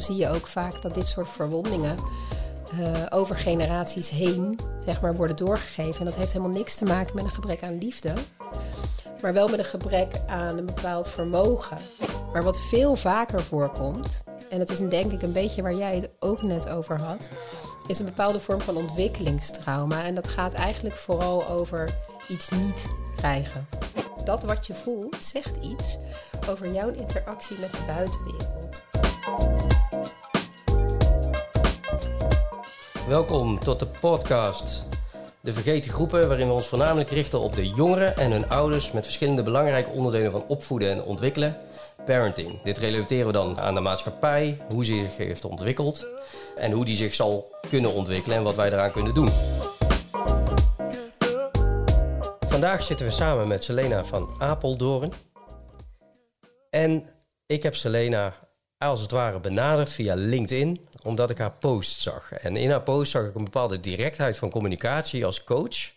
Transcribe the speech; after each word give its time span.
zie 0.00 0.16
je 0.16 0.28
ook 0.28 0.46
vaak 0.46 0.82
dat 0.82 0.94
dit 0.94 1.06
soort 1.06 1.30
verwondingen 1.30 1.96
uh, 2.74 3.06
over 3.10 3.36
generaties 3.36 4.10
heen 4.10 4.58
zeg 4.84 5.00
maar, 5.00 5.16
worden 5.16 5.36
doorgegeven. 5.36 5.98
En 5.98 6.04
dat 6.04 6.16
heeft 6.16 6.32
helemaal 6.32 6.56
niks 6.56 6.76
te 6.76 6.84
maken 6.84 7.14
met 7.14 7.24
een 7.24 7.30
gebrek 7.30 7.62
aan 7.62 7.78
liefde, 7.78 8.12
maar 9.22 9.32
wel 9.32 9.48
met 9.48 9.58
een 9.58 9.64
gebrek 9.64 10.20
aan 10.26 10.58
een 10.58 10.66
bepaald 10.66 11.08
vermogen. 11.08 11.76
Maar 12.32 12.42
wat 12.42 12.60
veel 12.60 12.96
vaker 12.96 13.42
voorkomt, 13.42 14.24
en 14.50 14.58
dat 14.58 14.70
is 14.70 14.78
denk 14.78 15.12
ik 15.12 15.22
een 15.22 15.32
beetje 15.32 15.62
waar 15.62 15.74
jij 15.74 15.94
het 15.96 16.10
ook 16.18 16.42
net 16.42 16.68
over 16.68 17.00
had, 17.00 17.28
is 17.86 17.98
een 17.98 18.04
bepaalde 18.04 18.40
vorm 18.40 18.60
van 18.60 18.76
ontwikkelingstrauma. 18.76 20.04
En 20.04 20.14
dat 20.14 20.28
gaat 20.28 20.52
eigenlijk 20.52 20.94
vooral 20.94 21.48
over 21.48 21.98
iets 22.28 22.50
niet 22.50 22.86
krijgen. 23.16 23.66
Dat 24.24 24.42
wat 24.42 24.66
je 24.66 24.74
voelt 24.74 25.16
zegt 25.24 25.56
iets 25.56 25.98
over 26.48 26.72
jouw 26.72 26.88
interactie 26.88 27.58
met 27.58 27.72
de 27.72 27.84
buitenwereld. 27.86 28.65
Welkom 33.08 33.58
tot 33.58 33.78
de 33.78 33.86
podcast 33.86 34.84
De 35.40 35.52
Vergeten 35.52 35.90
Groepen, 35.90 36.28
waarin 36.28 36.46
we 36.46 36.52
ons 36.52 36.66
voornamelijk 36.66 37.10
richten 37.10 37.40
op 37.40 37.54
de 37.54 37.68
jongeren 37.68 38.16
en 38.16 38.30
hun 38.30 38.48
ouders 38.48 38.92
met 38.92 39.04
verschillende 39.04 39.42
belangrijke 39.42 39.90
onderdelen 39.90 40.30
van 40.30 40.44
opvoeden 40.46 40.90
en 40.90 41.02
ontwikkelen. 41.02 41.56
Parenting. 42.04 42.62
Dit 42.62 42.78
relateren 42.78 43.26
we 43.26 43.32
dan 43.32 43.60
aan 43.60 43.74
de 43.74 43.80
maatschappij, 43.80 44.60
hoe 44.68 44.84
ze 44.84 44.92
zich 44.92 45.16
heeft 45.16 45.44
ontwikkeld 45.44 46.06
en 46.56 46.72
hoe 46.72 46.84
die 46.84 46.96
zich 46.96 47.14
zal 47.14 47.54
kunnen 47.68 47.92
ontwikkelen 47.92 48.36
en 48.36 48.42
wat 48.42 48.56
wij 48.56 48.72
eraan 48.72 48.92
kunnen 48.92 49.14
doen. 49.14 49.28
Vandaag 52.40 52.82
zitten 52.82 53.06
we 53.06 53.12
samen 53.12 53.48
met 53.48 53.64
Selena 53.64 54.04
van 54.04 54.28
Apeldoorn. 54.38 55.12
En 56.70 57.08
ik 57.46 57.62
heb 57.62 57.74
Selena 57.74 58.34
als 58.78 59.00
het 59.00 59.10
ware 59.10 59.40
benaderd 59.40 59.92
via 59.92 60.14
LinkedIn, 60.14 60.86
omdat 61.06 61.30
ik 61.30 61.38
haar 61.38 61.52
post 61.52 62.00
zag. 62.00 62.32
En 62.32 62.56
in 62.56 62.70
haar 62.70 62.82
post 62.82 63.10
zag 63.10 63.26
ik 63.26 63.34
een 63.34 63.44
bepaalde 63.44 63.80
directheid 63.80 64.38
van 64.38 64.50
communicatie 64.50 65.24
als 65.24 65.44
coach. 65.44 65.92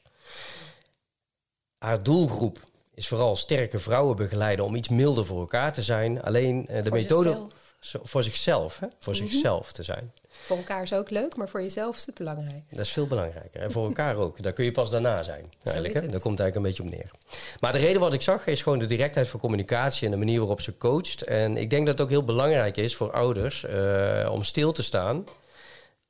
Haar 1.78 2.04
doelgroep 2.04 2.60
is 2.94 3.08
vooral 3.08 3.36
sterke 3.36 3.80
vrouwen 3.80 4.16
begeleiden 4.16 4.66
om 4.66 4.76
iets 4.76 4.90
milder 4.90 5.26
voor 5.26 5.40
elkaar 5.40 5.74
te 5.74 5.84
zijn. 5.84 6.22
Alleen 6.22 6.68
uh, 6.70 6.84
de 6.84 6.92
methode 6.92 7.48
voor 7.82 8.24
zichzelf, 8.24 8.80
hè? 8.80 8.88
voor 9.00 9.14
mhm. 9.14 9.24
zichzelf 9.24 9.72
te 9.72 9.84
zijn. 9.84 10.14
Voor 10.46 10.58
elkaar 10.58 10.84
is 10.84 10.94
ook 10.94 11.10
leuk, 11.10 11.36
maar 11.36 11.50
voor 11.50 11.62
jezelf 11.62 11.98
is 11.98 12.06
het 12.06 12.16
belangrijk. 12.16 12.64
Dat 12.70 12.80
is 12.80 12.92
veel 12.92 13.08
belangrijker. 13.08 13.62
En 13.62 13.72
voor 13.72 13.86
elkaar 13.86 14.16
ook. 14.16 14.44
Daar 14.44 14.54
kun 14.54 14.66
je 14.66 14.72
pas 14.72 14.90
daarna 14.90 15.24
zijn. 15.24 15.54
Eigenlijk, 15.64 15.94
hè? 15.94 16.08
Daar 16.08 16.20
komt 16.20 16.40
het 16.40 16.40
eigenlijk 16.40 16.56
een 16.56 16.62
beetje 16.62 16.84
op 16.84 16.90
neer. 16.90 17.12
Maar 17.60 17.72
de 17.72 17.78
reden 17.78 18.02
wat 18.02 18.14
ik 18.14 18.22
zag 18.22 18.48
is 18.48 18.62
gewoon 18.62 18.80
de 18.80 18.86
directheid 18.86 19.28
van 19.28 19.40
communicatie 19.40 20.06
en 20.06 20.12
de 20.12 20.18
manier 20.18 20.40
waarop 20.40 20.62
ze 20.62 20.78
coacht. 20.78 21.22
En 21.22 21.58
ik 21.58 21.70
denk 21.70 21.86
dat 21.86 21.98
het 21.98 22.04
ook 22.04 22.12
heel 22.12 22.24
belangrijk 22.24 22.78
is 22.78 22.96
voor 22.96 23.12
ouders 23.12 23.64
uh, 23.64 24.30
om 24.32 24.44
stil 24.44 24.72
te 24.72 24.84
staan. 24.84 25.26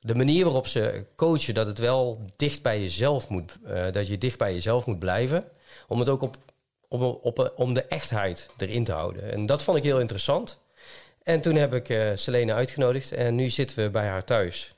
De 0.00 0.14
manier 0.14 0.44
waarop 0.44 0.66
ze 0.66 1.04
coachen, 1.16 1.54
dat 1.54 1.66
het 1.66 1.78
wel 1.78 2.24
dicht 2.36 2.62
bij 2.62 2.80
jezelf 2.80 3.28
moet, 3.28 3.58
uh, 3.66 3.90
dat 3.92 4.08
je 4.08 4.18
dicht 4.18 4.38
bij 4.38 4.52
jezelf 4.52 4.86
moet 4.86 4.98
blijven. 4.98 5.44
Om 5.88 5.98
het 5.98 6.08
ook 6.08 6.22
op, 6.22 6.36
op, 7.22 7.52
om 7.56 7.74
de 7.74 7.82
echtheid 7.84 8.48
erin 8.56 8.84
te 8.84 8.92
houden. 8.92 9.32
En 9.32 9.46
dat 9.46 9.62
vond 9.62 9.76
ik 9.76 9.82
heel 9.82 10.00
interessant. 10.00 10.58
En 11.30 11.40
toen 11.40 11.54
heb 11.54 11.74
ik 11.74 11.88
uh, 11.88 12.10
Selene 12.14 12.52
uitgenodigd 12.52 13.12
en 13.12 13.34
nu 13.34 13.50
zitten 13.50 13.76
we 13.76 13.90
bij 13.90 14.06
haar 14.06 14.24
thuis. 14.24 14.74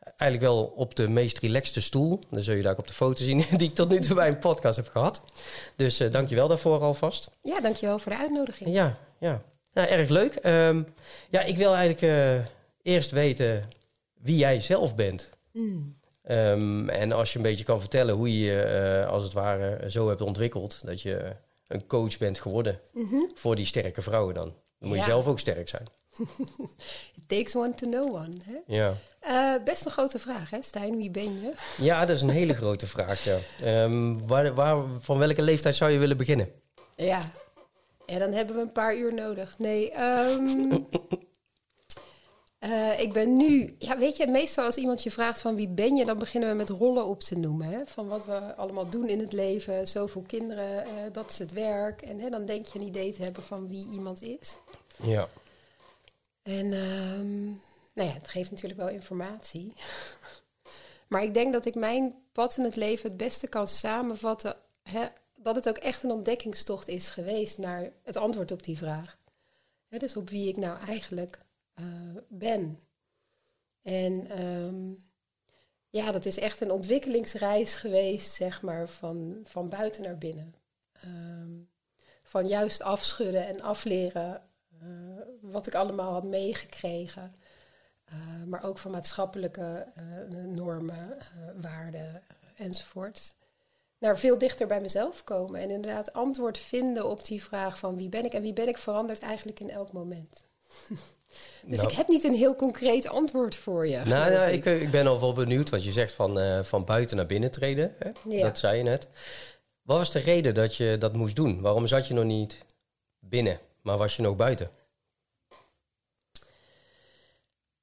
Eigenlijk 0.00 0.52
wel 0.52 0.64
op 0.64 0.96
de 0.96 1.08
meest 1.08 1.38
relaxte 1.38 1.82
stoel. 1.82 2.20
Dan 2.30 2.42
zul 2.42 2.54
je 2.54 2.62
daar 2.62 2.76
op 2.76 2.86
de 2.86 2.92
foto 2.92 3.24
zien 3.24 3.44
die 3.58 3.68
ik 3.68 3.74
tot 3.74 3.88
nu 3.88 4.00
toe 4.00 4.14
bij 4.14 4.28
een 4.28 4.38
podcast 4.38 4.76
heb 4.76 4.88
gehad. 4.88 5.22
Dus 5.76 6.00
uh, 6.00 6.10
dank 6.10 6.28
je 6.28 6.34
wel 6.34 6.48
daarvoor 6.48 6.80
alvast. 6.80 7.30
Ja, 7.42 7.60
dank 7.60 7.76
je 7.76 7.86
wel 7.86 7.98
voor 7.98 8.12
de 8.12 8.18
uitnodiging. 8.18 8.70
Ja, 8.70 8.98
ja. 9.18 9.42
Nou, 9.72 9.88
erg 9.88 10.08
leuk. 10.08 10.38
Um, 10.44 10.86
ja, 11.30 11.40
ik 11.40 11.56
wil 11.56 11.74
eigenlijk 11.74 12.02
uh, 12.02 12.46
eerst 12.82 13.10
weten 13.10 13.68
wie 14.22 14.36
jij 14.36 14.60
zelf 14.60 14.94
bent. 14.94 15.30
Mm. 15.52 15.96
Um, 16.30 16.88
en 16.88 17.12
als 17.12 17.32
je 17.32 17.38
een 17.38 17.44
beetje 17.44 17.64
kan 17.64 17.80
vertellen 17.80 18.14
hoe 18.14 18.38
je 18.38 19.02
uh, 19.04 19.12
als 19.12 19.24
het 19.24 19.32
ware 19.32 19.90
zo 19.90 20.08
hebt 20.08 20.20
ontwikkeld... 20.20 20.80
dat 20.84 21.02
je 21.02 21.32
een 21.68 21.86
coach 21.86 22.18
bent 22.18 22.38
geworden 22.40 22.80
mm 22.92 23.08
-hmm. 23.08 23.30
voor 23.34 23.56
die 23.56 23.66
sterke 23.66 24.02
vrouwen 24.02 24.34
dan. 24.34 24.54
Dan 24.78 24.88
moet 24.88 24.98
je 24.98 25.04
zelf 25.04 25.26
ook 25.26 25.38
sterk 25.38 25.68
zijn. 25.68 25.88
It 27.18 27.28
takes 27.28 27.56
one 27.56 27.74
to 27.74 27.86
know 27.86 28.14
one. 28.14 28.36
Hè? 28.44 28.58
Ja. 28.66 28.94
Uh, 29.28 29.64
best 29.64 29.84
een 29.84 29.90
grote 29.90 30.18
vraag, 30.18 30.50
hè, 30.50 30.62
Stijn? 30.62 30.96
Wie 30.96 31.10
ben 31.10 31.40
je? 31.40 31.52
Ja, 31.76 32.06
dat 32.06 32.16
is 32.16 32.22
een 32.22 32.28
hele 32.28 32.54
grote 32.62 32.86
vraag. 32.86 33.24
Ja. 33.24 33.82
Um, 33.84 34.26
waar, 34.26 34.54
waar, 34.54 34.84
van 34.98 35.18
welke 35.18 35.42
leeftijd 35.42 35.76
zou 35.76 35.90
je 35.90 35.98
willen 35.98 36.16
beginnen? 36.16 36.50
Ja, 36.96 37.20
ja 38.06 38.18
dan 38.18 38.32
hebben 38.32 38.56
we 38.56 38.62
een 38.62 38.72
paar 38.72 38.96
uur 38.96 39.14
nodig. 39.14 39.58
Nee, 39.58 40.02
um, 40.02 40.86
uh, 42.60 43.00
ik 43.04 43.12
ben 43.12 43.36
nu... 43.36 43.74
Ja, 43.78 43.98
weet 43.98 44.16
je, 44.16 44.26
meestal 44.26 44.64
als 44.64 44.76
iemand 44.76 45.02
je 45.02 45.10
vraagt 45.10 45.40
van 45.40 45.54
wie 45.54 45.68
ben 45.68 45.96
je... 45.96 46.04
dan 46.04 46.18
beginnen 46.18 46.50
we 46.50 46.54
met 46.54 46.68
rollen 46.68 47.06
op 47.06 47.22
te 47.22 47.38
noemen. 47.38 47.66
Hè? 47.66 47.78
Van 47.86 48.06
wat 48.06 48.26
we 48.26 48.56
allemaal 48.56 48.90
doen 48.90 49.08
in 49.08 49.20
het 49.20 49.32
leven. 49.32 49.88
Zoveel 49.88 50.24
kinderen, 50.26 50.86
uh, 50.86 50.92
dat 51.12 51.30
is 51.30 51.38
het 51.38 51.52
werk. 51.52 52.02
En 52.02 52.20
hè, 52.20 52.30
dan 52.30 52.46
denk 52.46 52.66
je 52.66 52.78
een 52.78 52.86
idee 52.86 53.12
te 53.12 53.22
hebben 53.22 53.42
van 53.42 53.68
wie 53.68 53.88
iemand 53.90 54.22
is. 54.22 54.58
Ja. 55.02 55.28
En 56.42 56.72
um, 56.72 57.60
nou 57.94 58.08
ja, 58.08 58.14
het 58.14 58.28
geeft 58.28 58.50
natuurlijk 58.50 58.80
wel 58.80 58.88
informatie. 58.88 59.72
maar 61.08 61.22
ik 61.22 61.34
denk 61.34 61.52
dat 61.52 61.66
ik 61.66 61.74
mijn 61.74 62.14
pad 62.32 62.56
in 62.56 62.64
het 62.64 62.76
leven 62.76 63.08
het 63.08 63.16
beste 63.16 63.48
kan 63.48 63.66
samenvatten. 63.66 64.56
Hè, 64.82 65.06
dat 65.34 65.54
het 65.54 65.68
ook 65.68 65.76
echt 65.76 66.02
een 66.02 66.10
ontdekkingstocht 66.10 66.88
is 66.88 67.08
geweest 67.08 67.58
naar 67.58 67.92
het 68.02 68.16
antwoord 68.16 68.50
op 68.50 68.62
die 68.62 68.76
vraag. 68.76 69.18
Dus 69.88 70.16
op 70.16 70.30
wie 70.30 70.48
ik 70.48 70.56
nou 70.56 70.86
eigenlijk 70.86 71.38
uh, 71.80 71.86
ben. 72.28 72.80
En 73.82 74.42
um, 74.42 75.06
ja, 75.90 76.12
dat 76.12 76.26
is 76.26 76.38
echt 76.38 76.60
een 76.60 76.70
ontwikkelingsreis 76.70 77.74
geweest, 77.74 78.34
zeg 78.34 78.62
maar, 78.62 78.88
van, 78.88 79.40
van 79.44 79.68
buiten 79.68 80.02
naar 80.02 80.18
binnen. 80.18 80.54
Um, 81.04 81.68
van 82.22 82.48
juist 82.48 82.82
afschudden 82.82 83.46
en 83.46 83.60
afleren 83.60 84.42
wat 85.40 85.66
ik 85.66 85.74
allemaal 85.74 86.12
had 86.12 86.24
meegekregen. 86.24 87.34
Uh, 88.12 88.44
maar 88.46 88.64
ook 88.64 88.78
van 88.78 88.90
maatschappelijke 88.90 89.86
uh, 89.98 90.44
normen, 90.44 91.16
waarden 91.60 92.22
enzovoort. 92.56 93.34
Naar 93.98 94.18
veel 94.18 94.38
dichter 94.38 94.66
bij 94.66 94.80
mezelf 94.80 95.24
komen 95.24 95.60
en 95.60 95.70
inderdaad 95.70 96.12
antwoord 96.12 96.58
vinden 96.58 97.08
op 97.08 97.24
die 97.24 97.42
vraag 97.42 97.78
van 97.78 97.96
wie 97.96 98.08
ben 98.08 98.24
ik 98.24 98.32
en 98.32 98.42
wie 98.42 98.52
ben 98.52 98.68
ik 98.68 98.78
verandert 98.78 99.22
eigenlijk 99.22 99.60
in 99.60 99.70
elk 99.70 99.92
moment. 99.92 100.44
dus 101.66 101.76
nou, 101.76 101.88
ik 101.88 101.96
heb 101.96 102.08
niet 102.08 102.24
een 102.24 102.34
heel 102.34 102.56
concreet 102.56 103.08
antwoord 103.08 103.54
voor 103.54 103.88
je. 103.88 103.96
Nou, 103.96 104.32
nou 104.32 104.50
ik, 104.50 104.64
ik, 104.64 104.90
ben 104.90 105.06
al 105.06 105.20
wel 105.20 105.32
benieuwd, 105.32 105.70
wat 105.70 105.84
je 105.84 105.92
zegt 105.92 106.12
van, 106.12 106.64
van 106.64 106.84
buiten 106.84 107.16
naar 107.16 107.26
binnen 107.26 107.50
treden. 107.50 107.94
Hè? 107.98 108.10
Ja. 108.28 108.42
Dat 108.42 108.58
zei 108.58 108.76
je 108.76 108.82
net. 108.82 109.06
Wat 109.82 109.98
was 109.98 110.12
de 110.12 110.18
reden 110.18 110.54
dat 110.54 110.76
je 110.76 110.96
dat 110.98 111.12
moest 111.12 111.36
doen? 111.36 111.60
Waarom 111.60 111.86
zat 111.86 112.06
je 112.06 112.14
nog 112.14 112.24
niet 112.24 112.64
binnen? 113.18 113.60
Maar 113.86 113.98
was 113.98 114.16
je 114.16 114.22
nog 114.22 114.36
buiten? 114.36 114.70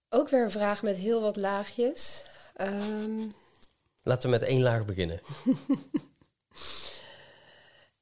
Ook 0.09 0.29
weer 0.29 0.43
een 0.43 0.51
vraag 0.51 0.83
met 0.83 0.95
heel 0.95 1.21
wat 1.21 1.35
laagjes. 1.35 2.25
Um... 2.61 3.33
Laten 4.01 4.29
we 4.29 4.37
met 4.37 4.47
één 4.47 4.61
laag 4.61 4.85
beginnen. 4.85 5.21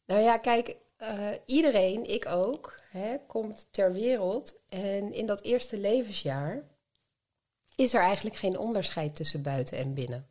nou 0.10 0.22
ja, 0.22 0.38
kijk, 0.38 0.78
uh, 1.02 1.30
iedereen, 1.46 2.10
ik 2.10 2.26
ook, 2.26 2.80
hè, 2.90 3.18
komt 3.28 3.68
ter 3.72 3.94
wereld. 3.94 4.60
En 4.70 5.14
in 5.14 5.26
dat 5.26 5.42
eerste 5.42 5.78
levensjaar 5.78 6.64
is 7.76 7.94
er 7.94 8.02
eigenlijk 8.02 8.36
geen 8.36 8.58
onderscheid 8.58 9.16
tussen 9.16 9.42
buiten 9.42 9.78
en 9.78 9.94
binnen. 9.94 10.28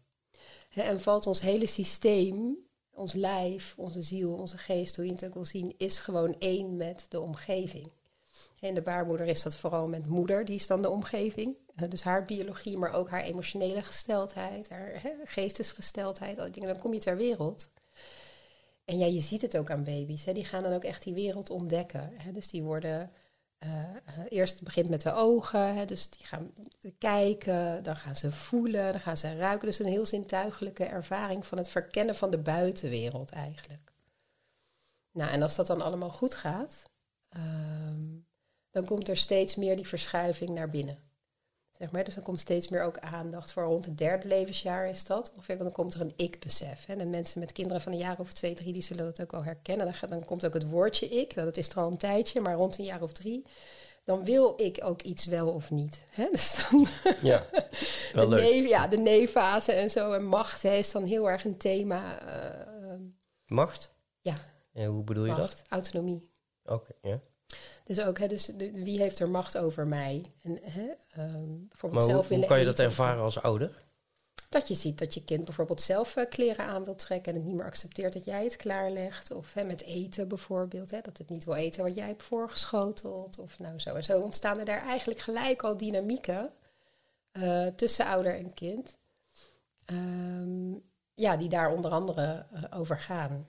Hè, 0.69 0.83
en 0.83 1.01
valt 1.01 1.27
ons 1.27 1.41
hele 1.41 1.67
systeem, 1.67 2.70
ons 3.01 3.13
lijf, 3.13 3.75
onze 3.77 4.03
ziel, 4.03 4.33
onze 4.35 4.59
geest, 4.59 4.97
hoe 4.97 5.07
je 5.07 5.13
het 5.13 5.25
ook 5.25 5.35
wil 5.35 5.45
zien, 5.45 5.75
is 5.79 5.99
gewoon 5.99 6.37
één 6.39 6.77
met 6.77 7.07
de 7.09 7.21
omgeving. 7.21 7.91
In 8.61 8.75
de 8.75 8.83
baarmoeder 8.83 9.27
is 9.27 9.43
dat 9.43 9.57
vooral 9.57 9.89
met 9.89 10.07
moeder, 10.07 10.45
die 10.45 10.55
is 10.55 10.67
dan 10.67 10.83
de 10.83 10.91
omgeving. 10.91 11.57
Dus 11.89 12.03
haar 12.03 12.25
biologie, 12.25 12.79
maar 12.79 12.93
ook 12.93 13.11
haar 13.11 13.23
emotionele 13.23 13.83
gesteldheid, 13.83 14.69
haar 14.69 15.03
geestesgesteldheid, 15.25 16.39
al 16.39 16.45
die 16.45 16.53
dingen. 16.53 16.69
Dan 16.69 16.79
kom 16.79 16.93
je 16.93 17.01
ter 17.01 17.17
wereld. 17.17 17.71
En 18.85 18.99
ja, 18.99 19.07
je 19.07 19.21
ziet 19.21 19.43
het 19.43 19.57
ook 19.57 19.71
aan 19.71 19.85
baby's. 19.85 20.25
Die 20.25 20.45
gaan 20.45 20.63
dan 20.63 20.73
ook 20.73 20.85
echt 20.85 21.03
die 21.03 21.15
wereld 21.15 21.51
ontdekken. 21.51 22.13
Dus 22.33 22.49
die 22.49 22.63
worden... 22.63 23.11
Uh, 23.65 23.97
eerst 24.29 24.63
begint 24.63 24.89
met 24.89 25.03
de 25.03 25.13
ogen, 25.13 25.75
hè, 25.75 25.85
dus 25.85 26.11
die 26.11 26.27
gaan 26.27 26.53
kijken, 26.99 27.83
dan 27.83 27.97
gaan 27.97 28.17
ze 28.17 28.33
voelen, 28.33 28.93
dan 28.93 29.01
gaan 29.01 29.17
ze 29.17 29.37
ruiken. 29.37 29.67
Dus 29.67 29.79
een 29.79 29.87
heel 29.87 30.07
zintuigelijke 30.07 30.85
ervaring 30.85 31.47
van 31.47 31.59
het 31.59 31.69
verkennen 31.69 32.17
van 32.17 32.31
de 32.31 32.39
buitenwereld 32.39 33.31
eigenlijk. 33.31 33.93
Nou, 35.13 35.31
en 35.31 35.43
als 35.43 35.57
dat 35.57 35.67
dan 35.67 35.83
allemaal 35.83 36.11
goed 36.11 36.35
gaat, 36.35 36.91
um, 37.37 38.27
dan 38.71 38.85
komt 38.85 39.09
er 39.09 39.17
steeds 39.17 39.57
meer 39.57 39.77
die 39.77 39.89
verschuiving 39.89 40.51
naar 40.51 40.69
binnen. 40.69 41.10
Zeg 41.81 41.91
maar, 41.91 42.05
dus 42.05 42.15
dan 42.15 42.23
komt 42.23 42.41
steeds 42.41 42.69
meer 42.69 42.83
ook 42.83 42.99
aandacht 42.99 43.53
voor 43.53 43.63
rond 43.63 43.85
het 43.85 43.99
derde 43.99 44.29
levensjaar 44.29 44.89
is 44.89 45.05
dat. 45.05 45.33
Ongeveer, 45.35 45.59
dan 45.59 45.73
komt 45.73 45.95
er 45.95 46.01
een 46.01 46.13
ik-besef. 46.17 46.89
En 46.89 47.11
mensen 47.11 47.41
met 47.41 47.53
kinderen 47.53 47.83
van 47.83 47.93
een 47.93 47.99
jaar 47.99 48.19
of 48.19 48.33
twee, 48.33 48.55
drie, 48.55 48.73
die 48.73 48.83
zullen 48.83 49.05
dat 49.05 49.21
ook 49.21 49.31
wel 49.31 49.45
herkennen. 49.45 49.87
Dan, 49.87 49.95
gaat, 49.95 50.11
dan 50.11 50.25
komt 50.25 50.47
ook 50.47 50.55
het 50.55 50.69
woordje 50.71 51.09
ik, 51.09 51.35
nou, 51.35 51.47
dat 51.47 51.57
is 51.57 51.69
er 51.69 51.77
al 51.77 51.91
een 51.91 51.97
tijdje, 51.97 52.41
maar 52.41 52.55
rond 52.55 52.79
een 52.79 52.85
jaar 52.85 53.03
of 53.03 53.13
drie, 53.13 53.43
dan 54.05 54.25
wil 54.25 54.55
ik 54.57 54.81
ook 54.85 55.03
iets 55.03 55.25
wel 55.27 55.49
of 55.49 55.71
niet. 55.71 56.05
Hè? 56.11 56.29
Dus 56.33 56.67
dan 56.71 56.87
ja, 57.23 57.47
wel 58.13 58.29
de 58.29 58.35
leuk. 58.35 58.41
nee, 58.43 58.69
ja, 58.69 58.87
de 58.89 58.99
nee-fase 58.99 59.73
en 59.73 59.91
zo. 59.91 60.13
En 60.13 60.25
macht 60.25 60.63
hè, 60.63 60.75
is 60.75 60.93
dan 60.93 61.05
heel 61.05 61.31
erg 61.31 61.45
een 61.45 61.59
thema. 61.59 62.19
eh, 62.19 62.99
Macht? 63.47 63.91
ja, 64.21 64.37
En 64.73 64.87
hoe 64.87 65.05
bedoel 65.05 65.25
je 65.25 65.33
macht, 65.33 65.63
autonomie. 65.69 66.29
dat? 66.63 66.75
Oké, 66.75 66.93
ja. 67.09 67.21
Dus 67.85 68.01
ook, 68.01 68.19
hè, 68.19 68.27
dus 68.27 68.45
de- 68.47 68.71
wie 68.73 68.99
heeft 68.99 69.19
er 69.19 69.31
macht 69.31 69.59
over 69.59 69.87
mij? 69.87 70.33
En, 70.43 70.59
hè, 70.63 70.89
ehm, 71.11 71.57
bijvoorbeeld 71.69 71.93
Maar 71.93 72.03
hoe, 72.03 72.11
zelf 72.11 72.21
hoe 72.21 72.29
willen 72.29 72.49
kan 72.49 72.59
je 72.59 72.65
dat 72.65 72.79
ervaren 72.79 73.23
als 73.23 73.43
ouder? 73.43 73.83
Dat 74.49 74.69
je 74.69 74.75
ziet 74.75 74.99
dat 74.99 75.15
je 75.15 75.25
kind 75.25 75.45
bijvoorbeeld 75.45 75.81
zelf 75.81 76.17
eh, 76.17 76.29
kleren 76.29 76.65
aan 76.65 76.85
wil 76.85 76.95
trekken 76.95 77.33
en 77.33 77.39
het 77.39 77.47
niet 77.47 77.57
meer 77.57 77.65
accepteert 77.65 78.13
dat 78.13 78.25
jij 78.25 78.45
het 78.45 78.57
klaarlegt. 78.57 79.31
Of 79.31 79.53
hè, 79.55 79.65
met 79.65 79.83
eten 79.83 80.29
bijvoorbeeld, 80.29 80.91
hè, 80.91 81.01
dat 81.01 81.19
het 81.19 81.29
niet 81.29 81.45
wil 81.45 81.55
eten 81.55 81.83
wat 81.85 81.95
jij 81.95 82.07
hebt 82.07 82.23
voorgeschoteld. 82.23 83.39
Of 83.39 83.59
nou 83.59 83.79
zo. 83.79 83.95
En 83.95 84.05
zo 84.05 84.21
ontstaan 84.21 84.59
er 84.59 84.65
daar 84.65 84.87
eigenlijk 84.87 85.21
gelijk 85.21 85.63
al 85.63 85.77
dynamieken 85.77 86.53
eh, 87.33 87.67
tussen 87.67 88.07
ouder 88.07 88.35
en 88.37 88.55
kind. 88.55 88.99
Ehm, 89.85 90.73
ja, 91.15 91.37
die 91.37 91.49
daar 91.49 91.71
onder 91.73 91.91
andere 91.91 92.47
eh, 92.53 92.79
over 92.79 92.99
gaan. 92.99 93.47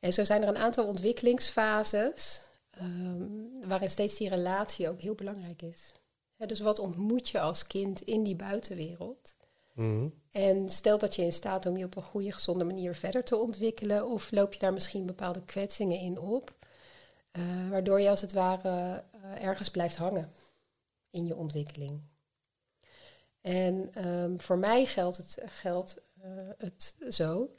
En 0.00 0.12
zo 0.12 0.24
zijn 0.24 0.42
er 0.42 0.48
een 0.48 0.56
aantal 0.58 0.86
ontwikkelingsfases 0.86 2.40
ehm, 2.80 3.68
waarin 3.68 3.90
steeds 3.90 4.16
die 4.16 4.28
relatie 4.28 4.88
ook 4.88 5.00
heel 5.00 5.14
belangrijk 5.14 5.62
is. 5.62 5.94
Ja, 6.36 6.46
dus 6.46 6.60
wat 6.60 6.78
ontmoet 6.78 7.28
je 7.28 7.40
als 7.40 7.66
kind 7.66 8.00
in 8.00 8.22
die 8.22 8.36
buitenwereld? 8.36 9.34
Mhm. 9.74 10.08
En 10.30 10.68
stel 10.68 10.98
dat 10.98 11.14
je 11.14 11.22
in 11.22 11.32
staat 11.32 11.66
om 11.66 11.76
je 11.76 11.84
op 11.84 11.96
een 11.96 12.02
goede, 12.02 12.32
gezonde 12.32 12.64
manier 12.64 12.94
verder 12.94 13.24
te 13.24 13.36
ontwikkelen, 13.36 14.08
of 14.08 14.30
loop 14.30 14.52
je 14.52 14.58
daar 14.58 14.72
misschien 14.72 15.06
bepaalde 15.06 15.44
kwetsingen 15.44 15.98
in 15.98 16.18
op, 16.18 16.54
eh, 17.30 17.42
waardoor 17.70 18.00
je 18.00 18.10
als 18.10 18.20
het 18.20 18.32
ware 18.32 19.04
eh, 19.12 19.44
ergens 19.44 19.70
blijft 19.70 19.96
hangen 19.96 20.32
in 21.10 21.26
je 21.26 21.36
ontwikkeling. 21.36 22.00
En 23.40 23.90
ehm, 23.94 24.38
voor 24.38 24.58
mij 24.58 24.86
geldt 24.86 25.16
het, 25.16 25.38
geldt, 25.46 26.00
eh, 26.20 26.30
het 26.58 26.96
zo 27.08 27.50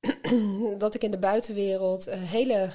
dat 0.78 0.94
ik 0.94 1.02
in 1.02 1.10
de 1.10 1.18
buitenwereld 1.18 2.10
hele 2.10 2.70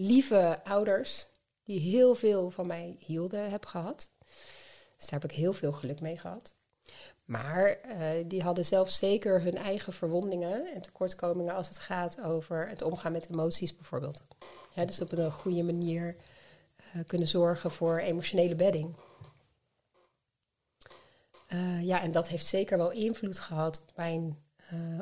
lieve 0.00 0.60
ouders, 0.64 1.26
die 1.64 1.80
heel 1.80 2.14
veel 2.14 2.50
van 2.50 2.66
mij 2.66 2.96
hielden, 2.98 3.50
heb 3.50 3.66
gehad. 3.66 4.10
Dus 4.96 5.08
daar 5.08 5.20
heb 5.20 5.30
ik 5.30 5.36
heel 5.36 5.52
veel 5.52 5.72
geluk 5.72 6.00
mee 6.00 6.16
gehad. 6.16 6.54
Maar 7.24 7.66
eh, 7.66 8.08
die 8.26 8.42
hadden 8.42 8.64
zelf 8.64 8.90
zeker 8.90 9.42
hun 9.42 9.56
eigen 9.56 9.92
verwondingen 9.92 10.74
en 10.74 10.82
tekortkomingen 10.82 11.54
als 11.54 11.68
het 11.68 11.78
gaat 11.78 12.20
over 12.20 12.68
het 12.68 12.82
omgaan 12.82 13.12
met 13.12 13.30
emoties 13.30 13.76
bijvoorbeeld. 13.76 14.22
Dus 14.74 15.00
op 15.00 15.12
een 15.12 15.32
goede 15.32 15.62
manier 15.62 16.16
eh, 16.76 17.00
kunnen 17.06 17.28
zorgen 17.28 17.70
voor 17.70 17.98
emotionele 17.98 18.54
bedding. 18.54 18.94
Eh, 21.46 21.82
ja, 21.82 22.02
en 22.02 22.12
dat 22.12 22.28
heeft 22.28 22.46
zeker 22.46 22.78
wel 22.78 22.90
invloed 22.90 23.38
gehad 23.38 23.80
op 23.88 23.96
mijn 23.96 24.38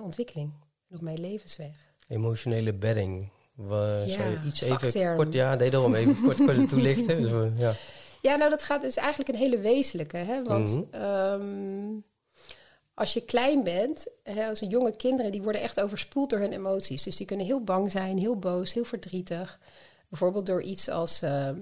ontwikkeling 0.00 0.52
op 0.90 1.00
mijn 1.00 1.20
levensweg. 1.20 1.94
Emotionele 2.08 2.72
bedding. 2.72 3.30
Wa- 3.58 4.02
Ja, 4.02 4.08
zou 4.16 4.31
je 4.31 4.38
iets 4.46 4.60
even 4.60 5.16
kort, 5.16 5.32
ja, 5.32 5.55
nee, 5.55 5.70
daarom 5.70 5.94
even 5.94 6.20
kort, 6.25 6.37
kort 6.37 6.69
toelichten. 6.69 7.22
Dus, 7.22 7.31
we- 7.31 7.52
ja. 7.56 7.72
Ja, 8.22 8.37
nou 8.37 8.50
dat 8.50 8.62
gaat 8.62 8.82
is 8.82 8.96
eigenlijk 8.96 9.28
een 9.28 9.34
hele 9.34 9.58
wezenlijke. 9.58 10.16
Hè? 10.16 10.43
Want 10.43 10.69
Mhm. 10.70 11.02
ehm, 11.02 11.96
als 12.94 13.12
je 13.12 13.20
klein 13.20 13.62
bent, 13.64 14.08
hè, 14.22 14.49
als 14.49 14.58
jonge 14.69 14.96
kinderen, 14.96 15.32
die 15.32 15.43
worden 15.43 15.60
echt 15.62 15.81
overspoeld 15.81 16.31
door 16.31 16.38
hun 16.38 16.52
emoties. 16.52 17.02
Dus 17.02 17.16
die 17.16 17.26
kunnen 17.26 17.46
heel 17.46 17.64
bang 17.64 17.90
zijn, 17.90 18.19
heel 18.19 18.38
boos, 18.38 18.72
heel 18.75 18.84
verdrietig. 18.84 19.58
Bijvoorbeeld 20.08 20.46
door 20.46 20.62
iets 20.62 20.88
als 20.88 21.22
ehm, 21.22 21.56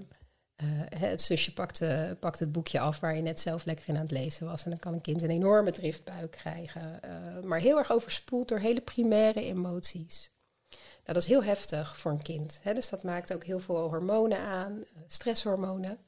eh, 0.56 0.66
het 0.98 1.22
zusje 1.22 1.52
pakt, 1.52 1.80
eh, 1.80 2.02
pakt 2.20 2.38
het 2.38 2.52
boekje 2.52 2.80
af 2.80 3.00
waar 3.00 3.16
je 3.16 3.22
net 3.22 3.40
zelf 3.40 3.64
lekker 3.64 3.88
in 3.88 3.94
aan 3.96 4.00
het 4.02 4.10
lezen 4.10 4.46
was. 4.46 4.64
En 4.64 4.70
dan 4.70 4.78
kan 4.78 4.92
een 4.92 5.00
kind 5.00 5.22
een 5.22 5.30
enorme 5.30 5.72
driftbuik 5.72 6.30
krijgen. 6.30 7.02
eh, 7.02 7.10
maar 7.44 7.58
heel 7.60 7.78
erg 7.78 7.90
overspoeld 7.92 8.48
door 8.48 8.58
hele 8.58 8.80
primaire 8.80 9.44
emoties. 9.44 10.30
Dat 11.06 11.16
is 11.16 11.26
heel 11.26 11.44
heftig 11.44 11.96
voor 11.98 12.10
een 12.10 12.22
kind. 12.22 12.58
Hè? 12.62 12.74
Dus 12.74 12.88
dat 12.88 13.02
maakt 13.02 13.32
ook 13.32 13.44
heel 13.44 13.60
veel 13.60 13.88
hormonen 13.88 14.38
aan, 14.38 14.84
eh, 14.84 15.02
stresshormonen. 15.06 15.98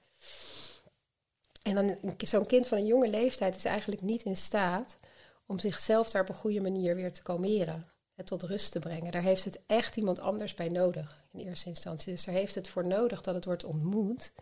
En 1.63 1.75
dan 1.75 2.17
zo'n 2.19 2.47
kind 2.47 2.67
van 2.67 2.79
een 2.79 2.87
jonge 2.87 3.09
leeftijd 3.09 3.57
is 3.57 3.65
eigenlijk 3.65 4.03
niet 4.03 4.23
in 4.23 4.37
staat 4.37 4.99
om 5.47 5.59
zichzelf 5.59 6.11
daar 6.11 6.23
op 6.23 6.29
een 6.29 6.35
goede 6.35 6.61
manier 6.61 6.95
weer 6.95 7.13
te 7.13 7.23
kalmeren. 7.23 7.87
En 8.15 8.25
tot 8.25 8.43
rust 8.43 8.73
te 8.73 8.79
brengen. 8.79 9.13
Daar 9.13 9.23
heeft 9.23 9.45
het 9.45 9.59
echt 9.67 9.97
iemand 9.97 10.19
anders 10.19 10.55
bij 10.55 10.69
nodig 10.69 11.27
in 11.33 11.41
eerste 11.41 11.69
instantie. 11.69 12.13
Dus 12.13 12.25
daar 12.25 12.35
heeft 12.35 12.55
het 12.55 12.69
voor 12.69 12.87
nodig 12.87 13.23
dat 13.23 13.35
het 13.35 13.45
wordt 13.45 13.65
ontmoet 13.65 14.33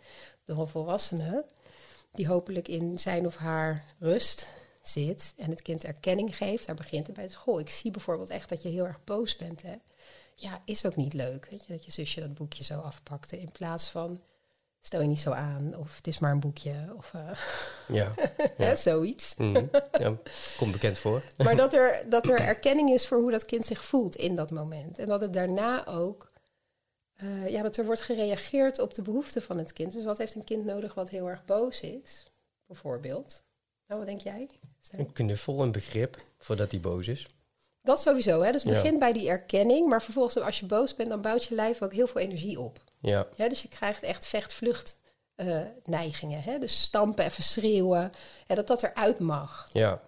door 0.44 0.58
een 0.58 0.66
volwassene. 0.66 1.44
Die 2.12 2.26
hopelijk 2.26 2.68
in 2.68 2.98
zijn 2.98 3.26
of 3.26 3.36
haar 3.36 3.84
rust 3.98 4.48
zit 4.82 5.34
en 5.36 5.50
het 5.50 5.62
kind 5.62 5.84
erkenning 5.84 6.36
geeft. 6.36 6.66
Daar 6.66 6.74
begint 6.74 7.06
het 7.06 7.16
bij 7.16 7.28
school. 7.28 7.58
Ik 7.58 7.70
zie 7.70 7.90
bijvoorbeeld 7.90 8.30
echt 8.30 8.48
dat 8.48 8.62
je 8.62 8.68
heel 8.68 8.86
erg 8.86 9.04
boos 9.04 9.36
bent. 9.36 9.62
Hè? 9.62 9.74
Ja, 10.38 10.62
is 10.64 10.86
ook 10.86 10.96
niet 10.96 11.12
leuk. 11.12 11.46
Weet 11.50 11.64
je, 11.66 11.72
dat 11.72 11.84
je 11.84 11.90
zusje 11.90 12.20
dat 12.20 12.34
boekje 12.34 12.64
zo 12.64 12.80
afpakte. 12.80 13.40
In 13.40 13.52
plaats 13.52 13.88
van 13.88 14.20
stel 14.80 15.00
je 15.00 15.06
niet 15.06 15.20
zo 15.20 15.30
aan. 15.30 15.76
Of 15.76 15.96
het 15.96 16.06
is 16.06 16.18
maar 16.18 16.32
een 16.32 16.40
boekje. 16.40 16.94
Of 16.96 17.14
eh, 17.14 17.30
Ja. 17.88 18.14
hè, 18.56 18.76
zoiets. 18.76 19.34
Mhm. 19.36 19.66
ja, 19.98 20.16
komt 20.56 20.72
bekend 20.72 20.98
voor. 20.98 21.22
Maar 21.44 21.56
dat 21.56 21.74
er, 21.74 22.10
dat 22.10 22.28
er 22.28 22.40
erkenning 22.54 22.90
is 22.90 23.06
voor 23.06 23.18
hoe 23.18 23.30
dat 23.30 23.44
kind 23.44 23.64
zich 23.64 23.84
voelt 23.84 24.16
in 24.16 24.36
dat 24.36 24.50
moment. 24.50 24.98
En 24.98 25.06
dat 25.06 25.20
het 25.20 25.32
daarna 25.32 25.86
ook, 25.86 26.32
eh, 27.14 27.48
ja, 27.48 27.62
dat 27.62 27.76
er 27.76 27.84
wordt 27.84 28.00
gereageerd 28.00 28.78
op 28.78 28.94
de 28.94 29.02
behoeften 29.02 29.42
van 29.42 29.58
het 29.58 29.72
kind. 29.72 29.92
Dus 29.92 30.04
wat 30.04 30.18
heeft 30.18 30.34
een 30.34 30.44
kind 30.44 30.64
nodig 30.64 30.94
wat 30.94 31.10
heel 31.10 31.28
erg 31.28 31.44
boos 31.44 31.80
is, 31.80 32.26
bijvoorbeeld? 32.66 33.42
Nou, 33.86 34.00
wat 34.00 34.08
denk 34.08 34.20
jij? 34.20 34.48
Stijn? 34.80 35.00
Een 35.00 35.12
knuffel, 35.12 35.62
een 35.62 35.72
begrip, 35.72 36.22
voordat 36.38 36.70
hij 36.70 36.80
boos 36.80 37.08
is. 37.08 37.26
Dat 37.86 38.00
sowieso, 38.00 38.42
hè? 38.42 38.52
Dus 38.52 38.62
Ja. 38.62 38.70
begint 38.70 38.98
bij 38.98 39.12
die 39.12 39.28
erkenning. 39.28 39.88
Maar 39.88 40.02
vervolgens, 40.02 40.38
als 40.38 40.58
je 40.60 40.66
boos 40.66 40.94
bent, 40.94 41.08
dan 41.08 41.20
bouwt 41.20 41.44
je 41.44 41.54
lijf 41.54 41.82
ook 41.82 41.92
heel 41.92 42.06
veel 42.06 42.20
energie 42.20 42.60
op. 42.60 42.78
Ja, 43.00 43.26
Ja, 43.36 43.48
dus 43.48 43.62
je 43.62 43.68
krijgt 43.68 44.02
echt 44.02 44.26
vecht-vlucht 44.26 44.98
eh, 45.34 45.56
neigingen. 45.84 46.42
Hè? 46.42 46.58
Dus 46.58 46.80
stampen, 46.80 47.24
even 47.24 47.42
schreeuwen. 47.42 48.12
Ja, 48.46 48.54
dat 48.54 48.66
dat 48.66 48.82
eruit 48.82 49.18
mag. 49.18 49.68
ja. 49.72 50.00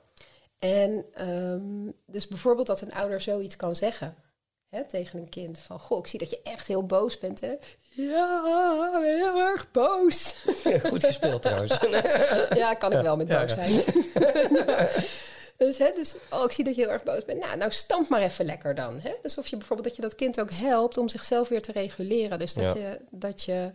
En 0.58 1.04
ehm, 1.14 1.90
dus 2.06 2.28
bijvoorbeeld 2.28 2.66
dat 2.66 2.80
een 2.80 2.92
ouder 2.92 3.20
zoiets 3.20 3.56
kan 3.56 3.74
zeggen 3.76 4.14
hè, 4.68 4.86
tegen 4.86 5.18
een 5.18 5.28
kind 5.28 5.58
van... 5.58 5.78
Goh, 5.80 5.98
ik 5.98 6.06
zie 6.06 6.18
dat 6.18 6.30
je 6.30 6.40
echt 6.42 6.66
heel 6.66 6.86
boos 6.86 7.18
bent, 7.18 7.40
hè? 7.40 7.54
Ja, 7.90 8.90
heel 9.02 9.38
erg 9.40 9.70
boos. 9.70 10.34
Goed 10.88 11.04
gespeeld 11.04 11.42
trouwens. 11.42 11.78
ja, 12.62 12.74
kan 12.74 12.92
ik 12.92 13.02
wel 13.02 13.16
met 13.16 13.28
boos 13.28 13.52
zijn. 13.52 13.70
dus, 15.58 15.78
hè, 15.78 15.92
dus 15.94 16.14
oh, 16.30 16.44
ik 16.44 16.52
zie 16.52 16.64
dat 16.64 16.74
je 16.74 16.80
heel 16.80 16.90
erg 16.90 17.02
boos 17.02 17.24
bent. 17.24 17.40
Nou, 17.40 17.56
nou 17.56 17.70
stamp 17.70 18.08
maar 18.08 18.22
even 18.22 18.44
lekker 18.44 18.74
dan. 18.74 19.00
Hè? 19.00 19.12
Dus 19.22 19.38
of 19.38 19.46
je 19.46 19.56
bijvoorbeeld 19.56 19.88
dat 19.88 19.96
je 19.96 20.02
dat 20.02 20.14
kind 20.14 20.40
ook 20.40 20.50
helpt 20.50 20.98
om 20.98 21.08
zichzelf 21.08 21.48
weer 21.48 21.62
te 21.62 21.72
reguleren. 21.72 22.38
Dus 22.38 22.54
dat 22.54 22.74
Ja. 22.74 22.80
je, 22.80 23.00
dat 23.10 23.42
je 23.44 23.72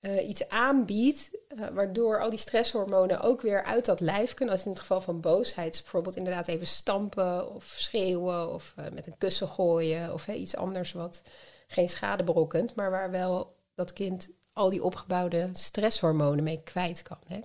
eh, 0.00 0.28
iets 0.28 0.48
aanbiedt, 0.48 1.30
eh, 1.48 1.66
waardoor 1.72 2.20
al 2.20 2.30
die 2.30 2.38
stresshormonen 2.38 3.20
ook 3.20 3.40
weer 3.40 3.64
uit 3.64 3.84
dat 3.84 4.00
lijf 4.00 4.34
kunnen. 4.34 4.54
Als 4.54 4.64
in 4.64 4.70
het 4.70 4.80
geval 4.80 5.00
van 5.00 5.20
boosheid, 5.20 5.74
is 5.74 5.82
bijvoorbeeld 5.82 6.16
inderdaad 6.16 6.48
even 6.48 6.66
stampen 6.66 7.54
of 7.54 7.74
schreeuwen 7.78 8.52
of 8.52 8.72
eh, 8.76 8.84
met 8.92 9.06
een 9.06 9.18
kussen 9.18 9.48
gooien 9.48 10.12
of 10.12 10.24
hè, 10.24 10.32
iets 10.32 10.56
anders 10.56 10.92
wat 10.92 11.22
geen 11.66 11.88
schade 11.88 12.24
berokkent, 12.24 12.74
maar 12.74 12.90
waar 12.90 13.10
wel 13.10 13.56
dat 13.74 13.92
kind 13.92 14.28
al 14.52 14.70
die 14.70 14.84
opgebouwde 14.84 15.48
stresshormonen 15.52 16.44
mee 16.44 16.60
kwijt 16.64 17.02
kan. 17.02 17.18
Hè? 17.26 17.40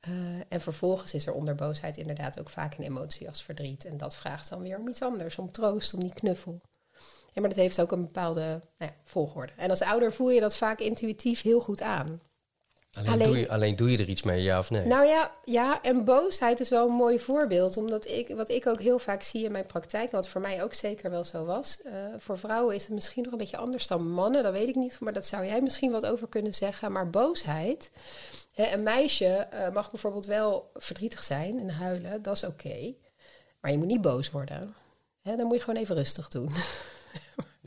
Eh, 0.00 0.12
en 0.48 0.60
vervolgens 0.60 1.14
is 1.14 1.26
er 1.26 1.32
onder 1.32 1.54
boosheid 1.54 1.96
inderdaad 1.96 2.40
ook 2.40 2.50
vaak 2.50 2.74
een 2.74 2.84
emotie 2.84 3.28
als 3.28 3.42
verdriet. 3.42 3.84
En 3.84 3.96
dat 3.96 4.16
vraagt 4.16 4.48
dan 4.48 4.62
weer 4.62 4.78
om 4.78 4.88
iets 4.88 5.02
anders, 5.02 5.36
om 5.36 5.52
troost, 5.52 5.94
om 5.94 6.00
die 6.00 6.14
knuffel. 6.14 6.60
Ja, 7.32 7.40
maar 7.40 7.48
dat 7.48 7.58
heeft 7.58 7.80
ook 7.80 7.92
een 7.92 8.06
bepaalde 8.06 8.40
nou 8.78 8.92
ja, 8.92 8.94
volgorde. 9.04 9.52
En 9.56 9.70
als 9.70 9.82
ouder 9.82 10.12
voel 10.12 10.30
je 10.30 10.40
dat 10.40 10.56
vaak 10.56 10.80
intuïtief 10.80 11.42
heel 11.42 11.60
goed 11.60 11.82
aan. 11.82 12.20
Alleen, 12.92 13.10
Alleen- 13.12 13.26
Doe 13.28 13.38
je, 13.38 13.48
alleen 13.48 13.76
doe 13.76 13.90
je 13.90 13.98
er 13.98 14.08
iets 14.08 14.22
mee, 14.22 14.42
ja 14.42 14.58
of 14.58 14.70
nee? 14.70 14.86
Nou 14.86 15.06
ja, 15.06 15.34
ja, 15.44 15.82
en 15.82 16.04
boosheid 16.04 16.60
is 16.60 16.68
wel 16.68 16.88
een 16.88 16.94
mooi 16.94 17.18
voorbeeld. 17.18 17.76
Omdat 17.76 18.06
ik, 18.08 18.28
wat 18.28 18.48
ik 18.50 18.66
ook 18.66 18.80
heel 18.80 18.98
vaak 18.98 19.22
zie 19.22 19.44
in 19.44 19.52
mijn 19.52 19.66
praktijk, 19.66 20.10
wat 20.10 20.28
voor 20.28 20.40
mij 20.40 20.62
ook 20.62 20.74
zeker 20.74 21.10
wel 21.10 21.24
zo 21.24 21.44
was. 21.44 21.82
eh, 21.82 21.92
voor 22.18 22.38
vrouwen 22.38 22.74
is 22.74 22.82
het 22.82 22.92
misschien 22.92 23.22
nog 23.22 23.32
een 23.32 23.38
beetje 23.38 23.56
anders 23.56 23.86
dan 23.86 24.10
mannen, 24.10 24.42
dat 24.42 24.52
weet 24.52 24.68
ik 24.68 24.74
niet. 24.74 24.96
Maar 25.00 25.12
dat 25.12 25.26
zou 25.26 25.44
jij 25.46 25.60
misschien 25.60 25.90
wat 25.90 26.06
over 26.06 26.28
kunnen 26.28 26.54
zeggen. 26.54 26.92
Maar 26.92 27.10
boosheid. 27.10 27.90
Hè, 28.54 28.72
een 28.72 28.82
meisje 28.82 29.26
eh, 29.26 29.72
mag 29.72 29.90
bijvoorbeeld 29.90 30.26
wel 30.26 30.70
verdrietig 30.74 31.22
zijn 31.22 31.58
en 31.58 31.70
huilen, 31.70 32.22
dat 32.22 32.34
is 32.34 32.44
oké. 32.44 32.94
Maar 33.60 33.70
je 33.70 33.78
moet 33.78 33.86
niet 33.86 34.00
boos 34.00 34.30
worden. 34.30 34.74
Hè, 35.22 35.36
dan 35.36 35.46
moet 35.46 35.56
je 35.56 35.62
gewoon 35.62 35.80
even 35.80 35.94
rustig 35.96 36.28
doen. 36.28 36.50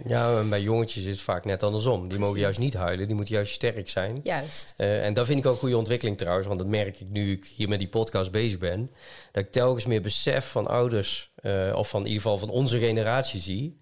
Ja, 0.06 0.38
en 0.38 0.50
bij 0.50 0.62
jongetjes 0.62 1.04
is 1.04 1.12
het 1.12 1.22
vaak 1.22 1.46
net 1.46 1.64
andersom. 1.64 2.08
Die 2.08 2.20
mogen 2.20 2.40
juist 2.40 2.60
niet 2.60 2.74
huilen, 2.74 3.08
die 3.08 3.16
moeten 3.16 3.34
juist 3.34 3.54
sterk 3.54 3.90
zijn. 3.90 4.20
Juist. 4.24 4.74
Eh, 4.78 5.06
en 5.06 5.14
dat 5.14 5.26
vind 5.26 5.40
ik 5.40 5.46
ook 5.46 5.60
goede 5.60 5.78
ontwikkeling 5.78 6.18
trouwens, 6.18 6.48
want 6.48 6.60
dat 6.60 6.68
merk 6.68 7.00
ik 7.00 7.10
nu 7.10 7.32
ik 7.32 7.46
hier 7.56 7.70
met 7.70 7.80
die 7.80 7.88
podcast 7.88 8.32
bezig 8.32 8.58
ben. 8.58 8.92
Dat 9.32 9.44
ik 9.44 9.52
telkens 9.52 9.86
meer 9.86 10.02
besef 10.02 10.46
van 10.46 10.68
ouders, 10.68 11.32
eh, 11.36 11.74
of 11.76 11.90
van 11.90 12.00
in 12.00 12.08
ieder 12.08 12.22
geval 12.22 12.38
van 12.38 12.50
onze 12.50 12.80
generatie 12.80 13.40
zie, 13.40 13.80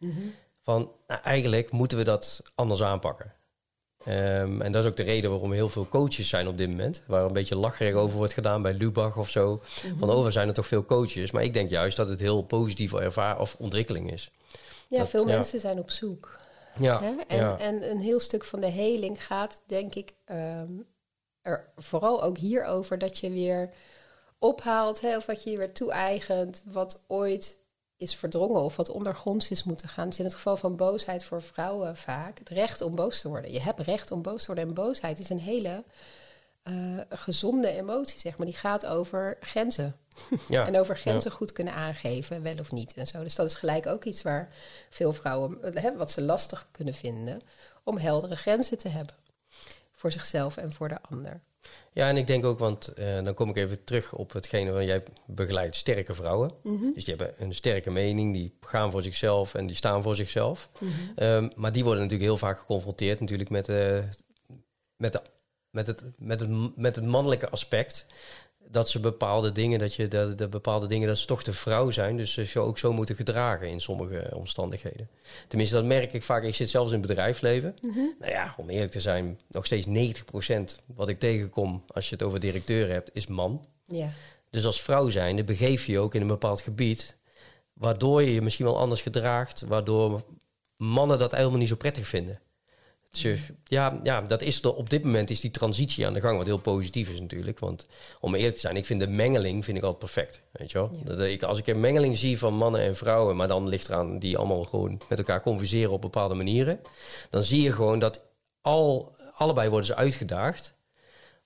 van 0.64 0.92
nou, 1.08 1.22
eigenlijk 1.22 1.72
moeten 1.72 1.98
we 1.98 2.04
dat 2.04 2.42
anders 2.56 2.84
aanpakken. 2.84 3.34
Ehm, 4.06 4.62
en 4.62 4.72
dat 4.72 4.84
is 4.84 4.90
ook 4.90 4.98
de 4.98 5.04
reden 5.04 5.30
waarom 5.30 5.52
heel 5.52 5.70
veel 5.70 5.88
coaches 5.88 6.30
zijn 6.30 6.48
op 6.48 6.58
dit 6.58 6.70
moment. 6.70 7.04
Waar 7.08 7.26
een 7.26 7.34
beetje 7.34 7.56
lacherig 7.56 7.94
over 7.94 8.18
wordt 8.18 8.34
gedaan 8.34 8.62
bij 8.62 8.74
Lubach 8.74 9.18
of 9.18 9.30
zo. 9.30 9.62
Van 10.00 10.10
over 10.10 10.32
zijn 10.32 10.48
er 10.48 10.54
toch 10.54 10.68
veel 10.68 10.86
coaches. 10.86 11.32
Maar 11.32 11.44
ik 11.44 11.54
denk 11.54 11.70
juist 11.70 11.98
dat 11.98 12.10
het 12.10 12.20
heel 12.20 12.42
positieve 12.42 13.00
ervaring 13.00 13.42
of 13.42 13.56
ontwikkeling 13.58 14.12
is. 14.12 14.32
Ja, 14.90 15.06
veel 15.06 15.26
mensen 15.26 15.60
zijn 15.60 15.80
op 15.80 15.92
zoek. 15.92 16.40
Ja, 16.80 17.02
hè? 17.02 17.16
En, 17.28 17.60
en 17.60 17.90
een 17.90 18.02
heel 18.02 18.20
stuk 18.20 18.44
van 18.44 18.60
de 18.60 18.68
heling 18.68 19.26
gaat, 19.26 19.62
denk 19.66 19.96
ik, 19.96 20.14
ehm, 20.26 20.72
er 21.42 21.72
vooral 21.76 22.24
ook 22.24 22.38
hierover 22.38 22.98
dat 22.98 23.18
je 23.18 23.30
weer 23.30 23.70
ophaalt, 24.40 25.02
hè, 25.02 25.18
of 25.18 25.26
dat 25.26 25.44
je 25.44 25.50
je 25.50 25.58
weer 25.58 25.74
toe-eigent 25.74 26.64
wat 26.66 27.04
ooit 27.08 27.58
is 27.98 28.16
verdrongen 28.16 28.62
of 28.62 28.76
wat 28.76 28.90
ondergronds 28.90 29.50
is 29.50 29.64
moeten 29.64 29.90
gaan. 29.90 30.10
Dus 30.10 30.20
in 30.20 30.26
het 30.26 30.34
geval 30.34 30.58
van 30.58 30.76
boosheid 30.76 31.24
voor 31.24 31.42
vrouwen 31.42 31.98
vaak 31.98 32.40
het 32.40 32.50
recht 32.50 32.82
om 32.82 32.96
boos 32.96 33.22
te 33.22 33.28
worden. 33.28 33.52
Je 33.52 33.62
hebt 33.62 33.80
recht 33.80 34.12
om 34.12 34.22
boos 34.22 34.42
te 34.42 34.46
worden 34.46 34.68
en 34.68 34.74
boosheid 34.74 35.20
is 35.20 35.30
een 35.30 35.40
hele 35.40 35.84
uh, 36.64 37.00
gezonde 37.10 37.70
emotie, 37.70 38.20
zeg 38.20 38.38
maar. 38.38 38.46
Die 38.46 38.56
gaat 38.56 38.86
over 38.86 39.38
grenzen. 39.40 39.96
Ja, 40.48 40.68
en 40.68 40.80
over 40.80 40.98
grenzen 40.98 41.32
goed 41.32 41.52
kunnen 41.52 41.74
aangeven, 41.74 42.44
wel 42.44 42.60
of 42.60 42.72
niet 42.72 42.94
en 42.94 43.08
zo. 43.08 43.24
Dus 43.24 43.36
dat 43.36 43.48
is 43.48 43.56
gelijk 43.56 43.88
ook 43.88 44.04
iets 44.04 44.22
waar 44.22 44.50
veel 44.90 45.14
vrouwen, 45.14 45.58
hè, 45.74 45.96
wat 45.96 46.12
ze 46.12 46.22
lastig 46.22 46.68
kunnen 46.72 46.94
vinden, 46.94 47.42
om 47.84 47.98
heldere 47.98 48.36
grenzen 48.36 48.78
te 48.78 48.90
hebben. 48.90 49.16
Voor 49.92 50.12
zichzelf 50.12 50.58
en 50.58 50.74
voor 50.74 50.88
de 50.88 51.02
ander. 51.02 51.42
Ja, 51.94 52.10
en 52.10 52.18
ik 52.18 52.28
denk 52.28 52.46
ook, 52.46 52.60
want 52.60 52.88
eh, 52.88 53.24
dan 53.24 53.34
kom 53.34 53.50
ik 53.50 53.56
even 53.56 53.84
terug 53.84 54.14
op 54.14 54.32
hetgene 54.32 54.72
waar 54.72 54.84
jij 54.84 55.04
begeleidt 55.26 55.76
sterke 55.76 56.14
vrouwen. 56.14 56.52
Mhm. 56.64 56.92
Dus 56.94 57.06
die 57.06 57.16
hebben 57.16 57.34
een 57.38 57.54
sterke 57.54 57.92
mening, 57.92 58.34
die 58.34 58.58
gaan 58.62 58.92
voor 58.92 59.04
zichzelf 59.04 59.54
en 59.54 59.68
die 59.68 59.76
staan 59.76 60.04
voor 60.04 60.16
zichzelf. 60.16 60.70
Mhm. 60.80 60.92
Ehm, 61.16 61.50
maar 61.56 61.72
die 61.72 61.84
worden 61.84 62.04
natuurlijk 62.04 62.30
heel 62.30 62.38
vaak 62.38 62.60
geconfronteerd 62.60 63.20
natuurlijk 63.20 63.50
met, 63.50 63.70
uh, 63.70 64.00
met, 64.96 65.14
de, 65.14 65.22
met, 65.70 65.88
het, 65.88 66.04
met, 66.18 66.40
het, 66.40 66.78
met 66.78 66.96
het 66.96 67.06
mannelijke 67.06 67.50
aspect 67.50 68.06
dat 68.72 68.90
ze 68.90 69.00
bepaalde 69.00 69.52
dingen, 69.52 69.80
dat 69.80 69.94
je 69.94 70.08
de, 70.08 70.36
de, 70.36 70.48
bepaalde 70.48 70.88
dingen, 70.88 71.08
dat 71.08 71.18
ze 71.18 71.26
toch 71.26 71.44
de 71.44 71.54
vrouw 71.54 71.92
zijn. 71.92 72.18
Dus 72.18 72.34
ze 72.34 72.60
ook 72.60 72.78
zo 72.78 72.94
moeten 72.94 73.16
gedragen 73.16 73.68
in 73.68 73.80
sommige 73.80 74.32
omstandigheden. 74.36 75.10
Tenminste, 75.48 75.76
dat 75.76 75.86
merk 75.86 76.14
ik 76.14 76.24
vaak. 76.24 76.44
Ik 76.44 76.56
zit 76.56 76.70
zelfs 76.70 76.92
in 76.92 76.98
het 76.98 77.08
bedrijfsleven. 77.08 77.76
Mhm. 77.82 78.00
Nou 78.20 78.32
ja, 78.32 78.54
om 78.58 78.70
eerlijk 78.70 78.92
te 78.92 79.00
zijn, 79.00 79.40
nog 79.50 79.66
steeds 79.66 79.88
90% 79.88 80.82
wat 80.86 81.10
ik 81.10 81.20
tegenkom 81.20 81.84
als 81.88 82.10
je 82.10 82.16
het 82.16 82.24
over 82.24 82.40
directeur 82.40 82.90
hebt, 82.90 83.10
is 83.14 83.28
man. 83.28 83.66
Ja. 83.86 84.10
Dus 84.50 84.66
als 84.66 84.82
vrouw 84.82 85.10
zijnde 85.10 85.44
begeef 85.44 85.86
je 85.86 85.92
je 85.92 86.00
ook 86.00 86.16
in 86.16 86.22
een 86.22 86.28
bepaald 86.28 86.62
gebied, 86.62 87.18
waardoor 87.74 88.22
je 88.22 88.34
je 88.34 88.42
misschien 88.42 88.66
wel 88.66 88.78
anders 88.78 89.02
gedraagt, 89.02 89.62
waardoor 89.62 90.24
mannen 90.78 91.18
dat 91.18 91.32
helemaal 91.32 91.58
niet 91.58 91.68
zo 91.68 91.76
prettig 91.76 92.08
vinden 92.08 92.40
ja, 93.64 94.00
ja, 94.04 94.22
dat 94.22 94.42
is 94.42 94.64
er, 94.64 94.76
op 94.76 94.90
dit 94.90 95.04
moment 95.04 95.30
is 95.30 95.40
die 95.40 95.52
transitie 95.52 96.08
aan 96.08 96.14
de 96.14 96.20
gang, 96.20 96.38
wat 96.38 96.46
heel 96.46 96.58
positief 96.58 97.10
is 97.10 97.20
natuurlijk. 97.20 97.60
Want 97.60 97.86
om 98.20 98.36
eerlijk 98.36 98.54
te 98.54 98.60
zijn, 98.60 98.76
ik 98.76 98.86
vind 98.86 99.00
de 99.00 99.08
mengeling 99.08 99.66
vind 99.66 99.78
ik 99.78 99.84
al 99.84 99.94
perfect. 99.94 100.42
Weet 100.52 100.72
je 100.72 100.78
wel? 100.78 100.92
Dat 101.04 101.20
ik, 101.20 101.44
als 101.44 101.58
ik 101.58 101.68
een 101.68 101.80
mengeling 101.80 102.18
zie 102.18 102.38
van 102.40 102.54
mannen 102.54 102.82
en 102.82 102.96
vrouwen, 102.96 103.36
maar 103.36 103.48
dan 103.48 103.68
ligt 103.68 103.90
eraan 103.90 104.20
die 104.20 104.38
allemaal 104.38 104.64
gewoon 104.64 105.02
met 105.10 105.18
elkaar 105.18 105.42
converseren 105.42 105.92
op 105.92 106.02
bepaalde 106.02 106.36
manieren, 106.36 106.80
dan 107.30 107.44
zie 107.44 107.62
je 107.62 107.72
gewoon 107.72 108.00
dat 108.00 108.22
al, 108.62 109.16
allebei 109.34 109.70
worden 109.70 109.88
ze 109.88 109.96
uitgedaagd 109.96 110.74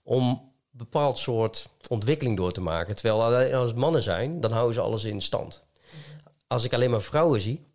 om 0.03 0.29
een 0.29 0.39
bepaald 0.71 1.17
soort 1.17 1.69
ontwikkeling 1.87 2.37
door 2.37 2.51
te 2.51 2.61
maken. 2.61 2.95
Terwijl 2.95 3.53
als 3.53 3.73
mannen 3.73 4.03
zijn, 4.03 4.39
dan 4.39 4.51
houden 4.51 4.73
ze 4.73 4.81
alles 4.81 5.03
in 5.03 5.21
stand. 5.21 5.63
Als 6.47 6.63
ik 6.63 6.73
alleen 6.73 6.91
maar 6.91 7.01
vrouwen 7.01 7.41
zie, 7.41 7.65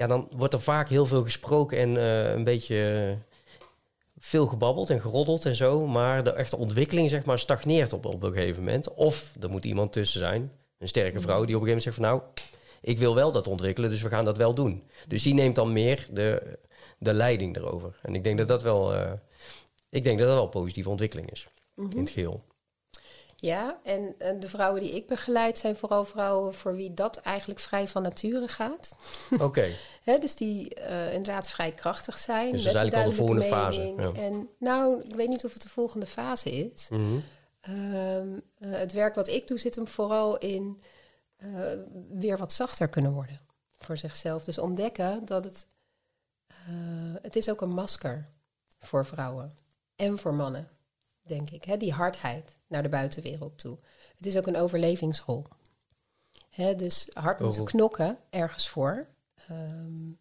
ja, 0.00 0.06
dan 0.06 0.28
wordt 0.30 0.54
er 0.54 0.60
vaak 0.60 0.88
heel 0.88 1.06
veel 1.06 1.22
gesproken 1.22 1.78
en 1.78 1.94
uh, 1.94 2.32
een 2.32 2.44
beetje 2.44 3.16
veel 4.18 4.46
gebabbeld 4.46 4.90
en 4.90 5.00
geroddeld 5.00 5.44
en 5.44 5.56
zo. 5.56 5.86
Maar 5.86 6.24
de 6.24 6.32
echte 6.32 6.56
ontwikkeling, 6.56 7.10
zeg 7.10 7.24
maar, 7.24 7.38
stagneert 7.38 7.92
op, 7.92 8.06
op 8.06 8.22
een 8.22 8.32
gegeven 8.32 8.64
moment. 8.64 8.94
Of 8.94 9.32
er 9.40 9.50
moet 9.50 9.64
iemand 9.64 9.92
tussen 9.92 10.20
zijn, 10.20 10.52
een 10.78 10.88
sterke 10.88 11.20
vrouw, 11.20 11.44
die 11.44 11.56
op 11.56 11.62
een 11.62 11.68
gegeven 11.68 11.68
moment 11.68 11.82
zegt 11.82 11.96
van 11.96 12.04
nou, 12.04 12.20
ik 12.80 12.98
wil 12.98 13.14
wel 13.14 13.32
dat 13.32 13.48
ontwikkelen, 13.48 13.90
dus 13.90 14.02
we 14.02 14.08
gaan 14.08 14.24
dat 14.24 14.36
wel 14.36 14.54
doen. 14.54 14.82
Dus 15.08 15.22
die 15.22 15.34
neemt 15.34 15.54
dan 15.54 15.72
meer 15.72 16.06
de, 16.10 16.58
de 16.98 17.14
leiding 17.14 17.56
erover. 17.56 17.98
En 18.02 18.14
ik 18.14 18.24
denk 18.24 18.38
dat 18.38 18.48
dat 18.48 18.62
wel, 18.62 18.94
uh, 18.94 19.12
ik 19.88 20.02
denk 20.02 20.18
dat 20.18 20.26
dat 20.26 20.36
wel 20.36 20.44
een 20.44 20.50
positieve 20.50 20.90
ontwikkeling 20.90 21.30
is 21.30 21.48
in 21.76 21.84
het 21.84 21.94
mhm. 21.94 22.06
geheel. 22.06 22.42
Ja, 23.40 23.80
en, 23.84 24.14
de 24.38 24.48
vrouwen 24.48 24.82
die 24.82 24.94
ik 24.94 25.06
begeleid 25.06 25.58
zijn 25.58 25.76
vooral 25.76 26.04
vrouwen 26.04 26.54
voor 26.54 26.76
wie 26.76 26.94
dat 26.94 27.16
eigenlijk 27.16 27.60
vrij 27.60 27.88
van 27.88 28.02
nature 28.02 28.48
gaat. 28.48 28.96
Oké. 29.40 29.68
dus 30.04 30.36
die 30.36 30.78
uh, 30.78 31.14
inderdaad 31.14 31.48
vrij 31.48 31.72
krachtig 31.72 32.18
zijn. 32.18 32.52
Dus 32.52 32.62
dat 32.62 32.74
is 32.74 32.78
eigenlijk 32.78 33.04
al 33.04 33.10
de 33.10 33.16
volgende 33.16 33.42
fase. 33.42 33.94
Ja. 33.96 34.12
En 34.12 34.48
nou, 34.58 35.02
ik 35.02 35.14
weet 35.14 35.28
niet 35.28 35.44
of 35.44 35.52
het 35.52 35.62
de 35.62 35.68
volgende 35.68 36.06
fase 36.06 36.50
is. 36.50 36.88
Mhm. 36.88 37.18
Ehm, 37.60 38.38
eh, 38.58 38.70
het 38.70 38.92
werk 38.92 39.14
wat 39.14 39.28
ik 39.28 39.48
doe 39.48 39.58
zit 39.58 39.74
hem 39.74 39.88
vooral 39.88 40.38
in 40.38 40.82
uh, 41.38 41.72
weer 42.10 42.38
wat 42.38 42.52
zachter 42.52 42.88
kunnen 42.88 43.12
worden 43.12 43.40
voor 43.76 43.96
zichzelf. 43.96 44.44
Dus 44.44 44.58
ontdekken 44.58 45.24
dat 45.24 45.44
het, 45.44 45.66
het 47.22 47.36
is 47.36 47.50
ook 47.50 47.60
een 47.60 47.74
masker 47.74 48.28
voor 48.78 49.06
vrouwen 49.06 49.54
en 49.96 50.18
voor 50.18 50.34
mannen 50.34 50.68
denk 51.22 51.50
ik. 51.50 51.64
Hè? 51.64 51.76
Die 51.76 51.92
hardheid 51.92 52.56
naar 52.66 52.82
de 52.82 52.88
buitenwereld 52.88 53.58
toe. 53.58 53.78
Het 54.16 54.26
is 54.26 54.36
ook 54.36 54.46
een 54.46 54.56
overlevingsrol. 54.56 55.46
Hè? 56.48 56.74
Dus 56.74 57.10
hard 57.12 57.40
moeten 57.40 57.64
knokken 57.64 58.18
ergens 58.30 58.68
voor. 58.68 59.06
Ehm, 59.50 60.12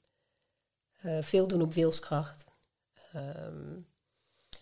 eh, 0.95 1.21
veel 1.21 1.47
doen 1.47 1.61
op 1.61 1.73
wilskracht. 1.73 2.43
Ehm, 3.13 3.77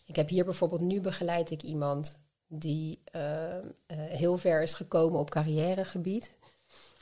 ik 0.06 0.16
heb 0.16 0.30
hier 0.30 0.46
bijvoorbeeld 0.46 0.82
nu 0.82 1.02
begeleid 1.02 1.52
ik 1.52 1.62
iemand 1.62 2.20
die 2.48 3.02
ehm, 3.12 3.66
eh, 3.86 3.98
heel 3.98 4.38
ver 4.38 4.62
is 4.62 4.74
gekomen 4.74 5.20
op 5.20 5.30
carrièregebied. 5.30 6.36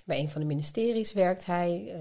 Bij 0.05 0.19
een 0.19 0.29
van 0.29 0.41
de 0.41 0.47
ministeries 0.47 1.13
werkt 1.13 1.45
hij. 1.45 1.95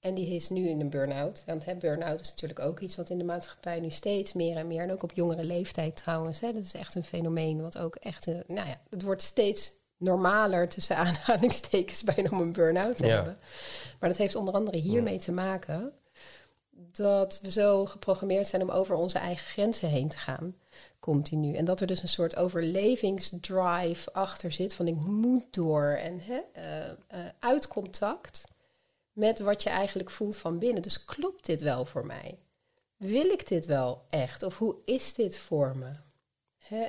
En 0.00 0.14
die 0.14 0.34
is 0.34 0.48
nu 0.48 0.68
in 0.68 0.80
een 0.80 0.90
burn-out. 0.90 1.42
Want 1.46 1.78
burn-out 1.78 2.20
is 2.20 2.30
natuurlijk 2.30 2.60
ook 2.60 2.80
iets 2.80 2.96
wat 2.96 3.10
in 3.10 3.18
de 3.18 3.24
maatschappij 3.24 3.80
nu 3.80 3.90
steeds 3.90 4.32
meer 4.32 4.56
en 4.56 4.66
meer. 4.66 4.82
En 4.82 4.92
ook 4.92 5.02
op 5.02 5.12
jongere 5.12 5.44
leeftijd 5.44 5.96
trouwens. 5.96 6.40
Hè, 6.40 6.52
dat 6.52 6.62
is 6.62 6.74
echt 6.74 6.94
een 6.94 7.04
fenomeen 7.04 7.62
wat 7.62 7.78
ook 7.78 7.96
echt... 7.96 8.26
Een, 8.26 8.44
nou 8.46 8.68
ja, 8.68 8.80
het 8.90 9.02
wordt 9.02 9.22
steeds 9.22 9.72
normaler 9.98 10.68
tussen 10.68 10.96
aanhalingstekens 11.06 12.02
bijna 12.02 12.30
om 12.30 12.40
een 12.40 12.52
burn-out 12.52 12.96
te 12.96 13.06
hebben. 13.06 13.38
Maar 14.00 14.08
dat 14.08 14.18
heeft 14.18 14.34
onder 14.34 14.54
andere 14.54 14.76
hiermee 14.76 15.18
te 15.18 15.32
maken 15.32 15.92
dat 16.92 17.40
we 17.42 17.50
zo 17.50 17.86
geprogrammeerd 17.86 18.46
zijn 18.46 18.62
om 18.62 18.70
over 18.70 18.94
onze 18.94 19.18
eigen 19.18 19.46
grenzen 19.46 19.88
heen 19.88 20.08
te 20.08 20.18
gaan. 20.18 20.56
Continu. 21.00 21.54
En 21.54 21.64
dat 21.64 21.80
er 21.80 21.86
dus 21.86 22.02
een 22.02 22.08
soort 22.08 22.36
overlevingsdrive 22.36 24.12
achter 24.12 24.52
zit 24.52 24.74
van 24.74 24.86
ik 24.86 24.94
moet 24.94 25.44
door. 25.50 25.98
En 26.00 26.20
hè, 26.20 26.40
uh, 26.56 26.86
uh, 27.20 27.26
uit 27.38 27.68
contact 27.68 28.44
met 29.12 29.38
wat 29.38 29.62
je 29.62 29.70
eigenlijk 29.70 30.10
voelt 30.10 30.36
van 30.36 30.58
binnen. 30.58 30.82
Dus 30.82 31.04
klopt 31.04 31.46
dit 31.46 31.60
wel 31.60 31.84
voor 31.84 32.06
mij? 32.06 32.38
Wil 32.96 33.30
ik 33.30 33.48
dit 33.48 33.66
wel 33.66 34.04
echt? 34.08 34.42
Of 34.42 34.58
hoe 34.58 34.76
is 34.84 35.14
dit 35.14 35.36
voor 35.36 35.76
me? 35.76 35.92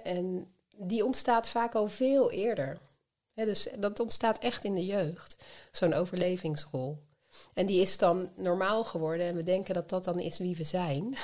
en 0.04 0.48
die 0.78 1.06
ontstaat 1.06 1.48
vaak 1.48 1.76
al 1.76 1.88
veel 1.88 2.32
eerder. 2.32 2.80
Dus 3.46 3.68
dat 3.80 4.00
ontstaat 4.00 4.40
echt 4.40 4.64
in 4.64 4.76
de 4.76 4.86
jeugd, 4.86 5.36
zo'n 5.72 5.94
overlevingsrol. 5.94 7.00
En 7.54 7.66
die 7.66 7.82
is 7.82 7.98
dan 7.98 8.32
normaal 8.36 8.84
geworden 8.84 9.26
en 9.26 9.36
we 9.36 9.44
denken 9.44 9.74
dat 9.74 9.90
dat 9.90 10.04
dan 10.04 10.20
is 10.20 10.38
wie 10.38 10.56
we 10.56 10.64
zijn. 10.64 11.16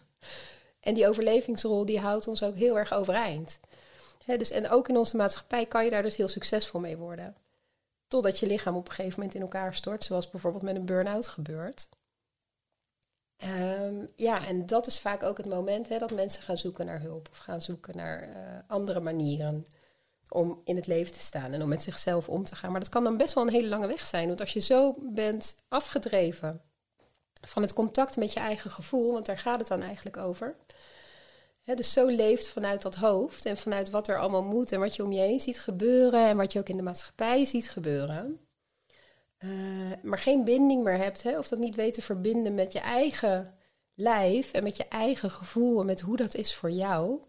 en 0.80 0.94
die 0.94 1.08
overlevingsrol 1.08 1.86
die 1.86 2.00
houdt 2.00 2.28
ons 2.28 2.42
ook 2.42 2.56
heel 2.56 2.78
erg 2.78 2.92
overeind. 2.92 3.60
dus, 4.24 4.50
en 4.50 4.70
ook 4.70 4.88
in 4.88 4.96
onze 4.96 5.16
maatschappij 5.16 5.66
kan 5.66 5.84
je 5.84 5.90
daar 5.90 6.02
dus 6.02 6.16
heel 6.16 6.28
succesvol 6.28 6.80
mee 6.80 6.96
worden. 6.96 7.36
Totdat 8.08 8.38
je 8.38 8.46
lichaam 8.46 8.76
op 8.76 8.88
een 8.88 8.94
gegeven 8.94 9.18
moment 9.18 9.34
in 9.34 9.42
elkaar 9.42 9.74
stort, 9.74 10.04
zoals 10.04 10.30
bijvoorbeeld 10.30 10.62
met 10.62 10.76
een 10.76 10.86
burn-out 10.86 11.28
gebeurt. 11.28 11.88
Um, 13.44 14.12
ja, 14.16 14.46
en 14.46 14.66
dat 14.66 14.86
is 14.86 15.00
vaak 15.00 15.22
ook 15.22 15.36
het 15.36 15.46
moment 15.46 15.88
dat 15.88 16.10
mensen 16.10 16.42
gaan 16.42 16.58
zoeken 16.58 16.86
naar 16.86 17.00
hulp 17.00 17.28
of 17.30 17.38
gaan 17.38 17.60
zoeken 17.60 17.96
naar 17.96 18.28
uh, 18.28 18.36
andere 18.66 19.00
manieren 19.00 19.66
om 20.28 20.60
in 20.64 20.76
het 20.76 20.86
leven 20.86 21.12
te 21.12 21.20
staan 21.20 21.52
en 21.52 21.62
om 21.62 21.68
met 21.68 21.82
zichzelf 21.82 22.28
om 22.28 22.44
te 22.44 22.56
gaan. 22.56 22.70
Maar 22.70 22.80
dat 22.80 22.88
kan 22.88 23.04
dan 23.04 23.16
best 23.16 23.34
wel 23.34 23.46
een 23.46 23.52
hele 23.52 23.68
lange 23.68 23.86
weg 23.86 24.06
zijn, 24.06 24.26
want 24.26 24.40
als 24.40 24.52
je 24.52 24.60
zo 24.60 24.94
bent 25.00 25.56
afgedreven 25.68 26.60
van 27.40 27.62
het 27.62 27.72
contact 27.72 28.16
met 28.16 28.32
je 28.32 28.40
eigen 28.40 28.70
gevoel, 28.70 29.12
want 29.12 29.26
daar 29.26 29.38
gaat 29.38 29.58
het 29.58 29.68
dan 29.68 29.82
eigenlijk 29.82 30.16
over, 30.16 30.56
dus 31.74 31.92
zo 31.92 32.06
leeft 32.06 32.48
vanuit 32.48 32.82
dat 32.82 32.94
hoofd 32.94 33.46
en 33.46 33.56
vanuit 33.56 33.90
wat 33.90 34.08
er 34.08 34.18
allemaal 34.18 34.44
moet 34.44 34.72
en 34.72 34.80
wat 34.80 34.96
je 34.96 35.04
om 35.04 35.12
je 35.12 35.20
heen 35.20 35.40
ziet 35.40 35.60
gebeuren 35.60 36.28
en 36.28 36.36
wat 36.36 36.52
je 36.52 36.58
ook 36.58 36.68
in 36.68 36.76
de 36.76 36.82
maatschappij 36.82 37.44
ziet 37.44 37.70
gebeuren. 37.70 38.40
Uh, 39.38 39.92
maar 40.02 40.18
geen 40.18 40.44
binding 40.44 40.84
meer 40.84 40.96
hebt, 40.96 41.22
hè, 41.22 41.38
of 41.38 41.48
dat 41.48 41.58
niet 41.58 41.74
weet 41.74 41.94
te 41.94 42.02
verbinden 42.02 42.54
met 42.54 42.72
je 42.72 42.78
eigen 42.78 43.54
lijf 43.94 44.52
en 44.52 44.62
met 44.62 44.76
je 44.76 44.88
eigen 44.88 45.30
gevoel 45.30 45.80
en 45.80 45.86
met 45.86 46.00
hoe 46.00 46.16
dat 46.16 46.34
is 46.34 46.54
voor 46.54 46.70
jou. 46.70 47.22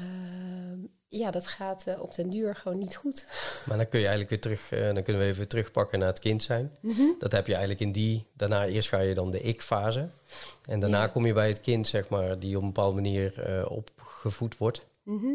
Uh, 0.00 0.84
ja, 1.08 1.30
dat 1.30 1.46
gaat 1.46 1.86
eh, 1.86 2.00
op 2.00 2.14
den 2.14 2.30
duur 2.30 2.54
gewoon 2.54 2.78
niet 2.78 2.96
goed. 2.96 3.26
Maar 3.66 3.76
dan 3.76 3.88
kun 3.88 4.00
je 4.00 4.06
eigenlijk 4.06 4.30
weer 4.30 4.40
terug, 4.40 4.72
uh, 4.72 4.94
dan 4.94 5.02
kunnen 5.02 5.22
we 5.22 5.28
even 5.28 5.48
terugpakken 5.48 5.98
naar 5.98 6.08
het 6.08 6.18
kind 6.18 6.42
zijn. 6.42 6.76
Mhm. 6.80 7.02
Dat 7.18 7.32
heb 7.32 7.46
je 7.46 7.52
eigenlijk 7.52 7.82
in 7.82 7.92
die, 7.92 8.26
daarna 8.32 8.66
eerst 8.66 8.88
ga 8.88 8.98
je 8.98 9.14
dan 9.14 9.30
de 9.30 9.40
ik-fase. 9.40 10.08
En 10.64 10.80
daarna 10.80 11.06
kom 11.06 11.26
je 11.26 11.32
bij 11.32 11.48
het 11.48 11.60
kind, 11.60 11.86
zeg 11.86 12.08
maar, 12.08 12.38
die 12.38 12.56
op 12.56 12.62
een 12.62 12.72
bepaalde 12.72 12.94
manier 12.94 13.48
uh, 13.48 13.70
opgevoed 13.70 14.56
wordt. 14.56 14.86
Mhm. 15.02 15.34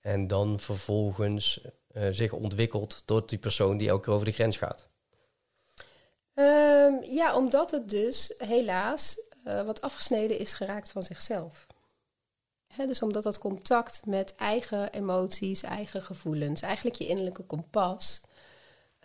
En 0.00 0.26
dan 0.26 0.60
vervolgens 0.60 1.60
zich 2.10 2.32
ontwikkelt 2.32 3.02
tot 3.04 3.28
die 3.28 3.38
persoon 3.38 3.76
die 3.76 3.88
elke 3.88 4.04
keer 4.04 4.12
over 4.12 4.26
de 4.26 4.32
grens 4.32 4.56
gaat. 4.56 4.86
Um, 6.34 7.04
ja, 7.04 7.36
omdat 7.36 7.70
het 7.70 7.88
dus 7.88 8.34
helaas 8.38 9.20
wat 9.42 9.80
afgesneden 9.80 10.38
is 10.38 10.54
geraakt 10.54 10.90
van 10.90 11.02
zichzelf 11.02 11.66
dus 12.76 13.02
omdat 13.02 13.22
dat 13.22 13.38
contact 13.38 14.06
met 14.06 14.34
eigen 14.34 14.92
emoties, 14.92 15.62
eigen 15.62 16.02
gevoelens, 16.02 16.60
eigenlijk 16.60 16.96
je 16.96 17.06
innerlijke 17.06 17.42
kompas, 17.42 18.20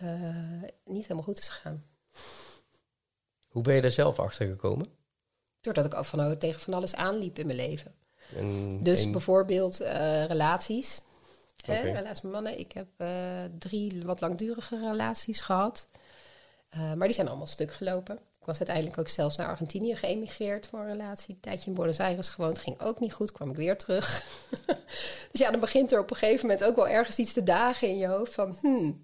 uh, 0.03 0.63
niet 0.85 1.01
helemaal 1.01 1.23
goed 1.23 1.37
is 1.37 1.49
gegaan. 1.49 1.85
Hoe 3.47 3.61
ben 3.61 3.75
je 3.75 3.81
daar 3.81 3.91
zelf 3.91 4.19
achter 4.19 4.47
gekomen? 4.47 4.87
Doordat 5.61 5.85
ik 5.85 6.05
van, 6.05 6.37
tegen 6.37 6.61
van 6.61 6.73
alles 6.73 6.95
aanliep 6.95 7.39
in 7.39 7.45
mijn 7.45 7.57
leven. 7.57 7.95
En 8.35 8.77
dus 8.83 9.09
bijvoorbeeld 9.09 9.81
uh, 9.81 10.25
relaties. 10.25 11.01
Okay. 11.63 11.75
Hè, 11.75 11.91
relaties 11.91 12.21
met 12.21 12.31
mannen. 12.31 12.59
Ik 12.59 12.71
heb 12.71 12.87
uh, 12.97 13.43
drie 13.59 14.05
wat 14.05 14.21
langdurige 14.21 14.77
relaties 14.77 15.41
gehad. 15.41 15.87
maar 16.75 17.07
die 17.07 17.13
zijn 17.13 17.27
allemaal 17.27 17.47
stuk 17.47 17.73
gelopen. 17.73 18.19
Ik 18.41 18.47
was 18.47 18.57
uiteindelijk 18.57 18.97
ook 18.97 19.07
zelfs 19.07 19.37
naar 19.37 19.47
Argentinië 19.47 19.95
geëmigreerd 19.95 20.67
voor 20.67 20.79
een 20.79 20.87
relatie. 20.87 21.33
Een 21.33 21.39
tijdje 21.39 21.69
in 21.69 21.75
Buenos 21.75 21.99
Aires 21.99 22.29
gewoond, 22.29 22.59
ging 22.59 22.81
ook 22.81 22.99
niet 22.99 23.13
goed, 23.13 23.31
kwam 23.31 23.49
ik 23.49 23.55
weer 23.55 23.77
terug. 23.77 24.25
dus 25.31 25.39
ja, 25.39 25.51
dan 25.51 25.59
begint 25.59 25.91
er 25.91 25.99
op 25.99 26.09
een 26.09 26.15
gegeven 26.15 26.47
moment 26.47 26.63
ook 26.63 26.75
wel 26.75 26.87
ergens 26.87 27.17
iets 27.17 27.33
te 27.33 27.43
dagen 27.43 27.87
in 27.87 27.97
je 27.97 28.07
hoofd 28.07 28.33
van... 28.33 28.57
Hmm, 28.61 29.03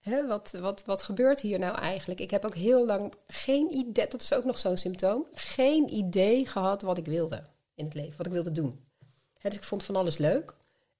hè, 0.00 0.26
wat, 0.26 0.50
wat, 0.60 0.82
wat 0.84 1.02
gebeurt 1.02 1.40
hier 1.40 1.58
nou 1.58 1.76
eigenlijk? 1.78 2.20
Ik 2.20 2.30
heb 2.30 2.44
ook 2.44 2.54
heel 2.54 2.86
lang 2.86 3.14
geen 3.26 3.74
idee, 3.74 4.06
dat 4.06 4.22
is 4.22 4.32
ook 4.32 4.44
nog 4.44 4.58
zo'n 4.58 4.76
symptoom, 4.76 5.26
geen 5.32 5.94
idee 5.94 6.46
gehad 6.46 6.82
wat 6.82 6.98
ik 6.98 7.06
wilde 7.06 7.44
in 7.74 7.84
het 7.84 7.94
leven, 7.94 8.16
wat 8.16 8.26
ik 8.26 8.32
wilde 8.32 8.52
doen. 8.52 8.86
Dus 9.40 9.54
ik 9.54 9.64
vond 9.64 9.84
van 9.84 9.96
alles 9.96 10.18
leuk 10.18 10.56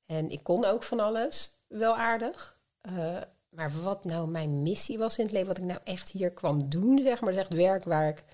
en 0.07 0.31
ik 0.31 0.43
kon 0.43 0.65
ook 0.65 0.83
van 0.83 1.01
alles 1.01 1.51
wel 1.67 1.97
aardig. 1.97 2.59
Uh, 2.83 3.21
maar 3.49 3.73
wat 3.83 4.05
nou 4.05 4.29
mijn 4.29 4.63
missie 4.63 4.99
was 4.99 5.19
in 5.19 5.25
het 5.25 5.33
leven, 5.33 5.49
wat 5.49 5.59
ik 5.59 5.65
nou 5.65 5.81
echt 5.85 6.11
hier 6.11 6.31
kwam 6.31 6.69
doen, 6.69 7.01
zeg 7.03 7.21
maar, 7.21 7.35
echt 7.35 7.55
werk 7.55 7.85
waar 7.85 8.09
ik 8.09 8.25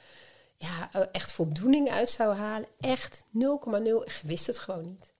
ja, 0.56 0.90
echt 1.12 1.32
voldoening 1.32 1.90
uit 1.90 2.08
zou 2.08 2.34
halen, 2.34 2.68
echt 2.80 3.24
0,0. 3.24 3.30
Ik 4.04 4.20
wist 4.24 4.46
het 4.46 4.58
gewoon 4.58 4.82
niet. 4.82 5.12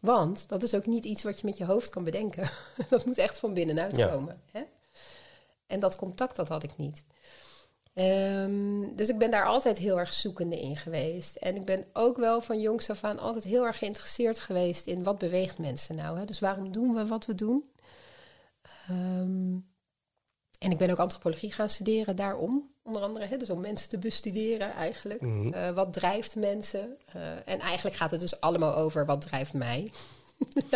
Want 0.00 0.48
dat 0.48 0.62
is 0.62 0.74
ook 0.74 0.86
niet 0.86 1.04
iets 1.04 1.22
wat 1.22 1.40
je 1.40 1.46
met 1.46 1.56
je 1.56 1.64
hoofd 1.64 1.90
kan 1.90 2.04
bedenken. 2.04 2.50
dat 2.90 3.04
moet 3.06 3.18
echt 3.18 3.38
van 3.38 3.54
binnenuit 3.54 3.96
Ja. 3.96 4.08
komen. 4.08 4.40
Hè? 4.52 4.62
En 5.66 5.80
dat 5.80 5.96
contact, 5.96 6.36
dat 6.36 6.48
had 6.48 6.62
ik 6.62 6.76
niet. 6.76 7.04
Ehm, 7.94 8.94
dus 8.96 9.08
ik 9.08 9.18
ben 9.18 9.30
daar 9.30 9.44
altijd 9.44 9.78
heel 9.78 9.98
erg 9.98 10.12
zoekende 10.12 10.60
in 10.60 10.76
geweest. 10.76 11.36
En 11.36 11.56
ik 11.56 11.64
ben 11.64 11.84
ook 11.92 12.16
wel 12.16 12.40
van 12.40 12.60
jongs 12.60 12.90
af 12.90 13.04
aan 13.04 13.18
altijd 13.18 13.44
heel 13.44 13.66
erg 13.66 13.78
geïnteresseerd 13.78 14.38
geweest 14.40 14.86
in 14.86 15.02
wat 15.02 15.18
beweegt 15.18 15.58
mensen 15.58 15.94
nou. 15.94 16.18
Hè? 16.18 16.24
Dus 16.24 16.38
waarom 16.38 16.72
doen 16.72 16.94
we 16.94 17.06
wat 17.06 17.26
we 17.26 17.34
doen? 17.34 17.64
Ehm, 18.62 19.56
en 20.58 20.70
ik 20.70 20.78
ben 20.78 20.90
ook 20.90 20.98
antropologie 20.98 21.52
gaan 21.52 21.70
studeren 21.70 22.16
daarom, 22.16 22.70
onder 22.82 23.02
andere. 23.02 23.26
Hè, 23.26 23.36
dus 23.36 23.50
om 23.50 23.60
mensen 23.60 23.88
te 23.88 23.98
bestuderen 23.98 24.72
eigenlijk. 24.72 25.20
Mhm. 25.20 25.52
Eh, 25.52 25.70
wat 25.70 25.92
drijft 25.92 26.36
mensen? 26.36 26.96
Eh, 27.12 27.30
en 27.44 27.60
eigenlijk 27.60 27.96
gaat 27.96 28.10
het 28.10 28.20
dus 28.20 28.40
allemaal 28.40 28.74
over 28.76 29.06
wat 29.06 29.20
drijft 29.20 29.52
mij. 29.52 29.92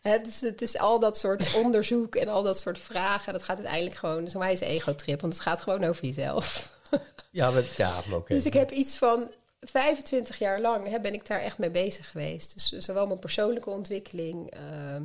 Hè, 0.00 0.18
dus 0.18 0.40
het 0.40 0.62
is 0.62 0.78
al 0.78 1.00
dat 1.00 1.18
soort 1.18 1.54
onderzoek 1.64 2.14
en 2.16 2.28
al 2.28 2.42
dat 2.42 2.58
soort 2.58 2.78
vragen. 2.78 3.32
Dat 3.32 3.42
gaat 3.42 3.56
uiteindelijk 3.56 3.96
gewoon, 3.96 4.30
zo'n 4.30 4.40
wijze 4.40 4.64
ego-trip, 4.64 5.20
want 5.20 5.32
het 5.32 5.42
gaat 5.42 5.60
gewoon 5.60 5.84
over 5.84 6.04
jezelf. 6.04 6.74
Ja, 7.30 7.50
maar, 7.50 7.62
ja, 7.76 8.00
oké. 8.12 8.34
Dus 8.34 8.46
ik 8.46 8.52
heb 8.52 8.70
iets 8.70 8.96
van 8.96 9.30
25 9.60 10.38
jaar 10.38 10.60
lang 10.60 10.88
hè, 10.88 11.00
ben 11.00 11.14
ik 11.14 11.26
daar 11.26 11.40
echt 11.40 11.58
mee 11.58 11.70
bezig 11.70 12.10
geweest. 12.10 12.54
Dus 12.54 12.84
zowel 12.84 13.06
mijn 13.06 13.18
persoonlijke 13.18 13.70
ontwikkeling. 13.70 14.50
ehm, 14.50 15.02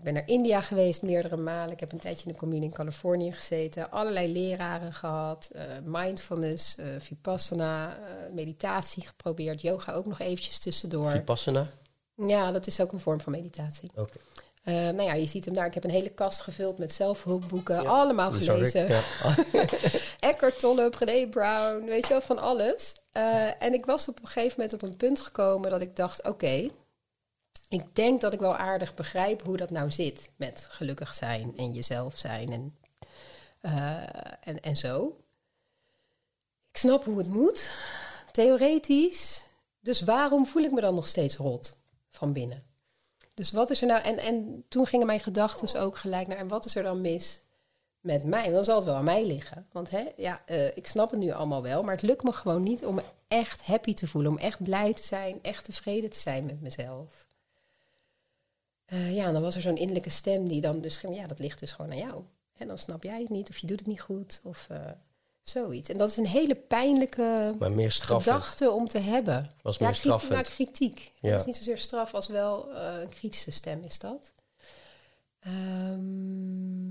ik 0.00 0.06
ben 0.06 0.14
naar 0.14 0.28
India 0.28 0.60
geweest 0.60 1.02
meerdere 1.02 1.36
malen. 1.36 1.72
Ik 1.72 1.80
heb 1.80 1.92
een 1.92 1.98
tijdje 1.98 2.24
in 2.24 2.30
een 2.30 2.36
commune 2.36 2.64
in 2.64 2.72
Californië 2.72 3.32
gezeten. 3.32 3.90
Allerlei 3.90 4.32
leraren 4.32 4.92
gehad. 4.92 5.50
eh, 5.52 5.62
mindfulness, 5.84 6.76
eh, 6.76 6.86
vipassana, 6.98 7.96
eh, 7.96 8.32
meditatie 8.34 9.06
geprobeerd. 9.06 9.60
Yoga 9.60 9.92
ook 9.92 10.06
nog 10.06 10.18
eventjes 10.18 10.58
tussendoor. 10.58 11.10
Vipassana? 11.10 11.66
Ja, 12.14 12.52
dat 12.52 12.66
is 12.66 12.80
ook 12.80 12.92
een 12.92 13.00
vorm 13.00 13.20
van 13.20 13.32
meditatie. 13.32 13.90
Oké. 13.94 14.18
Nou 14.64 15.02
ja, 15.02 15.12
je 15.12 15.26
ziet 15.26 15.44
hem 15.44 15.54
daar. 15.54 15.66
Ik 15.66 15.74
heb 15.74 15.84
een 15.84 15.90
hele 15.90 16.10
kast 16.10 16.40
gevuld 16.40 16.78
met 16.78 16.92
zelfhulpboeken. 16.92 17.86
Allemaal 17.86 18.34
ik, 18.34 18.42
gelezen. 18.42 18.88
ja. 18.88 19.00
Eckhart 20.30 20.58
Tolle, 20.58 20.88
Brené 20.88 21.28
Brown, 21.28 21.84
weet 21.84 22.06
je 22.06 22.12
wel, 22.12 22.20
van 22.20 22.38
alles. 22.38 22.94
En 23.58 23.72
ik 23.74 23.86
was 23.86 24.08
op 24.08 24.18
een 24.20 24.26
gegeven 24.26 24.54
moment 24.56 24.72
op 24.72 24.82
een 24.82 24.96
punt 24.96 25.20
gekomen 25.20 25.70
dat 25.70 25.80
ik 25.80 25.96
dacht, 25.96 26.28
oké, 26.28 26.70
ik 27.70 27.94
denk 27.94 28.20
dat 28.20 28.32
ik 28.32 28.40
wel 28.40 28.56
aardig 28.56 28.94
begrijp 28.94 29.42
hoe 29.42 29.56
dat 29.56 29.70
nou 29.70 29.90
zit 29.90 30.30
met 30.36 30.66
gelukkig 30.68 31.14
zijn 31.14 31.56
en 31.56 31.72
jezelf 31.72 32.18
zijn 32.18 32.52
en, 32.52 32.76
eh, 33.60 34.02
en, 34.40 34.60
en 34.60 34.76
zo. 34.76 35.16
Ik 36.70 36.76
snap 36.76 37.04
hoe 37.04 37.18
het 37.18 37.28
moet, 37.28 37.76
theoretisch. 38.32 39.44
Dus 39.80 40.00
waarom 40.00 40.46
voel 40.46 40.62
ik 40.62 40.72
me 40.72 40.80
dan 40.80 40.94
nog 40.94 41.06
steeds 41.06 41.36
rot 41.36 41.76
van 42.10 42.32
binnen? 42.32 42.64
Dus 43.34 43.50
wat 43.50 43.70
is 43.70 43.80
er 43.80 43.86
nou? 43.86 44.02
En, 44.02 44.18
en 44.18 44.64
toen 44.68 44.86
gingen 44.86 45.06
mijn 45.06 45.20
gedachten 45.20 45.80
ook 45.80 45.96
gelijk 45.96 46.26
naar, 46.26 46.36
en 46.36 46.48
wat 46.48 46.64
is 46.64 46.76
er 46.76 46.82
dan 46.82 47.00
mis 47.00 47.42
met 48.00 48.24
mij? 48.24 48.50
Dan 48.50 48.64
zal 48.64 48.76
het 48.76 48.84
wel 48.84 48.94
aan 48.94 49.04
mij 49.04 49.26
liggen. 49.26 49.66
Want 49.72 49.90
hè, 49.90 50.08
ja, 50.16 50.42
eh, 50.46 50.76
ik 50.76 50.86
snap 50.86 51.10
het 51.10 51.20
nu 51.20 51.30
allemaal 51.30 51.62
wel, 51.62 51.82
maar 51.82 51.94
het 51.94 52.02
lukt 52.02 52.22
me 52.22 52.32
gewoon 52.32 52.62
niet 52.62 52.84
om 52.84 53.00
echt 53.28 53.62
happy 53.62 53.94
te 53.94 54.06
voelen, 54.06 54.30
om 54.30 54.38
echt 54.38 54.62
blij 54.62 54.94
te 54.94 55.02
zijn, 55.02 55.38
echt 55.42 55.64
tevreden 55.64 56.10
te 56.10 56.18
zijn 56.18 56.46
met 56.46 56.60
mezelf. 56.60 57.28
Eh, 58.90 59.14
ja, 59.14 59.26
en 59.26 59.32
dan 59.32 59.42
was 59.42 59.56
er 59.56 59.62
zo'n 59.62 59.76
innerlijke 59.76 60.10
stem 60.10 60.48
die 60.48 60.60
dan 60.60 60.80
dus 60.80 60.96
ging, 60.96 61.16
ja, 61.16 61.26
dat 61.26 61.38
ligt 61.38 61.58
dus 61.58 61.72
gewoon 61.72 61.90
aan 61.90 61.98
jou. 61.98 62.24
En 62.56 62.66
dan 62.66 62.78
snap 62.78 63.02
jij 63.02 63.20
het 63.20 63.28
niet, 63.28 63.48
of 63.48 63.58
je 63.58 63.66
doet 63.66 63.78
het 63.78 63.88
niet 63.88 64.00
goed, 64.00 64.40
of 64.44 64.66
eh, 64.70 64.90
zoiets. 65.42 65.88
En 65.88 65.98
dat 65.98 66.10
is 66.10 66.16
een 66.16 66.26
hele 66.26 66.54
pijnlijke 66.54 67.54
Maar 67.58 67.72
meer 67.72 67.92
gedachte 67.92 68.70
om 68.70 68.88
te 68.88 68.98
hebben. 68.98 69.50
Was 69.62 69.76
Ja, 69.76 69.86
meer 69.86 69.94
straffend. 69.94 70.30
nou, 70.30 70.44
kritiek. 70.44 71.12
Ja. 71.20 71.30
Dat 71.30 71.40
is 71.40 71.46
niet 71.46 71.56
zozeer 71.56 71.78
straf 71.78 72.14
als 72.14 72.26
wel 72.26 72.74
eh, 72.74 73.00
een 73.00 73.08
kritische 73.08 73.50
stem 73.50 73.82
is 73.82 73.98
dat. 73.98 74.32
Ehm, 75.40 76.90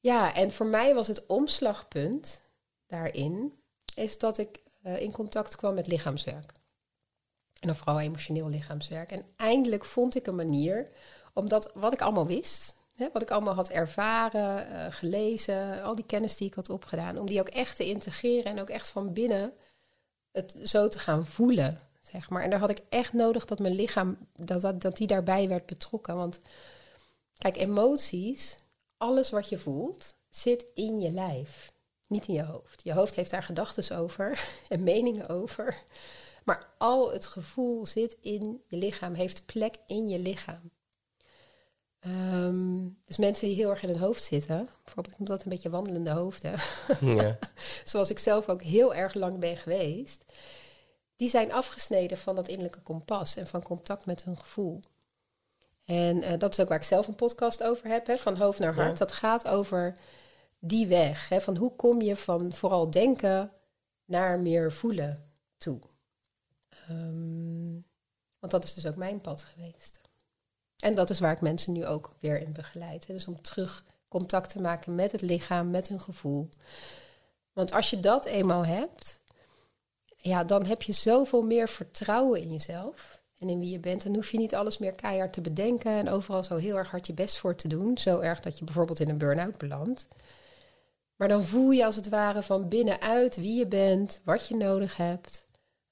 ja, 0.00 0.34
en 0.34 0.52
voor 0.52 0.66
mij 0.66 0.94
was 0.94 1.06
het 1.06 1.26
omslagpunt 1.26 2.40
daarin... 2.86 3.52
is 3.94 4.18
dat 4.18 4.38
ik 4.38 4.60
in 4.82 5.12
contact 5.12 5.56
kwam 5.56 5.74
met 5.74 5.86
lichaamswerk. 5.86 6.52
En 7.60 7.66
dan 7.66 7.76
vooral 7.76 8.00
emotioneel 8.00 8.48
lichaamswerk. 8.48 9.10
En 9.10 9.24
eindelijk 9.36 9.84
vond 9.84 10.14
ik 10.14 10.26
een 10.26 10.36
manier, 10.36 10.88
omdat 11.32 11.70
wat 11.74 11.92
ik 11.92 12.00
allemaal 12.00 12.26
wist... 12.26 12.76
Hè, 12.94 13.08
wat 13.12 13.22
ik 13.22 13.30
allemaal 13.30 13.54
had 13.54 13.70
ervaren, 13.70 14.70
eh, 14.70 14.92
gelezen, 14.92 15.82
al 15.82 15.94
die 15.94 16.06
kennis 16.06 16.36
die 16.36 16.48
ik 16.48 16.54
had 16.54 16.70
opgedaan... 16.70 17.18
om 17.18 17.26
die 17.26 17.40
ook 17.40 17.48
echt 17.48 17.76
te 17.76 17.84
integreren 17.84 18.44
en 18.44 18.60
ook 18.60 18.68
echt 18.68 18.88
van 18.88 19.12
binnen 19.12 19.52
het 20.32 20.56
zo 20.62 20.88
te 20.88 20.98
gaan 20.98 21.26
voelen, 21.26 21.80
zeg 22.00 22.30
maar. 22.30 22.42
En 22.42 22.50
daar 22.50 22.58
had 22.58 22.70
ik 22.70 22.82
echt 22.88 23.12
nodig 23.12 23.44
dat 23.44 23.58
mijn 23.58 23.74
lichaam, 23.74 24.18
dat, 24.34 24.60
dat, 24.60 24.80
dat 24.80 24.96
die 24.96 25.06
daarbij 25.06 25.48
werd 25.48 25.66
betrokken. 25.66 26.16
Want 26.16 26.40
kijk, 27.38 27.56
emoties, 27.56 28.58
alles 28.96 29.30
wat 29.30 29.48
je 29.48 29.58
voelt, 29.58 30.14
zit 30.28 30.64
in 30.74 31.00
je 31.00 31.10
lijf, 31.10 31.72
niet 32.06 32.26
in 32.26 32.34
je 32.34 32.44
hoofd. 32.44 32.80
Je 32.84 32.92
hoofd 32.92 33.14
heeft 33.14 33.30
daar 33.30 33.42
gedachten 33.42 33.96
over 33.96 34.48
en 34.68 34.82
meningen 34.82 35.28
over. 35.28 35.76
Maar 36.48 36.66
al 36.78 37.12
het 37.12 37.26
gevoel 37.26 37.86
zit 37.86 38.16
in 38.20 38.62
je 38.66 38.76
lichaam, 38.76 39.14
heeft 39.14 39.46
plek 39.46 39.74
in 39.86 40.08
je 40.08 40.18
lichaam. 40.18 40.70
Ehm, 42.00 42.88
dus 43.04 43.16
mensen 43.18 43.46
die 43.46 43.56
heel 43.56 43.70
erg 43.70 43.82
in 43.82 43.88
hun 43.88 43.98
hoofd 43.98 44.22
zitten, 44.22 44.68
bijvoorbeeld, 44.84 45.14
ik 45.14 45.18
noem 45.18 45.28
dat 45.28 45.42
een 45.42 45.50
beetje 45.50 45.70
wandelende 45.70 46.10
hoofden 46.10 46.54
Ja. 47.16 47.38
zoals 47.84 48.10
ik 48.10 48.18
zelf 48.18 48.48
ook 48.48 48.62
heel 48.62 48.94
erg 48.94 49.14
lang 49.14 49.38
ben 49.38 49.56
geweest, 49.56 50.24
die 51.16 51.28
zijn 51.28 51.52
afgesneden 51.52 52.18
van 52.18 52.34
dat 52.34 52.48
innerlijke 52.48 52.82
kompas 52.82 53.36
en 53.36 53.46
van 53.46 53.62
contact 53.62 54.06
met 54.06 54.22
hun 54.22 54.38
gevoel. 54.38 54.80
En 55.84 56.22
eh, 56.22 56.38
dat 56.38 56.52
is 56.52 56.60
ook 56.60 56.68
waar 56.68 56.78
ik 56.78 56.84
zelf 56.84 57.06
een 57.06 57.14
podcast 57.14 57.62
over 57.62 57.86
heb, 57.86 58.06
hè, 58.06 58.18
van 58.18 58.36
hoofd 58.36 58.58
naar 58.58 58.74
hart. 58.74 58.98
Ja. 58.98 59.04
Dat 59.04 59.12
gaat 59.12 59.48
over 59.48 59.98
die 60.58 60.86
weg, 60.86 61.28
hè, 61.28 61.40
van 61.40 61.56
hoe 61.56 61.76
kom 61.76 62.02
je 62.02 62.16
van 62.16 62.52
vooral 62.52 62.90
denken 62.90 63.52
naar 64.04 64.38
meer 64.38 64.72
voelen 64.72 65.32
toe. 65.58 65.80
Ehm, 66.88 67.72
want 68.38 68.52
dat 68.52 68.64
is 68.64 68.74
dus 68.74 68.86
ook 68.86 68.96
mijn 68.96 69.20
pad 69.20 69.42
geweest. 69.42 70.00
En 70.78 70.94
dat 70.94 71.10
is 71.10 71.18
waar 71.18 71.32
ik 71.32 71.40
mensen 71.40 71.72
nu 71.72 71.86
ook 71.86 72.10
weer 72.20 72.40
in 72.40 72.52
begeleid. 72.52 73.06
Dus 73.06 73.26
om 73.26 73.42
terug 73.42 73.84
contact 74.08 74.50
te 74.50 74.60
maken 74.60 74.94
met 74.94 75.12
het 75.12 75.20
lichaam, 75.20 75.70
met 75.70 75.88
hun 75.88 76.00
gevoel. 76.00 76.48
Want 77.52 77.72
als 77.72 77.90
je 77.90 78.00
dat 78.00 78.24
eenmaal 78.24 78.66
hebt, 78.66 79.20
ja, 80.16 80.44
dan 80.44 80.66
heb 80.66 80.82
je 80.82 80.92
zoveel 80.92 81.42
meer 81.42 81.68
vertrouwen 81.68 82.40
in 82.40 82.52
jezelf. 82.52 83.16
en 83.38 83.48
in 83.48 83.58
wie 83.58 83.70
je 83.70 83.78
bent, 83.78 84.02
dan 84.02 84.14
hoef 84.14 84.30
je 84.30 84.38
niet 84.38 84.54
alles 84.54 84.78
meer 84.78 84.94
keihard 84.94 85.32
te 85.32 85.40
bedenken 85.40 85.92
en 85.92 86.08
overal 86.08 86.44
zo 86.44 86.56
heel 86.56 86.76
erg 86.76 86.90
hard 86.90 87.06
je 87.06 87.12
best 87.12 87.38
voor 87.38 87.54
te 87.54 87.68
doen. 87.68 87.98
Zo 87.98 88.20
erg 88.20 88.40
dat 88.40 88.58
je 88.58 88.64
bijvoorbeeld 88.64 89.00
in 89.00 89.08
een 89.08 89.18
burn-out 89.18 89.58
belandt. 89.58 90.08
Maar 91.16 91.28
dan 91.28 91.44
voel 91.44 91.70
je 91.70 91.84
als 91.84 91.96
het 91.96 92.08
ware 92.08 92.42
van 92.42 92.68
binnenuit 92.68 93.36
wie 93.36 93.58
je 93.58 93.66
bent, 93.66 94.20
wat 94.24 94.48
je 94.48 94.56
nodig 94.56 94.96
hebt. 94.96 95.47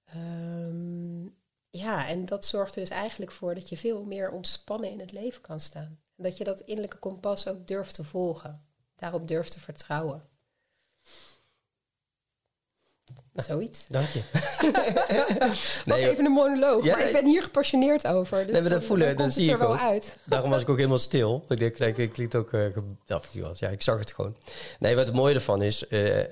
Ehm, 0.06 1.24
ja, 1.70 2.08
en 2.08 2.24
dat 2.24 2.44
zorgt 2.44 2.74
er 2.74 2.80
dus 2.80 2.90
eigenlijk 2.90 3.32
voor 3.32 3.54
dat 3.54 3.68
je 3.68 3.76
veel 3.76 4.04
meer 4.04 4.30
ontspannen 4.30 4.90
in 4.90 5.00
het 5.00 5.12
leven 5.12 5.40
kan 5.40 5.60
staan. 5.60 5.98
En 6.16 6.24
dat 6.24 6.36
je 6.36 6.44
dat 6.44 6.60
innerlijke 6.60 6.98
kompas 6.98 7.48
ook 7.48 7.66
durft 7.66 7.94
te 7.94 8.04
volgen. 8.04 8.64
Daarop 8.94 9.28
durft 9.28 9.52
te 9.52 9.60
vertrouwen. 9.60 10.28
Zoiets. 13.32 13.86
Dank 13.96 14.08
je. 14.08 14.22
was 15.84 16.00
even 16.00 16.24
een 16.24 16.32
monoloog, 16.32 16.84
ja, 16.84 16.96
maar 16.96 17.06
ik 17.06 17.12
ben 17.12 17.26
hier 17.26 17.42
gepassioneerd 17.42 18.06
over. 18.06 18.44
Dus 18.44 18.52
nee, 18.52 18.62
maar 18.62 18.70
dat 18.70 18.84
voelen, 18.84 19.16
dat 19.16 19.32
zie 19.32 19.50
ik 19.50 19.56
wel 19.56 19.76
uit. 19.76 20.18
Daarom 20.24 20.50
was 20.50 20.62
ik 20.62 20.68
ook 20.68 20.76
helemaal 20.76 20.98
stil. 20.98 21.44
Ik 21.48 21.58
denk, 21.58 21.78
ik, 21.78 21.96
ik 21.96 22.16
liet 22.16 22.34
ook... 22.34 22.52
Uh, 22.52 22.76
ja, 23.54 23.68
ik 23.68 23.82
zag 23.82 23.98
het 23.98 24.12
gewoon. 24.12 24.36
Nee, 24.78 24.94
wat 24.94 25.06
het 25.06 25.16
mooie 25.16 25.34
ervan 25.34 25.62
is... 25.62 25.84
Uh, 25.88 26.24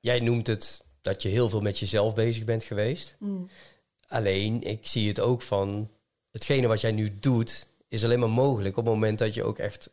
jij 0.00 0.20
noemt 0.20 0.46
het 0.46 0.83
dat 1.04 1.22
je 1.22 1.28
heel 1.28 1.48
veel 1.48 1.60
met 1.60 1.78
jezelf 1.78 2.14
bezig 2.14 2.44
bent 2.44 2.64
geweest. 2.64 3.16
Mm. 3.18 3.48
Alleen, 4.08 4.62
ik 4.62 4.86
zie 4.86 5.08
het 5.08 5.20
ook 5.20 5.42
van... 5.42 5.90
Hetgene 6.30 6.66
wat 6.66 6.80
jij 6.80 6.92
nu 6.92 7.18
doet, 7.20 7.66
is 7.88 8.04
alleen 8.04 8.18
maar 8.18 8.30
mogelijk 8.30 8.76
op 8.76 8.84
het 8.84 8.94
moment 8.94 9.18
dat 9.18 9.34
je 9.34 9.44
ook 9.44 9.58
echt 9.58 9.90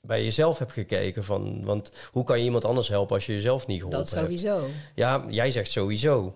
bij 0.00 0.24
jezelf 0.24 0.58
hebt 0.58 0.72
gekeken. 0.72 1.24
Van, 1.24 1.64
want 1.64 1.90
hoe 2.12 2.24
kan 2.24 2.38
je 2.38 2.44
iemand 2.44 2.64
anders 2.64 2.88
helpen 2.88 3.14
als 3.14 3.26
je 3.26 3.32
jezelf 3.32 3.66
niet 3.66 3.76
geholpen 3.76 3.98
hebt? 3.98 4.14
Dat 4.14 4.22
sowieso. 4.22 4.68
Ja, 4.94 5.24
jij 5.28 5.50
zegt 5.50 5.70
sowieso. 5.70 6.34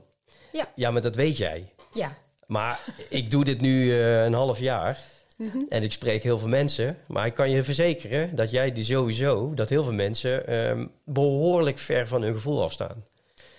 Ja. 0.52 0.72
Ja, 0.74 0.90
maar 0.90 1.02
dat 1.02 1.14
weet 1.14 1.36
jij. 1.36 1.72
Ja. 1.92 2.16
Maar 2.46 2.80
ik 3.08 3.30
doe 3.30 3.44
dit 3.44 3.60
nu 3.60 3.84
uh, 3.84 4.24
een 4.24 4.32
half 4.32 4.58
jaar. 4.58 4.98
Mhm. 5.36 5.58
En 5.68 5.82
ik 5.82 5.92
spreek 5.92 6.22
heel 6.22 6.38
veel 6.38 6.48
mensen. 6.48 6.98
Maar 7.06 7.26
ik 7.26 7.34
kan 7.34 7.50
je 7.50 7.64
verzekeren 7.64 8.36
dat 8.36 8.50
jij 8.50 8.72
die 8.72 8.84
sowieso... 8.84 9.54
dat 9.54 9.68
heel 9.68 9.84
veel 9.84 9.92
mensen 9.92 10.54
um, 10.68 10.90
behoorlijk 11.04 11.78
ver 11.78 12.06
van 12.06 12.22
hun 12.22 12.34
gevoel 12.34 12.62
afstaan. 12.62 13.04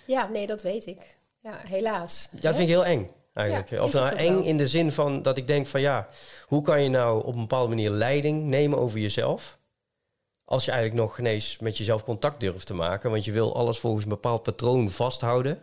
Ja, 0.06 0.28
nee, 0.28 0.46
dat 0.46 0.62
weet 0.62 0.86
ik. 0.86 1.16
Ja, 1.40 1.60
helaas. 1.66 2.28
Ja, 2.32 2.40
dat 2.40 2.56
vind 2.56 2.68
ik 2.68 2.74
heel 2.74 2.84
eng. 2.84 3.10
Eigenlijk. 3.36 3.70
Ja, 3.70 3.82
of 3.82 3.92
nou 3.92 4.16
eng 4.16 4.42
in 4.42 4.56
de 4.56 4.68
zin 4.68 4.92
van 4.92 5.22
dat 5.22 5.36
ik 5.36 5.46
denk 5.46 5.66
van 5.66 5.80
ja, 5.80 6.08
hoe 6.46 6.62
kan 6.62 6.82
je 6.82 6.88
nou 6.88 7.24
op 7.24 7.34
een 7.34 7.40
bepaalde 7.40 7.68
manier 7.68 7.90
leiding 7.90 8.44
nemen 8.44 8.78
over 8.78 8.98
jezelf? 8.98 9.58
Als 10.44 10.64
je 10.64 10.70
eigenlijk 10.70 11.00
nog 11.00 11.18
ineens 11.18 11.58
met 11.58 11.78
jezelf 11.78 12.04
contact 12.04 12.40
durft 12.40 12.66
te 12.66 12.74
maken. 12.74 13.10
Want 13.10 13.24
je 13.24 13.32
wil 13.32 13.56
alles 13.56 13.78
volgens 13.78 14.02
een 14.02 14.08
bepaald 14.10 14.42
patroon 14.42 14.90
vasthouden. 14.90 15.62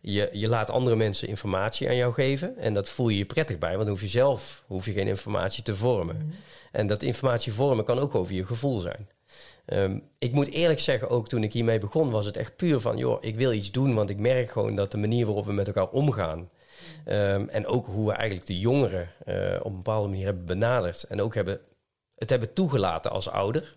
Je, 0.00 0.28
je 0.32 0.48
laat 0.48 0.70
andere 0.70 0.96
mensen 0.96 1.28
informatie 1.28 1.88
aan 1.88 1.96
jou 1.96 2.12
geven. 2.12 2.56
En 2.56 2.74
dat 2.74 2.88
voel 2.88 3.08
je 3.08 3.18
je 3.18 3.24
prettig 3.24 3.58
bij. 3.58 3.70
Want 3.70 3.82
dan 3.82 3.90
hoef 3.90 4.00
je 4.00 4.08
zelf 4.08 4.62
hoef 4.66 4.84
je 4.84 4.92
geen 4.92 5.08
informatie 5.08 5.62
te 5.62 5.76
vormen. 5.76 6.16
Mhm. 6.16 6.26
En 6.72 6.86
dat 6.86 7.02
informatie 7.02 7.52
vormen 7.52 7.84
kan 7.84 7.98
ook 7.98 8.14
over 8.14 8.34
je 8.34 8.46
gevoel 8.46 8.80
zijn. 8.80 9.08
Ehm, 9.64 9.98
ik 10.18 10.32
moet 10.32 10.50
eerlijk 10.50 10.80
zeggen, 10.80 11.10
ook 11.10 11.28
toen 11.28 11.42
ik 11.42 11.52
hiermee 11.52 11.78
begon, 11.78 12.10
was 12.10 12.26
het 12.26 12.36
echt 12.36 12.56
puur 12.56 12.80
van, 12.80 12.96
joh, 12.96 13.24
ik 13.24 13.36
wil 13.36 13.52
iets 13.52 13.70
doen, 13.70 13.94
want 13.94 14.10
ik 14.10 14.18
merk 14.18 14.50
gewoon 14.50 14.74
dat 14.74 14.90
de 14.90 14.98
manier 14.98 15.26
waarop 15.26 15.46
we 15.46 15.52
met 15.52 15.66
elkaar 15.66 15.88
omgaan, 15.88 16.50
ehm, 17.04 17.48
en 17.48 17.66
ook 17.66 17.86
hoe 17.86 18.06
we 18.06 18.12
eigenlijk 18.12 18.46
de 18.46 18.58
jongeren 18.58 19.10
uh, 19.26 19.56
op 19.58 19.70
een 19.70 19.76
bepaalde 19.76 20.08
manier 20.08 20.24
hebben 20.24 20.44
benaderd 20.44 21.02
en 21.02 21.20
ook 21.20 21.34
hebben, 21.34 21.60
het 22.14 22.30
hebben 22.30 22.52
toegelaten 22.52 23.10
als 23.10 23.28
ouder, 23.28 23.76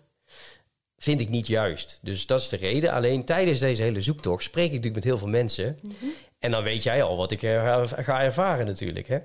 vind 0.98 1.20
ik 1.20 1.28
niet 1.28 1.46
juist. 1.46 1.98
Dus 2.02 2.26
dat 2.26 2.40
is 2.40 2.48
de 2.48 2.56
reden. 2.56 2.92
Alleen 2.92 3.24
tijdens 3.24 3.58
deze 3.58 3.82
hele 3.82 4.02
zoektocht 4.02 4.42
spreek 4.42 4.64
ik 4.64 4.70
natuurlijk 4.70 4.94
met 4.94 5.04
heel 5.04 5.18
veel 5.18 5.28
mensen. 5.28 5.78
Mhm. 5.82 5.94
En 6.38 6.50
dan 6.50 6.62
weet 6.62 6.82
jij 6.82 7.02
al 7.02 7.16
wat 7.16 7.32
ik 7.32 7.40
ga 7.40 8.22
ervaren 8.22 8.66
natuurlijk. 8.66 9.08
Hè? 9.08 9.18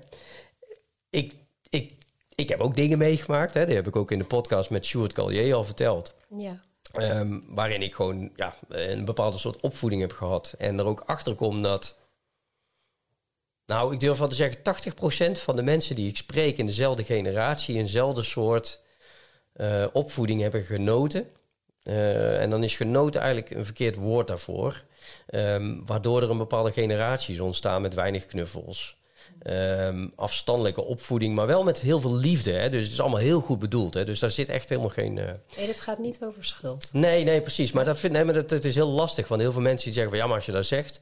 Ik, 1.10 1.34
ik, 1.70 1.94
ik 2.36 2.50
heb 2.50 2.60
ook 2.60 2.76
dingen 2.76 2.98
meegemaakt. 2.98 3.54
Hè? 3.54 3.66
Die 3.66 3.76
heb 3.76 3.88
ik 3.88 3.96
ook 3.96 4.12
in 4.12 4.20
de 4.20 4.26
podcast 4.26 4.70
met 4.70 4.86
Stuart 4.86 5.14
Collier 5.14 5.54
al 5.54 5.64
verteld. 5.64 6.16
Ja. 6.38 6.62
Ehm, 6.92 7.40
waarin 7.48 7.82
ik 7.82 7.96
gewoon 7.96 8.32
ja, 8.36 8.56
een 8.68 9.06
bepaalde 9.06 9.38
soort 9.38 9.62
opvoeding 9.62 10.02
heb 10.02 10.12
gehad. 10.12 10.56
En 10.58 10.80
er 10.80 10.86
ook 10.86 11.04
achter 11.06 11.36
kom 11.36 11.62
dat... 11.62 11.98
Nou, 13.66 13.94
ik 13.94 14.00
durf 14.00 14.18
wel 14.18 14.28
te 14.28 14.36
zeggen, 14.36 14.60
80% 15.38 15.42
van 15.42 15.56
de 15.56 15.62
mensen 15.62 15.96
die 15.96 16.10
ik 16.10 16.18
spreek 16.18 16.58
in 16.58 16.66
dezelfde 16.66 17.04
generatie... 17.04 17.78
eenzelfde 17.78 18.24
soort 18.24 18.82
uh, 19.56 19.88
opvoeding 19.94 20.42
hebben 20.42 20.64
genoten. 20.64 21.30
Uh, 21.84 22.42
en 22.42 22.50
dan 22.50 22.64
is 22.64 22.76
genoten 22.76 23.22
eigenlijk 23.22 23.52
een 23.52 23.66
verkeerd 23.66 23.96
woord 23.96 24.28
daarvoor. 24.28 24.84
Um, 25.30 25.86
waardoor 25.86 26.22
er 26.22 26.30
een 26.30 26.38
bepaalde 26.38 26.72
generatie 26.72 27.34
is 27.34 27.40
ontstaan 27.40 27.82
met 27.82 27.94
weinig 27.94 28.26
knuffels. 28.26 28.98
Um, 29.50 30.12
afstandelijke 30.16 30.84
opvoeding, 30.84 31.36
maar 31.36 31.48
wel 31.48 31.64
met 31.64 31.80
heel 31.80 32.02
veel 32.02 32.16
liefde. 32.16 32.52
Hè? 32.52 32.70
Dus 32.70 32.84
het 32.84 32.92
is 32.92 33.00
allemaal 33.00 33.20
heel 33.20 33.42
goed 33.42 33.60
bedoeld. 33.60 33.94
Hè? 33.94 34.06
Dus 34.06 34.20
daar 34.20 34.32
zit 34.32 34.50
echt 34.50 34.70
helemaal 34.70 34.90
geen. 34.90 35.18
Uh... 35.18 35.26
Nee, 35.58 35.68
dat 35.68 35.80
gaat 35.80 35.98
niet 35.98 36.20
over 36.22 36.46
schuld. 36.46 36.90
Nee, 36.92 37.24
nee, 37.24 37.42
precies. 37.42 37.72
Maar, 37.72 37.86
dat, 37.86 38.00
vind, 38.00 38.14
nee, 38.14 38.24
maar 38.24 38.34
dat, 38.34 38.50
het 38.50 38.66
is 38.66 38.76
heel 38.76 38.90
lastig. 38.90 39.28
Want 39.28 39.42
heel 39.42 39.52
veel 39.52 39.62
mensen 39.62 39.86
die 39.86 39.94
zeggen 39.94 40.12
van 40.12 40.22
ja, 40.22 40.28
maar 40.28 40.36
als 40.36 40.46
je 40.46 40.52
dat 40.52 40.66
zegt, 40.66 41.00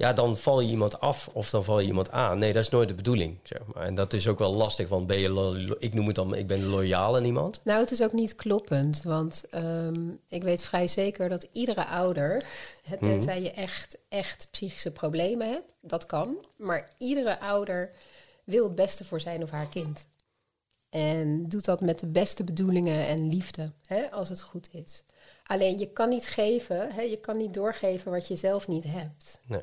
ja, 0.00 0.12
dan 0.12 0.36
val 0.36 0.60
je 0.60 0.70
iemand 0.70 1.00
af 1.00 1.28
of 1.32 1.50
dan 1.50 1.64
val 1.64 1.80
je 1.80 1.86
iemand 1.86 2.10
aan. 2.10 2.38
Nee, 2.38 2.52
dat 2.52 2.62
is 2.62 2.68
nooit 2.68 2.88
de 2.88 2.94
bedoeling. 2.94 3.38
Zeg 3.42 3.60
maar. 3.74 3.84
En 3.84 3.94
dat 3.94 4.12
is 4.12 4.28
ook 4.28 4.38
wel 4.38 4.52
lastig, 4.52 4.88
want 4.88 5.06
ben 5.06 5.18
je, 5.18 5.76
ik 5.78 5.94
noem 5.94 6.06
het 6.06 6.14
dan, 6.14 6.34
ik 6.34 6.46
ben 6.46 6.66
loyaal 6.66 7.16
aan 7.16 7.24
iemand. 7.24 7.60
Nou, 7.64 7.80
het 7.80 7.90
is 7.90 8.02
ook 8.02 8.12
niet 8.12 8.34
kloppend, 8.34 9.02
want 9.02 9.44
um, 9.54 10.20
ik 10.28 10.42
weet 10.42 10.62
vrij 10.62 10.88
zeker 10.88 11.28
dat 11.28 11.48
iedere 11.52 11.86
ouder, 11.86 12.44
mhm. 12.84 13.02
tenzij 13.02 13.42
je 13.42 13.50
echt, 13.50 13.98
echt 14.08 14.48
psychische 14.50 14.92
problemen 14.92 15.48
hebt, 15.48 15.72
dat 15.80 16.06
kan, 16.06 16.36
maar 16.56 16.88
iedere 16.98 17.40
ouder 17.40 17.90
wil 18.44 18.64
het 18.64 18.74
beste 18.74 19.04
voor 19.04 19.20
zijn 19.20 19.42
of 19.42 19.50
haar 19.50 19.68
kind. 19.68 20.06
En 20.90 21.48
doet 21.48 21.64
dat 21.64 21.80
met 21.80 21.98
de 21.98 22.06
beste 22.06 22.44
bedoelingen 22.44 23.06
en 23.06 23.28
liefde, 23.28 23.72
hè, 23.86 24.10
als 24.10 24.28
het 24.28 24.40
goed 24.40 24.68
is. 24.72 25.04
Alleen 25.44 25.78
je 25.78 25.92
kan 25.92 26.08
niet 26.08 26.26
geven, 26.26 26.92
hè, 26.92 27.02
je 27.02 27.16
kan 27.16 27.36
niet 27.36 27.54
doorgeven 27.54 28.10
wat 28.10 28.28
je 28.28 28.36
zelf 28.36 28.68
niet 28.68 28.84
hebt. 28.84 29.40
Nee. 29.46 29.62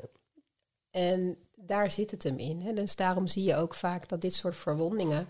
En 0.90 1.36
daar 1.54 1.90
zit 1.90 2.10
het 2.10 2.22
hem 2.22 2.38
in. 2.38 2.60
Hè. 2.60 2.72
Dus 2.72 2.96
daarom 2.96 3.26
zie 3.26 3.44
je 3.44 3.56
ook 3.56 3.74
vaak 3.74 4.08
dat 4.08 4.20
dit 4.20 4.34
soort 4.34 4.56
verwondingen 4.56 5.28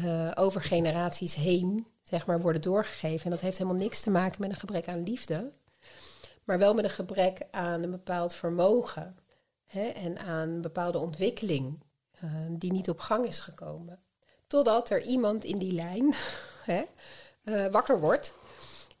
uh, 0.00 0.30
over 0.34 0.60
generaties 0.62 1.34
heen 1.34 1.86
zeg 2.02 2.26
maar, 2.26 2.40
worden 2.40 2.62
doorgegeven. 2.62 3.24
En 3.24 3.30
dat 3.30 3.40
heeft 3.40 3.58
helemaal 3.58 3.80
niks 3.80 4.00
te 4.00 4.10
maken 4.10 4.40
met 4.40 4.50
een 4.50 4.56
gebrek 4.56 4.88
aan 4.88 5.02
liefde, 5.02 5.50
maar 6.44 6.58
wel 6.58 6.74
met 6.74 6.84
een 6.84 6.90
gebrek 6.90 7.46
aan 7.50 7.82
een 7.82 7.90
bepaald 7.90 8.34
vermogen 8.34 9.16
hè, 9.66 9.84
en 9.86 10.18
aan 10.18 10.48
een 10.48 10.60
bepaalde 10.60 10.98
ontwikkeling 10.98 11.82
uh, 12.24 12.30
die 12.50 12.72
niet 12.72 12.88
op 12.88 12.98
gang 12.98 13.26
is 13.26 13.40
gekomen. 13.40 13.98
Totdat 14.46 14.90
er 14.90 15.02
iemand 15.02 15.44
in 15.44 15.58
die 15.58 15.72
lijn 15.72 16.14
hè, 16.70 16.82
uh, 17.44 17.66
wakker 17.66 18.00
wordt 18.00 18.34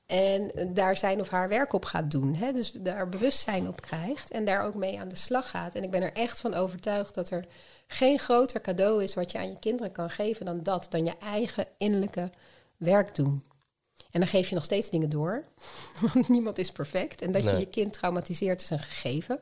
en 0.06 0.50
daar 0.74 0.96
zijn 0.96 1.20
of 1.20 1.28
haar 1.28 1.48
werk 1.48 1.72
op 1.72 1.84
gaat 1.84 2.10
doen. 2.10 2.34
Hè? 2.34 2.52
Dus 2.52 2.70
daar 2.70 3.08
bewustzijn 3.08 3.68
op 3.68 3.80
krijgt 3.80 4.30
en 4.30 4.44
daar 4.44 4.64
ook 4.64 4.74
mee 4.74 5.00
aan 5.00 5.08
de 5.08 5.16
slag 5.16 5.50
gaat. 5.50 5.74
En 5.74 5.82
ik 5.82 5.90
ben 5.90 6.02
er 6.02 6.12
echt 6.12 6.40
van 6.40 6.54
overtuigd 6.54 7.14
dat 7.14 7.30
er 7.30 7.46
geen 7.86 8.18
groter 8.18 8.60
cadeau 8.60 9.02
is 9.02 9.14
wat 9.14 9.32
je 9.32 9.38
aan 9.38 9.48
je 9.48 9.58
kinderen 9.58 9.92
kan 9.92 10.10
geven 10.10 10.46
dan 10.46 10.62
dat. 10.62 10.86
Dan 10.90 11.04
je 11.04 11.14
eigen 11.18 11.66
innerlijke 11.76 12.30
werk 12.76 13.14
doen. 13.14 13.42
En 14.10 14.20
dan 14.20 14.28
geef 14.28 14.48
je 14.48 14.54
nog 14.54 14.64
steeds 14.64 14.90
dingen 14.90 15.10
door. 15.10 15.44
Want 16.12 16.28
niemand 16.28 16.58
is 16.58 16.72
perfect. 16.72 17.22
En 17.22 17.32
dat 17.32 17.42
je 17.42 17.58
je 17.58 17.66
kind 17.66 17.92
traumatiseert 17.92 18.62
is 18.62 18.70
een 18.70 18.78
gegeven. 18.78 19.40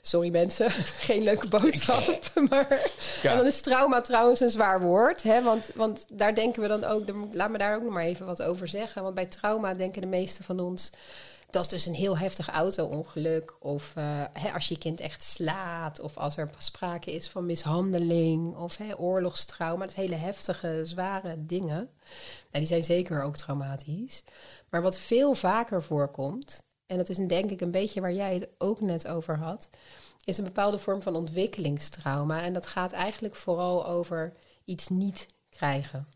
Sorry 0.00 0.30
mensen, 0.30 0.70
geen 1.08 1.22
leuke 1.22 1.48
boodschap. 1.48 2.22
Maar, 2.48 2.90
En 3.22 3.36
dan 3.36 3.46
is 3.46 3.60
trauma 3.60 4.00
trouwens 4.00 4.40
een 4.40 4.50
zwaar 4.50 4.80
woord. 4.80 5.22
Hè? 5.22 5.42
Want, 5.42 5.70
want 5.74 6.06
daar 6.08 6.34
denken 6.34 6.62
we 6.62 6.68
dan 6.68 6.84
ook, 6.84 7.04
laat 7.32 7.50
me 7.50 7.58
daar 7.58 7.76
ook 7.76 7.82
nog 7.82 7.92
maar 7.92 8.04
even 8.04 8.26
wat 8.26 8.42
over 8.42 8.68
zeggen. 8.68 9.02
Want 9.02 9.14
bij 9.14 9.26
trauma 9.26 9.74
denken 9.74 10.00
de 10.00 10.06
meesten 10.06 10.44
van 10.44 10.60
ons, 10.60 10.90
dat 11.54 11.64
is 11.64 11.68
dus 11.68 11.86
een 11.86 11.94
heel 11.94 12.18
heftig 12.18 12.48
auto-ongeluk. 12.48 13.54
Of 13.58 13.92
uh, 13.98 14.24
hè, 14.32 14.52
als 14.52 14.68
je 14.68 14.78
kind 14.78 15.00
echt 15.00 15.22
slaat. 15.22 16.00
Of 16.00 16.16
als 16.16 16.36
er 16.36 16.50
sprake 16.58 17.12
is 17.12 17.28
van 17.28 17.46
mishandeling. 17.46 18.56
Of 18.56 18.76
hè, 18.76 18.98
oorlogstrauma. 18.98 19.84
Dat 19.84 19.94
hele 19.94 20.14
heftige, 20.14 20.82
zware 20.84 21.34
dingen. 21.38 21.76
Nou, 21.76 21.88
die 22.50 22.66
zijn 22.66 22.84
zeker 22.84 23.22
ook 23.22 23.36
traumatisch. 23.36 24.22
Maar 24.70 24.82
wat 24.82 24.98
veel 24.98 25.34
vaker 25.34 25.82
voorkomt, 25.82 26.62
en 26.86 26.96
dat 26.96 27.08
is 27.08 27.16
denk 27.16 27.50
ik 27.50 27.60
een 27.60 27.70
beetje 27.70 28.00
waar 28.00 28.12
jij 28.12 28.34
het 28.34 28.48
ook 28.58 28.80
net 28.80 29.08
over 29.08 29.38
had, 29.38 29.68
is 30.24 30.38
een 30.38 30.44
bepaalde 30.44 30.78
vorm 30.78 31.02
van 31.02 31.16
ontwikkelingstrauma. 31.16 32.42
En 32.42 32.52
dat 32.52 32.66
gaat 32.66 32.92
eigenlijk 32.92 33.36
vooral 33.36 33.86
over 33.86 34.32
iets 34.64 34.88
niet 34.88 35.28
krijgen. 35.48 36.08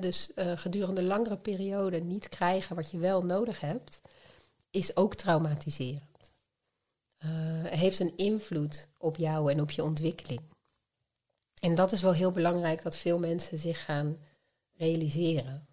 dus 0.00 0.32
uh, 0.36 0.52
gedurende 0.54 1.02
langere 1.02 1.36
perioden 1.36 2.06
niet 2.06 2.28
krijgen 2.28 2.76
wat 2.76 2.90
je 2.90 2.98
wel 2.98 3.24
nodig 3.24 3.60
hebt, 3.60 4.00
is 4.70 4.96
ook 4.96 5.14
traumatiserend. 5.14 6.32
Uh, 7.24 7.30
heeft 7.64 7.98
een 7.98 8.16
invloed 8.16 8.88
op 8.98 9.16
jou 9.16 9.52
en 9.52 9.60
op 9.60 9.70
je 9.70 9.82
ontwikkeling. 9.82 10.40
En 11.60 11.74
dat 11.74 11.92
is 11.92 12.00
wel 12.00 12.12
heel 12.12 12.32
belangrijk 12.32 12.82
dat 12.82 12.96
veel 12.96 13.18
mensen 13.18 13.58
zich 13.58 13.84
gaan 13.84 14.16
realiseren. 14.76 15.68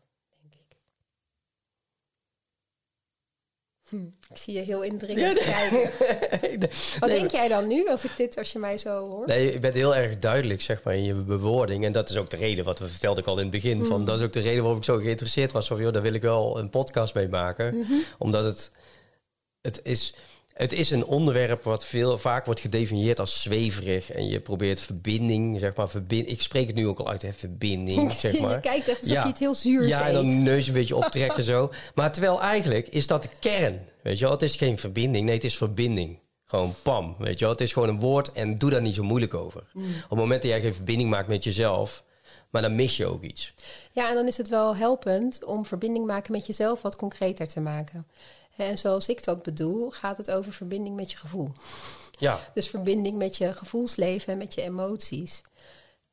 Hm, 3.89 4.05
ik 4.29 4.37
zie 4.37 4.53
je 4.53 4.59
heel 4.59 4.81
indringend 4.81 5.39
kijken. 5.53 6.69
Wat 6.99 7.09
denk 7.09 7.31
jij 7.31 7.47
dan 7.47 7.67
nu 7.67 7.89
als 7.89 8.03
ik 8.03 8.17
dit, 8.17 8.37
als 8.37 8.51
je 8.51 8.59
mij 8.59 8.77
zo 8.77 9.07
hoort? 9.07 9.27
Nee, 9.27 9.53
je 9.53 9.59
bent 9.59 9.73
heel 9.73 9.95
erg 9.95 10.19
duidelijk, 10.19 10.61
zeg 10.61 10.83
maar, 10.83 10.95
in 10.95 11.03
je 11.03 11.13
bewoording. 11.13 11.85
En 11.85 11.91
dat 11.91 12.09
is 12.09 12.17
ook 12.17 12.29
de 12.29 12.37
reden, 12.37 12.65
wat 12.65 12.79
we 12.79 12.87
vertelden 12.87 13.23
ik 13.23 13.29
al 13.29 13.37
in 13.37 13.41
het 13.41 13.51
begin. 13.51 13.85
Van, 13.85 13.97
mhm. 13.97 14.05
dat 14.05 14.19
is 14.19 14.25
ook 14.25 14.33
de 14.33 14.39
reden 14.39 14.59
waarom 14.59 14.77
ik 14.77 14.85
zo 14.85 14.95
geïnteresseerd 14.97 15.51
was. 15.51 15.67
Van, 15.67 15.81
joh, 15.81 15.93
daar 15.93 16.01
wil 16.01 16.13
ik 16.13 16.21
wel 16.21 16.59
een 16.59 16.69
podcast 16.69 17.13
mee 17.13 17.27
maken. 17.27 17.77
Mhm. 17.77 17.93
Omdat 18.17 18.43
het, 18.43 18.71
het 19.61 19.79
is 19.83 20.15
het 20.57 20.73
is 20.73 20.89
een 20.89 21.05
onderwerp 21.05 21.63
wat 21.63 21.85
veel 21.85 22.17
vaak 22.17 22.45
wordt 22.45 22.59
gedefinieerd 22.59 23.19
als 23.19 23.41
zweverig. 23.41 24.11
En 24.11 24.27
je 24.27 24.39
probeert 24.39 24.79
verbinding, 24.79 25.59
zeg 25.59 25.75
maar. 25.75 25.89
Verbind, 25.89 26.29
ik 26.29 26.41
spreek 26.41 26.67
het 26.67 26.75
nu 26.75 26.87
ook 26.87 26.99
al 26.99 27.09
uit, 27.09 27.21
hè, 27.21 27.33
verbinding. 27.33 28.11
zeg 28.13 28.39
maar. 28.39 28.51
Je 28.51 28.59
kijkt 28.59 28.87
echt 28.87 29.01
alsof 29.01 29.15
ja. 29.15 29.21
je 29.21 29.29
het 29.29 29.39
heel 29.39 29.53
zuur 29.53 29.87
Ja, 29.87 30.07
en 30.07 30.13
dan 30.13 30.43
neus 30.43 30.67
een 30.67 30.73
beetje 30.73 30.95
optrekken 30.95 31.43
zo. 31.43 31.71
Maar 31.95 32.11
terwijl 32.11 32.41
eigenlijk 32.41 32.87
is 32.87 33.07
dat 33.07 33.23
de 33.23 33.29
kern. 33.39 33.79
Weet 34.01 34.17
je 34.17 34.23
wel, 34.23 34.33
het 34.33 34.43
is 34.43 34.55
geen 34.55 34.77
verbinding. 34.77 35.25
Nee, 35.25 35.35
het 35.35 35.43
is 35.43 35.57
verbinding. 35.57 36.19
Gewoon 36.45 36.75
pam, 36.83 37.15
weet 37.19 37.39
je 37.39 37.45
wel. 37.45 37.53
Het 37.53 37.61
is 37.61 37.73
gewoon 37.73 37.89
een 37.89 37.99
woord 37.99 38.31
en 38.31 38.57
doe 38.57 38.69
daar 38.69 38.81
niet 38.81 38.95
zo 38.95 39.03
moeilijk 39.03 39.33
over. 39.33 39.63
Mm. 39.73 39.83
Op 39.83 40.09
het 40.09 40.19
moment 40.19 40.41
dat 40.41 40.51
jij 40.51 40.61
geen 40.61 40.73
verbinding 40.73 41.09
maakt 41.09 41.27
met 41.27 41.43
jezelf... 41.43 42.05
Maar 42.49 42.61
dan 42.61 42.75
mis 42.75 42.97
je 42.97 43.05
ook 43.05 43.23
iets. 43.23 43.53
Ja, 43.91 44.09
en 44.09 44.15
dan 44.15 44.27
is 44.27 44.37
het 44.37 44.49
wel 44.49 44.75
helpend 44.75 45.45
om 45.45 45.65
verbinding 45.65 46.05
maken 46.05 46.31
met 46.31 46.45
jezelf 46.45 46.81
wat 46.81 46.95
concreter 46.95 47.47
te 47.47 47.59
maken. 47.59 48.07
En 48.57 48.77
zoals 48.77 49.07
ik 49.07 49.23
dat 49.23 49.43
bedoel, 49.43 49.89
gaat 49.89 50.17
het 50.17 50.31
over 50.31 50.53
verbinding 50.53 50.95
met 50.95 51.11
je 51.11 51.17
gevoel. 51.17 51.51
Ja. 52.17 52.39
Dus 52.53 52.69
verbinding 52.69 53.17
met 53.17 53.37
je 53.37 53.53
gevoelsleven 53.53 54.33
en 54.33 54.37
met 54.37 54.53
je 54.53 54.61
emoties. 54.61 55.41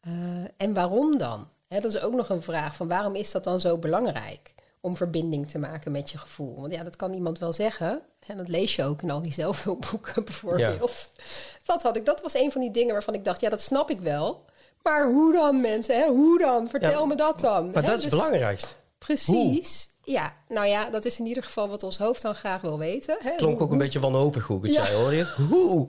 Uh, 0.08 0.12
en 0.56 0.74
waarom 0.74 1.18
dan? 1.18 1.48
dat 1.68 1.84
is 1.84 2.00
ook 2.00 2.12
nog 2.12 2.28
een 2.28 2.42
vraag 2.42 2.74
van 2.76 2.88
waarom 2.88 3.14
is 3.14 3.30
dat 3.30 3.44
dan 3.44 3.60
zo 3.60 3.78
belangrijk 3.78 4.54
om 4.80 4.96
verbinding 4.96 5.48
te 5.48 5.58
maken 5.58 5.92
met 5.92 6.10
je 6.10 6.18
gevoel? 6.18 6.60
Want 6.60 6.74
ja, 6.74 6.82
dat 6.82 6.96
kan 6.96 7.12
iemand 7.12 7.38
wel 7.38 7.52
zeggen. 7.52 8.02
En 8.26 8.36
dat 8.36 8.48
lees 8.48 8.76
je 8.76 8.84
ook 8.84 9.02
in 9.02 9.10
al 9.10 9.22
die 9.22 9.32
zelfhulpboeken 9.42 10.24
bijvoorbeeld. 10.24 11.10
Ja. 11.16 11.22
Dat, 11.64 11.82
had 11.82 11.96
ik, 11.96 12.04
dat 12.04 12.20
was 12.20 12.34
een 12.34 12.52
van 12.52 12.60
die 12.60 12.70
dingen 12.70 12.92
waarvan 12.92 13.14
ik 13.14 13.24
dacht, 13.24 13.40
ja, 13.40 13.48
dat 13.48 13.60
snap 13.60 13.90
ik 13.90 14.00
wel. 14.00 14.44
Maar 14.82 15.06
hoe 15.06 15.32
dan, 15.32 15.60
mensen? 15.60 15.96
Hè? 15.96 16.06
Hoe 16.06 16.38
dan? 16.38 16.68
Vertel 16.68 17.06
me 17.06 17.14
dat 17.14 17.40
dan. 17.40 17.70
Maar 17.70 17.82
dat 17.82 17.96
is 17.96 18.02
het 18.02 18.10
dus 18.12 18.20
belangrijkste. 18.20 18.68
Precies. 18.98 19.93
Ja, 20.04 20.36
nou 20.48 20.66
ja, 20.66 20.90
dat 20.90 21.04
is 21.04 21.18
in 21.18 21.26
ieder 21.26 21.42
geval 21.42 21.68
wat 21.68 21.82
ons 21.82 21.98
hoofd 21.98 22.22
dan 22.22 22.34
graag 22.34 22.60
wil 22.60 22.78
weten. 22.78 23.16
Hè? 23.18 23.36
Klonk 23.36 23.60
ook 23.60 23.70
een 23.70 23.78
beetje 23.78 24.00
wanhopig 24.00 24.46
hoe 24.46 24.56
ik 24.56 24.62
het 24.62 24.72
zei, 24.72 24.94
hoor 24.94 25.14
je 25.14 25.24
Hoe? 25.50 25.88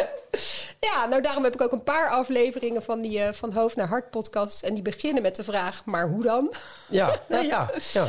ja, 0.90 1.06
nou 1.06 1.22
daarom 1.22 1.44
heb 1.44 1.54
ik 1.54 1.60
ook 1.60 1.72
een 1.72 1.82
paar 1.82 2.10
afleveringen 2.10 2.82
van 2.82 3.00
die 3.00 3.18
uh, 3.18 3.32
van 3.32 3.52
hoofd 3.52 3.76
naar 3.76 3.88
hart 3.88 4.10
podcasts. 4.10 4.62
En 4.62 4.74
die 4.74 4.82
beginnen 4.82 5.22
met 5.22 5.36
de 5.36 5.44
vraag, 5.44 5.84
maar 5.84 6.08
hoe 6.08 6.22
dan? 6.22 6.52
Ja, 6.88 7.20
ja, 7.28 7.70
ja. 7.92 8.08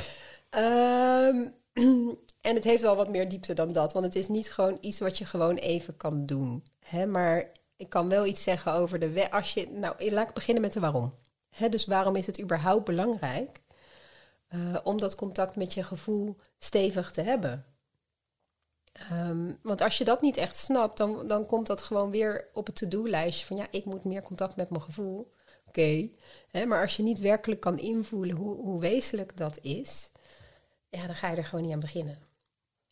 Ehm, 0.50 1.48
en 2.50 2.56
het 2.56 2.64
heeft 2.64 2.82
wel 2.82 2.96
wat 2.96 3.10
meer 3.10 3.30
diepte 3.30 3.54
dan 3.54 3.72
dat. 3.72 3.94
Want 3.94 4.06
het 4.06 4.16
is 4.16 4.28
niet 4.28 4.52
gewoon 4.52 4.78
iets 4.82 5.00
wat 5.00 5.18
je 5.18 5.26
gewoon 5.26 5.56
even 5.56 5.98
kan 5.98 6.26
doen. 6.26 6.64
Hè? 6.80 7.06
Maar 7.06 7.52
ik 7.78 7.90
kan 7.90 8.10
wel 8.10 8.26
iets 8.26 8.44
zeggen 8.44 8.74
over 8.74 9.00
de... 9.00 9.32
Als 9.32 9.54
je, 9.54 9.68
nou, 9.72 10.12
laat 10.12 10.28
ik 10.28 10.34
beginnen 10.34 10.64
met 10.64 10.74
de 10.74 10.80
waarom. 10.80 11.14
Hè? 11.50 11.70
Dus 11.70 11.86
waarom 11.86 12.16
is 12.16 12.26
het 12.26 12.42
überhaupt 12.42 12.86
belangrijk 12.86 13.62
uh, 14.56 14.78
om 14.84 15.00
dat 15.00 15.16
contact 15.16 15.56
met 15.56 15.74
je 15.74 15.84
gevoel 15.84 16.38
stevig 16.60 17.12
te 17.12 17.22
hebben. 17.22 17.66
Um, 19.12 19.60
want 19.62 19.82
als 19.82 19.98
je 19.98 20.04
dat 20.04 20.22
niet 20.22 20.38
echt 20.38 20.56
snapt, 20.56 20.98
dan, 20.98 21.28
dan 21.28 21.46
komt 21.46 21.68
dat 21.68 21.82
gewoon 21.82 22.12
weer 22.12 22.48
op 22.54 22.66
het 22.66 22.76
to-do-lijstje 22.76 23.46
van 23.46 23.58
ja, 23.58 23.68
ik 23.72 23.86
moet 23.86 24.04
meer 24.04 24.22
contact 24.22 24.56
met 24.56 24.70
mijn 24.70 24.82
gevoel. 24.82 25.34
Oké, 25.68 26.10
maar 26.66 26.82
als 26.82 26.96
je 26.96 27.04
niet 27.04 27.20
werkelijk 27.20 27.62
kan 27.62 27.80
invoelen 27.80 28.36
hoe, 28.36 28.56
hoe 28.56 28.80
wezenlijk 28.80 29.38
dat 29.38 29.60
is, 29.62 30.12
ja, 30.90 31.06
dan 31.06 31.16
ga 31.16 31.30
je 31.30 31.38
er 31.38 31.46
gewoon 31.46 31.66
niet 31.66 31.74
aan 31.74 31.80
beginnen. 31.80 32.18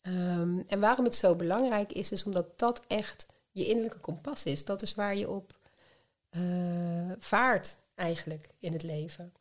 Um, 0.02 0.64
en 0.66 0.80
waarom 0.80 1.04
het 1.04 1.14
zo 1.14 1.36
belangrijk 1.36 1.92
is, 1.92 2.12
is 2.12 2.24
omdat 2.24 2.58
dat 2.58 2.82
echt 2.86 3.26
je 3.50 3.66
innerlijke 3.66 3.98
kompas 3.98 4.44
is. 4.44 4.64
Dat 4.64 4.82
is 4.82 4.94
waar 4.94 5.16
je 5.16 5.30
op 5.30 5.58
uh, 6.30 7.12
vaart 7.18 7.76
eigenlijk 7.94 8.48
in 8.58 8.72
het 8.72 8.82
leven. 8.82 9.32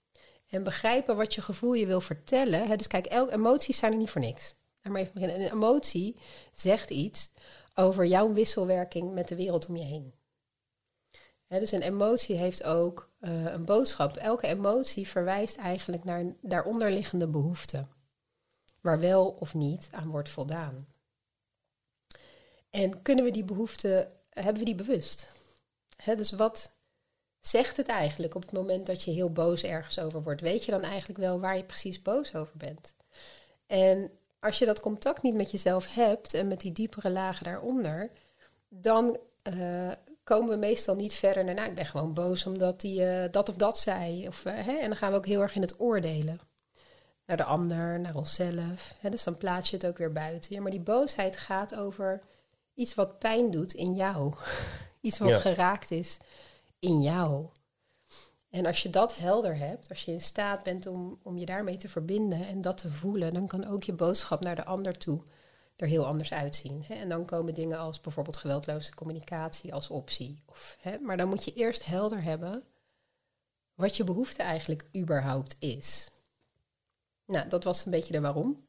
En 0.52 0.64
begrijpen 0.64 1.16
wat 1.16 1.34
je 1.34 1.42
gevoel 1.42 1.74
je 1.74 1.86
wil 1.86 2.02
vertellen. 2.02 2.78
Dus 2.78 2.88
kijk, 2.88 3.06
elke 3.06 3.34
emoties 3.34 3.78
zijn 3.78 3.92
er 3.92 3.98
niet 3.98 4.10
voor 4.10 4.22
niks. 4.22 4.56
Beginnen. 4.82 5.42
Een 5.42 5.52
emotie 5.52 6.20
zegt 6.52 6.90
iets 6.90 7.30
over 7.76 8.06
jouw 8.06 8.34
wisselwerking 8.34 9.14
met 9.14 9.28
de 9.28 9.36
wereld 9.36 9.66
om 9.66 9.76
je 9.76 9.84
heen. 9.84 10.14
Dus 11.48 11.72
een 11.72 11.82
emotie 11.82 12.36
heeft 12.36 12.64
ook 12.64 13.12
uh, 13.20 13.52
een 13.52 13.66
boodschap. 13.66 14.18
Elke 14.18 14.48
emotie 14.48 15.08
verwijst 15.08 15.58
eigenlijk 15.58 16.04
naar 16.04 16.36
daaronderliggende 16.42 17.28
behoefte. 17.28 17.88
Waar 18.82 19.00
wel 19.00 19.30
of 19.40 19.54
niet 19.54 19.88
aan 19.92 20.10
wordt 20.10 20.30
voldaan. 20.30 20.88
En 22.70 23.02
kunnen 23.02 23.26
we 23.26 23.32
die 23.32 23.46
behoefte, 23.46 24.12
hebben 24.30 24.60
we 24.60 24.66
die 24.66 24.76
bewust? 24.76 25.30
Dus 26.06 26.32
wat 26.32 26.74
zegt 27.42 27.78
het 27.78 27.88
eigenlijk 27.88 28.36
op 28.36 28.42
het 28.42 28.52
moment 28.52 28.86
dat 28.86 29.04
je 29.04 29.12
heel 29.12 29.32
boos 29.32 29.64
ergens 29.64 30.00
over 30.00 30.24
wordt? 30.24 30.42
Weet 30.42 30.66
je 30.66 30.72
dan 30.72 30.84
eigenlijk 30.84 31.20
wel 31.20 31.40
waar 31.40 31.58
je 31.58 31.64
precies 31.64 32.02
boos 32.02 32.36
over 32.36 32.58
bent? 32.58 32.94
En 33.68 34.12
als 34.40 34.58
je 34.58 34.66
dat 34.66 34.80
contact 34.80 35.22
niet 35.22 35.36
met 35.36 35.52
jezelf 35.52 35.94
hebt 35.94 36.34
en 36.34 36.48
met 36.48 36.62
die 36.62 36.72
diepere 36.72 37.10
lagen 37.10 37.44
daaronder, 37.44 38.10
dan 38.70 39.18
uh, 39.54 39.92
komen 40.24 40.50
we 40.50 40.58
meestal 40.58 40.96
niet 40.96 41.14
verder 41.14 41.44
naar, 41.44 41.54
nou, 41.56 41.70
ik 41.70 41.76
ben 41.76 41.86
gewoon 41.86 42.14
boos 42.14 42.46
omdat 42.46 42.82
die 42.82 43.02
uh, 43.02 43.24
dat 43.32 43.50
of 43.50 43.56
dat 43.56 43.80
zei. 43.80 44.28
Of, 44.28 44.46
uh, 44.46 44.54
hè, 44.56 44.78
en 44.78 44.88
dan 44.88 44.98
gaan 44.98 45.12
we 45.12 45.18
ook 45.18 45.26
heel 45.26 45.42
erg 45.42 45.56
in 45.56 45.62
het 45.62 45.80
oordelen. 45.80 46.40
Naar 47.26 47.38
de 47.38 47.44
ander, 47.44 48.00
naar 48.00 48.16
onszelf. 48.16 48.96
Hè, 49.00 49.10
dus 49.10 49.24
dan 49.24 49.38
plaats 49.38 49.70
je 49.70 49.76
het 49.76 49.86
ook 49.86 49.98
weer 49.98 50.12
buiten. 50.12 50.56
Ja, 50.56 50.62
maar 50.62 50.72
die 50.72 50.80
boosheid 50.80 51.38
gaat 51.38 51.76
over 51.76 52.22
iets 52.74 52.96
wat 52.96 53.20
pijn 53.20 53.52
doet 53.52 53.74
in 53.74 53.94
jou. 53.94 54.34
iets 55.02 55.18
wat 55.20 55.34
geraakt 55.34 55.92
is 55.92 56.18
in 56.82 57.02
jou. 57.02 57.48
En 58.50 58.66
als 58.66 58.84
je 58.84 58.90
dat 58.90 59.18
helder 59.18 59.58
hebt, 59.58 59.90
als 59.90 60.06
je 60.06 60.12
in 60.12 60.22
staat 60.22 60.64
bent 60.64 60.86
om, 60.88 61.20
om 61.24 61.38
je 61.38 61.46
daarmee 61.46 61.78
te 61.78 61.90
verbinden 61.90 62.48
en 62.48 62.62
dat 62.62 62.78
te 62.78 62.92
voelen, 62.92 63.34
dan 63.34 63.48
kan 63.48 63.68
ook 63.68 63.84
je 63.84 63.94
boodschap 63.94 64.42
naar 64.42 64.56
de 64.56 64.66
ander 64.66 64.98
toe 64.98 65.24
er 65.76 65.88
heel 65.88 66.06
anders 66.06 66.34
uitzien. 66.34 66.84
Hè? 66.88 66.94
En 66.94 67.10
dan 67.10 67.26
komen 67.26 67.54
dingen 67.54 67.78
als 67.78 68.02
bijvoorbeeld 68.02 68.38
geweldloze 68.38 68.94
communicatie 68.94 69.74
als 69.74 69.90
optie. 69.90 70.44
Of, 70.46 70.78
hè? 70.80 70.98
Maar 70.98 71.18
dan 71.18 71.28
moet 71.28 71.44
je 71.44 71.54
eerst 71.54 71.86
helder 71.86 72.24
hebben 72.24 72.64
wat 73.76 73.98
je 73.98 74.04
behoefte 74.04 74.44
eigenlijk 74.44 74.86
überhaupt 74.96 75.56
is. 75.60 76.10
Nou, 77.26 77.50
dat 77.50 77.64
was 77.64 77.86
een 77.86 77.92
beetje 77.92 78.14
de 78.14 78.22
waarom. 78.22 78.68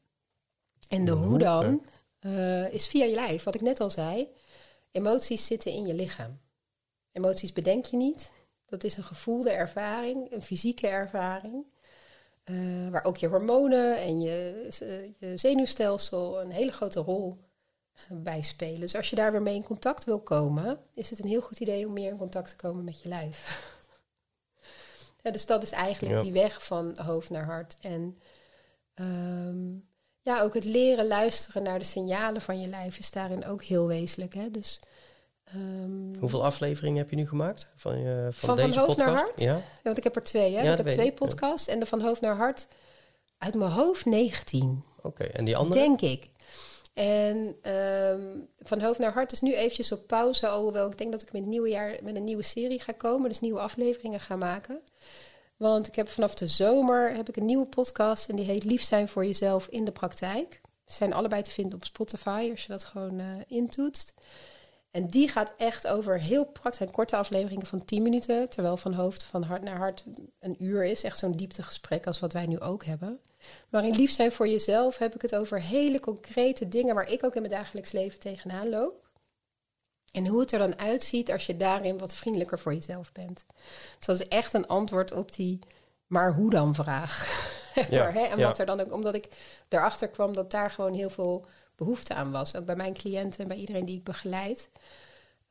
En 0.89 1.05
de 1.05 1.11
hoe 1.11 1.37
dan 1.37 1.83
uh, 2.21 2.73
is 2.73 2.87
via 2.87 3.05
je 3.05 3.15
lijf, 3.15 3.43
wat 3.43 3.55
ik 3.55 3.61
net 3.61 3.79
al 3.79 3.89
zei. 3.89 4.27
Emoties 4.91 5.45
zitten 5.45 5.71
in 5.71 5.87
je 5.87 5.93
lichaam. 5.93 6.39
Emoties 7.13 7.53
bedenk 7.53 7.85
je 7.85 7.97
niet. 7.97 8.31
Dat 8.65 8.83
is 8.83 8.97
een 8.97 9.03
gevoelde 9.03 9.51
ervaring, 9.51 10.31
een 10.31 10.41
fysieke 10.41 10.87
ervaring. 10.87 11.65
Uh, 12.45 12.89
waar 12.89 13.03
ook 13.03 13.17
je 13.17 13.27
hormonen 13.27 13.97
en 13.97 14.21
je, 14.21 14.67
je, 15.19 15.37
zenuwstelsel 15.37 16.41
een 16.41 16.51
hele 16.51 16.71
grote 16.71 16.99
rol 16.99 17.37
bij 18.09 18.41
spelen. 18.41 18.79
Dus 18.79 18.95
als 18.95 19.09
je 19.09 19.15
daar 19.15 19.31
weer 19.31 19.41
mee 19.41 19.55
in 19.55 19.63
contact 19.63 20.03
wil 20.03 20.19
komen, 20.19 20.79
is 20.93 21.09
het 21.09 21.19
een 21.19 21.27
heel 21.27 21.41
goed 21.41 21.59
idee 21.59 21.87
om 21.87 21.93
meer 21.93 22.11
in 22.11 22.17
contact 22.17 22.49
te 22.49 22.55
komen 22.55 22.83
met 22.83 23.01
je 23.01 23.09
lijf. 23.09 23.71
ja, 25.23 25.31
dus 25.31 25.45
dat 25.45 25.63
is 25.63 25.71
eigenlijk 25.71 26.21
die 26.21 26.33
weg 26.33 26.65
van 26.65 26.97
hoofd 27.01 27.29
naar 27.29 27.45
hart. 27.45 27.77
En 27.81 28.17
um, 28.95 29.87
ja, 30.21 30.41
ook 30.41 30.53
het 30.53 30.65
leren 30.65 31.07
luisteren 31.07 31.63
naar 31.63 31.79
de 31.79 31.85
signalen 31.85 32.41
van 32.41 32.61
je 32.61 32.67
lijf 32.67 32.97
is 32.97 33.11
daarin 33.11 33.45
ook 33.45 33.63
heel 33.63 33.87
wezenlijk. 33.87 34.33
Hè? 34.33 34.51
Dus 34.51 34.79
Um, 35.55 36.15
Hoeveel 36.19 36.43
afleveringen 36.43 36.97
heb 36.97 37.09
je 37.09 37.15
nu 37.15 37.27
gemaakt 37.27 37.67
van, 37.75 37.99
je, 37.99 38.27
van, 38.31 38.47
van 38.47 38.55
deze 38.55 38.71
van 38.71 38.77
hoofd 38.77 38.97
podcast? 38.97 39.15
naar 39.15 39.23
hart? 39.23 39.41
Ja. 39.41 39.61
want 39.83 39.97
ik 39.97 40.03
heb 40.03 40.15
er 40.15 40.23
twee. 40.23 40.55
Hè? 40.55 40.71
ik 40.71 40.77
heb 40.77 40.87
twee 40.87 41.11
podcasts 41.11 41.67
en 41.67 41.79
de 41.79 41.85
van 41.85 42.01
hoofd 42.01 42.21
naar 42.21 42.35
hart 42.35 42.67
uit 43.37 43.55
mijn 43.55 43.71
hoofd 43.71 44.05
19. 44.05 44.83
Oké, 45.01 45.23
en 45.23 45.45
die 45.45 45.57
andere? 45.57 45.81
Denk 45.81 46.01
ik. 46.01 46.29
En 46.93 47.55
um, 47.71 48.47
van 48.59 48.81
hoofd 48.81 48.99
naar 48.99 49.13
hart 49.13 49.31
is 49.31 49.41
nu 49.41 49.55
eventjes 49.55 49.91
op 49.91 50.07
pauze, 50.07 50.47
alhoewel 50.47 50.91
ik 50.91 50.97
denk 50.97 51.11
dat 51.11 51.21
ik 51.21 51.31
met 51.31 51.41
het 51.41 51.49
nieuwe 51.49 51.69
jaar 51.69 51.97
met 52.03 52.15
een 52.15 52.23
nieuwe 52.23 52.43
serie 52.43 52.79
ga 52.79 52.91
komen, 52.91 53.29
dus 53.29 53.39
nieuwe 53.39 53.59
afleveringen 53.59 54.19
ga 54.19 54.35
maken. 54.35 54.81
Want 55.57 55.87
ik 55.87 55.95
heb 55.95 56.09
vanaf 56.09 56.33
de 56.33 56.47
zomer 56.47 57.15
heb 57.15 57.29
ik 57.29 57.37
een 57.37 57.45
nieuwe 57.45 57.65
podcast 57.65 58.29
en 58.29 58.35
die 58.35 58.45
heet 58.45 58.63
Lief 58.63 58.83
zijn 58.83 59.07
voor 59.07 59.25
jezelf 59.25 59.67
in 59.67 59.85
de 59.85 59.91
praktijk. 59.91 60.61
Ze 60.85 60.93
zijn 60.93 61.13
allebei 61.13 61.41
te 61.41 61.51
vinden 61.51 61.73
op 61.73 61.85
Spotify 61.85 62.47
als 62.51 62.61
je 62.61 62.67
dat 62.67 62.83
gewoon 62.83 63.19
uh, 63.19 63.25
intoetst. 63.47 64.13
En 64.93 65.07
die 65.07 65.27
gaat 65.27 65.53
echt 65.57 65.87
over 65.87 66.19
heel 66.19 66.45
praktisch 66.45 66.87
en 66.87 66.91
korte 66.91 67.15
afleveringen 67.15 67.65
van 67.65 67.85
10 67.85 68.03
minuten. 68.03 68.49
Terwijl 68.49 68.77
van 68.77 68.93
hoofd 68.93 69.23
van 69.23 69.43
hart 69.43 69.63
naar 69.63 69.77
hart 69.77 70.03
een 70.39 70.63
uur 70.63 70.85
is. 70.85 71.03
Echt 71.03 71.17
zo'n 71.17 71.35
dieptegesprek 71.35 72.07
als 72.07 72.19
wat 72.19 72.33
wij 72.33 72.45
nu 72.45 72.59
ook 72.59 72.85
hebben. 72.85 73.19
Maar 73.69 73.85
in 73.85 73.95
lief 73.95 74.11
zijn 74.11 74.31
voor 74.31 74.47
jezelf 74.47 74.97
heb 74.97 75.15
ik 75.15 75.21
het 75.21 75.35
over 75.35 75.61
hele 75.61 75.99
concrete 75.99 76.67
dingen 76.67 76.95
waar 76.95 77.11
ik 77.11 77.23
ook 77.23 77.35
in 77.35 77.41
mijn 77.41 77.53
dagelijks 77.53 77.91
leven 77.91 78.19
tegenaan 78.19 78.69
loop. 78.69 79.09
En 80.11 80.27
hoe 80.27 80.39
het 80.39 80.51
er 80.51 80.59
dan 80.59 80.79
uitziet 80.79 81.31
als 81.31 81.45
je 81.45 81.57
daarin 81.57 81.97
wat 81.97 82.15
vriendelijker 82.15 82.59
voor 82.59 82.73
jezelf 82.73 83.11
bent. 83.11 83.45
Dus 83.97 84.05
dat 84.05 84.19
is 84.19 84.27
echt 84.27 84.53
een 84.53 84.67
antwoord 84.67 85.11
op 85.11 85.35
die 85.35 85.59
maar 86.07 86.33
hoe 86.33 86.49
dan 86.49 86.75
vraag. 86.75 87.21
Ja, 87.89 88.11
hè? 88.11 88.21
En 88.21 88.39
wat 88.39 88.59
er 88.59 88.65
dan 88.65 88.79
ook, 88.79 88.91
omdat 88.91 89.15
ik 89.15 89.27
erachter 89.69 90.07
kwam 90.07 90.33
dat 90.33 90.51
daar 90.51 90.71
gewoon 90.71 90.93
heel 90.93 91.09
veel 91.09 91.45
behoefte 91.75 92.13
aan 92.13 92.31
was. 92.31 92.55
Ook 92.55 92.65
bij 92.65 92.75
mijn 92.75 92.93
cliënten 92.93 93.41
en 93.41 93.47
bij 93.47 93.57
iedereen 93.57 93.85
die 93.85 93.97
ik 93.97 94.03
begeleid. 94.03 94.69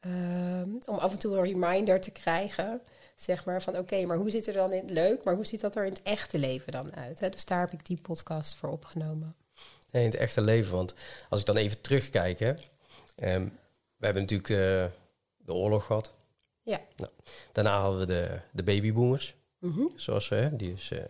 Ehm, 0.00 0.68
om 0.84 0.96
af 0.96 1.12
en 1.12 1.18
toe 1.18 1.36
een 1.36 1.42
reminder 1.42 2.00
te 2.00 2.10
krijgen. 2.10 2.80
Zeg 3.14 3.44
maar 3.44 3.62
van 3.62 3.78
oké, 3.78 4.06
maar 4.06 4.16
hoe 4.16 4.30
ziet 4.30 4.46
er 4.46 4.52
dan 4.52 4.72
in 4.72 4.92
leuk, 4.92 5.24
maar 5.24 5.34
hoe 5.34 5.46
ziet 5.46 5.60
dat 5.60 5.76
er 5.76 5.84
in 5.84 5.92
het 5.92 6.02
echte 6.02 6.38
leven 6.38 6.72
dan 6.72 6.94
uit? 6.94 7.20
Hè? 7.20 7.28
Dus 7.28 7.44
daar 7.44 7.60
heb 7.60 7.72
ik 7.72 7.86
die 7.86 8.00
podcast 8.02 8.54
voor 8.54 8.68
opgenomen. 8.68 9.36
In 9.90 10.00
het 10.00 10.14
echte 10.14 10.40
leven. 10.40 10.74
Want 10.74 10.94
als 11.28 11.40
ik 11.40 11.46
dan 11.46 11.56
even 11.56 11.80
terugkijk, 11.80 12.38
hè, 12.38 12.54
ehm, 13.16 13.48
we 13.96 14.04
hebben 14.04 14.22
natuurlijk 14.22 14.48
uh, 14.48 14.84
de 15.36 15.52
oorlog 15.52 15.86
gehad. 15.86 16.12
Ja. 16.62 16.80
Nou, 16.96 17.10
daarna 17.52 17.80
hadden 17.80 18.00
we 18.00 18.06
de, 18.06 18.40
de 18.50 18.62
babyboomers. 18.62 19.34
Mhm. 19.58 19.82
Zoals 19.94 20.28
we, 20.28 20.34
hè, 20.34 20.56
die 20.56 20.72
is. 20.72 20.90
Uh, 20.90 21.00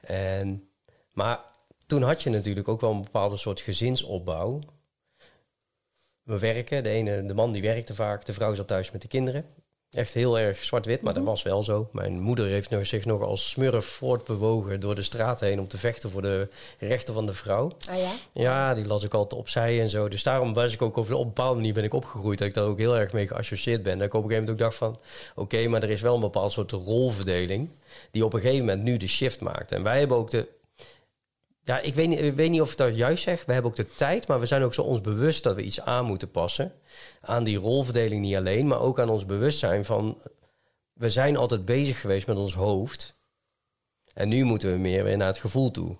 en, 0.00 0.68
maar 1.12 1.40
toen 1.86 2.02
had 2.02 2.22
je 2.22 2.30
natuurlijk 2.30 2.68
ook 2.68 2.80
wel 2.80 2.90
een 2.90 3.02
bepaalde 3.02 3.36
soort 3.36 3.60
gezinsopbouw. 3.60 4.60
We 6.22 6.38
werken, 6.38 6.82
de 6.82 6.88
ene, 6.88 7.26
de 7.26 7.34
man 7.34 7.52
die 7.52 7.62
werkte 7.62 7.94
vaak, 7.94 8.24
de 8.24 8.32
vrouw 8.32 8.54
zat 8.54 8.66
thuis 8.66 8.90
met 8.90 9.02
de 9.02 9.08
kinderen. 9.08 9.44
Echt 9.94 10.14
heel 10.14 10.38
erg 10.38 10.64
zwart-wit, 10.64 11.02
maar 11.02 11.14
dat 11.14 11.22
mhm. 11.22 11.30
was 11.30 11.42
wel 11.42 11.62
zo. 11.62 11.88
Mijn 11.92 12.20
moeder 12.20 12.46
heeft 12.46 12.70
nog, 12.70 12.86
zich 12.86 13.04
nog 13.04 13.22
als 13.22 13.50
smurf 13.50 13.84
voortbewogen 13.84 14.80
door 14.80 14.94
de 14.94 15.02
straat 15.02 15.40
heen 15.40 15.60
om 15.60 15.68
te 15.68 15.78
vechten 15.78 16.10
voor 16.10 16.22
de 16.22 16.48
rechten 16.78 17.14
van 17.14 17.26
de 17.26 17.34
vrouw. 17.34 17.76
Ah 17.90 17.98
ja? 17.98 18.12
Ja, 18.32 18.74
die 18.74 18.86
las 18.86 19.02
ik 19.02 19.14
altijd 19.14 19.40
opzij 19.40 19.80
en 19.80 19.90
zo. 19.90 20.08
Dus 20.08 20.22
daarom 20.22 20.54
was 20.54 20.72
ik 20.72 20.82
ook 20.82 20.96
op, 20.96 21.12
op 21.12 21.18
een 21.18 21.26
bepaalde 21.26 21.54
manier 21.54 21.72
ben 21.72 21.84
ik 21.84 21.94
opgegroeid. 21.94 22.38
Dat 22.38 22.48
ik 22.48 22.54
daar 22.54 22.64
ook 22.64 22.78
heel 22.78 22.98
erg 22.98 23.12
mee 23.12 23.26
geassocieerd 23.26 23.82
ben. 23.82 23.98
Dat 23.98 24.06
ik 24.06 24.14
op 24.14 24.22
een 24.22 24.28
gegeven 24.28 24.44
moment 24.44 24.62
ook 24.62 24.68
dacht 24.68 24.78
van... 24.78 24.98
Oké, 25.34 25.68
maar 25.68 25.82
er 25.82 25.90
is 25.90 26.00
wel 26.00 26.14
een 26.14 26.20
bepaald 26.20 26.52
soort 26.52 26.70
rolverdeling... 26.72 27.68
die 28.10 28.24
op 28.24 28.32
een 28.32 28.40
gegeven 28.40 28.64
moment 28.64 28.82
nu 28.82 28.96
de 28.96 29.08
shift 29.08 29.40
maakt. 29.40 29.72
En 29.72 29.82
wij 29.82 29.98
hebben 29.98 30.16
ook 30.16 30.30
de 30.30 30.46
ja, 31.64 31.80
ik 31.80 31.94
weet, 31.94 32.08
niet, 32.08 32.20
ik 32.20 32.34
weet 32.34 32.50
niet 32.50 32.60
of 32.60 32.70
ik 32.70 32.76
dat 32.76 32.96
juist 32.96 33.22
zeg. 33.22 33.44
We 33.44 33.52
hebben 33.52 33.70
ook 33.70 33.76
de 33.76 33.94
tijd, 33.94 34.28
maar 34.28 34.40
we 34.40 34.46
zijn 34.46 34.62
ook 34.62 34.74
zo 34.74 34.82
ons 34.82 35.00
bewust 35.00 35.42
dat 35.42 35.56
we 35.56 35.62
iets 35.62 35.80
aan 35.80 36.04
moeten 36.04 36.30
passen. 36.30 36.72
Aan 37.20 37.44
die 37.44 37.58
rolverdeling 37.58 38.20
niet 38.20 38.36
alleen, 38.36 38.66
maar 38.66 38.80
ook 38.80 39.00
aan 39.00 39.08
ons 39.08 39.26
bewustzijn 39.26 39.84
van... 39.84 40.18
We 40.92 41.10
zijn 41.10 41.36
altijd 41.36 41.64
bezig 41.64 42.00
geweest 42.00 42.26
met 42.26 42.36
ons 42.36 42.54
hoofd. 42.54 43.16
En 44.12 44.28
nu 44.28 44.44
moeten 44.44 44.72
we 44.72 44.78
meer 44.78 45.04
weer 45.04 45.16
naar 45.16 45.26
het 45.26 45.38
gevoel 45.38 45.70
toe. 45.70 45.96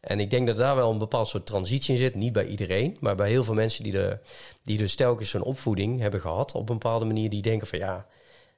En 0.00 0.20
ik 0.20 0.30
denk 0.30 0.46
dat 0.46 0.56
daar 0.56 0.76
wel 0.76 0.90
een 0.90 0.98
bepaald 0.98 1.28
soort 1.28 1.46
transitie 1.46 1.92
in 1.92 1.98
zit. 1.98 2.14
Niet 2.14 2.32
bij 2.32 2.46
iedereen, 2.46 2.96
maar 3.00 3.16
bij 3.16 3.30
heel 3.30 3.44
veel 3.44 3.54
mensen 3.54 3.82
die, 3.82 3.92
de, 3.92 4.18
die 4.62 4.78
dus 4.78 4.94
telkens 4.94 5.32
een 5.32 5.42
opvoeding 5.42 6.00
hebben 6.00 6.20
gehad 6.20 6.52
op 6.52 6.68
een 6.68 6.78
bepaalde 6.78 7.04
manier. 7.04 7.30
Die 7.30 7.42
denken 7.42 7.66
van 7.66 7.78
ja, 7.78 8.06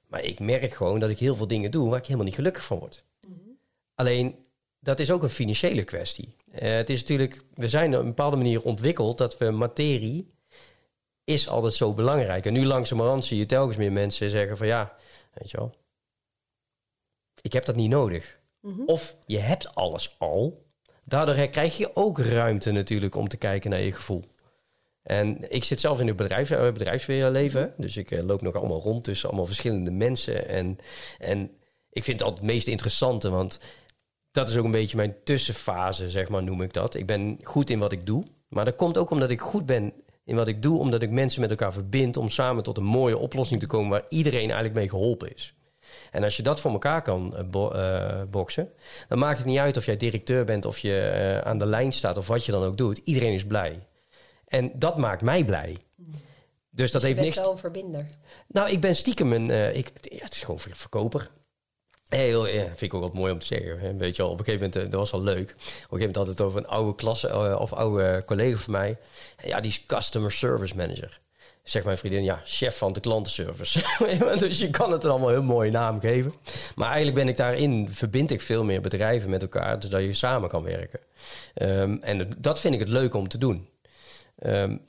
maar 0.06 0.24
ik 0.24 0.40
merk 0.40 0.72
gewoon 0.72 0.98
dat 0.98 1.10
ik 1.10 1.18
heel 1.18 1.36
veel 1.36 1.46
dingen 1.46 1.70
doe 1.70 1.88
waar 1.88 1.98
ik 1.98 2.04
helemaal 2.04 2.26
niet 2.26 2.34
gelukkig 2.34 2.64
van 2.64 2.78
word. 2.78 3.04
Mhm. 3.20 3.34
Alleen 3.94 4.34
dat 4.80 5.00
is 5.00 5.10
ook 5.10 5.22
een 5.22 5.28
financiële 5.28 5.84
kwestie. 5.84 6.36
Uh, 6.52 6.58
het 6.60 6.90
is 6.90 7.00
natuurlijk, 7.00 7.44
we 7.54 7.68
zijn 7.68 7.94
op 7.94 8.00
een 8.00 8.06
bepaalde 8.06 8.36
manier 8.36 8.62
ontwikkeld 8.62 9.18
dat 9.18 9.38
we 9.38 9.50
materie 9.50 10.34
is 11.24 11.48
altijd 11.48 11.74
zo 11.74 11.94
belangrijk. 11.94 12.46
En 12.46 12.52
nu 12.52 12.64
langzamerhand 12.64 13.24
zie 13.24 13.38
je 13.38 13.46
telkens 13.46 13.76
meer 13.76 13.92
mensen 13.92 14.30
zeggen 14.30 14.56
van 14.56 14.66
ja, 14.66 14.96
weet 15.32 15.50
je 15.50 15.56
wel, 15.56 15.74
ik 17.42 17.52
heb 17.52 17.64
dat 17.64 17.76
niet 17.76 17.90
nodig. 17.90 18.38
Mhm. 18.60 18.82
Of 18.86 19.16
je 19.26 19.38
hebt 19.38 19.74
alles 19.74 20.16
al. 20.18 20.68
Daardoor 21.04 21.48
krijg 21.48 21.76
je 21.76 21.96
ook 21.96 22.18
ruimte 22.18 22.70
natuurlijk 22.70 23.14
om 23.14 23.28
te 23.28 23.36
kijken 23.36 23.70
naar 23.70 23.80
je 23.80 23.92
gevoel. 23.92 24.24
En 25.02 25.52
ik 25.52 25.64
zit 25.64 25.80
zelf 25.80 26.00
in 26.00 26.06
het 26.06 26.16
bedrijf, 26.16 26.50
uh, 26.50 26.72
bedrijfsleven. 26.72 27.74
Dus 27.76 27.96
ik 27.96 28.10
uh, 28.10 28.22
loop 28.22 28.42
nog 28.42 28.54
allemaal 28.54 28.80
rond 28.80 29.04
tussen 29.04 29.28
allemaal 29.28 29.46
verschillende 29.46 29.90
mensen. 29.90 30.48
En, 30.48 30.78
en 31.18 31.50
ik 31.90 32.04
vind 32.04 32.18
het 32.18 32.28
altijd 32.28 32.44
het 32.44 32.54
meest 32.54 32.66
interessante, 32.66 33.30
want 33.30 33.58
dat 34.32 34.48
is 34.48 34.56
ook 34.56 34.64
een 34.64 34.70
beetje 34.70 34.96
mijn 34.96 35.16
tussenfase, 35.24 36.10
zeg 36.10 36.28
maar, 36.28 36.42
noem 36.42 36.62
ik 36.62 36.72
dat. 36.72 36.94
Ik 36.94 37.06
ben 37.06 37.38
goed 37.42 37.70
in 37.70 37.78
wat 37.78 37.92
ik 37.92 38.06
doe. 38.06 38.24
Maar 38.48 38.64
dat 38.64 38.76
komt 38.76 38.98
ook 38.98 39.10
omdat 39.10 39.30
ik 39.30 39.40
goed 39.40 39.66
ben 39.66 39.92
in 40.24 40.36
wat 40.36 40.48
ik 40.48 40.62
doe, 40.62 40.78
omdat 40.78 41.02
ik 41.02 41.10
mensen 41.10 41.40
met 41.40 41.50
elkaar 41.50 41.72
verbind 41.72 42.16
om 42.16 42.28
samen 42.28 42.62
tot 42.62 42.76
een 42.76 42.84
mooie 42.84 43.18
oplossing 43.18 43.60
te 43.60 43.66
komen 43.66 43.90
waar 43.90 44.04
iedereen 44.08 44.44
eigenlijk 44.44 44.74
mee 44.74 44.88
geholpen 44.88 45.34
is. 45.34 45.54
En 46.10 46.24
als 46.24 46.36
je 46.36 46.42
dat 46.42 46.60
voor 46.60 46.70
elkaar 46.70 47.02
kan 47.02 47.34
uh, 47.54 48.22
boksen, 48.30 48.72
dan 49.08 49.18
maakt 49.18 49.38
het 49.38 49.46
niet 49.46 49.58
uit 49.58 49.76
of 49.76 49.86
jij 49.86 49.96
directeur 49.96 50.44
bent 50.44 50.64
of 50.64 50.78
je 50.78 51.12
uh, 51.14 51.38
aan 51.38 51.58
de 51.58 51.66
lijn 51.66 51.92
staat 51.92 52.16
of 52.16 52.26
wat 52.26 52.44
je 52.44 52.52
dan 52.52 52.62
ook 52.62 52.78
doet. 52.78 53.00
Iedereen 53.04 53.32
is 53.32 53.46
blij. 53.46 53.78
En 54.46 54.72
dat 54.74 54.98
maakt 54.98 55.22
mij 55.22 55.44
blij. 55.44 55.78
Dus 56.70 56.90
dat 56.90 57.00
dus 57.00 57.10
heeft 57.10 57.20
niks. 57.20 57.36
wel 57.36 57.52
een 57.52 57.58
verbinder. 57.58 58.06
Nou, 58.46 58.70
ik 58.70 58.80
ben 58.80 58.96
stiekem 58.96 59.32
een. 59.32 59.76
ik, 59.76 59.90
ja, 60.00 60.24
het 60.24 60.34
is 60.34 60.42
gewoon 60.42 60.60
verkoper. 60.60 61.30
Heel, 62.10 62.46
ja, 62.46 62.64
vind 62.64 62.80
ik 62.80 62.94
ook 62.94 63.02
wat 63.02 63.12
mooi 63.12 63.32
om 63.32 63.38
te 63.38 63.46
zeggen. 63.46 63.98
Weet 63.98 64.16
je 64.16 64.22
wel, 64.22 64.30
op 64.30 64.38
een 64.38 64.44
gegeven 64.44 64.70
moment, 64.72 64.90
dat 64.90 65.00
was 65.00 65.12
al 65.12 65.22
leuk. 65.22 65.50
Op 65.50 65.56
een 65.56 65.64
gegeven 65.64 65.98
moment 65.98 66.16
had 66.16 66.26
het 66.26 66.40
over 66.40 66.58
een 66.58 66.66
oude 66.66 66.94
klasse 66.94 67.58
of 67.58 67.72
oude 67.72 68.22
collega 68.26 68.56
van 68.56 68.72
mij. 68.72 68.96
Ja, 69.44 69.60
die 69.60 69.70
is 69.70 69.86
customer 69.86 70.32
service 70.32 70.76
manager. 70.76 71.20
Zeg 71.62 71.84
mijn 71.84 71.98
vriendin, 71.98 72.24
ja, 72.24 72.40
chef 72.44 72.78
van 72.78 72.92
de 72.92 73.00
klantenservice. 73.00 73.82
dus 74.38 74.58
je 74.58 74.70
kan 74.70 74.92
het 74.92 75.04
allemaal 75.04 75.28
een 75.28 75.34
heel 75.34 75.42
mooie 75.42 75.70
naam 75.70 76.00
geven. 76.00 76.34
Maar 76.74 76.86
eigenlijk 76.86 77.16
ben 77.16 77.28
ik 77.28 77.36
daarin, 77.36 77.88
verbind 77.90 78.30
ik 78.30 78.40
veel 78.40 78.64
meer 78.64 78.80
bedrijven 78.80 79.30
met 79.30 79.42
elkaar, 79.42 79.76
zodat 79.82 80.02
je 80.02 80.14
samen 80.14 80.48
kan 80.48 80.62
werken. 80.62 81.00
Um, 81.54 82.02
en 82.02 82.30
dat 82.38 82.60
vind 82.60 82.74
ik 82.74 82.80
het 82.80 82.88
leuk 82.88 83.14
om 83.14 83.28
te 83.28 83.38
doen. 83.38 83.68
Um, 84.46 84.80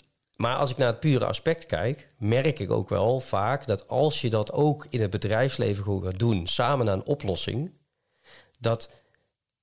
maar 0.41 0.55
als 0.55 0.71
ik 0.71 0.77
naar 0.77 0.87
het 0.87 0.99
pure 0.99 1.25
aspect 1.25 1.65
kijk, 1.65 2.07
merk 2.17 2.59
ik 2.59 2.71
ook 2.71 2.89
wel 2.89 3.19
vaak 3.19 3.67
dat 3.67 3.87
als 3.87 4.21
je 4.21 4.29
dat 4.29 4.51
ook 4.51 4.87
in 4.89 5.01
het 5.01 5.09
bedrijfsleven 5.09 6.03
gaat 6.03 6.19
doen, 6.19 6.47
samen 6.47 6.85
naar 6.85 6.95
een 6.95 7.05
oplossing, 7.05 7.71
dat 8.59 8.89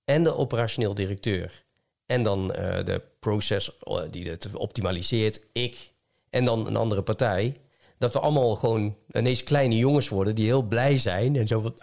en 0.04 0.22
de 0.22 0.36
operationeel 0.36 0.94
directeur 0.94 1.64
en 2.06 2.22
dan 2.22 2.40
uh, 2.50 2.84
de 2.84 3.02
proces 3.20 3.78
uh, 3.82 4.00
die 4.10 4.28
het 4.30 4.48
optimaliseert, 4.52 5.40
ik 5.52 5.92
en 6.30 6.44
dan 6.44 6.66
een 6.66 6.76
andere 6.76 7.02
partij, 7.02 7.60
dat 7.98 8.12
we 8.12 8.18
allemaal 8.20 8.54
gewoon 8.54 8.96
ineens 9.12 9.42
kleine 9.42 9.76
jongens 9.76 10.08
worden 10.08 10.34
die 10.34 10.46
heel 10.46 10.62
blij 10.62 10.96
zijn 10.96 11.36
en 11.36 11.46
zo 11.46 11.60
van, 11.60 11.74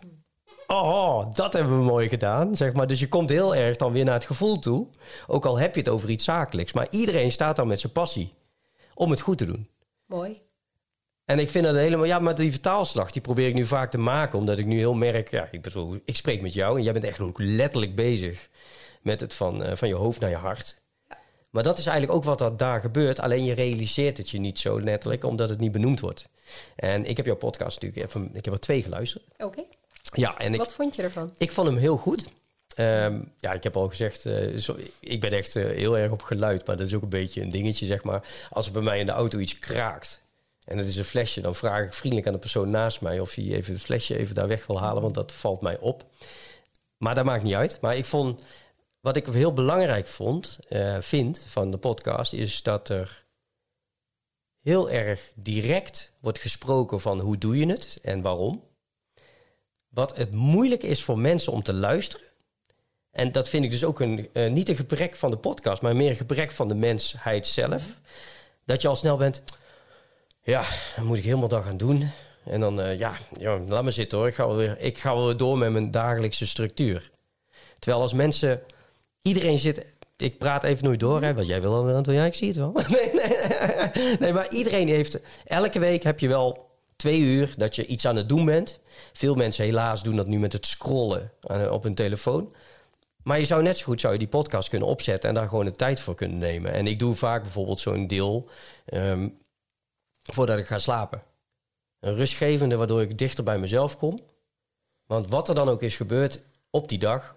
oh, 0.68 1.34
dat 1.34 1.54
hebben 1.54 1.78
we 1.78 1.84
mooi 1.84 2.08
gedaan, 2.08 2.56
zeg 2.56 2.74
maar. 2.74 2.88
Dus 2.88 3.00
je 3.00 3.08
komt 3.08 3.30
heel 3.30 3.56
erg 3.56 3.76
dan 3.76 3.92
weer 3.92 4.06
naar 4.06 4.14
het 4.14 4.26
gevoel 4.26 4.60
toe, 4.60 4.88
ook 5.28 5.46
al 5.46 5.60
heb 5.60 5.74
je 5.74 5.80
het 5.80 5.90
over 5.90 6.10
iets 6.10 6.24
zakelijks, 6.24 6.74
maar 6.74 6.88
iedereen 6.90 7.32
staat 7.32 7.56
dan 7.56 7.68
met 7.68 7.80
zijn 7.80 7.94
passie 7.94 8.34
om 8.96 9.10
het 9.10 9.20
goed 9.20 9.38
te 9.38 9.46
doen. 9.46 9.70
Mooi. 10.06 10.42
En 11.26 11.40
ik 11.40 11.50
vind 11.50 11.66
dat 11.66 11.76
helemaal, 11.76 12.06
ja, 12.06 12.20
maar 12.20 12.36
die 12.36 12.52
vertaalslag, 12.52 13.12
die 13.12 13.22
probeer 13.22 13.48
ik 13.48 13.54
nu 13.54 13.66
vaak 13.66 13.92
te 13.92 13.98
maken, 13.98 14.40
omdat 14.40 14.58
ik 14.58 14.66
nu 14.66 14.78
heel 14.78 14.94
merk, 14.94 15.30
ja, 15.30 15.48
ik 15.52 15.62
bedoel, 15.62 16.00
ik 16.06 16.16
spreek 16.16 16.42
met 16.42 16.54
jou 16.54 16.78
en 16.78 16.84
jij 16.84 16.94
bent 16.94 17.06
echt 17.06 17.20
ook 17.20 17.40
letterlijk 17.40 17.96
bezig 17.96 18.50
met 19.02 19.20
het 19.20 19.34
van, 19.34 19.62
uh, 19.62 19.76
van 19.76 19.88
je 19.88 19.94
hoofd 19.94 20.20
naar 20.20 20.30
je 20.30 20.36
hart. 20.36 20.82
Ja. 21.10 21.18
Maar 21.50 21.64
dat 21.64 21.78
is 21.78 21.86
eigenlijk 21.86 22.18
ook 22.18 22.24
wat 22.24 22.40
dat 22.40 22.60
daar 22.60 22.82
gebeurt, 22.82 23.20
alleen 23.20 23.44
je 23.44 23.54
realiseert 23.54 24.18
het 24.18 24.30
je 24.30 24.40
niet 24.40 24.60
zo 24.60 24.82
letterlijk, 24.82 25.24
omdat 25.24 25.50
het 25.50 25.60
niet 25.60 25.72
benoemd 25.72 26.00
wordt. 26.00 26.30
En 26.76 27.06
ik 27.06 27.18
heb 27.18 27.26
jouw 27.26 27.36
podcast 27.36 27.82
natuurlijk 27.82 28.08
even, 28.08 28.30
ik 28.34 28.46
heb 28.46 28.54
er 28.54 28.60
twee 28.60 28.82
geluisterd. 28.82 29.24
Oké. 29.38 29.64
Ja, 30.14 30.38
en 30.38 30.58
wat 30.58 30.74
vond 30.74 30.96
je 30.96 31.02
ervan? 31.02 31.34
Ik 31.38 31.52
vond 31.52 31.68
hem 31.68 31.78
heel 31.78 31.98
goed. 31.98 32.30
Um, 32.80 33.34
ja, 33.38 33.54
ik 33.54 33.64
heb 33.64 33.76
al 33.76 33.88
gezegd, 33.88 34.22
zo, 34.58 34.78
ik 35.00 35.20
ben 35.20 35.32
echt 35.32 35.56
uh, 35.56 35.64
heel 35.64 35.98
erg 35.98 36.12
op 36.12 36.22
geluid, 36.22 36.68
maar 36.68 36.78
dat 36.78 36.88
is 36.88 36.94
ook 36.94 37.02
een 37.02 37.10
beetje 37.10 37.42
een 37.42 37.50
dingetje, 37.50 37.86
zeg 37.86 38.04
maar. 38.04 38.28
Als 38.50 38.66
er 38.66 38.72
bij 38.72 38.82
mij 38.82 39.00
in 39.00 39.06
de 39.06 39.12
auto 39.12 39.38
iets 39.38 39.60
kraakt 39.60 40.22
en 40.66 40.78
het 40.78 40.88
is 40.88 40.96
een 40.96 41.06
flesje, 41.06 41.42
dan 41.42 41.56
vraag 41.56 41.86
ik 41.86 41.94
vriendelijk 41.94 42.28
aan 42.28 42.34
de 42.34 42.40
persoon 42.40 42.70
naast 42.70 43.02
mij 43.02 43.20
of 43.20 43.36
hij 43.36 43.44
even 43.44 43.74
het 43.74 43.82
flesje 43.82 44.18
even 44.18 44.36
daar 44.36 44.48
weg 44.48 44.68
wil 44.68 44.80
halen, 44.80 45.02
want 45.02 45.14
dat 45.14 45.32
valt 45.32 45.62
mij 45.62 45.78
op. 45.78 46.06
Maar 46.98 47.16
dat 47.16 47.26
maakt 47.26 47.44
niet 47.44 47.54
uit. 47.54 47.82
Maar 47.82 47.98
ik 47.98 48.06
vond, 48.06 48.42
wat 49.00 49.16
ik 49.16 49.26
heel 49.26 49.54
belangrijk 49.54 50.08
vond, 50.08 50.60
uh, 50.70 50.98
vind 51.02 51.46
van 51.48 51.72
de 51.72 51.78
podcast, 51.78 52.34
is 52.34 52.64
dat 52.64 52.90
er 52.90 53.26
heel 54.62 54.90
erg 54.90 55.32
direct 55.36 56.14
wordt 56.20 56.40
gesproken 56.40 57.02
van 57.02 57.20
hoe 57.20 57.38
doe 57.38 57.58
je 57.58 57.68
het 57.68 58.00
en 58.02 58.22
waarom. 58.22 58.64
Wat 59.88 60.18
het 60.18 60.32
moeilijk 60.32 60.84
is 60.84 61.04
voor 61.04 61.20
mensen 61.20 61.52
om 61.52 61.64
te 61.64 61.74
luisteren 61.74 62.28
en 63.16 63.32
dat 63.32 63.50
vind 63.50 63.64
ik 63.64 63.72
dus 63.72 63.84
ook 63.84 64.00
een, 64.00 64.30
uh, 64.34 64.50
niet 64.50 64.70
een 64.70 64.76
gebrek 64.76 65.16
van 65.16 65.32
de 65.32 65.38
podcast, 65.38 65.82
maar 65.82 65.96
meer 65.96 66.10
een 66.10 66.16
gebrek 66.16 66.52
van 66.52 66.68
de 66.68 66.76
mensheid 66.76 67.48
zelf. 67.48 67.84
Dat 68.66 68.82
je 68.82 68.88
al 68.88 68.96
snel 68.96 69.18
bent, 69.18 69.44
ja, 70.42 70.64
dan 70.96 71.06
moet 71.06 71.18
ik 71.18 71.24
helemaal 71.24 71.48
dat 71.48 71.64
gaan 71.64 71.78
doen. 71.78 72.10
En 72.44 72.60
dan, 72.60 72.80
uh, 72.80 73.00
ja, 73.00 73.18
ja, 73.40 73.60
laat 73.60 73.84
me 73.84 73.92
zitten 73.92 74.18
hoor. 74.18 74.28
Ik 74.28 74.36
ga, 74.36 74.56
weer, 74.56 74.80
ik 74.80 74.98
ga 74.98 75.24
weer 75.24 75.38
door 75.38 75.58
met 75.58 75.72
mijn 75.72 75.92
dagelijkse 75.92 76.48
structuur. 76.48 77.12
Terwijl 77.80 78.02
als 78.02 78.14
mensen, 78.14 78.62
iedereen 79.22 79.60
zit, 79.60 79.86
ik 80.18 80.38
praat 80.38 80.64
even 80.64 80.86
nooit 80.86 81.00
door, 81.00 81.22
hè, 81.22 81.34
want 81.34 81.48
jij 81.48 81.62
wil 81.62 82.04
dan, 82.04 82.14
ja, 82.14 82.26
ik 82.26 82.36
zie 82.36 82.48
het 82.48 82.58
wel. 82.58 82.72
nee, 82.88 83.14
nee, 83.14 84.18
nee, 84.20 84.34
maar 84.34 84.50
iedereen 84.50 84.88
heeft, 84.88 85.20
elke 85.46 85.80
week 85.80 86.04
heb 86.04 86.20
je 86.20 86.28
wel 86.28 86.70
twee 86.96 87.20
uur 87.20 87.54
dat 87.58 87.76
je 87.76 87.86
iets 87.86 88.08
aan 88.08 88.16
het 88.16 88.30
doen 88.30 88.46
bent. 88.46 88.80
Veel 89.14 89.36
mensen 89.36 89.66
helaas 89.66 90.04
doen 90.04 90.16
dat 90.16 90.28
nu 90.28 90.40
met 90.40 90.54
het 90.54 90.66
scrollen 90.66 91.32
op 91.72 91.84
hun 91.84 91.96
telefoon. 91.96 92.54
Maar 93.26 93.40
je 93.40 93.46
zou 93.46 93.64
net 93.64 93.78
zo 93.78 93.84
goed 93.84 94.02
zou 94.02 94.14
je 94.14 94.20
die 94.20 94.28
podcast 94.28 94.70
kunnen 94.70 94.88
opzetten 94.88 95.30
en 95.30 95.36
daar 95.36 95.48
gewoon 95.48 95.66
de 95.66 95.72
tijd 95.72 96.00
voor 96.00 96.16
kunnen 96.16 96.38
nemen. 96.38 96.72
En 96.72 96.88
ik 96.88 97.00
doe 97.00 97.14
vaak 97.14 97.42
bijvoorbeeld 97.42 97.80
zo'n 97.80 98.08
deel 98.08 98.50
um, 98.94 99.38
voordat 100.24 100.58
ik 100.58 100.66
ga 100.66 100.80
slapen. 100.80 101.24
Een 102.00 102.16
rustgevende 102.16 102.76
waardoor 102.76 103.02
ik 103.02 103.18
dichter 103.18 103.44
bij 103.44 103.60
mezelf 103.60 103.98
kom. 103.98 104.20
Want 105.06 105.30
wat 105.30 105.50
er 105.50 105.56
dan 105.56 105.70
ook 105.70 105.82
is 105.82 105.96
gebeurd 105.96 106.40
op 106.70 106.90
die 106.90 107.00
dag, 107.00 107.36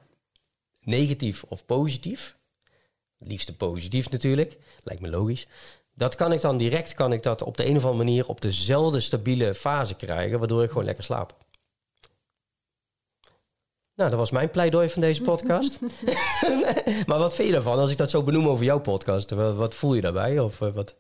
negatief 0.81 1.43
of 1.43 1.65
positief, 1.65 2.37
liefste 3.19 3.57
positief 3.57 4.11
natuurlijk, 4.11 4.57
lijkt 4.83 5.03
me 5.03 5.09
logisch. 5.09 5.47
Dat 5.95 6.15
kan 6.15 6.33
ik 6.33 6.41
dan 6.41 6.57
direct, 6.57 6.95
kan 6.95 7.13
ik 7.13 7.23
dat 7.23 7.43
op 7.43 7.57
de 7.57 7.67
een 7.67 7.77
of 7.77 7.85
andere 7.85 8.05
manier 8.05 8.27
op 8.27 8.41
dezelfde 8.41 9.01
stabiele 9.01 9.55
fase 9.55 9.95
krijgen, 9.95 10.39
waardoor 10.39 10.63
ik 10.63 10.69
gewoon 10.69 10.85
lekker 10.85 11.05
slaap. 11.05 11.37
Nou, 13.99 14.11
dat 14.11 14.19
was 14.19 14.31
mijn 14.31 14.51
pleidooi 14.51 14.89
van 14.89 15.01
deze 15.01 15.23
podcast. 15.23 15.79
maar 17.07 17.19
wat 17.19 17.35
vind 17.35 17.49
je 17.49 17.55
daarvan 17.55 17.79
als 17.79 17.91
ik 17.91 17.97
dat 17.97 18.11
zo 18.11 18.23
benoem 18.23 18.49
over 18.49 18.65
jouw 18.65 18.81
podcast? 18.81 19.31
Wat, 19.31 19.75
voel 19.75 19.95
je 19.95 20.01
daarbij? 20.01 20.39
Of 20.39 20.61
uh, 20.61 20.69
wat? 20.69 20.95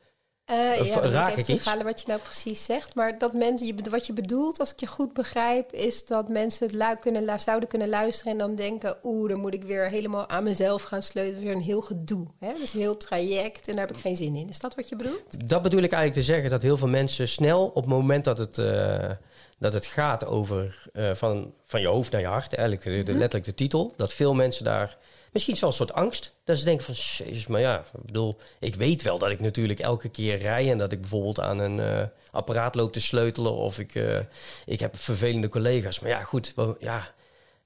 Uh, 0.50 0.86
ja, 0.86 1.00
raak 1.00 1.36
ik 1.36 1.48
even 1.48 1.70
halen 1.70 1.84
wat 1.84 2.00
je 2.00 2.06
nou 2.08 2.20
precies 2.20 2.64
zegt. 2.64 2.94
Maar 2.94 3.18
dat 3.18 3.32
mensen, 3.32 3.90
wat 3.90 4.06
je 4.06 4.12
bedoelt, 4.12 4.60
als 4.60 4.72
ik 4.72 4.80
je 4.80 4.86
goed 4.86 5.12
begrijp, 5.12 5.72
is 5.72 6.06
dat 6.06 6.28
mensen 6.28 6.78
het 6.78 7.00
kunnen, 7.00 7.40
zouden 7.40 7.68
kunnen 7.68 7.88
luisteren 7.88 8.32
en 8.32 8.38
dan 8.38 8.54
denken: 8.54 8.96
oeh, 9.02 9.28
dan 9.28 9.40
moet 9.40 9.54
ik 9.54 9.64
weer 9.64 9.88
helemaal 9.88 10.28
aan 10.28 10.44
mezelf 10.44 10.82
gaan 10.82 11.02
sleutelen. 11.02 11.42
Weer 11.42 11.52
een 11.52 11.60
heel 11.60 11.80
gedoe. 11.80 12.26
Hè? 12.38 12.52
Dus 12.58 12.74
een 12.74 12.80
heel 12.80 12.96
traject 12.96 13.68
en 13.68 13.76
daar 13.76 13.86
heb 13.86 13.96
ik 13.96 14.02
geen 14.02 14.16
zin 14.16 14.34
in. 14.34 14.48
Is 14.48 14.60
dat 14.60 14.74
wat 14.74 14.88
je 14.88 14.96
bedoelt? 14.96 15.48
Dat 15.48 15.62
bedoel 15.62 15.82
ik 15.82 15.92
eigenlijk 15.92 16.26
te 16.26 16.32
zeggen: 16.32 16.50
dat 16.50 16.62
heel 16.62 16.76
veel 16.76 16.88
mensen 16.88 17.28
snel 17.28 17.66
op 17.66 17.74
het 17.74 17.86
moment 17.86 18.24
dat 18.24 18.38
het. 18.38 18.58
Uh, 18.58 19.10
dat 19.58 19.72
het 19.72 19.86
gaat 19.86 20.26
over 20.26 20.88
uh, 20.92 21.14
van, 21.14 21.52
van 21.66 21.80
je 21.80 21.86
hoofd 21.86 22.12
naar 22.12 22.20
je 22.20 22.26
hart, 22.26 22.54
eigenlijk 22.54 23.06
de, 23.06 23.12
mhm. 23.12 23.20
letterlijk 23.20 23.44
de 23.44 23.54
titel, 23.54 23.94
dat 23.96 24.12
veel 24.12 24.34
mensen 24.34 24.64
daar 24.64 24.98
misschien 25.32 25.56
wel 25.60 25.68
een 25.68 25.74
soort 25.74 25.92
angst. 25.92 26.34
Dat 26.44 26.58
ze 26.58 26.64
denken 26.64 26.84
van, 26.84 26.94
jezus, 27.26 27.46
maar 27.46 27.60
ja, 27.60 27.78
ik 27.78 28.04
bedoel, 28.04 28.36
ik 28.60 28.74
weet 28.74 29.02
wel 29.02 29.18
dat 29.18 29.30
ik 29.30 29.40
natuurlijk 29.40 29.80
elke 29.80 30.08
keer 30.08 30.38
rij 30.38 30.70
en 30.70 30.78
dat 30.78 30.92
ik 30.92 31.00
bijvoorbeeld 31.00 31.40
aan 31.40 31.58
een 31.58 31.78
uh, 31.78 32.02
apparaat 32.30 32.74
loop 32.74 32.92
te 32.92 33.00
sleutelen 33.00 33.52
of 33.52 33.78
ik, 33.78 33.94
uh, 33.94 34.18
ik 34.66 34.80
heb 34.80 34.96
vervelende 34.96 35.48
collega's. 35.48 36.00
Maar 36.00 36.10
ja, 36.10 36.22
goed, 36.22 36.54
ja, 36.78 37.14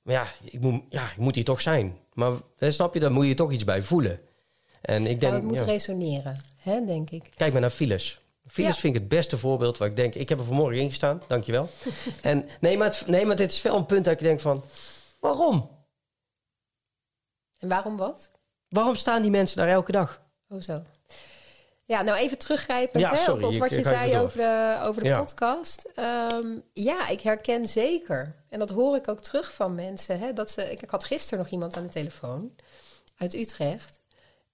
maar 0.02 0.14
ja, 0.14 0.26
ik 0.44 0.60
moet, 0.60 0.82
ja, 0.88 1.10
ik 1.10 1.16
moet 1.16 1.34
hier 1.34 1.44
toch 1.44 1.60
zijn. 1.60 1.98
Maar 2.12 2.32
snap 2.58 2.94
je, 2.94 3.00
daar 3.00 3.12
moet 3.12 3.26
je 3.26 3.34
toch 3.34 3.52
iets 3.52 3.64
bij 3.64 3.82
voelen. 3.82 4.20
En 4.80 5.06
ik 5.06 5.20
denk, 5.20 5.32
het 5.32 5.42
moet 5.42 5.60
resoneren, 5.60 6.36
hè, 6.56 6.84
denk 6.86 7.10
ik. 7.10 7.30
Kijk 7.34 7.52
maar 7.52 7.60
naar 7.60 7.70
files. 7.70 8.20
Files 8.52 8.78
vind 8.78 8.94
ik 8.94 9.00
het 9.00 9.08
beste 9.08 9.38
voorbeeld 9.38 9.78
waar 9.78 9.88
ik 9.88 9.96
denk, 9.96 10.14
ik 10.14 10.28
heb 10.28 10.38
er 10.38 10.44
vanmorgen 10.44 10.80
in 10.80 10.88
gestaan, 10.88 11.22
dankjewel. 11.28 11.68
en 12.22 12.48
nee 12.60 12.76
maar, 12.76 12.86
het, 12.86 13.06
nee, 13.06 13.26
maar 13.26 13.36
dit 13.36 13.52
is 13.52 13.62
wel 13.62 13.76
een 13.76 13.86
punt 13.86 14.04
dat 14.04 14.14
ik 14.14 14.20
denk 14.20 14.40
van, 14.40 14.64
waarom? 15.20 15.70
En 17.58 17.68
waarom 17.68 17.96
wat? 17.96 18.30
Waarom 18.68 18.94
staan 18.94 19.22
die 19.22 19.30
mensen 19.30 19.56
daar 19.56 19.68
elke 19.68 19.92
dag? 19.92 20.22
Oh 20.48 20.60
zo. 20.60 20.82
Ja, 21.84 22.02
nou 22.02 22.18
even 22.18 22.38
teruggrijpend 22.38 23.04
ja, 23.04 23.14
sorry, 23.14 23.44
op, 23.44 23.58
wat 23.58 23.70
je 23.70 23.82
zei 23.82 24.18
over 24.18 24.38
de, 24.38 24.78
over 24.82 25.04
de 25.04 25.16
podcast. 25.16 25.90
Ehm, 25.94 26.46
ja, 26.72 27.08
ik 27.08 27.20
herken 27.20 27.68
zeker. 27.68 28.34
En 28.48 28.58
dat 28.58 28.70
hoor 28.70 28.96
ik 28.96 29.08
ook 29.08 29.20
terug 29.20 29.52
van 29.52 29.74
mensen. 29.74 30.18
Hè, 30.18 30.32
dat 30.32 30.50
ze, 30.50 30.70
ik, 30.70 30.82
ik 30.82 30.90
had 30.90 31.04
gisteren 31.04 31.38
nog 31.38 31.48
iemand 31.52 31.76
aan 31.76 31.82
de 31.82 31.88
telefoon 31.88 32.56
uit 33.16 33.34
Utrecht. 33.34 34.00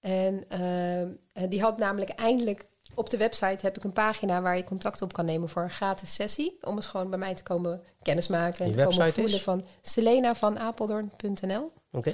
En 0.01 0.45
uh, 0.61 1.49
die 1.49 1.61
had 1.61 1.79
namelijk 1.79 2.11
eindelijk 2.11 2.67
op 2.99 3.11
de 3.11 3.17
website 3.17 3.59
heb 3.67 3.77
ik 3.77 3.85
een 3.85 3.93
pagina 3.93 4.43
waar 4.43 4.57
je 4.57 4.65
contact 4.65 5.03
op 5.03 5.13
kan 5.13 5.25
nemen 5.25 5.49
voor 5.49 5.63
een 5.63 5.71
gratis 5.71 6.15
sessie. 6.15 6.59
Om 6.61 6.77
eens 6.77 6.87
gewoon 6.87 7.11
bij 7.11 7.19
mij 7.19 7.35
te 7.35 7.43
komen 7.43 7.83
kennismaken 8.03 8.65
en 8.65 8.73
te 8.73 8.83
komen 8.83 9.13
voelen 9.13 9.35
is? 9.35 9.43
van 9.43 9.65
Selena 9.83 10.35
van 10.35 10.59
Apeldoorn.nl. 10.59 11.73
Oké. 11.93 12.13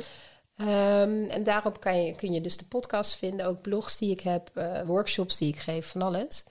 Ehm, 0.56 1.24
en 1.24 1.42
daarop 1.42 1.80
kan 1.80 2.02
je, 2.02 2.14
kun 2.14 2.32
je 2.32 2.40
dus 2.40 2.56
de 2.56 2.64
podcast 2.64 3.14
vinden, 3.14 3.46
ook 3.46 3.60
blogs 3.60 3.98
die 3.98 4.10
ik 4.10 4.20
heb, 4.20 4.50
uh, 4.54 4.80
workshops 4.80 5.36
die 5.36 5.48
ik 5.48 5.58
geef, 5.58 5.86
van 5.86 6.02
alles. 6.02 6.44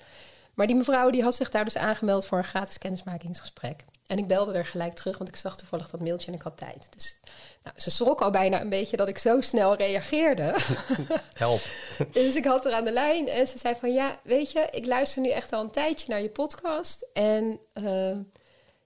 Maar 0.54 0.68
die 0.68 0.76
mevrouw 0.76 1.10
die 1.10 1.24
had 1.24 1.36
zich 1.36 1.50
daar 1.50 1.64
dus 1.64 1.78
aangemeld 1.78 2.26
voor 2.26 2.38
een 2.38 2.44
gratis 2.44 2.78
kennismakingsgesprek. 2.78 3.86
En 4.14 4.20
ik 4.20 4.28
belde 4.28 4.53
er 4.53 4.66
gelijk 4.66 4.93
terug, 4.93 5.18
want 5.18 5.30
ik 5.30 5.36
zag 5.36 5.57
toevallig 5.57 5.89
dat 5.89 6.01
mailtje 6.01 6.28
en 6.28 6.34
ik 6.34 6.41
had 6.41 6.57
tijd. 6.57 6.88
Dus 6.89 7.18
nou, 7.64 7.80
ze 7.80 7.91
schrok 7.91 8.22
al 8.22 8.32
bijna 8.32 8.61
een 8.61 8.70
beetje 8.70 8.97
dat 8.97 9.07
ik 9.07 9.18
zo 9.18 9.41
snel 9.41 9.76
reageerde. 9.76 10.55
Help. 11.34 11.61
dus 12.11 12.36
ik 12.36 12.45
had 12.45 12.66
er 12.66 12.74
aan 12.74 12.84
de 12.84 12.91
lijn 12.91 13.28
en 13.28 13.47
ze 13.47 13.57
zei 13.57 13.76
van... 13.80 13.93
ja, 13.93 14.20
weet 14.24 14.51
je, 14.51 14.68
ik 14.72 14.86
luister 14.86 15.22
nu 15.22 15.30
echt 15.30 15.53
al 15.53 15.61
een 15.64 15.72
tijdje 15.72 16.05
naar 16.09 16.22
je 16.22 16.30
podcast. 16.30 17.05
En 17.14 17.59
uh, 17.74 18.18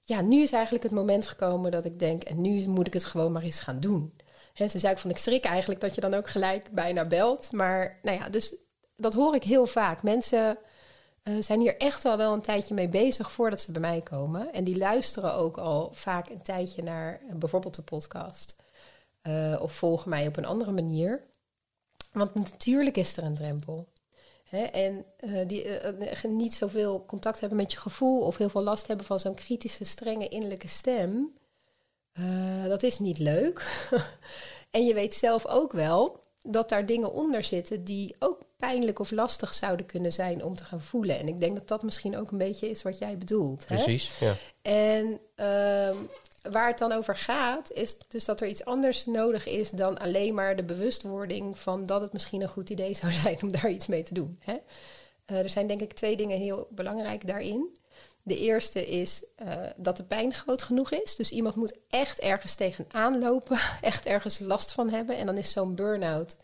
ja, 0.04 0.22
nu 0.22 0.42
is 0.42 0.52
eigenlijk 0.52 0.84
het 0.84 0.94
moment 0.94 1.28
gekomen 1.28 1.72
dat 1.72 1.86
ik 1.86 2.00
denk... 2.00 2.24
en 2.24 2.42
nu 2.42 2.68
moet 2.68 2.88
ik 2.88 2.94
het 2.94 3.06
gewoon 3.06 3.32
maar 3.32 3.44
eens 3.44 3.60
gaan 3.60 3.80
doen. 3.80 4.14
He, 4.54 4.68
ze 4.68 4.80
zei 4.80 4.94
ook 4.94 5.00
van, 5.00 5.10
ik 5.10 5.18
schrik 5.18 5.46
eigenlijk 5.46 5.82
dat 5.82 5.96
je 5.96 6.02
dan 6.02 6.14
ook 6.14 6.30
gelijk 6.30 6.72
bijna 6.72 7.06
belt. 7.06 7.52
Maar 7.52 8.00
nou 8.02 8.18
ja, 8.18 8.30
dus 8.30 8.56
dat 8.96 9.14
hoor 9.14 9.36
ik 9.36 9.44
heel 9.44 9.66
vaak. 9.66 10.04
Mensen 10.04 10.58
uh, 11.28 11.42
zijn 11.42 11.60
hier 11.60 11.78
echt 11.78 12.04
wel 12.04 12.18
wel 12.18 12.34
een 12.34 12.42
tijdje 12.42 12.74
mee 12.74 12.90
bezig 12.90 13.32
voordat 13.32 13.62
ze 13.62 13.72
bij 13.72 13.82
mij 13.82 14.02
komen. 14.02 14.54
En 14.54 14.64
die 14.64 14.78
luisteren 14.78 15.34
ook 15.34 15.58
al 15.58 15.90
vaak 15.94 16.30
een 16.30 16.42
tijdje 16.42 16.84
naar 16.84 17.22
uh, 17.24 17.36
bijvoorbeeld 17.36 17.76
de 17.76 17.82
podcast. 17.82 18.56
Uh, 19.24 19.58
of 19.62 19.72
volgen 19.72 20.10
mij 20.10 20.28
op 20.28 20.38
een 20.38 20.46
andere 20.46 20.72
manier. 20.72 21.24
Want 22.12 22.34
natuurlijk 22.34 22.98
is 22.98 23.18
er 23.18 23.24
een 23.24 23.36
drempel. 23.36 23.88
Hè? 24.44 24.64
En 24.64 25.06
die 25.48 25.66
niet 26.28 26.54
zoveel 26.54 27.06
contact 27.06 27.40
hebben 27.40 27.58
met 27.58 27.72
je 27.72 27.78
gevoel 27.78 28.22
of 28.22 28.38
heel 28.38 28.50
veel 28.50 28.64
last 28.64 28.88
hebben 28.88 29.06
van 29.06 29.20
zo'n 29.20 29.34
kritische, 29.34 29.86
strenge 29.86 30.28
innerlijke 30.28 30.68
stem. 30.68 31.34
dat 32.68 32.84
is 32.84 33.00
niet 33.00 33.18
leuk. 33.20 33.88
en 34.72 34.86
je 34.86 34.94
weet 34.94 35.14
zelf 35.14 35.48
ook 35.48 35.72
wel 35.72 36.24
dat 36.42 36.70
daar 36.70 36.86
dingen 36.86 37.12
onder 37.12 37.44
zitten 37.44 37.84
die 37.84 38.16
ook 38.20 38.47
pijnlijk 38.58 39.00
of 39.00 39.12
lastig 39.12 39.54
zouden 39.54 39.86
kunnen 39.86 40.12
zijn 40.12 40.44
om 40.44 40.56
te 40.56 40.64
gaan 40.64 40.82
voelen. 40.82 41.20
En 41.20 41.28
ik 41.28 41.40
denk 41.40 41.56
dat 41.56 41.68
dat 41.68 41.84
misschien 41.84 42.18
ook 42.18 42.32
een 42.32 42.38
beetje 42.38 42.70
is 42.70 42.82
wat 42.82 42.98
jij 42.98 43.18
bedoelt. 43.18 43.66
Precies, 43.66 44.20
ja. 44.20 44.36
En 44.62 45.20
ehm, 45.36 45.96
waar 46.52 46.68
het 46.68 46.78
dan 46.78 46.92
over 46.92 47.16
gaat, 47.16 47.72
is 47.72 47.98
dus 48.08 48.26
dat 48.26 48.42
er 48.42 48.48
iets 48.48 48.66
anders 48.66 49.06
nodig 49.06 49.46
is 49.46 49.70
dan 49.70 49.98
alleen 49.98 50.34
maar 50.34 50.56
de 50.56 50.64
bewustwording 50.64 51.60
van 51.60 51.86
dat 51.86 52.02
het 52.02 52.14
misschien 52.14 52.42
een 52.42 52.50
goed 52.50 52.70
idee 52.70 52.94
zou 53.02 53.12
zijn 53.12 53.38
om 53.42 53.52
daar 53.52 53.70
iets 53.70 53.88
mee 53.88 54.04
te 54.04 54.14
doen. 54.14 54.40
Hè? 54.40 54.58
Uh, 55.28 55.38
er 55.38 55.50
zijn 55.50 55.68
denk 55.68 55.82
ik 55.82 55.94
twee 55.94 56.18
dingen 56.18 56.40
heel 56.40 56.68
belangrijk 56.70 57.28
daarin. 57.28 57.78
De 58.24 58.38
eerste 58.38 58.88
is 58.88 59.26
uh, 59.44 59.54
dat 59.76 59.98
de 59.98 60.04
pijn 60.04 60.34
groot 60.34 60.62
genoeg 60.62 60.92
is. 60.92 61.16
Dus 61.16 61.32
iemand 61.32 61.56
moet 61.56 61.78
echt 61.90 62.20
ergens 62.20 62.56
tegenaan 62.56 63.20
lopen, 63.20 63.60
echt 63.82 64.06
ergens 64.06 64.40
last 64.40 64.72
van 64.72 64.90
hebben. 64.90 65.18
En 65.18 65.26
dan 65.26 65.38
is 65.38 65.52
zo'n 65.52 65.76
burn-out 65.76 66.36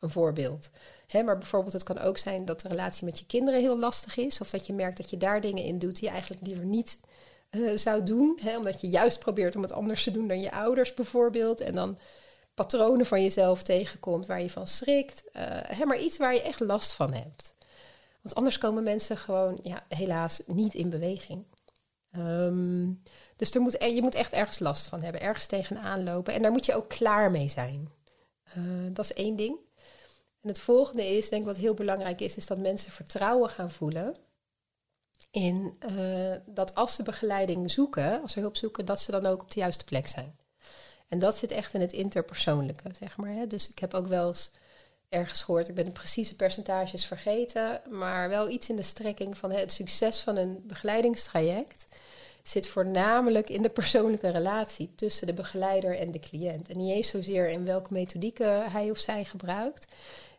een 0.00 0.10
voorbeeld. 0.10 0.70
Maar 1.12 1.38
bijvoorbeeld, 1.38 1.72
het 1.72 1.82
kan 1.82 1.98
ook 1.98 2.18
zijn 2.18 2.44
dat 2.44 2.60
de 2.60 2.68
relatie 2.68 3.04
met 3.04 3.18
je 3.18 3.26
kinderen 3.26 3.60
heel 3.60 3.78
lastig 3.78 4.16
is. 4.16 4.40
Of 4.40 4.50
dat 4.50 4.66
je 4.66 4.72
merkt 4.72 4.96
dat 4.96 5.10
je 5.10 5.16
daar 5.16 5.40
dingen 5.40 5.64
in 5.64 5.78
doet 5.78 5.94
die 5.94 6.04
je 6.04 6.10
eigenlijk 6.10 6.46
liever 6.46 6.64
niet 6.64 6.98
uh, 7.50 7.76
zou 7.76 8.02
doen. 8.02 8.38
Hè, 8.42 8.56
omdat 8.56 8.80
je 8.80 8.88
juist 8.88 9.18
probeert 9.18 9.56
om 9.56 9.62
het 9.62 9.72
anders 9.72 10.02
te 10.02 10.10
doen 10.10 10.28
dan 10.28 10.40
je 10.40 10.52
ouders 10.52 10.94
bijvoorbeeld. 10.94 11.60
En 11.60 11.74
dan 11.74 11.98
patronen 12.54 13.06
van 13.06 13.22
jezelf 13.22 13.62
tegenkomt 13.62 14.26
waar 14.26 14.42
je 14.42 14.50
van 14.50 14.66
schrikt. 14.66 15.22
Uh, 15.32 15.42
hè, 15.50 15.84
maar 15.84 15.98
iets 15.98 16.16
waar 16.16 16.34
je 16.34 16.42
echt 16.42 16.60
last 16.60 16.92
van 16.92 17.14
hebt. 17.14 17.52
Want 18.22 18.34
anders 18.34 18.58
komen 18.58 18.82
mensen 18.82 19.16
gewoon 19.16 19.60
ja, 19.62 19.84
helaas 19.88 20.42
niet 20.46 20.74
in 20.74 20.90
beweging. 20.90 21.44
Um, 22.16 23.02
dus 23.36 23.54
er 23.54 23.60
moet, 23.60 23.76
je 23.82 24.02
moet 24.02 24.14
echt 24.14 24.32
ergens 24.32 24.58
last 24.58 24.86
van 24.86 25.02
hebben, 25.02 25.20
ergens 25.20 25.46
tegenaan 25.46 26.04
lopen. 26.04 26.34
En 26.34 26.42
daar 26.42 26.52
moet 26.52 26.66
je 26.66 26.74
ook 26.74 26.88
klaar 26.88 27.30
mee 27.30 27.48
zijn. 27.48 27.90
Dat 28.92 29.04
is 29.04 29.12
één 29.12 29.36
ding. 29.36 29.58
En 30.48 30.54
het 30.54 30.62
volgende 30.62 31.06
is, 31.06 31.28
denk 31.28 31.42
ik 31.42 31.48
wat 31.48 31.56
heel 31.56 31.74
belangrijk 31.74 32.20
is, 32.20 32.36
is 32.36 32.46
dat 32.46 32.58
mensen 32.58 32.92
vertrouwen 32.92 33.50
gaan 33.50 33.70
voelen 33.70 34.16
in 35.30 35.78
uh, 35.90 36.34
dat 36.46 36.74
als 36.74 36.94
ze 36.94 37.02
begeleiding 37.02 37.70
zoeken, 37.70 38.22
als 38.22 38.32
ze 38.32 38.40
hulp 38.40 38.56
zoeken, 38.56 38.84
dat 38.84 39.00
ze 39.00 39.10
dan 39.10 39.26
ook 39.26 39.42
op 39.42 39.50
de 39.50 39.60
juiste 39.60 39.84
plek 39.84 40.06
zijn. 40.06 40.38
En 41.08 41.18
dat 41.18 41.36
zit 41.36 41.50
echt 41.50 41.74
in 41.74 41.80
het 41.80 41.92
interpersoonlijke, 41.92 42.90
zeg 43.00 43.16
maar. 43.16 43.30
Hè? 43.30 43.46
Dus 43.46 43.70
ik 43.70 43.78
heb 43.78 43.94
ook 43.94 44.06
wel 44.06 44.28
eens 44.28 44.50
ergens 45.08 45.42
gehoord, 45.42 45.68
ik 45.68 45.74
ben 45.74 45.84
de 45.84 45.90
precieze 45.90 46.36
percentages 46.36 47.04
vergeten, 47.04 47.80
maar 47.90 48.28
wel 48.28 48.48
iets 48.48 48.68
in 48.68 48.76
de 48.76 48.82
strekking 48.82 49.36
van 49.36 49.50
het 49.50 49.72
succes 49.72 50.20
van 50.20 50.36
een 50.36 50.62
begeleidingstraject 50.66 51.84
zit 52.48 52.66
voornamelijk 52.66 53.48
in 53.48 53.62
de 53.62 53.68
persoonlijke 53.68 54.28
relatie 54.28 54.92
tussen 54.94 55.26
de 55.26 55.34
begeleider 55.34 55.98
en 55.98 56.10
de 56.10 56.18
cliënt. 56.18 56.68
En 56.68 56.76
niet 56.76 56.92
eens 56.92 57.08
zozeer 57.08 57.48
in 57.48 57.64
welke 57.64 57.92
methodieke 57.92 58.64
hij 58.68 58.90
of 58.90 58.98
zij 58.98 59.24
gebruikt, 59.24 59.86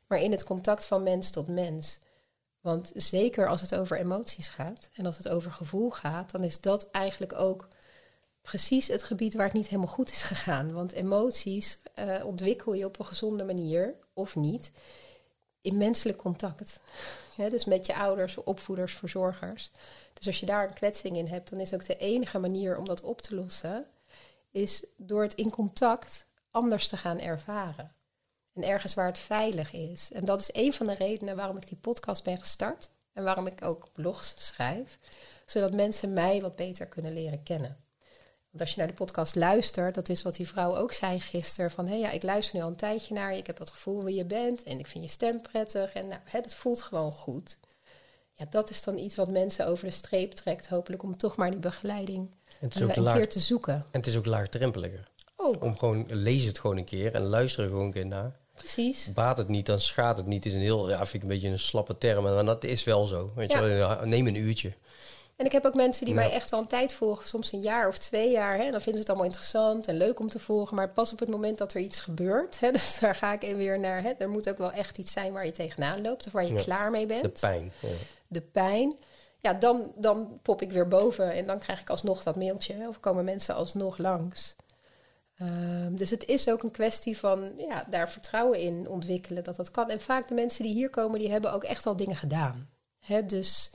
maar 0.10 0.22
in 0.22 0.32
het 0.32 0.44
contact 0.44 0.86
van 0.86 1.04
mens 1.04 1.30
tot 1.30 1.48
mens. 1.48 2.00
Want 2.62 2.92
zeker 2.96 3.48
als 3.48 3.62
het 3.62 3.76
over 3.76 3.98
emoties 3.98 4.48
gaat 4.48 4.90
en 4.94 5.06
als 5.06 5.18
het 5.18 5.30
over 5.30 5.52
gevoel 5.52 5.90
gaat, 5.90 6.32
dan 6.32 6.44
is 6.44 6.62
dat 6.62 6.92
eigenlijk 6.92 7.34
ook 7.34 7.68
precies 8.42 8.88
het 8.88 9.04
gebied 9.04 9.34
waar 9.34 9.46
het 9.46 9.54
niet 9.54 9.68
helemaal 9.68 9.94
goed 9.94 10.12
is 10.12 10.22
gegaan. 10.22 10.74
Want 10.74 10.92
emoties 10.92 11.80
uh, 12.00 12.26
ontwikkel 12.26 12.74
je 12.74 12.86
op 12.86 13.00
een 13.00 13.06
gezonde 13.06 13.44
manier 13.44 13.96
of 14.14 14.36
niet 14.36 14.72
in 15.62 15.78
menselijk 15.78 16.18
contact. 16.18 16.80
dus 17.36 17.66
met 17.66 17.86
je 17.86 17.96
ouders, 17.96 18.38
opvoeders, 18.38 18.94
verzorgers. 18.94 19.72
Dus 20.14 20.28
als 20.28 20.40
je 20.40 20.46
daar 20.46 20.68
een 20.68 20.74
kwetsing 20.74 21.18
in 21.18 21.28
hebt, 21.28 21.50
dan 21.50 21.60
is 21.60 21.74
ook 21.74 21.86
de 21.86 21.98
enige 21.98 22.40
manier 22.40 22.78
om 22.78 22.86
dat 22.86 23.02
op 23.02 23.22
te 23.22 23.36
lossen, 23.36 23.86
is 24.52 24.86
door 24.98 25.22
het 25.22 25.34
in 25.34 25.50
contact 25.50 26.28
anders 26.52 26.88
te 26.88 26.98
gaan 26.98 27.20
ervaren. 27.20 27.94
En 28.54 28.64
ergens 28.64 28.94
waar 28.94 29.06
het 29.06 29.20
veilig 29.20 29.74
is. 29.74 30.12
En 30.12 30.26
dat 30.26 30.40
is 30.40 30.50
een 30.54 30.74
van 30.74 30.86
de 30.88 30.94
redenen 30.94 31.36
waarom 31.36 31.58
ik 31.58 31.68
die 31.68 31.78
podcast 31.78 32.24
ben 32.24 32.40
gestart. 32.40 32.90
En 33.14 33.24
waarom 33.24 33.48
ik 33.48 33.64
ook 33.64 33.90
blogs 33.94 34.34
schrijf. 34.38 35.00
Zodat 35.46 35.74
mensen 35.74 36.14
mij 36.14 36.42
wat 36.42 36.56
beter 36.56 36.88
kunnen 36.88 37.14
leren 37.14 37.44
kennen. 37.44 37.78
Want 38.50 38.62
als 38.62 38.72
je 38.72 38.78
naar 38.78 38.88
de 38.88 38.94
podcast 38.94 39.36
luistert, 39.36 39.96
dat 39.96 40.10
is 40.10 40.22
wat 40.22 40.36
die 40.36 40.48
vrouw 40.48 40.76
ook 40.76 40.94
zei 40.94 41.20
gisteren. 41.20 41.72
Van 41.72 41.86
hé 41.86 41.92
hey, 41.92 42.00
ja, 42.00 42.12
ik 42.12 42.24
luister 42.24 42.56
nu 42.56 42.62
al 42.62 42.70
een 42.70 42.76
tijdje 42.76 43.14
naar 43.14 43.32
je. 43.32 43.40
Ik 43.40 43.48
heb 43.48 43.58
het 43.58 43.70
gevoel 43.70 44.04
wie 44.04 44.16
je 44.16 44.26
bent. 44.26 44.64
En 44.64 44.80
ik 44.80 44.88
vind 44.88 45.04
je 45.04 45.10
stem 45.10 45.42
prettig. 45.42 45.94
En 45.94 46.08
nou, 46.08 46.22
hè, 46.24 46.42
dat 46.42 46.54
voelt 46.54 46.82
gewoon 46.82 47.12
goed. 47.12 47.58
Ja, 48.34 48.46
dat 48.50 48.70
is 48.70 48.84
dan 48.84 48.98
iets 48.98 49.16
wat 49.16 49.32
mensen 49.32 49.68
over 49.68 49.86
de 49.86 49.92
streep 49.92 50.32
trekt. 50.32 50.68
Hopelijk 50.68 51.04
om 51.04 51.18
toch 51.18 51.36
maar 51.36 51.52
die 51.52 51.60
begeleiding 51.60 52.30
En 52.60 52.68
het 52.68 52.76
is 52.76 52.82
ook 52.82 52.96
een 52.96 53.14
keer 53.14 53.30
te 53.30 53.40
zoeken. 53.40 53.74
en 53.74 53.86
het 53.92 54.08
is 54.08 54.18
ook 54.18 54.26
laagdrempeliger. 54.26 55.10
Ook, 55.56 55.64
Om 55.64 55.78
gewoon, 55.78 56.06
lees 56.10 56.44
het 56.44 56.60
gewoon 56.60 56.78
een 56.78 56.86
keer 56.86 57.14
en 57.14 57.22
luister 57.22 57.64
er 57.64 57.70
gewoon 57.70 57.86
een 57.86 57.92
keer 57.92 58.06
naar. 58.06 58.36
precies. 58.56 59.14
Baat 59.14 59.38
het 59.38 59.48
niet, 59.48 59.66
dan 59.66 59.80
schaadt 59.82 60.18
het 60.18 60.26
niet. 60.28 60.46
is 60.46 60.54
een 60.54 60.60
heel, 60.60 60.90
ja, 60.90 60.98
vind 60.98 61.14
ik 61.14 61.22
een 61.22 61.28
beetje 61.28 61.50
een 61.50 61.60
slappe 61.60 61.98
term. 61.98 62.24
Maar 62.24 62.46
dat 62.46 62.64
is 62.64 62.84
wel 62.84 63.06
zo. 63.08 63.32
Weet 63.36 63.52
Ja. 63.52 63.66
je, 63.66 64.06
neem 64.06 64.28
een 64.28 64.36
uurtje. 64.36 64.74
En 65.36 65.46
ik 65.46 65.52
heb 65.52 65.66
ook 65.66 65.74
mensen 65.76 66.06
die 66.06 66.14
Ja. 66.14 66.20
mij 66.22 66.32
echt 66.32 66.54
al 66.54 66.60
een 66.60 66.68
tijd 66.68 66.94
volgen, 66.94 67.28
soms 67.28 67.52
een 67.52 67.62
jaar 67.62 67.88
of 67.88 67.98
twee 67.98 68.32
jaar. 68.32 68.58
Hè, 68.58 68.72
dan 68.72 68.82
vinden 68.82 68.94
ze 68.94 68.98
het 69.00 69.08
allemaal 69.10 69.26
interessant 69.26 69.88
en 69.88 69.98
leuk 69.98 70.20
om 70.20 70.30
te 70.30 70.40
volgen. 70.40 70.76
Maar 70.76 70.90
pas 70.90 71.12
op 71.12 71.20
het 71.20 71.30
moment 71.30 71.58
dat 71.58 71.74
er 71.74 71.82
iets 71.82 72.02
gebeurt, 72.02 72.60
hè, 72.60 72.72
dus 72.78 73.00
daar 73.00 73.16
ga 73.16 73.34
ik 73.40 73.56
weer 73.56 73.80
naar. 73.80 74.02
Hè, 74.04 74.10
er 74.18 74.30
moet 74.30 74.50
ook 74.50 74.58
wel 74.58 74.72
echt 74.72 74.98
iets 74.98 75.12
zijn 75.12 75.34
waar 75.34 75.46
je 75.46 75.52
tegenaan 75.52 76.02
loopt 76.02 76.26
of 76.26 76.32
waar 76.32 76.46
je 76.46 76.54
Ja. 76.54 76.62
klaar 76.62 76.92
mee 76.92 77.06
bent. 77.06 77.22
De 77.24 77.30
pijn. 77.40 77.72
Ja. 77.80 77.88
de 78.28 78.42
pijn. 78.42 78.98
Ja, 79.42 79.54
dan, 79.54 79.92
dan 79.96 80.40
pop 80.42 80.62
ik 80.62 80.72
weer 80.72 80.88
boven 80.88 81.32
en 81.32 81.46
dan 81.48 81.60
krijg 81.60 81.82
ik 81.82 81.90
alsnog 81.90 82.24
dat 82.24 82.36
mailtje. 82.36 82.74
hè, 82.74 82.88
Of 82.88 83.00
komen 83.00 83.26
mensen 83.26 83.56
alsnog 83.56 83.98
langs. 83.98 84.56
Ehm, 85.40 85.96
dus 85.96 86.10
het 86.10 86.26
is 86.26 86.50
ook 86.50 86.64
een 86.64 86.72
kwestie 86.72 87.18
van 87.18 87.54
ja, 87.58 87.86
daar 87.90 88.10
vertrouwen 88.10 88.60
in 88.60 88.88
ontwikkelen 88.88 89.44
dat 89.44 89.56
dat 89.56 89.72
kan. 89.72 89.90
En 89.90 90.02
vaak 90.02 90.28
de 90.28 90.34
mensen 90.34 90.64
die 90.64 90.74
hier 90.74 90.90
komen, 90.90 91.20
die 91.20 91.32
hebben 91.32 91.54
ook 91.54 91.64
echt 91.64 91.86
al 91.86 91.96
dingen 91.96 92.16
gedaan. 92.16 92.70
Dus 93.26 93.72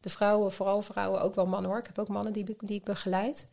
de 0.00 0.10
vrouwen, 0.10 0.52
vooral 0.52 0.82
vrouwen, 0.82 1.20
ook 1.20 1.34
wel 1.34 1.46
mannen 1.46 1.70
hoor. 1.70 1.78
Ik 1.78 1.86
heb 1.86 1.98
ook 1.98 2.08
mannen 2.08 2.32
die, 2.32 2.56
die 2.58 2.76
ik 2.76 2.84
begeleid. 2.84 3.46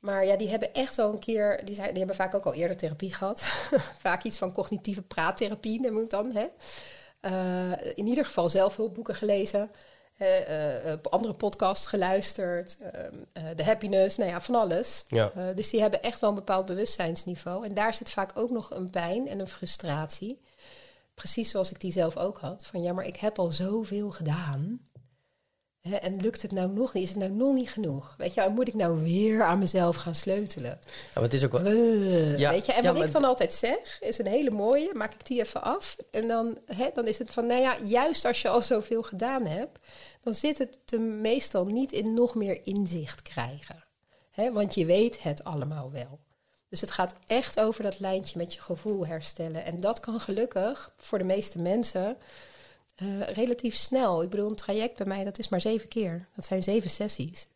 Maar 0.00 0.24
ja, 0.26 0.36
die 0.36 0.48
hebben 0.48 0.74
echt 0.74 0.98
al 0.98 1.12
een 1.12 1.18
keer, 1.18 1.64
die, 1.64 1.74
zijn, 1.74 1.88
die 1.88 1.98
hebben 1.98 2.16
vaak 2.16 2.34
ook 2.34 2.44
al 2.44 2.54
eerder 2.54 2.76
therapie 2.76 3.14
gehad. 3.14 3.40
vaak 4.06 4.22
iets 4.22 4.38
van 4.38 4.52
cognitieve 4.52 5.02
praattherapie, 5.02 5.80
noem 5.80 6.00
ik 6.00 6.10
dan. 6.10 6.36
Eh, 7.20 7.72
in 7.94 8.06
ieder 8.06 8.24
geval 8.24 8.48
zelf 8.48 8.76
hulpboeken 8.76 9.14
gelezen. 9.14 9.70
Op 10.92 11.06
andere 11.06 11.34
podcasts 11.34 11.86
geluisterd. 11.86 12.76
ehm, 12.78 13.14
eh, 13.32 13.42
de 13.56 13.64
happiness, 13.64 14.16
nou 14.16 14.30
ja, 14.30 14.40
van 14.40 14.54
alles. 14.54 15.04
Ja. 15.08 15.32
Dus 15.54 15.70
die 15.70 15.80
hebben 15.80 16.02
echt 16.02 16.20
wel 16.20 16.30
een 16.30 16.36
bepaald 16.36 16.66
bewustzijnsniveau. 16.66 17.64
En 17.66 17.74
daar 17.74 17.94
zit 17.94 18.10
vaak 18.10 18.30
ook 18.34 18.50
nog 18.50 18.70
een 18.70 18.90
pijn 18.90 19.28
en 19.28 19.38
een 19.38 19.48
frustratie. 19.48 20.40
Precies 21.14 21.50
zoals 21.50 21.70
ik 21.70 21.80
die 21.80 21.92
zelf 21.92 22.16
ook 22.16 22.38
had. 22.38 22.66
Van 22.66 22.82
ja, 22.82 22.92
maar 22.92 23.06
ik 23.06 23.16
heb 23.16 23.38
al 23.38 23.50
zoveel 23.50 24.10
gedaan. 24.10 24.87
Hè, 25.88 25.96
en 25.96 26.20
lukt 26.20 26.42
het 26.42 26.52
nou 26.52 26.70
nog 26.72 26.94
niet? 26.94 27.02
Is 27.02 27.08
het 27.08 27.18
nou 27.18 27.30
nog 27.30 27.54
niet 27.54 27.70
genoeg? 27.70 28.14
Weet 28.18 28.34
je, 28.34 28.48
moet 28.54 28.68
ik 28.68 28.74
nou 28.74 29.02
weer 29.02 29.44
aan 29.44 29.58
mezelf 29.58 29.96
gaan 29.96 30.14
sleutelen? 30.14 30.78
Ja, 30.84 30.98
maar 31.14 31.22
het 31.22 31.34
is 31.34 31.44
ook 31.44 31.52
wel... 31.52 31.66
Uh, 31.66 32.38
Ja, 32.38 32.50
weet 32.50 32.66
je? 32.66 32.72
En 32.72 32.82
ja, 32.82 32.92
wat 32.92 33.04
ik 33.04 33.12
dan 33.12 33.24
altijd 33.24 33.52
zeg, 33.52 34.00
is 34.00 34.18
een 34.18 34.26
hele 34.26 34.50
mooie. 34.50 34.90
Maak 34.94 35.14
ik 35.14 35.26
die 35.26 35.40
even 35.40 35.62
af. 35.62 35.96
En 36.10 36.28
dan, 36.28 36.58
hè, 36.66 36.88
dan 36.94 37.06
is 37.06 37.18
het 37.18 37.30
van, 37.30 37.46
nou 37.46 37.60
ja, 37.60 37.76
juist 37.82 38.24
als 38.24 38.42
je 38.42 38.48
al 38.48 38.62
zoveel 38.62 39.02
gedaan 39.02 39.46
hebt... 39.46 39.78
dan 40.22 40.34
zit 40.34 40.58
het 40.58 40.78
er 40.86 41.00
meestal 41.00 41.66
niet 41.66 41.92
in 41.92 42.14
nog 42.14 42.34
meer 42.34 42.60
inzicht 42.66 43.22
krijgen. 43.22 43.84
Hè, 44.30 44.52
want 44.52 44.74
je 44.74 44.84
weet 44.86 45.22
het 45.22 45.44
allemaal 45.44 45.90
wel. 45.90 46.18
Dus 46.68 46.80
het 46.80 46.90
gaat 46.90 47.14
echt 47.26 47.60
over 47.60 47.82
dat 47.82 48.00
lijntje 48.00 48.38
met 48.38 48.54
je 48.54 48.60
gevoel 48.60 49.06
herstellen. 49.06 49.64
En 49.64 49.80
dat 49.80 50.00
kan 50.00 50.20
gelukkig 50.20 50.92
voor 50.96 51.18
de 51.18 51.24
meeste 51.24 51.58
mensen 51.58 52.16
eh, 52.98 53.20
relatief 53.34 53.74
snel. 53.74 54.22
Ik 54.22 54.30
bedoel, 54.30 54.48
een 54.48 54.54
traject 54.56 54.96
bij 54.96 55.06
mij, 55.06 55.24
dat 55.24 55.38
is 55.38 55.48
maar 55.48 55.60
zeven 55.60 55.88
keer. 55.88 56.28
Dat 56.36 56.44
zijn 56.44 56.62
zeven 56.62 56.90
sessies. 56.90 57.46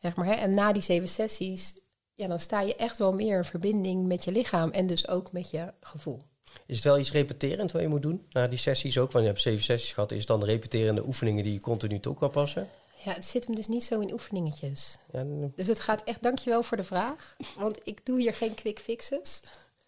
Zeg 0.00 0.16
maar, 0.16 0.26
hè? 0.26 0.32
En 0.32 0.54
na 0.54 0.72
die 0.72 0.82
zeven 0.82 1.08
sessies, 1.08 1.74
ja, 2.14 2.26
dan 2.26 2.38
sta 2.40 2.60
je 2.60 2.76
echt 2.76 2.98
wel 2.98 3.12
meer 3.12 3.36
in 3.36 3.44
verbinding 3.44 4.06
met 4.06 4.24
je 4.24 4.32
lichaam 4.32 4.70
en 4.70 4.86
dus 4.86 5.08
ook 5.08 5.32
met 5.32 5.50
je 5.50 5.72
gevoel. 5.80 6.22
Is 6.66 6.74
het 6.74 6.84
wel 6.84 6.98
iets 6.98 7.12
repeterend 7.12 7.72
wat 7.72 7.82
je 7.82 7.88
moet 7.88 8.02
doen 8.02 8.26
na 8.30 8.48
die 8.48 8.58
sessies 8.58 8.98
ook? 8.98 9.12
Want 9.12 9.24
je 9.24 9.30
hebt 9.30 9.42
zeven 9.42 9.64
sessies 9.64 9.92
gehad. 9.92 10.10
Is 10.12 10.18
het 10.18 10.26
dan 10.28 10.44
repeterende 10.44 11.06
oefeningen 11.06 11.44
die 11.44 11.52
je 11.52 11.60
continu 11.60 12.00
toe 12.00 12.14
kan 12.14 12.30
passen? 12.30 12.68
Ja, 13.04 13.12
het 13.12 13.24
zit 13.24 13.46
hem 13.46 13.54
dus 13.54 13.66
niet 13.68 13.84
zo 13.84 14.00
in 14.00 14.12
oefeningetjes. 14.12 14.98
Ja, 15.12 15.18
dan- 15.18 15.52
Dus 15.56 15.66
het 15.66 15.80
gaat 15.80 16.02
echt, 16.04 16.22
dankjewel 16.22 16.62
voor 16.62 16.76
de 16.76 16.84
vraag, 16.84 17.36
want 17.56 17.78
ik 17.84 18.06
doe 18.06 18.20
hier 18.20 18.34
geen 18.34 18.54
quick 18.54 18.78
fixes. 18.78 19.40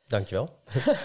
Dankjewel. 0.08 0.48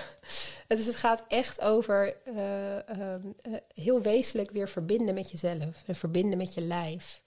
Dus 0.68 0.86
het 0.86 0.96
gaat 0.96 1.24
echt 1.28 1.62
over 1.62 2.16
eh, 2.26 2.90
ehm, 2.90 3.22
eh, 3.42 3.54
heel 3.74 4.02
wezenlijk 4.02 4.52
weer 4.52 4.70
verbinden 4.70 5.16
met 5.16 5.32
jezelf 5.32 5.84
en 5.86 5.96
verbinden 5.96 6.38
met 6.38 6.54
je 6.54 6.62
lijf. 6.62 7.22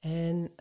En 0.00 0.54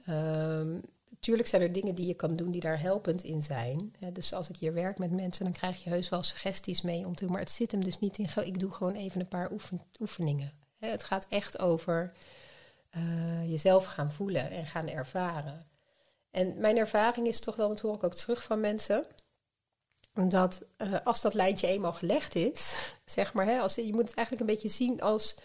natuurlijk 1.10 1.48
zijn 1.48 1.62
er 1.62 1.72
dingen 1.72 1.96
die 1.96 2.08
je 2.08 2.14
kan 2.14 2.36
doen 2.36 2.52
die 2.52 2.62
daar 2.62 2.82
helpend 2.82 3.24
in 3.24 3.42
zijn. 3.42 3.96
Dus 4.14 4.34
als 4.34 4.50
ik 4.50 4.56
hier 4.56 4.74
werk 4.74 4.98
met 4.98 5.12
mensen, 5.12 5.44
dan 5.44 5.54
krijg 5.54 5.84
je 5.84 5.90
heus 5.90 6.10
wel 6.10 6.24
suggesties 6.24 6.82
mee 6.82 7.06
om 7.06 7.16
te 7.16 7.24
doen. 7.24 7.32
Maar 7.32 7.42
het 7.42 7.52
zit 7.52 7.72
hem 7.72 7.84
dus 7.84 8.00
niet 8.00 8.18
in, 8.18 8.30
ik 8.44 8.60
doe 8.60 8.72
gewoon 8.72 8.96
even 8.96 9.20
een 9.20 9.28
paar 9.28 9.52
oefen- 9.52 9.82
oefeningen. 10.00 10.52
Het 10.80 11.04
gaat 11.04 11.26
echt 11.30 11.60
over 11.60 12.14
eh, 12.90 13.50
jezelf 13.50 13.86
gaan 13.86 14.12
voelen 14.12 14.52
en 14.52 14.66
gaan 14.66 14.88
ervaren. 14.88 15.68
En 16.32 16.60
mijn 16.60 16.78
ervaring 16.78 17.28
is 17.28 17.40
toch 17.40 17.56
wel, 17.56 17.68
dat 17.68 17.80
hoor 17.80 17.96
ik 17.96 18.04
ook 18.04 18.14
terug 18.14 18.44
van 18.44 18.60
mensen 18.60 19.06
dat 20.28 20.64
eh, 20.78 20.96
als 21.04 21.22
dat 21.22 21.34
lijntje 21.34 21.68
eenmaal 21.68 21.94
gelegd 21.94 22.36
is, 22.36 22.92
zeg 23.06 23.34
maar, 23.34 23.46
hè, 23.46 23.60
als, 23.60 23.76
je 23.76 23.94
moet 23.94 24.08
het 24.08 24.14
eigenlijk 24.14 24.40
een 24.40 24.56
beetje 24.56 24.70
zien 24.70 25.02
als 25.02 25.36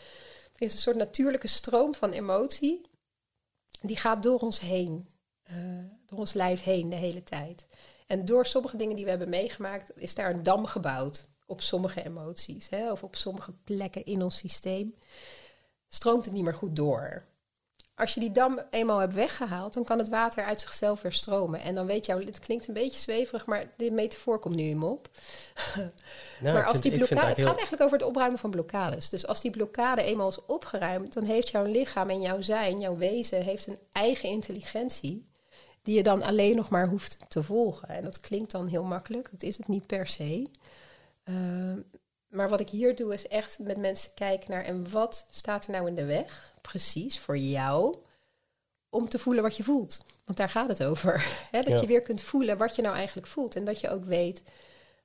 is 0.59 0.72
een 0.72 0.79
soort 0.79 0.97
natuurlijke 0.97 1.49
stroom 1.49 1.95
van 1.95 2.11
emotie. 2.11 2.87
Die 3.81 3.97
gaat 3.97 4.22
door 4.22 4.39
ons 4.39 4.61
heen, 4.61 5.09
eh, 5.43 5.57
door 6.07 6.18
ons 6.18 6.33
lijf 6.33 6.62
heen 6.62 6.89
de 6.89 6.97
hele 6.97 7.22
tijd. 7.22 7.66
En 8.07 8.25
door 8.25 8.47
sommige 8.47 8.77
dingen 8.77 8.97
die 8.97 9.05
we 9.05 9.11
hebben 9.11 9.29
meegemaakt, 9.29 9.91
is 9.97 10.14
daar 10.14 10.31
een 10.31 10.43
dam 10.43 10.66
gebouwd 10.66 11.29
op 11.47 11.61
sommige 11.61 12.05
emoties, 12.05 12.68
hè, 12.68 12.93
of 12.93 13.03
op 13.03 13.16
sommige 13.16 13.53
plekken 13.64 14.05
in 14.05 14.22
ons 14.22 14.37
systeem. 14.37 14.95
Stroomt 15.89 16.25
het 16.25 16.35
niet 16.35 16.45
meer 16.45 16.55
goed 16.55 16.77
door. 16.77 17.25
Als 17.97 18.14
je 18.14 18.20
die 18.20 18.30
dam 18.32 18.61
eenmaal 18.70 18.99
hebt 18.99 19.14
weggehaald, 19.14 19.74
dan 19.74 19.84
kan 19.84 19.99
het 19.99 20.09
water 20.09 20.45
uit 20.45 20.61
zichzelf 20.61 21.03
weer 21.03 21.12
stromen. 21.12 21.61
En 21.61 21.74
dan 21.74 21.86
weet 21.86 22.07
jou, 22.07 22.24
het 22.24 22.38
klinkt 22.38 22.68
een 22.68 22.74
beetje 22.74 23.01
zweverig, 23.01 23.47
maar 23.47 23.64
de 23.76 23.90
metafoor 23.90 24.38
komt 24.38 24.55
nu 24.55 24.62
in 24.62 24.78
me 24.78 24.86
op. 24.86 25.09
Nou, 26.40 26.55
maar 26.55 26.64
als 26.64 26.80
vind- 26.80 26.82
die 26.82 26.92
blokkade, 27.07 27.28
het 27.28 27.40
gaat 27.40 27.55
eigenlijk 27.55 27.82
over 27.82 27.99
het 27.99 28.07
opruimen 28.07 28.38
van 28.38 28.51
blokkades. 28.51 29.09
Dus 29.09 29.26
als 29.26 29.40
die 29.40 29.51
blokkade 29.51 30.03
eenmaal 30.03 30.28
is 30.28 30.45
opgeruimd, 30.47 31.12
dan 31.12 31.24
heeft 31.24 31.49
jouw 31.49 31.64
lichaam 31.64 32.11
en 32.11 32.20
jouw 32.20 32.40
zijn, 32.42 32.80
jouw 32.80 32.97
wezen, 32.97 33.42
heeft 33.42 33.66
een 33.66 33.78
eigen 33.92 34.28
intelligentie. 34.28 35.28
Die 35.82 35.97
je 35.97 36.03
dan 36.03 36.22
alleen 36.22 36.57
nog 36.57 36.68
maar 36.68 36.88
hoeft 36.88 37.18
te 37.28 37.42
volgen. 37.42 37.88
En 37.88 38.05
dat 38.05 38.20
klinkt 38.20 38.51
dan 38.51 38.66
heel 38.66 38.84
makkelijk, 38.84 39.28
dat 39.30 39.42
is 39.42 39.57
het 39.57 39.68
niet 39.68 39.86
per 39.86 40.07
se. 40.07 40.51
Ehm, 41.24 41.78
maar 42.28 42.49
wat 42.49 42.61
ik 42.61 42.68
hier 42.68 42.97
doe 42.97 43.14
is 43.14 43.28
echt 43.28 43.59
met 43.59 43.76
mensen 43.78 44.11
kijken 44.14 44.51
naar 44.51 44.64
en 44.64 44.90
wat 44.90 45.26
staat 45.30 45.64
er 45.66 45.72
nou 45.72 45.86
in 45.88 45.95
de 45.95 46.05
weg, 46.05 46.53
precies 46.70 47.18
voor 47.18 47.38
jou, 47.38 47.96
om 48.88 49.08
te 49.08 49.18
voelen 49.18 49.42
wat 49.42 49.56
je 49.56 49.62
voelt. 49.62 50.04
Want 50.24 50.38
daar 50.38 50.48
gaat 50.48 50.68
het 50.68 50.82
over. 50.84 51.26
Dat 51.50 51.66
Ja. 51.66 51.80
je 51.80 51.86
weer 51.86 52.02
kunt 52.02 52.20
voelen 52.20 52.58
wat 52.58 52.76
je 52.76 52.82
nou 52.82 52.94
eigenlijk 52.96 53.26
voelt. 53.26 53.56
En 53.56 53.64
dat 53.64 53.80
je 53.80 53.88
ook 53.90 54.04
weet 54.04 54.42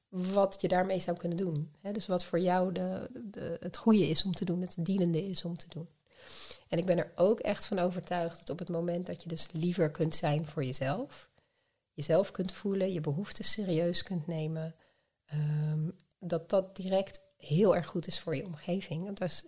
wat 0.09 0.57
je 0.61 0.67
daarmee 0.67 0.99
zou 0.99 1.17
kunnen 1.17 1.37
doen. 1.37 1.75
Dus 1.91 2.07
wat 2.07 2.23
voor 2.23 2.39
jou 2.39 2.71
de, 2.71 3.09
de, 3.13 3.57
het 3.59 3.77
goede 3.77 4.07
is 4.09 4.23
om 4.23 4.33
te 4.33 4.45
doen, 4.45 4.61
het 4.61 4.75
dienende 4.79 5.25
is 5.25 5.45
om 5.45 5.57
te 5.57 5.67
doen. 5.69 5.89
En 6.67 6.77
ik 6.77 6.85
ben 6.85 6.97
er 6.97 7.11
ook 7.15 7.39
echt 7.39 7.65
van 7.65 7.79
overtuigd 7.79 8.37
dat 8.37 8.49
op 8.49 8.59
het 8.59 8.69
moment 8.69 9.05
dat 9.05 9.23
je 9.23 9.29
dus 9.29 9.47
liever 9.51 9.91
kunt 9.91 10.15
zijn 10.15 10.45
voor 10.45 10.63
jezelf, 10.65 11.29
jezelf 11.93 12.31
kunt 12.31 12.51
voelen, 12.51 12.93
je 12.93 13.01
behoeftes 13.01 13.51
serieus 13.51 14.03
kunt 14.03 14.27
nemen, 14.27 14.75
ehm, 15.25 15.89
dat 16.19 16.49
dat 16.49 16.75
direct 16.75 17.21
heel 17.39 17.75
erg 17.75 17.87
goed 17.87 18.07
is 18.07 18.19
voor 18.19 18.35
je 18.35 18.45
omgeving. 18.45 19.03
Want 19.03 19.43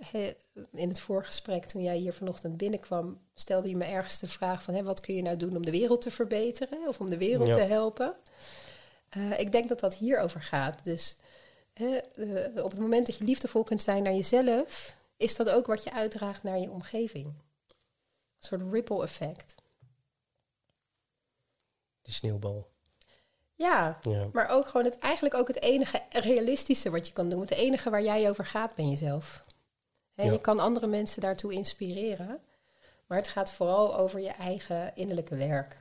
in 0.72 0.88
het 0.90 1.00
voorgesprek, 1.00 1.66
toen 1.66 1.84
jij 1.84 1.98
hier 1.98 2.14
vanochtend 2.14 2.58
binnenkwam, 2.58 3.20
stelde 3.34 3.70
je 3.70 3.76
me 3.76 3.86
ergens 3.86 4.20
de 4.20 4.28
vraag 4.28 4.64
van 4.64 4.84
wat 4.84 5.00
kun 5.00 5.16
je 5.16 5.22
nou 5.22 5.38
doen 5.38 5.56
om 5.56 5.66
de 5.66 5.72
wereld 5.72 6.02
te 6.02 6.12
verbeteren 6.12 6.88
of 6.88 7.00
om 7.00 7.10
de 7.10 7.18
wereld 7.18 7.48
Ja. 7.48 7.56
te 7.56 7.62
helpen. 7.62 8.16
Eh, 9.10 9.40
ik 9.40 9.52
denk 9.52 9.70
dat 9.70 9.80
dat 9.80 9.96
hierover 9.96 10.42
gaat. 10.42 10.84
Dus 10.84 11.18
eh, 11.74 12.64
op 12.64 12.72
het 12.72 12.80
moment 12.80 13.06
dat 13.06 13.18
je 13.18 13.24
liefdevol 13.24 13.64
kunt 13.64 13.82
zijn 13.82 14.04
naar 14.04 14.14
jezelf, 14.14 14.96
is 15.18 15.36
dat 15.36 15.50
ook 15.50 15.68
wat 15.68 15.84
je 15.84 15.94
uitdraagt 15.94 16.44
naar 16.44 16.60
je 16.60 16.72
omgeving. 16.72 17.26
Een 17.26 18.48
soort 18.48 18.72
ripple 18.72 19.04
effect. 19.04 19.56
Die 22.02 22.14
sneeuwbal. 22.14 22.71
Ja, 23.62 24.00
Ja. 24.02 24.28
maar 24.34 24.50
ook 24.50 24.68
gewoon 24.68 24.86
het, 24.86 25.00
eigenlijk 25.00 25.36
ook 25.36 25.48
het 25.48 25.62
enige 25.62 26.02
realistische 26.10 26.90
wat 26.90 27.08
je 27.08 27.14
kan 27.14 27.30
doen. 27.30 27.42
Het 27.42 27.52
enige 27.52 27.90
waar 27.90 28.04
jij 28.04 28.30
over 28.30 28.46
gaat 28.46 28.76
ben 28.76 28.90
jezelf. 28.90 29.44
En 30.16 30.26
Ja. 30.26 30.32
je 30.32 30.42
kan 30.42 30.60
andere 30.60 30.88
mensen 30.88 31.22
daartoe 31.22 31.54
inspireren. 31.54 32.40
Maar 33.08 33.18
het 33.18 33.28
gaat 33.28 33.52
vooral 33.52 33.98
over 33.98 34.20
je 34.20 34.30
eigen 34.30 34.92
innerlijke 34.96 35.36
werk 35.36 35.76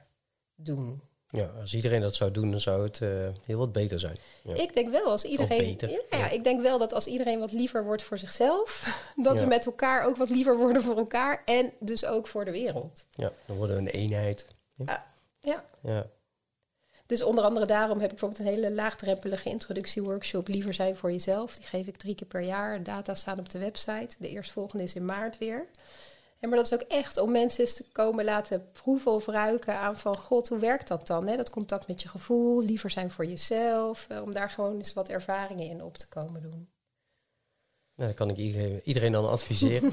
doen. 0.54 1.00
ja, 1.32 1.50
als 1.60 1.74
iedereen 1.74 2.00
dat 2.00 2.14
zou 2.14 2.30
doen, 2.30 2.50
dan 2.50 2.60
zou 2.60 2.82
het 2.82 3.00
eh, 3.00 3.28
heel 3.46 3.58
wat 3.58 3.72
beter 3.72 4.00
zijn. 4.00 4.16
Ja. 4.42 4.54
Ik 4.54 4.74
denk 4.74 4.90
wel 4.90 5.04
als 5.04 5.24
iedereen. 5.24 5.76
Ja, 5.80 6.18
ja, 6.18 6.28
ik 6.30 6.44
denk 6.44 6.62
wel 6.62 6.78
dat 6.78 6.92
als 6.92 7.06
iedereen 7.06 7.38
wat 7.38 7.52
liever 7.52 7.84
wordt 7.84 8.02
voor 8.02 8.18
zichzelf, 8.18 8.98
dat 9.16 9.38
we 9.40 9.46
met 9.46 9.66
elkaar 9.66 10.04
ook 10.06 10.16
wat 10.16 10.28
liever 10.30 10.56
worden 10.56 10.82
voor 10.82 10.96
elkaar 10.96 11.42
en 11.44 11.72
dus 11.80 12.04
ook 12.04 12.26
voor 12.26 12.44
de 12.44 12.50
wereld. 12.50 13.04
Ja, 13.14 13.32
dan 13.46 13.56
worden 13.56 13.76
we 13.76 13.82
een 13.82 13.88
eenheid. 13.88 14.46
Ja. 14.74 15.06
Ja. 15.82 16.06
Dus 17.10 17.22
onder 17.22 17.44
andere 17.44 17.66
daarom 17.66 18.00
heb 18.00 18.12
ik 18.12 18.18
bijvoorbeeld 18.18 18.40
een 18.40 18.54
hele 18.54 18.74
laagdrempelige 18.74 19.48
introductieworkshop 19.48 20.48
Liever 20.48 20.74
zijn 20.74 20.96
voor 20.96 21.10
jezelf. 21.10 21.56
Die 21.56 21.66
geef 21.66 21.86
ik 21.86 21.96
drie 21.96 22.14
keer 22.14 22.26
per 22.26 22.40
jaar. 22.40 22.82
Data 22.82 23.14
staan 23.14 23.38
op 23.38 23.48
de 23.48 23.58
website. 23.58 24.16
De 24.18 24.28
eerstvolgende 24.28 24.84
is 24.84 24.94
in 24.94 25.04
maart 25.04 25.38
weer. 25.38 25.66
En 26.40 26.48
maar 26.48 26.58
dat 26.58 26.66
is 26.66 26.74
ook 26.74 26.88
echt 26.88 27.18
om 27.18 27.30
mensen 27.30 27.60
eens 27.60 27.74
te 27.74 27.84
komen 27.92 28.24
laten 28.24 28.70
proeven 28.72 29.12
of 29.12 29.26
ruiken 29.26 29.78
aan 29.78 29.98
van 29.98 30.16
God, 30.16 30.48
hoe 30.48 30.58
werkt 30.58 30.88
dat 30.88 31.06
dan? 31.06 31.26
Dat 31.26 31.50
contact 31.50 31.88
met 31.88 32.02
je 32.02 32.08
gevoel, 32.08 32.62
liever 32.62 32.90
zijn 32.90 33.10
voor 33.10 33.26
jezelf. 33.26 34.06
Eh, 34.08 34.22
om 34.22 34.32
daar 34.32 34.50
gewoon 34.50 34.76
eens 34.76 34.92
wat 34.92 35.08
ervaringen 35.08 35.68
in 35.68 35.82
op 35.82 35.96
te 35.96 36.08
komen 36.08 36.42
doen. 36.42 36.68
Nou, 38.00 38.12
dat 38.12 38.20
kan 38.20 38.30
ik 38.30 38.36
iedereen, 38.36 38.80
iedereen 38.84 39.12
dan 39.12 39.28
adviseren. 39.28 39.92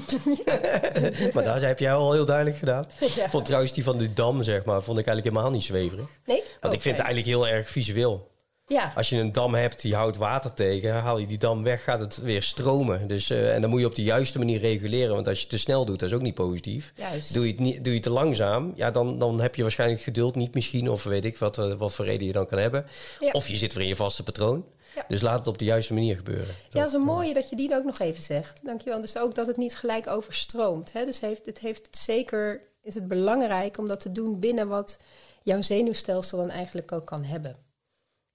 maar 1.34 1.44
daar 1.44 1.62
heb 1.62 1.78
jij 1.78 1.94
al 1.94 2.12
heel 2.12 2.24
duidelijk 2.24 2.56
gedaan. 2.56 2.84
Ja. 3.16 3.30
vond 3.30 3.44
trouwens 3.44 3.72
die 3.72 3.84
van 3.84 3.98
de 3.98 4.12
dam, 4.12 4.42
zeg 4.42 4.64
maar, 4.64 4.82
vond 4.82 4.98
ik 4.98 5.06
eigenlijk 5.06 5.34
helemaal 5.34 5.56
niet 5.56 5.66
zweverig. 5.66 6.08
Nee? 6.26 6.42
Want 6.60 6.74
ik 6.74 6.82
vind 6.82 6.96
het 6.96 7.06
eigenlijk 7.06 7.36
heel 7.36 7.48
erg 7.48 7.70
visueel. 7.70 8.30
Ja. 8.66 8.92
Als 8.96 9.08
je 9.08 9.16
een 9.16 9.32
dam 9.32 9.54
hebt 9.54 9.82
die 9.82 9.94
houdt 9.94 10.16
water 10.16 10.54
tegen, 10.54 10.94
haal 10.94 11.18
je 11.18 11.26
die 11.26 11.38
dam 11.38 11.62
weg, 11.62 11.84
gaat 11.84 12.00
het 12.00 12.16
weer 12.16 12.42
stromen. 12.42 13.08
Dus, 13.08 13.30
uh, 13.30 13.54
en 13.54 13.60
dan 13.60 13.70
moet 13.70 13.80
je 13.80 13.86
op 13.86 13.94
de 13.94 14.02
juiste 14.02 14.38
manier 14.38 14.58
reguleren. 14.58 15.14
Want 15.14 15.28
als 15.28 15.36
je 15.36 15.42
het 15.42 15.50
te 15.50 15.58
snel 15.58 15.84
doet, 15.84 15.98
dat 15.98 16.08
is 16.08 16.14
ook 16.14 16.22
niet 16.22 16.34
positief. 16.34 16.92
Juist. 16.96 17.34
Doe 17.34 17.44
je 17.44 17.50
het, 17.50 17.60
niet, 17.60 17.84
doe 17.84 17.94
je 17.94 18.00
te 18.00 18.10
langzaam, 18.10 18.72
ja, 18.76 18.90
dan, 18.90 19.18
dan 19.18 19.40
heb 19.40 19.54
je 19.54 19.62
waarschijnlijk 19.62 20.02
geduld 20.02 20.34
niet 20.34 20.54
misschien. 20.54 20.90
Of 20.90 21.04
weet 21.04 21.24
ik 21.24 21.38
wat, 21.38 21.58
eh, 21.58 21.72
wat 21.74 21.92
voor 21.92 22.04
reden 22.04 22.26
je 22.26 22.32
dan 22.32 22.46
kan 22.46 22.58
hebben. 22.58 22.86
Ja. 23.20 23.30
Of 23.30 23.48
je 23.48 23.56
zit 23.56 23.72
weer 23.72 23.82
in 23.82 23.88
je 23.88 23.96
vaste 23.96 24.22
patroon. 24.22 24.64
Ja. 24.94 25.04
Dus 25.08 25.20
laat 25.20 25.38
het 25.38 25.46
op 25.46 25.58
de 25.58 25.64
juiste 25.64 25.94
manier 25.94 26.16
gebeuren. 26.16 26.54
Ja, 26.70 26.80
dat 26.80 26.88
is 26.88 26.92
een 26.92 27.00
mooie 27.00 27.34
dat 27.34 27.48
je 27.48 27.56
die 27.56 27.74
ook 27.74 27.84
nog 27.84 27.98
even 27.98 28.22
zegt. 28.22 28.64
Dankjewel. 28.64 29.00
Dus 29.00 29.18
ook 29.18 29.34
dat 29.34 29.46
het 29.46 29.56
niet 29.56 29.76
gelijk 29.76 30.06
overstroomt. 30.06 30.92
Hè? 30.92 31.04
Dus 31.04 31.20
heeft, 31.20 31.46
het 31.46 31.58
heeft 31.58 31.96
zeker, 31.96 32.60
is 32.82 32.94
het 32.94 33.08
belangrijk 33.08 33.78
om 33.78 33.88
dat 33.88 34.00
te 34.00 34.12
doen 34.12 34.40
binnen 34.40 34.68
wat 34.68 34.98
jouw 35.42 35.62
zenuwstelsel 35.62 36.38
dan 36.38 36.50
eigenlijk 36.50 36.92
ook 36.92 37.06
kan 37.06 37.24
hebben. 37.24 37.56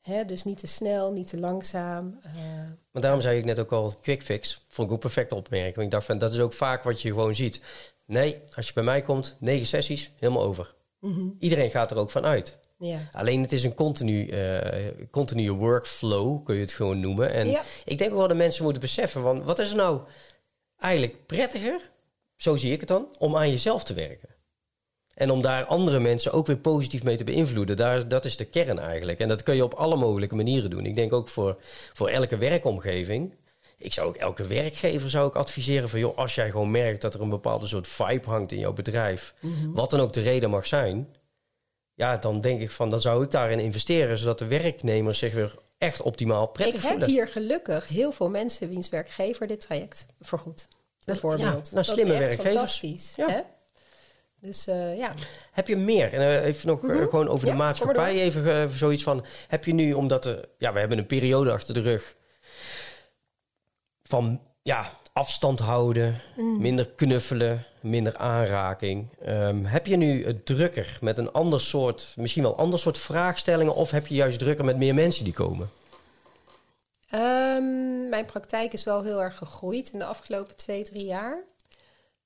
Hè? 0.01 0.25
Dus 0.25 0.43
niet 0.43 0.57
te 0.57 0.67
snel, 0.67 1.11
niet 1.11 1.27
te 1.27 1.39
langzaam. 1.39 2.19
Uh... 2.25 2.31
Maar 2.91 3.01
daarom 3.01 3.21
zei 3.21 3.37
ik 3.37 3.45
net 3.45 3.59
ook 3.59 3.71
al, 3.71 3.93
quick 4.01 4.23
fix. 4.23 4.65
Vond 4.67 4.87
ik 4.87 4.93
ook 4.93 4.99
perfect 4.99 5.31
opmerking. 5.31 5.75
Want 5.75 5.87
ik 5.87 5.93
dacht 5.93 6.05
van, 6.05 6.17
dat 6.17 6.33
is 6.33 6.39
ook 6.39 6.53
vaak 6.53 6.83
wat 6.83 7.01
je 7.01 7.09
gewoon 7.09 7.35
ziet. 7.35 7.61
Nee, 8.05 8.41
als 8.55 8.67
je 8.67 8.73
bij 8.73 8.83
mij 8.83 9.01
komt, 9.01 9.35
negen 9.39 9.67
sessies, 9.67 10.11
helemaal 10.15 10.43
over. 10.43 10.73
Mm 10.99 11.13
-hmm. 11.13 11.35
Iedereen 11.39 11.69
gaat 11.69 11.91
er 11.91 11.97
ook 11.97 12.11
van 12.11 12.25
uit. 12.25 12.57
Ja. 12.77 13.09
Alleen 13.11 13.41
het 13.41 13.51
is 13.51 13.63
een 13.63 13.73
continu, 13.73 14.25
uh, 14.25 14.87
continue 15.11 15.51
workflow, 15.51 16.45
kun 16.45 16.55
je 16.55 16.61
het 16.61 16.71
gewoon 16.71 16.99
noemen. 16.99 17.31
En 17.33 17.49
Ja. 17.49 17.61
ik 17.85 17.97
denk 17.97 18.11
ook 18.11 18.17
wel 18.17 18.27
dat 18.27 18.37
mensen 18.37 18.63
moeten 18.63 18.81
beseffen, 18.81 19.21
van, 19.21 19.43
wat 19.43 19.59
is 19.59 19.69
er 19.69 19.75
nou 19.75 20.01
eigenlijk 20.77 21.25
prettiger, 21.25 21.91
zo 22.35 22.55
zie 22.55 22.71
ik 22.71 22.79
het 22.79 22.89
dan, 22.89 23.07
om 23.17 23.35
aan 23.35 23.49
jezelf 23.49 23.83
te 23.83 23.93
werken. 23.93 24.29
En 25.13 25.31
om 25.31 25.41
daar 25.41 25.65
andere 25.65 25.99
mensen 25.99 26.31
ook 26.31 26.47
weer 26.47 26.57
positief 26.57 27.03
mee 27.03 27.17
te 27.17 27.23
beïnvloeden. 27.23 27.77
Daar, 27.77 28.07
dat 28.07 28.25
is 28.25 28.37
de 28.37 28.45
kern 28.45 28.79
eigenlijk. 28.79 29.19
En 29.19 29.27
dat 29.27 29.43
kun 29.43 29.55
je 29.55 29.63
op 29.63 29.73
alle 29.73 29.95
mogelijke 29.95 30.35
manieren 30.35 30.69
doen. 30.69 30.85
Ik 30.85 30.95
denk 30.95 31.13
ook 31.13 31.29
voor, 31.29 31.57
voor 31.93 32.09
elke 32.09 32.37
werkomgeving. 32.37 33.35
Ik 33.77 33.93
zou 33.93 34.07
ook 34.07 34.15
elke 34.15 34.47
werkgever 34.47 35.09
zou 35.09 35.27
ik 35.27 35.35
adviseren 35.35 35.89
van... 35.89 35.99
joh, 35.99 36.17
als 36.17 36.35
jij 36.35 36.51
gewoon 36.51 36.71
merkt 36.71 37.01
dat 37.01 37.13
er 37.13 37.21
een 37.21 37.29
bepaalde 37.29 37.67
soort 37.67 37.87
vibe 37.87 38.29
hangt 38.29 38.51
in 38.51 38.59
jouw 38.59 38.73
bedrijf... 38.73 39.33
wat 39.73 39.89
dan 39.89 39.99
ook 39.99 40.13
de 40.13 40.21
reden 40.21 40.49
mag 40.49 40.67
zijn... 40.67 41.15
ja, 41.93 42.17
dan 42.17 42.41
denk 42.41 42.61
ik 42.61 42.71
van, 42.71 42.89
dan 42.89 43.01
zou 43.01 43.23
ik 43.23 43.31
daarin 43.31 43.59
investeren... 43.59 44.17
zodat 44.17 44.39
de 44.39 44.45
werknemers 44.45 45.17
zich 45.17 45.33
weer 45.33 45.55
echt 45.77 46.01
optimaal 46.01 46.47
prettig 46.47 46.75
Ik 46.75 46.81
heb 46.81 46.91
voelen. 46.91 47.09
hier 47.09 47.27
gelukkig 47.27 47.87
heel 47.87 48.11
veel 48.11 48.29
mensen 48.29 48.69
wiens 48.69 48.89
werkgever 48.89 49.47
dit 49.47 49.61
traject 49.61 50.05
vergoedt. 50.19 50.67
Bijvoorbeeld. 51.05 51.71
nou, 51.71 51.75
dat 51.75 51.85
slimme 51.85 52.17
werkgevers. 52.17 52.53
fantastisch. 52.53 53.13
Ja. 53.15 53.29
Hè? 53.29 53.41
Dus 54.39 54.67
eh, 54.67 54.97
ja. 54.97 55.13
Heb 55.51 55.67
je 55.67 55.75
meer? 55.77 56.13
En 56.13 56.21
eh, 56.21 56.45
even 56.45 56.67
nog 56.67 56.83
eh, 56.83 57.01
gewoon 57.01 57.27
over 57.27 57.47
Mhm. 57.47 57.47
Ja, 57.47 57.51
de 57.51 57.63
maatschappij. 57.63 58.21
Even 58.21 58.71
zoiets 58.77 59.03
van: 59.03 59.25
heb 59.47 59.65
je 59.65 59.73
nu, 59.73 59.93
omdat 59.93 60.25
er, 60.25 60.45
ja, 60.57 60.73
we 60.73 60.79
hebben 60.79 60.97
een 60.97 61.05
periode 61.05 61.51
achter 61.51 61.73
de 61.73 61.81
rug 61.81 62.15
van 64.03 64.41
ja, 64.61 64.91
afstand 65.13 65.59
houden, 65.59 66.21
Mm. 66.35 66.61
minder 66.61 66.89
knuffelen, 66.89 67.65
minder 67.81 68.17
aanraking. 68.17 69.09
Ehm, 69.21 69.63
heb 69.63 69.85
je 69.85 69.95
nu 69.97 70.25
het 70.25 70.45
drukker 70.45 70.97
met 71.01 71.17
een 71.17 71.31
ander 71.31 71.61
soort, 71.61 72.13
misschien 72.17 72.43
wel 72.43 72.57
ander 72.57 72.79
soort 72.79 72.97
vraagstellingen, 72.97 73.75
of 73.75 73.91
heb 73.91 74.07
je 74.07 74.15
juist 74.15 74.39
drukker 74.39 74.65
met 74.65 74.77
meer 74.77 74.93
mensen 74.93 75.23
die 75.23 75.33
komen? 75.33 75.69
Ehm, 77.09 78.09
mijn 78.09 78.25
praktijk 78.25 78.73
is 78.73 78.83
wel 78.83 79.03
heel 79.03 79.21
erg 79.21 79.37
gegroeid 79.37 79.89
in 79.93 79.99
de 79.99 80.05
afgelopen 80.05 80.55
twee, 80.55 80.83
drie 80.83 81.05
jaar. 81.05 81.43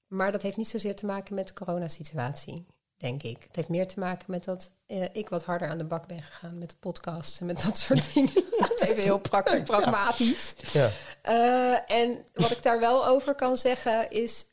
Maar 0.07 0.31
dat 0.31 0.41
heeft 0.41 0.57
niet 0.57 0.67
zozeer 0.67 0.95
te 0.95 1.05
maken 1.05 1.35
met 1.35 1.47
de 1.47 1.53
coronasituatie, 1.53 2.65
denk 2.97 3.23
ik. 3.23 3.43
Het 3.43 3.55
heeft 3.55 3.69
meer 3.69 3.87
te 3.87 3.99
maken 3.99 4.25
met 4.27 4.43
dat 4.43 4.71
eh, 4.85 5.03
ik 5.11 5.29
wat 5.29 5.43
harder 5.43 5.69
aan 5.69 5.77
de 5.77 5.83
bak 5.83 6.07
ben 6.07 6.21
gegaan 6.21 6.57
met 6.57 6.69
de 6.69 6.75
podcast 6.79 7.39
en 7.39 7.45
met 7.45 7.61
dat 7.63 7.77
soort 7.77 8.13
dingen. 8.13 8.33
dat 8.59 8.73
is 8.75 8.87
even 8.87 9.03
heel 9.03 9.19
praktisch, 9.19 9.63
pragmatisch. 9.63 10.55
Ja. 10.71 10.89
Eh, 11.21 11.97
en 11.97 12.25
wat 12.33 12.51
ik 12.51 12.63
daar 12.63 12.79
wel 12.79 13.07
over 13.07 13.35
kan 13.35 13.57
zeggen 13.57 14.11
is... 14.11 14.45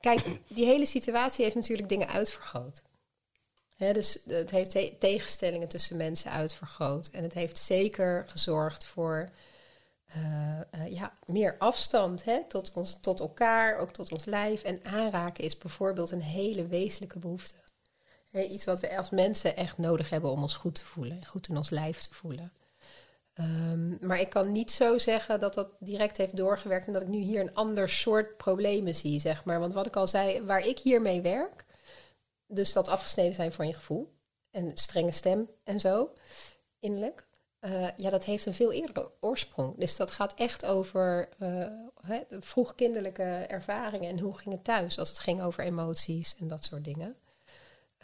Kijk, 0.00 0.24
die 0.48 0.66
hele 0.66 0.86
situatie 0.86 1.44
heeft 1.44 1.56
natuurlijk 1.56 1.88
dingen 1.88 2.08
uitvergroot. 2.08 2.82
Dus 3.76 4.18
het 4.26 4.50
heeft 4.50 4.70
te- 4.70 4.94
tegenstellingen 4.98 5.68
tussen 5.68 5.96
mensen 5.96 6.30
uitvergroot. 6.30 7.08
En 7.12 7.22
het 7.22 7.34
heeft 7.34 7.58
zeker 7.58 8.24
gezorgd 8.28 8.84
voor 8.84 9.30
eh, 10.06 10.92
ja, 10.92 11.12
meer 11.26 11.56
afstand 11.58 12.24
hè, 12.24 12.44
tot, 12.48 12.72
ons, 12.72 12.96
tot 13.00 13.20
elkaar, 13.20 13.78
ook 13.78 13.90
tot 13.90 14.12
ons 14.12 14.24
lijf. 14.24 14.62
En 14.62 14.80
aanraken 14.84 15.44
is 15.44 15.58
bijvoorbeeld 15.58 16.10
een 16.10 16.22
hele 16.22 16.66
wezenlijke 16.66 17.18
behoefte. 17.18 17.54
Iets 18.44 18.64
wat 18.64 18.80
we 18.80 18.96
als 18.96 19.10
mensen 19.10 19.56
echt 19.56 19.78
nodig 19.78 20.10
hebben 20.10 20.30
om 20.30 20.42
ons 20.42 20.54
goed 20.56 20.74
te 20.74 20.84
voelen. 20.84 21.24
Goed 21.24 21.48
in 21.48 21.56
ons 21.56 21.70
lijf 21.70 22.00
te 22.00 22.14
voelen. 22.14 22.52
Ehm, 23.34 24.06
maar 24.06 24.20
ik 24.20 24.30
kan 24.30 24.52
niet 24.52 24.70
zo 24.70 24.98
zeggen 24.98 25.40
dat 25.40 25.54
dat 25.54 25.68
direct 25.78 26.16
heeft 26.16 26.36
doorgewerkt 26.36 26.86
en 26.86 26.92
dat 26.92 27.02
ik 27.02 27.08
nu 27.08 27.18
hier 27.18 27.40
een 27.40 27.54
ander 27.54 27.88
soort 27.88 28.36
problemen 28.36 28.94
zie, 28.94 29.20
zeg 29.20 29.44
maar. 29.44 29.60
Want 29.60 29.72
wat 29.72 29.86
ik 29.86 29.96
al 29.96 30.08
zei, 30.08 30.42
waar 30.42 30.66
ik 30.66 30.78
hiermee 30.78 31.20
werk, 31.20 31.64
dus 32.46 32.72
dat 32.72 32.88
afgesneden 32.88 33.34
zijn 33.34 33.52
van 33.52 33.66
je 33.66 33.74
gevoel 33.74 34.12
en 34.50 34.76
strenge 34.76 35.12
stem 35.12 35.50
en 35.64 35.80
zo, 35.80 36.12
innerlijk, 36.78 37.26
eh, 37.58 37.88
ja, 37.96 38.10
dat 38.10 38.24
heeft 38.24 38.46
een 38.46 38.54
veel 38.54 38.72
eerdere 38.72 39.12
oorsprong. 39.20 39.78
Dus 39.78 39.96
dat 39.96 40.10
gaat 40.10 40.34
echt 40.34 40.64
over 40.64 41.28
eh, 41.38 41.66
hè, 42.00 42.20
de 42.28 42.42
vroegkinderlijke 42.42 43.22
ervaringen 43.22 44.10
en 44.10 44.18
hoe 44.18 44.38
ging 44.38 44.54
het 44.54 44.64
thuis 44.64 44.98
als 44.98 45.08
het 45.08 45.18
ging 45.18 45.42
over 45.42 45.64
emoties 45.64 46.36
en 46.38 46.48
dat 46.48 46.64
soort 46.64 46.84
dingen. 46.84 47.16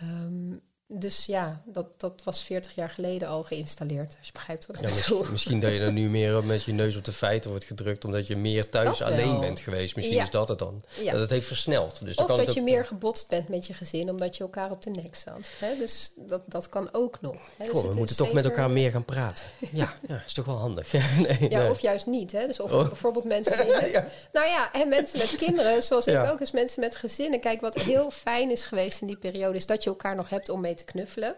Um, 0.03 0.61
dus 0.87 1.27
ja, 1.27 1.63
dat, 1.65 1.87
dat 1.97 2.21
was 2.25 2.43
40 2.43 2.75
jaar 2.75 2.91
geleden 2.91 3.29
al 3.29 3.43
geïnstalleerd, 3.43 4.15
als 4.19 4.27
je 4.27 4.33
begrijpt 4.33 4.67
wat 4.67 4.77
ik 4.77 4.83
Ja, 4.83 4.89
bedoel. 4.89 5.01
misschien, 5.19 5.33
misschien 5.33 5.61
dat 5.61 5.73
je 5.73 5.79
er 5.79 5.93
nu 5.93 6.09
meer 6.09 6.45
met 6.45 6.63
je 6.65 6.73
neus 6.73 6.97
op 6.97 7.05
de 7.05 7.13
feiten 7.13 7.51
wordt 7.51 7.65
gedrukt, 7.65 8.05
omdat 8.05 8.27
je 8.27 8.37
meer 8.37 8.69
thuis 8.71 9.03
alleen 9.03 9.41
bent 9.41 9.61
geweest. 9.61 9.97
Misschien 9.97 10.17
Ja. 10.19 10.23
is 10.25 10.31
dat 10.31 10.49
het 10.49 10.59
dan. 10.59 10.83
Ja. 11.01 11.13
Dat 11.13 11.21
het 11.21 11.31
heeft 11.31 11.47
versneld. 11.47 12.01
Dus 12.05 12.17
dan 12.17 12.25
Of 12.25 12.31
kan 12.31 12.37
dat 12.37 12.47
het 12.47 12.55
je 12.55 12.61
ook- 12.61 12.67
meer 12.67 12.85
gebotst 12.85 13.29
bent 13.29 13.49
met 13.49 13.67
je 13.67 13.75
gezin 13.75 14.11
omdat 14.11 14.37
je 14.37 14.43
elkaar 14.43 14.71
op 14.71 14.83
de 14.83 14.91
nek 14.91 15.15
zat. 15.15 15.51
Hè? 15.59 15.77
Dus 15.79 16.13
dat, 16.17 16.43
dat 16.47 16.69
kan 16.69 16.89
ook 16.93 17.21
nog. 17.21 17.37
Hè? 17.57 17.73
Dus 17.73 17.83
we 17.83 17.95
moeten 17.95 18.17
toch 18.17 18.33
met 18.33 18.45
elkaar 18.45 18.71
meer 18.71 18.91
gaan 18.91 19.05
praten. 19.05 19.45
Ja, 19.73 19.95
ja 20.09 20.23
is 20.27 20.33
toch 20.33 20.45
wel 20.47 20.57
handig. 20.59 20.91
Ja, 20.93 21.03
nee, 21.29 21.51
Ja, 21.51 21.61
nee. 21.61 21.71
of 21.71 21.81
juist 21.81 22.07
niet. 22.07 22.33
Hè? 22.33 22.47
Dus 22.47 22.61
of 22.61 22.73
Oh. 22.73 22.87
bijvoorbeeld 22.87 23.25
mensen 23.25 23.57
die... 23.67 23.91
Ja. 23.91 24.07
Nou 24.33 24.47
ja, 24.47 24.73
en 24.73 24.89
mensen 24.89 25.19
met 25.19 25.35
kinderen, 25.37 25.83
zoals 25.83 26.07
ik 26.07 26.25
ook, 26.25 26.41
is 26.41 26.51
mensen 26.51 26.81
met 26.81 26.97
gezinnen. 26.97 27.41
Kijk, 27.41 27.61
wat 27.61 27.75
heel 27.75 28.11
fijn 28.11 28.51
is 28.51 28.65
geweest 28.65 29.01
in 29.01 29.07
die 29.07 29.17
periode... 29.17 29.57
is 29.57 29.67
dat 29.67 29.83
je 29.83 29.91
elkaar 29.91 30.17
nog 30.17 30.29
hebt 30.29 30.49
om 30.49 30.61
mee 30.61 30.72
te 30.75 30.85
knuffelen. 30.85 31.37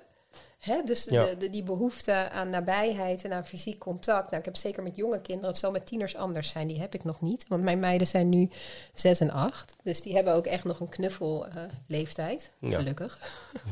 Hè? 0.59 0.82
Dus 0.82 1.05
Ja. 1.05 1.24
de, 1.24 1.37
de, 1.37 1.51
die 1.51 1.62
behoefte 1.62 2.12
aan 2.30 2.51
nabijheid 2.51 3.24
en 3.24 3.32
aan 3.32 3.47
fysiek 3.47 3.78
contact. 3.78 4.26
Nou, 4.30 4.37
ik 4.39 4.45
heb 4.45 4.57
zeker 4.57 4.82
met 4.82 4.97
jonge 4.97 5.20
kinderen, 5.20 5.51
het 5.51 5.59
zal 5.59 5.70
met 5.70 5.87
tieners 5.87 6.16
anders 6.16 6.49
zijn. 6.51 6.66
Die 6.66 6.80
heb 6.80 6.95
ik 6.95 7.05
nog 7.05 7.20
niet, 7.20 7.45
want 7.49 7.62
mijn 7.62 7.80
meiden 7.80 8.07
zijn 8.07 8.28
nu 8.28 8.51
zes 8.95 9.20
en 9.20 9.30
acht. 9.30 9.74
Dus 9.82 10.03
die 10.03 10.14
hebben 10.14 10.35
ook 10.35 10.47
echt 10.47 10.64
nog 10.64 10.80
een 10.80 10.89
knuffelleeftijd, 10.89 12.53
Ja. 12.59 12.78
gelukkig. 12.78 13.18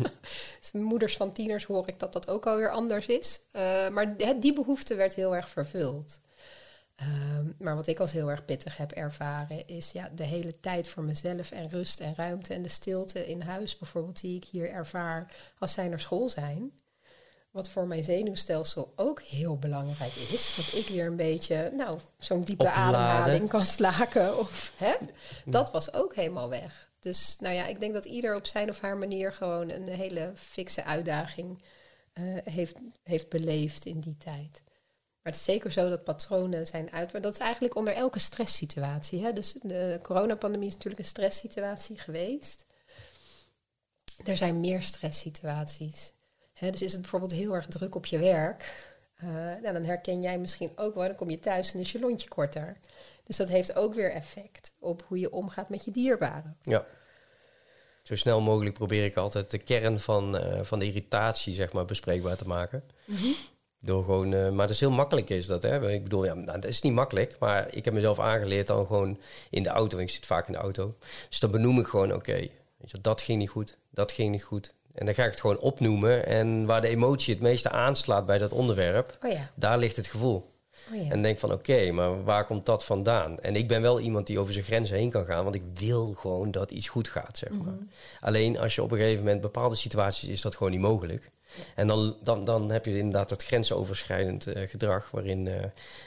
dus 0.61 0.73
moeders 0.73 1.17
van 1.17 1.33
tieners 1.33 1.65
hoor 1.65 1.89
ik 1.89 1.99
dat 1.99 2.13
dat 2.13 2.29
ook 2.29 2.47
alweer 2.47 2.71
anders 2.71 3.07
is. 3.07 3.41
Eh, 3.53 3.89
maar 3.89 4.15
hè, 4.19 4.39
die 4.39 4.53
behoefte 4.53 4.95
werd 4.95 5.15
heel 5.15 5.35
erg 5.37 5.49
vervuld. 5.49 6.21
Ehm, 6.97 7.47
maar 7.59 7.75
wat 7.75 7.87
ik 7.87 8.01
als 8.01 8.13
heel 8.13 8.31
erg 8.31 8.45
pittig 8.45 8.77
heb 8.77 8.93
ervaren 8.93 9.67
is 9.67 9.91
ja, 9.91 10.09
de 10.15 10.25
hele 10.25 10.61
tijd 10.61 10.89
voor 10.89 11.03
mezelf 11.03 11.51
en 11.51 11.69
rust 11.69 12.01
en 12.01 12.15
ruimte 12.15 12.55
en 12.55 12.63
de 12.63 12.69
stilte 12.69 13.29
in 13.29 13.41
huis 13.41 13.79
bijvoorbeeld 13.79 14.21
die 14.21 14.37
ik 14.37 14.45
hier 14.45 14.71
ervaar 14.71 15.35
als 15.59 15.73
zij 15.73 15.89
naar 15.89 16.01
school 16.01 16.29
zijn. 16.29 16.73
Wat 17.51 17.69
voor 17.69 17.87
mijn 17.87 18.05
zenuwstelsel 18.05 18.93
ook 18.97 19.21
heel 19.21 19.59
belangrijk 19.59 20.15
is. 20.15 20.55
Dat 20.57 20.81
ik 20.81 20.89
weer 20.89 21.07
een 21.07 21.17
beetje, 21.17 21.73
nou, 21.77 22.01
zo'n 22.19 22.45
diepe 22.45 22.63
Opladen. 22.63 22.99
ademhaling 22.99 23.49
kan 23.49 23.65
slaken. 23.65 24.39
Of, 24.39 24.73
hè? 24.77 24.95
Dat 25.45 25.71
was 25.71 25.95
ook 25.95 26.15
helemaal 26.15 26.49
weg. 26.49 26.91
Dus 27.01 27.37
nou 27.41 27.55
ja, 27.55 27.67
ik 27.67 27.81
denk 27.81 27.95
dat 27.95 28.05
ieder 28.05 28.37
op 28.37 28.47
zijn 28.47 28.69
of 28.69 28.81
haar 28.81 28.97
manier 28.97 29.33
gewoon 29.33 29.71
een 29.71 29.89
hele 29.89 30.33
fikse 30.35 30.85
uitdaging 30.85 31.63
eh, 32.13 32.25
heeft, 32.45 32.75
heeft 33.03 33.29
beleefd 33.29 33.85
in 33.85 34.01
die 34.01 34.17
tijd. 34.17 34.63
Maar 35.23 35.33
het 35.33 35.41
is 35.41 35.45
zeker 35.45 35.73
zo 35.73 35.89
dat 35.89 36.05
patronen 36.05 36.67
zijn 36.67 36.93
uit. 36.93 37.13
Maar 37.13 37.21
dat 37.21 37.33
is 37.33 37.39
eigenlijk 37.39 37.77
onder 37.77 37.95
elke 37.95 38.19
stresssituatie. 38.19 39.25
Hè? 39.25 39.33
Dus 39.33 39.53
de 39.63 39.99
coronapandemie 40.03 40.67
is 40.67 40.73
natuurlijk 40.73 41.03
een 41.03 41.09
stresssituatie 41.09 41.99
geweest. 41.99 42.65
Er 44.25 44.37
zijn 44.37 44.61
meer 44.61 44.83
stresssituaties. 44.83 46.13
dus 46.61 46.83
is 46.83 46.93
het 46.93 47.01
bijvoorbeeld 47.01 47.33
heel 47.33 47.55
erg 47.55 47.67
druk 47.67 47.95
op 47.95 48.07
je 48.07 48.19
werk, 48.19 48.91
uh, 49.25 49.31
nou, 49.31 49.73
dan 49.73 49.85
herken 49.85 50.23
jij 50.23 50.39
misschien 50.39 50.73
ook 50.77 50.95
wel, 50.95 51.07
dan 51.07 51.15
kom 51.15 51.31
je 51.31 51.39
thuis 51.39 51.75
en 51.75 51.81
is 51.81 51.93
je 51.93 51.99
lontje 51.99 52.29
korter. 52.29 52.77
Dus 53.25 53.37
dat 53.37 53.49
heeft 53.49 53.77
ook 53.77 53.95
weer 53.95 54.13
effect 54.13 54.75
op 54.79 55.05
hoe 55.09 55.19
je 55.19 55.33
omgaat 55.33 55.69
met 55.69 55.85
je 55.85 55.91
dierbaren. 55.91 56.57
Ja. 56.63 56.87
Zo 58.03 58.17
snel 58.17 58.41
mogelijk 58.41 58.75
probeer 58.75 59.05
ik 59.05 59.17
altijd 59.17 59.51
de 59.51 59.59
kern 59.59 60.01
van, 60.01 60.37
uh, 60.37 60.61
van 60.63 60.79
de 60.79 60.87
irritatie 60.87 61.55
zeg 61.55 61.73
maar, 61.73 61.85
bespreekbaar 61.85 62.37
te 62.37 62.47
maken. 62.47 62.85
Mm 63.05 63.35
Door 63.85 64.05
gewoon, 64.05 64.33
uh, 64.33 64.51
maar 64.51 64.67
dat 64.67 64.75
is 64.75 64.81
heel 64.81 64.91
makkelijk 64.91 65.31
is 65.31 65.47
dat. 65.47 65.63
Hè? 65.63 65.91
Ik 65.91 66.03
bedoel, 66.03 66.25
ja, 66.25 66.35
nou, 66.35 66.61
dat 66.61 66.71
is 66.71 66.83
niet 66.83 66.93
makkelijk. 66.93 67.37
Maar 67.39 67.75
ik 67.75 67.85
heb 67.85 67.95
mezelf 67.95 68.19
aangeleerd 68.19 68.67
dan 68.67 68.87
gewoon 68.87 69.19
in 69.51 69.63
de 69.63 69.69
auto. 69.69 69.99
Ik 69.99 70.11
zit 70.11 70.27
vaak 70.27 70.47
in 70.47 70.53
de 70.53 70.59
auto. 70.59 70.95
Dus 71.29 71.41
dan 71.41 71.51
benoem 71.51 71.79
ik 71.79 71.87
gewoon, 71.87 72.15
oké, 72.15 72.49
dat 73.01 73.21
ging 73.21 73.39
niet 73.39 73.51
goed. 73.51 73.79
Dat 73.91 74.13
ging 74.13 74.31
niet 74.31 74.45
goed. 74.45 74.75
En 74.95 75.07
dan 75.07 75.15
ga 75.15 75.25
ik 75.25 75.31
het 75.31 75.41
gewoon 75.41 75.59
opnoemen. 75.59 76.27
En 76.27 76.67
waar 76.67 76.81
de 76.81 76.89
emotie 76.89 77.35
het 77.35 77.43
meeste 77.43 77.71
aanslaat 77.71 78.27
bij 78.27 78.39
dat 78.39 78.53
onderwerp, 78.53 79.19
oh 79.23 79.31
ja. 79.31 79.51
daar 79.55 79.79
ligt 79.79 79.97
het 79.97 80.07
gevoel. 80.07 80.51
Oh 80.93 81.05
ja. 81.05 81.11
En 81.11 81.23
denk 81.23 81.39
van 81.39 81.53
oké, 81.53 81.91
maar 81.91 82.25
waar 82.25 82.45
komt 82.45 82.67
dat 82.67 82.85
vandaan? 82.85 83.41
En 83.41 83.57
ik 83.57 83.69
ben 83.69 83.83
wel 83.83 84.01
iemand 84.01 84.27
die 84.27 84.39
over 84.39 84.53
zijn 84.53 84.65
grenzen 84.65 84.97
heen 84.97 85.11
kan 85.11 85.25
gaan, 85.25 85.45
want 85.45 85.55
ik 85.55 85.63
wil 85.75 86.15
gewoon 86.15 86.51
dat 86.51 86.71
iets 86.71 86.89
goed 86.89 87.09
gaat, 87.09 87.39
zeg 87.39 87.51
maar. 87.51 87.73
Mhm. 87.73 87.85
Alleen 88.21 88.59
als 88.59 88.75
je 88.75 88.83
op 88.83 88.91
een 88.91 88.99
gegeven 88.99 89.25
moment 89.25 89.41
bepaalde 89.41 89.75
situaties 89.75 90.29
is 90.29 90.41
dat 90.41 90.57
gewoon 90.57 90.73
niet 90.73 90.81
mogelijk. 90.81 91.31
En 91.75 91.87
dan, 91.87 92.17
dan, 92.23 92.45
dan 92.45 92.71
heb 92.71 92.85
je 92.85 92.99
inderdaad 92.99 93.29
dat 93.29 93.45
grensoverschrijdend 93.45 94.47
uh, 94.47 94.69
gedrag, 94.69 95.11
waarin 95.11 95.47
uh, 95.47 95.65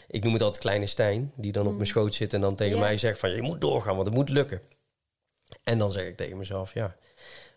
ik 0.07 0.23
noem 0.23 0.33
het 0.33 0.41
altijd 0.41 0.61
kleine 0.61 0.87
Stijn, 0.87 1.31
die 1.35 1.51
dan 1.51 1.67
op 1.67 1.73
mijn 1.73 1.87
schoot 1.87 2.13
zit 2.13 2.33
en 2.33 2.41
dan 2.41 2.55
tegen 2.55 2.79
mij 2.79 2.97
zegt 2.97 3.19
van 3.19 3.29
je 3.29 3.41
moet 3.41 3.61
doorgaan, 3.61 3.95
want 3.95 4.07
het 4.07 4.15
moet 4.15 4.29
lukken. 4.29 4.61
En 5.63 5.77
dan 5.77 5.91
zeg 5.91 6.05
ik 6.05 6.15
tegen 6.15 6.37
mezelf, 6.37 6.73
ja, 6.73 6.95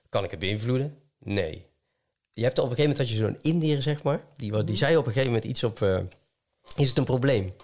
kan 0.09 0.24
ik 0.24 0.30
het 0.30 0.41
beïnvloeden? 0.41 0.99
Nee. 1.18 1.66
Je 2.32 2.43
hebt 2.45 2.59
op 2.59 2.70
een 2.70 2.76
gegeven 2.76 2.91
moment 2.91 3.09
dat 3.09 3.18
je 3.18 3.24
zo'n 3.24 3.53
Indiër, 3.53 3.82
zeg 3.82 4.03
maar, 4.03 4.24
die, 4.36 4.64
die 4.64 4.76
zei 4.76 4.97
op 4.97 5.07
een 5.07 5.12
gegeven 5.12 5.32
moment 5.32 5.51
iets 5.51 5.64
op, 5.64 5.82
eh, 5.82 6.01
is 6.76 6.89
het 6.89 6.99
een 6.99 7.05
probleem? 7.05 7.55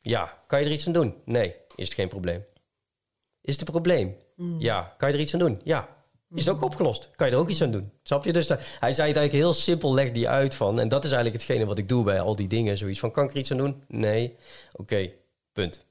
Ja. 0.00 0.42
Kan 0.46 0.60
je 0.60 0.66
er 0.66 0.72
iets 0.72 0.86
aan 0.86 0.92
doen? 0.92 1.14
Nee. 1.24 1.54
Is 1.74 1.84
het 1.84 1.94
geen 1.94 2.08
probleem? 2.08 2.44
Is 3.40 3.52
het 3.52 3.60
een 3.60 3.72
probleem? 3.72 4.16
Ja. 4.58 4.94
Kan 4.98 5.08
je 5.08 5.14
er 5.14 5.20
iets 5.20 5.34
aan 5.34 5.40
doen? 5.40 5.60
Ja. 5.64 5.99
Is 6.34 6.44
het 6.44 6.54
ook 6.54 6.62
opgelost? 6.62 7.10
Kan 7.16 7.26
je 7.26 7.32
er 7.32 7.38
ook 7.38 7.48
iets 7.48 7.62
aan 7.62 7.70
doen? 7.70 7.90
Snap 8.02 8.24
je? 8.24 8.32
Dus 8.32 8.46
da- 8.46 8.58
hij 8.58 8.92
zei 8.92 9.08
het 9.08 9.16
eigenlijk 9.16 9.32
heel 9.32 9.52
simpel, 9.52 9.94
leg 9.94 10.12
die 10.12 10.28
uit 10.28 10.54
van. 10.54 10.80
En 10.80 10.88
dat 10.88 11.04
is 11.04 11.12
eigenlijk 11.12 11.42
hetgene 11.42 11.66
wat 11.66 11.78
ik 11.78 11.88
doe 11.88 12.04
bij 12.04 12.20
al 12.20 12.36
die 12.36 12.48
dingen. 12.48 12.76
Zoiets 12.76 13.00
van, 13.00 13.10
kan 13.10 13.24
ik 13.24 13.30
er 13.30 13.36
iets 13.36 13.50
aan 13.50 13.56
doen? 13.56 13.82
Nee. 13.88 14.36
Oké, 14.76 15.10
punt. 15.52 15.84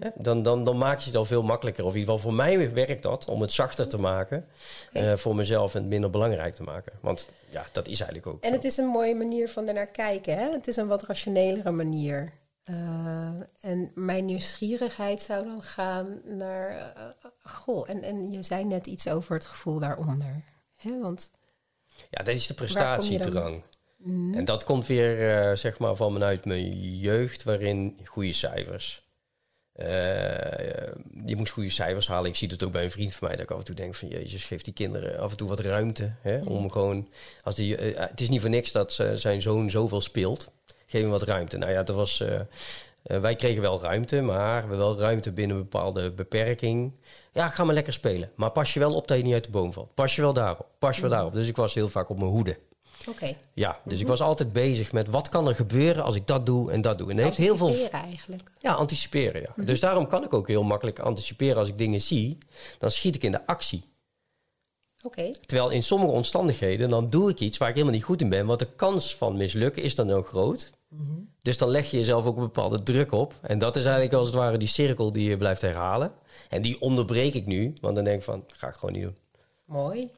Hè? 0.00 0.08
Dan, 0.14 0.42
dan, 0.42 0.64
dan 0.64 0.78
maak 0.78 0.98
je 0.98 1.06
het 1.06 1.16
al 1.16 1.24
veel 1.24 1.42
makkelijker. 1.42 1.84
Of 1.84 1.92
in 1.92 1.98
ieder 1.98 2.14
geval 2.14 2.28
voor 2.30 2.36
mij 2.38 2.72
werkt 2.72 3.02
dat 3.02 3.24
om 3.28 3.40
het 3.40 3.52
zachter 3.52 3.88
te 3.88 3.98
maken. 3.98 4.46
eh, 4.92 5.12
voor 5.16 5.34
mezelf 5.34 5.74
en 5.74 5.80
het 5.80 5.88
minder 5.90 6.10
belangrijk 6.10 6.54
te 6.54 6.62
maken. 6.62 6.92
Want 7.00 7.26
ja, 7.50 7.64
dat 7.72 7.88
is 7.88 8.00
eigenlijk 8.00 8.26
ook. 8.34 8.42
En 8.42 8.48
zo. 8.48 8.54
het 8.54 8.64
is 8.64 8.76
een 8.76 8.86
mooie 8.86 9.14
manier 9.14 9.48
van 9.48 9.68
ernaar 9.68 9.86
kijken. 9.86 10.36
Hè? 10.38 10.50
Het 10.50 10.66
is 10.68 10.76
een 10.76 10.86
wat 10.86 11.02
rationelere 11.02 11.70
manier. 11.70 12.32
Eh, 12.64 13.40
en 13.60 13.90
mijn 13.94 14.24
nieuwsgierigheid 14.24 15.22
zou 15.22 15.44
dan 15.44 15.62
gaan 15.62 16.20
naar... 16.24 16.94
eh, 16.96 17.30
goh, 17.42 17.88
en, 17.88 18.02
en 18.02 18.32
je 18.32 18.42
zei 18.42 18.64
net 18.64 18.86
iets 18.86 19.08
over 19.08 19.34
het 19.34 19.44
gevoel 19.44 19.78
daaronder. 19.78 20.44
Hè? 20.76 21.00
Want 21.00 21.30
Ja, 22.10 22.22
dat 22.24 22.34
is 22.34 22.46
de 22.46 22.54
prestatiedrang. 22.54 23.62
En 24.34 24.44
dat 24.44 24.64
komt 24.64 24.86
weer, 24.86 25.30
eh, 25.30 25.56
zeg 25.56 25.78
maar, 25.78 25.96
van 25.96 26.12
vanuit 26.12 26.44
mijn 26.44 26.96
jeugd, 26.98 27.42
waarin 27.42 27.98
goede 28.04 28.32
cijfers. 28.32 29.10
Je 31.24 31.36
moest 31.36 31.52
goede 31.52 31.70
cijfers 31.70 32.06
halen. 32.06 32.30
Ik 32.30 32.36
zie 32.36 32.48
het 32.48 32.62
ook 32.62 32.72
bij 32.72 32.84
een 32.84 32.90
vriend 32.90 33.12
van 33.12 33.28
mij, 33.28 33.36
dat 33.36 33.44
ik 33.44 33.50
af 33.50 33.58
en 33.58 33.64
toe 33.64 33.74
denk 33.74 33.94
van... 33.94 34.08
Jezus, 34.08 34.44
geef 34.44 34.62
die 34.62 34.72
kinderen 34.72 35.18
af 35.18 35.30
en 35.30 35.36
toe 35.36 35.48
wat 35.48 35.60
ruimte. 35.60 36.14
Hè, 36.20 36.40
Om 36.42 36.70
gewoon... 36.70 37.08
Als 37.42 37.54
die, 37.54 37.76
het 37.76 38.20
is 38.20 38.28
niet 38.28 38.40
voor 38.40 38.50
niks 38.50 38.72
dat 38.72 38.92
zijn 39.14 39.42
zoon 39.42 39.70
zoveel 39.70 40.00
speelt. 40.00 40.50
Geef 40.92 41.00
hem 41.02 41.10
wat 41.10 41.22
ruimte. 41.22 41.56
Nou 41.56 41.72
ja, 41.72 41.82
dat 41.82 41.96
was... 41.96 42.20
eh, 42.20 42.40
eh, 43.02 43.20
wij 43.20 43.34
kregen 43.36 43.62
wel 43.62 43.80
ruimte, 43.80 44.20
maar 44.20 44.68
we 44.68 44.76
wel 44.76 44.98
ruimte 44.98 45.32
binnen 45.32 45.56
een 45.56 45.62
bepaalde 45.62 46.10
beperking. 46.10 46.98
Ja, 47.32 47.48
ga 47.48 47.64
maar 47.64 47.74
lekker 47.74 47.92
spelen. 47.92 48.30
Maar 48.34 48.50
pas 48.50 48.74
je 48.74 48.80
wel 48.80 48.94
op 48.94 49.08
dat 49.08 49.16
je 49.16 49.22
niet 49.22 49.32
uit 49.34 49.44
de 49.44 49.50
boom 49.50 49.72
valt. 49.72 49.94
Pas 49.94 50.14
je 50.16 50.22
wel 50.22 50.32
daarop. 50.32 50.66
Pas 50.78 50.94
je 50.96 51.02
wel 51.02 51.10
daarop. 51.10 51.32
Dus 51.32 51.48
ik 51.48 51.56
was 51.56 51.74
heel 51.74 51.88
vaak 51.88 52.08
op 52.08 52.18
mijn 52.18 52.30
hoede. 52.30 52.58
oké, 53.08 53.34
Ja, 53.54 53.78
dus 53.84 54.00
ik 54.00 54.06
was 54.06 54.20
altijd 54.20 54.52
bezig 54.52 54.92
met 54.92 55.08
wat 55.08 55.28
kan 55.28 55.48
er 55.48 55.54
gebeuren 55.54 56.04
als 56.04 56.14
ik 56.14 56.26
dat 56.26 56.46
doe 56.46 56.72
en 56.72 56.80
dat 56.80 56.98
doe. 56.98 57.10
En 57.10 57.16
dat 57.16 57.24
heeft 57.24 57.36
heel 57.36 57.56
veel. 57.56 57.66
Anticiperen 57.66 58.02
eigenlijk. 58.02 58.50
Ja, 58.58 58.72
anticiperen. 58.72 59.40
Ja. 59.40 59.64
Dus 59.64 59.80
daarom 59.80 60.06
kan 60.06 60.24
ik 60.24 60.32
ook 60.32 60.48
heel 60.48 60.62
makkelijk 60.62 60.98
anticiperen 60.98 61.56
als 61.56 61.68
ik 61.68 61.78
dingen 61.78 62.00
zie. 62.00 62.38
Dan 62.78 62.90
schiet 62.90 63.14
ik 63.14 63.22
in 63.22 63.32
de 63.32 63.46
actie. 63.46 63.84
Terwijl 65.46 65.70
in 65.70 65.82
sommige 65.82 66.12
omstandigheden, 66.12 66.88
dan 66.88 67.08
doe 67.08 67.30
ik 67.30 67.40
iets 67.40 67.58
waar 67.58 67.68
ik 67.68 67.74
helemaal 67.74 67.94
niet 67.96 68.04
goed 68.04 68.20
in 68.20 68.28
ben. 68.28 68.46
Want 68.46 68.58
de 68.58 68.68
kans 68.76 69.16
van 69.16 69.36
mislukken 69.36 69.82
is 69.82 69.94
dan 69.94 70.06
heel 70.06 70.22
groot. 70.22 70.70
Dus 71.42 71.58
dan 71.58 71.68
leg 71.68 71.90
je 71.90 71.96
jezelf 71.96 72.26
ook 72.26 72.36
een 72.36 72.42
bepaalde 72.42 72.82
druk 72.82 73.12
op. 73.12 73.34
En 73.42 73.58
dat 73.58 73.76
is 73.76 73.84
eigenlijk 73.84 74.14
als 74.14 74.26
het 74.26 74.36
ware 74.36 74.56
die 74.58 74.68
cirkel 74.68 75.12
die 75.12 75.28
je 75.28 75.36
blijft 75.36 75.60
herhalen. 75.60 76.12
En 76.48 76.62
die 76.62 76.80
onderbreek 76.80 77.34
ik 77.34 77.46
nu, 77.46 77.74
want 77.80 77.94
dan 77.94 78.04
denk 78.04 78.18
ik 78.18 78.24
van, 78.24 78.44
ga 78.46 78.68
ik 78.68 78.74
gewoon 78.74 78.92
niet 78.94 79.04
doen. 79.04 79.16
mooi. 79.64 80.10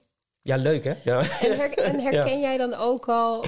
Ja, 0.43 0.57
leuk 0.57 0.85
hè? 0.85 0.95
Ja. 1.05 1.19
En, 1.19 1.57
her- 1.57 1.79
en 1.79 2.01
herken 2.11 2.41
jij 2.41 2.57
dan 2.57 2.75
ook 2.75 3.09
al 3.09 3.45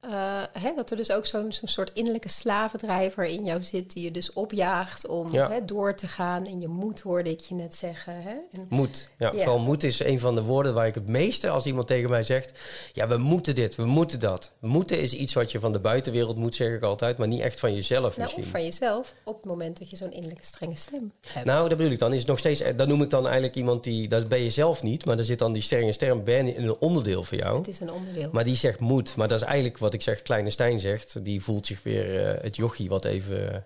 eh, 0.00 0.42
hè, 0.52 0.74
dat 0.74 0.90
er 0.90 0.96
dus 0.96 1.12
ook 1.12 1.26
zo'n 1.26 1.52
zo'n 1.52 1.68
soort 1.68 1.90
innerlijke 1.92 2.28
slavendrijver 2.28 3.24
in 3.24 3.44
jou 3.44 3.62
zit... 3.62 3.92
die 3.92 4.04
je 4.04 4.10
dus 4.10 4.32
opjaagt 4.32 5.06
om 5.06 5.32
Ja. 5.32 5.50
hè, 5.50 5.64
door 5.64 5.94
te 5.94 6.08
gaan. 6.08 6.46
En 6.46 6.60
je 6.60 6.68
moet, 6.68 7.00
hoorde 7.00 7.30
ik 7.30 7.40
je 7.40 7.54
net 7.54 7.74
zeggen. 7.74 8.22
Hè? 8.22 8.30
En, 8.30 8.66
Moed. 8.68 9.08
Ja, 9.18 9.32
Ja. 9.32 9.38
Vooral 9.38 9.58
moed 9.58 9.82
is 9.82 10.00
een 10.00 10.20
van 10.20 10.34
de 10.34 10.42
woorden 10.42 10.74
waar 10.74 10.86
ik 10.86 10.94
het 10.94 11.06
meeste 11.06 11.48
als 11.48 11.66
iemand 11.66 11.86
tegen 11.86 12.10
mij 12.10 12.22
zegt... 12.24 12.58
ja, 12.92 13.08
we 13.08 13.16
moeten 13.16 13.54
dit, 13.54 13.74
we 13.74 13.84
moeten 13.84 14.20
dat. 14.20 14.52
Moeten 14.60 15.00
is 15.00 15.12
iets 15.12 15.32
wat 15.32 15.52
je 15.52 15.60
van 15.60 15.72
de 15.72 15.78
buitenwereld 15.78 16.36
moet, 16.36 16.54
zeg 16.54 16.74
ik 16.74 16.82
altijd... 16.82 17.18
maar 17.18 17.28
niet 17.28 17.40
echt 17.40 17.60
van 17.60 17.74
jezelf 17.74 18.08
nou, 18.08 18.20
misschien. 18.20 18.42
of 18.42 18.50
van 18.50 18.64
jezelf 18.64 19.14
op 19.24 19.36
het 19.36 19.44
moment 19.44 19.78
dat 19.78 19.90
je 19.90 19.96
zo'n 19.96 20.12
innerlijke 20.12 20.44
strenge 20.44 20.76
stem 20.76 21.12
hebt. 21.32 21.46
Nou, 21.46 21.68
dat 21.68 21.78
bedoel 21.78 21.92
ik 21.92 21.98
dan. 21.98 22.12
Is 22.12 22.18
het 22.18 22.28
nog 22.28 22.38
steeds, 22.38 22.62
dat 22.76 22.88
noem 22.88 23.02
ik 23.02 23.10
dan 23.10 23.24
eigenlijk 23.24 23.56
iemand 23.56 23.84
die... 23.84 24.08
dat 24.08 24.28
ben 24.28 24.42
je 24.42 24.50
zelf 24.50 24.82
niet, 24.82 25.04
maar 25.04 25.16
daar 25.16 25.24
zit 25.24 25.38
dan 25.38 25.52
die 25.52 25.62
sterke 25.62 25.92
sterm... 25.92 26.24
ben 26.24 26.54
in 26.54 26.64
een 26.64 26.76
onderdeel 26.78 27.24
van 27.24 27.38
jou. 27.38 27.58
het 27.58 27.68
is 27.68 27.80
een 27.80 27.92
onderdeel. 27.92 28.28
Maar 28.32 28.44
die 28.44 28.56
zegt 28.56 28.80
moed. 28.80 29.16
Maar 29.16 29.28
dat 29.28 29.40
is 29.40 29.46
eigenlijk 29.46 29.78
wat 29.78 29.87
ik 29.94 30.02
zeg, 30.02 30.22
Kleine 30.22 30.50
Stijn 30.50 30.78
zegt. 30.80 31.24
Die 31.24 31.42
voelt 31.42 31.66
zich 31.66 31.82
weer 31.82 32.26
eh, 32.26 32.42
het 32.42 32.56
jochie 32.56 32.88
wat 32.88 33.04
even... 33.04 33.54
eh, 33.54 33.60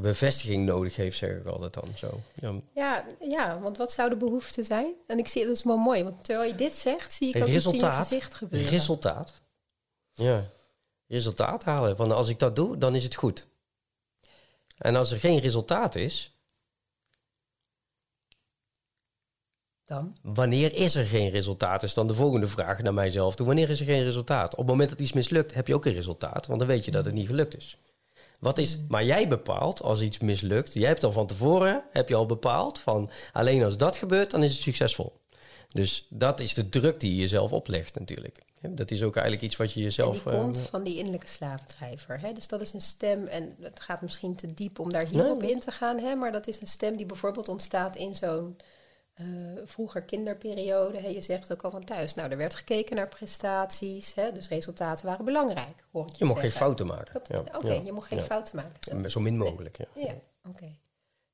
bevestiging 0.00 0.66
nodig 0.66 0.96
heeft, 0.96 1.16
zeg 1.18 1.30
ik 1.30 1.46
altijd 1.46 1.74
dan. 1.74 1.88
Zo. 1.96 2.20
Ja. 2.34 2.54
Ja, 2.74 3.04
ja, 3.20 3.58
want 3.60 3.76
wat 3.76 3.92
zou 3.92 4.08
de 4.08 4.16
behoefte 4.16 4.62
zijn? 4.62 4.92
En 5.06 5.18
ik 5.18 5.28
zie, 5.28 5.46
dat 5.46 5.54
is 5.56 5.62
wel 5.62 5.76
mooi, 5.76 6.04
want 6.04 6.24
terwijl 6.24 6.48
je 6.48 6.54
dit 6.54 6.74
zegt, 6.74 7.12
zie 7.12 7.28
ik 7.28 7.36
ook 7.36 7.48
iets 7.48 7.50
in 7.50 7.52
je 7.52 7.58
Resultaat. 7.78 8.06
gezicht 8.06 8.34
gebeuren. 8.34 8.68
Resultaat. 8.70 9.32
Ja. 10.12 10.44
Resultaat 11.06 11.64
halen. 11.64 11.96
Van 11.96 12.12
als 12.12 12.28
ik 12.28 12.38
dat 12.38 12.56
doe, 12.56 12.78
dan 12.78 12.94
is 12.94 13.04
het 13.04 13.14
goed. 13.14 13.46
En 14.78 14.96
als 14.96 15.10
er 15.10 15.18
geen 15.18 15.38
resultaat 15.38 15.94
is, 15.94 16.35
Dan? 19.86 20.16
wanneer 20.22 20.74
is 20.74 20.94
er 20.94 21.04
geen 21.04 21.30
resultaat? 21.30 21.82
Is 21.82 21.94
dan 21.94 22.06
de 22.06 22.14
volgende 22.14 22.48
vraag 22.48 22.82
naar 22.82 22.94
mijzelf 22.94 23.34
toe. 23.34 23.46
Wanneer 23.46 23.70
is 23.70 23.80
er 23.80 23.86
geen 23.86 24.04
resultaat? 24.04 24.52
Op 24.52 24.58
het 24.58 24.66
moment 24.66 24.90
dat 24.90 24.98
iets 24.98 25.12
mislukt, 25.12 25.54
heb 25.54 25.66
je 25.66 25.74
ook 25.74 25.84
een 25.84 25.92
resultaat. 25.92 26.46
Want 26.46 26.58
dan 26.58 26.68
weet 26.68 26.84
je 26.84 26.90
dat 26.90 27.04
het 27.04 27.14
niet 27.14 27.26
gelukt 27.26 27.56
is. 27.56 27.78
Wat 28.40 28.58
is, 28.58 28.78
maar 28.88 29.04
jij 29.04 29.28
bepaalt 29.28 29.82
als 29.82 30.00
iets 30.00 30.18
mislukt. 30.18 30.74
Jij 30.74 30.88
hebt 30.88 31.04
al 31.04 31.12
van 31.12 31.26
tevoren 31.26 31.82
heb 31.90 32.08
je 32.08 32.14
al 32.14 32.26
bepaald 32.26 32.78
van 32.78 33.10
alleen 33.32 33.64
als 33.64 33.76
dat 33.76 33.96
gebeurt, 33.96 34.30
dan 34.30 34.42
is 34.42 34.52
het 34.52 34.60
succesvol. 34.62 35.12
Dus 35.72 36.06
dat 36.10 36.40
is 36.40 36.54
de 36.54 36.68
druk 36.68 37.00
die 37.00 37.10
je 37.14 37.20
jezelf 37.20 37.52
oplegt 37.52 37.98
natuurlijk. 37.98 38.44
Dat 38.60 38.90
is 38.90 39.02
ook 39.02 39.14
eigenlijk 39.16 39.44
iets 39.46 39.56
wat 39.56 39.72
je 39.72 39.78
En 39.78 39.82
jezelf. 39.84 40.22
die 40.22 40.32
eh, 40.32 40.38
komt 40.40 40.58
van 40.58 40.82
die 40.82 40.96
innerlijke 40.96 41.28
slavendrijver. 41.28 42.20
Hè? 42.20 42.32
Dus 42.32 42.48
dat 42.48 42.60
is 42.60 42.72
een 42.72 42.80
stem, 42.80 43.26
en 43.26 43.56
het 43.60 43.80
gaat 43.80 44.02
misschien 44.02 44.34
te 44.36 44.54
diep 44.54 44.78
om 44.78 44.92
daar 44.92 45.06
hierop 45.06 45.40
Nee. 45.40 45.50
in 45.50 45.60
te 45.60 45.70
gaan, 45.70 45.98
hè? 45.98 46.14
maar 46.14 46.32
dat 46.32 46.46
is 46.46 46.60
een 46.60 46.66
stem 46.66 46.96
die 46.96 47.06
bijvoorbeeld 47.06 47.48
ontstaat 47.48 47.96
in 47.96 48.14
zo'n 48.14 48.56
eh, 49.16 49.26
vroeger 49.64 50.02
kinderperiode. 50.02 51.00
Hè? 51.00 51.08
Je 51.08 51.20
zegt 51.20 51.52
ook 51.52 51.62
al 51.62 51.70
van 51.70 51.84
thuis, 51.84 52.14
nou, 52.14 52.30
er 52.30 52.36
werd 52.36 52.54
gekeken 52.54 52.96
naar 52.96 53.08
prestaties, 53.08 54.14
hè? 54.14 54.32
dus 54.32 54.48
resultaten 54.48 55.06
waren 55.06 55.24
belangrijk. 55.24 55.84
Hoor 55.92 56.06
ik 56.06 56.12
je 56.12 56.16
je 56.18 56.24
mag 56.24 56.40
geen 56.40 56.52
fouten 56.52 56.86
maken. 56.86 57.20
Ja, 57.28 57.38
Oké, 57.38 57.72
ja, 57.72 57.80
je 57.84 57.92
mag 57.92 58.08
geen 58.08 58.18
ja. 58.18 58.24
fouten 58.24 58.56
maken. 58.56 59.10
Zo 59.10 59.20
min 59.20 59.36
mogelijk. 59.36 59.78
Ja. 59.78 59.86
Ja, 59.94 60.14
oké. 60.48 60.74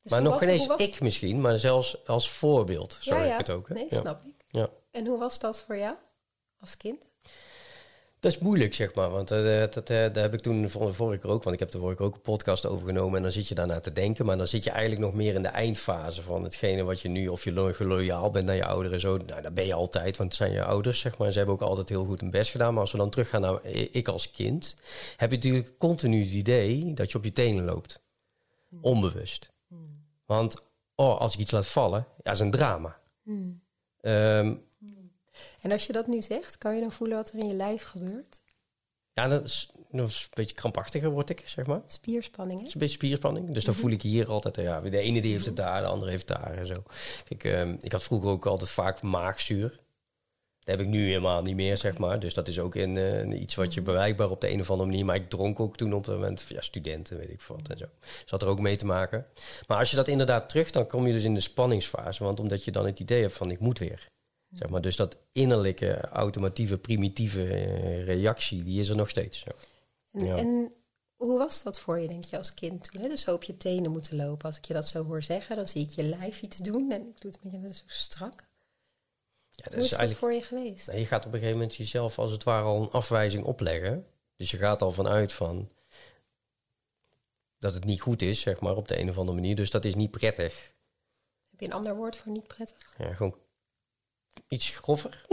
Dus 0.03 0.11
maar 0.11 0.23
nog 0.23 0.41
was- 0.45 0.67
geen 0.77 0.89
ik 0.89 1.01
misschien, 1.01 1.41
maar 1.41 1.59
zelfs 1.59 2.07
als 2.07 2.31
voorbeeld 2.31 2.99
ja. 3.01 3.25
ik 3.25 3.39
het 3.39 3.51
ook. 3.51 3.69
Hè? 3.69 3.75
Nee, 3.75 3.87
snap 3.89 4.25
ik. 4.25 4.45
Ja. 4.49 4.69
En 4.91 5.07
hoe 5.07 5.19
was 5.19 5.39
dat 5.39 5.61
voor 5.61 5.77
jou 5.77 5.95
als 6.61 6.77
kind? 6.77 7.09
Dat 8.23 8.33
is 8.33 8.39
moeilijk, 8.39 8.75
zeg 8.75 8.95
maar. 8.95 9.11
Want 9.11 9.31
eh, 9.31 9.61
dat, 9.71 9.91
eh, 9.91 9.99
heb 10.13 10.35
ik 10.35 10.41
toen 10.41 10.69
vor- 10.71 10.95
vorige 10.95 11.21
keer 11.21 11.31
ook, 11.31 11.43
want 11.43 11.55
ik 11.55 11.61
heb 11.61 11.71
de 11.71 11.79
vorige 11.79 11.97
keer 11.97 12.07
ook 12.07 12.15
een 12.15 12.21
podcast 12.21 12.67
overgenomen. 12.67 13.17
En 13.17 13.23
dan 13.23 13.33
zit 13.33 13.49
je 13.49 13.55
daarna 13.55 13.81
te 13.81 13.93
denken. 13.93 14.27
Maar 14.27 14.37
dan 14.37 14.49
zit 14.49 14.65
je 14.65 14.71
eigenlijk 14.71 15.01
nog 15.01 15.15
meer 15.15 15.35
in 15.35 15.43
de 15.43 15.49
eindfase 15.49 16.23
van 16.23 16.43
hetgene 16.45 16.83
wat 16.85 17.01
je 17.01 17.09
nu, 17.09 17.29
of 17.29 17.45
je 17.45 17.53
lo- 17.53 17.73
loyaal 17.79 18.31
bent 18.31 18.47
naar 18.47 18.55
je 18.57 18.65
ouderen. 18.65 19.01
Zo, 19.01 19.17
nou, 19.17 19.43
dat 19.43 19.55
ben 19.55 19.67
je 19.67 19.75
altijd, 19.75 20.17
want 20.17 20.29
het 20.29 20.39
zijn 20.39 20.53
je 20.53 20.65
ouders, 20.65 21.01
zeg 21.01 21.19
maar. 21.19 21.31
Ze 21.33 21.37
hebben 21.39 21.55
ook 21.55 21.63
altijd 21.63 21.89
heel 21.89 22.05
goed 22.05 22.21
hun 22.21 22.31
best 22.31 22.51
gedaan. 22.51 22.73
Maar 22.73 22.81
als 22.83 22.93
we 22.93 22.99
dan 22.99 23.11
teruggaan 23.11 23.41
naar 23.41 23.67
i- 23.67 23.89
ik 23.93 24.09
als 24.09 24.31
kind, 24.31 24.77
heb 25.17 25.31
je 25.31 25.37
natuurlijk 25.37 25.79
continu 25.79 26.21
het 26.21 26.33
idee 26.33 26.95
dat 26.95 27.11
je 27.13 27.19
op 27.19 27.25
je 27.25 27.33
tenen 27.33 27.65
loopt. 27.65 28.01
Onbewust. 28.81 29.51
Want, 30.27 30.57
oh, 30.95 31.19
als 31.21 31.35
ik 31.35 31.41
iets 31.41 31.51
laat 31.51 31.67
vallen, 31.67 32.07
ja, 32.23 32.31
is 32.33 32.41
een 32.41 32.51
drama. 32.51 32.99
Ehm, 34.01 34.55
En 35.63 35.73
als 35.73 35.87
je 35.87 35.93
dat 35.93 36.07
nu 36.07 36.23
zegt, 36.23 36.59
kan 36.59 36.75
je 36.75 36.81
dan 36.81 36.93
voelen 36.93 37.17
wat 37.17 37.33
er 37.33 37.39
in 37.39 37.47
je 37.49 37.55
lijf 37.55 37.83
gebeurt? 37.85 38.41
Ja, 39.13 39.29
dat 39.29 39.45
is, 39.45 39.71
dat 39.91 40.09
is 40.09 40.23
een 40.23 40.29
beetje 40.35 40.55
krampachtiger 40.55 41.11
word 41.11 41.31
ik, 41.31 41.43
zeg 41.45 41.67
maar. 41.67 41.81
Spierspanning, 41.87 42.67
is 42.67 42.75
een 42.75 42.81
beetje 42.81 42.95
spierspanning. 42.95 43.51
Dus 43.55 43.65
dan 43.65 43.73
Mhm. 43.75 43.83
voel 43.83 43.93
ik 43.93 44.03
hier 44.03 44.29
altijd, 44.29 44.57
ja, 44.57 44.81
de 44.81 44.99
ene 44.99 45.21
die 45.21 45.33
heeft 45.33 45.47
het 45.47 45.57
daar, 45.57 45.81
de 45.81 45.87
andere 45.87 46.11
heeft 46.11 46.29
het 46.29 46.39
daar 46.39 46.53
en 46.55 46.67
zo. 46.67 46.83
Kijk, 47.29 47.45
ehm, 47.45 47.77
ik 47.81 47.93
had 47.93 48.03
vroeger 48.03 48.31
ook 48.31 48.47
altijd 48.47 48.71
vaak 48.71 49.03
maagzuur. 49.03 49.69
Dat 50.65 50.77
heb 50.77 50.81
ik 50.81 50.87
nu 50.87 51.07
helemaal 51.07 51.43
niet 51.43 51.55
meer, 51.57 51.77
zeg 51.79 51.99
maar. 51.99 52.21
Dus 52.21 52.35
dat 52.35 52.49
is 52.49 52.59
ook 52.59 52.75
in, 52.75 52.97
eh, 52.97 53.41
iets 53.41 53.55
wat 53.55 53.75
je 53.75 53.81
Mhm. 53.81 53.91
bereikbaar 53.91 54.31
op 54.31 54.41
de 54.41 54.51
een 54.51 54.61
of 54.61 54.71
andere 54.71 54.89
manier. 54.91 55.05
Maar 55.05 55.17
ik 55.17 55.31
dronk 55.31 55.61
ook 55.61 55.77
toen 55.77 55.93
op 55.93 56.05
dat 56.05 56.15
moment, 56.15 56.45
ja, 56.49 56.61
studenten, 56.61 57.17
weet 57.19 57.31
ik 57.31 57.41
veel 57.41 57.57
wat 57.57 57.69
en 57.69 57.79
zo. 57.79 57.85
Dus 58.01 58.19
dat 58.21 58.31
had 58.31 58.43
er 58.43 58.49
ook 58.49 58.61
mee 58.61 58.77
te 58.77 58.87
maken. 58.87 59.27
Maar 59.67 59.79
als 59.79 59.91
je 59.91 59.97
dat 59.97 60.09
inderdaad 60.09 60.49
terug, 60.49 60.71
dan 60.71 60.87
kom 60.87 61.07
je 61.07 61.13
dus 61.13 61.25
in 61.25 61.35
de 61.35 61.41
spanningsfase. 61.41 62.25
Want 62.25 62.41
omdat 62.41 62.65
je 62.65 62.73
dan 62.73 62.87
het 62.87 63.01
idee 63.01 63.21
hebt 63.23 63.35
van, 63.35 63.51
ik 63.51 63.61
moet 63.61 63.79
weer. 63.79 64.07
Zeg 64.53 64.69
maar, 64.69 64.81
dus 64.81 64.97
dat 64.97 65.17
innerlijke, 65.33 66.01
automatieve, 66.01 66.79
primitieve 66.79 67.49
eh, 67.55 68.05
reactie, 68.05 68.63
die 68.63 68.81
is 68.81 68.89
er 68.89 68.97
nog 68.97 69.09
steeds. 69.09 69.45
En, 70.13 70.25
Ja. 70.27 70.37
en 70.37 70.73
hoe 71.17 71.39
was 71.39 71.63
dat 71.63 71.79
voor 71.81 71.99
je, 71.99 72.09
denk 72.09 72.25
je, 72.25 72.37
als 72.39 72.55
kind 72.55 72.91
toen? 72.93 73.03
Hè? 73.03 73.09
Dus 73.09 73.21
zo 73.23 73.35
op 73.35 73.43
je 73.45 73.57
tenen 73.57 73.91
moeten 73.91 74.17
lopen. 74.17 74.45
Als 74.47 74.57
ik 74.57 74.65
je 74.65 74.73
dat 74.75 74.89
zo 74.89 75.05
hoor 75.05 75.23
zeggen, 75.23 75.57
dan 75.57 75.67
zie 75.69 75.83
ik 75.83 75.91
je 75.91 76.03
lijf 76.03 76.43
iets 76.43 76.57
doen. 76.57 76.91
En 76.91 77.01
ik 77.09 77.21
doe 77.21 77.31
het 77.31 77.43
met 77.43 77.53
je 77.53 77.75
zo 77.75 77.83
strak. 77.87 78.45
Ja, 79.51 79.65
dat 79.65 79.73
Hoe 79.75 79.83
is 79.83 79.89
dat 79.91 79.99
eigenlijk- 79.99 80.19
voor 80.19 80.33
je 80.33 80.43
geweest? 80.43 80.93
Je 80.93 81.07
gaat 81.07 81.21
op 81.27 81.33
een 81.33 81.39
gegeven 81.39 81.59
moment 81.59 81.77
jezelf 81.77 82.19
als 82.19 82.33
het 82.33 82.43
ware 82.45 82.65
al 82.65 82.83
een 82.83 82.91
afwijzing 82.91 83.45
opleggen. 83.45 84.07
Dus 84.37 84.51
je 84.51 84.57
gaat 84.57 84.83
al 84.83 84.93
vanuit 84.93 85.33
van 85.33 85.69
dat 87.59 87.75
het 87.75 87.85
niet 87.85 88.01
goed 88.01 88.23
is, 88.23 88.41
zeg 88.41 88.61
maar, 88.61 88.77
op 88.77 88.89
de 88.89 88.99
een 89.01 89.11
of 89.11 89.19
andere 89.19 89.37
manier. 89.41 89.57
Dus 89.57 89.71
dat 89.71 89.85
is 89.85 89.95
niet 89.95 90.11
prettig. 90.11 90.73
Heb 91.51 91.61
je 91.61 91.67
een 91.67 91.73
ander 91.73 91.97
woord 91.97 92.17
voor 92.17 92.33
niet 92.33 92.47
prettig? 92.47 92.95
Ja, 92.99 93.15
gewoon 93.15 93.37
iets 94.49 94.69
grover. 94.69 95.25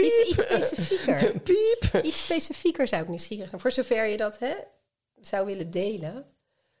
Iets, 0.00 0.28
iets 0.28 0.42
specifieker. 0.42 1.40
Piep! 1.40 2.04
iets 2.04 2.24
specifieker 2.24 2.88
zou 2.88 3.02
ik 3.02 3.08
nieuwsgierig 3.08 3.48
zijn. 3.48 3.60
Voor 3.60 3.72
zover 3.72 4.06
je 4.06 4.16
dat 4.16 4.38
hè, 4.38 4.52
zou 5.20 5.46
willen 5.46 5.70
delen. 5.70 6.24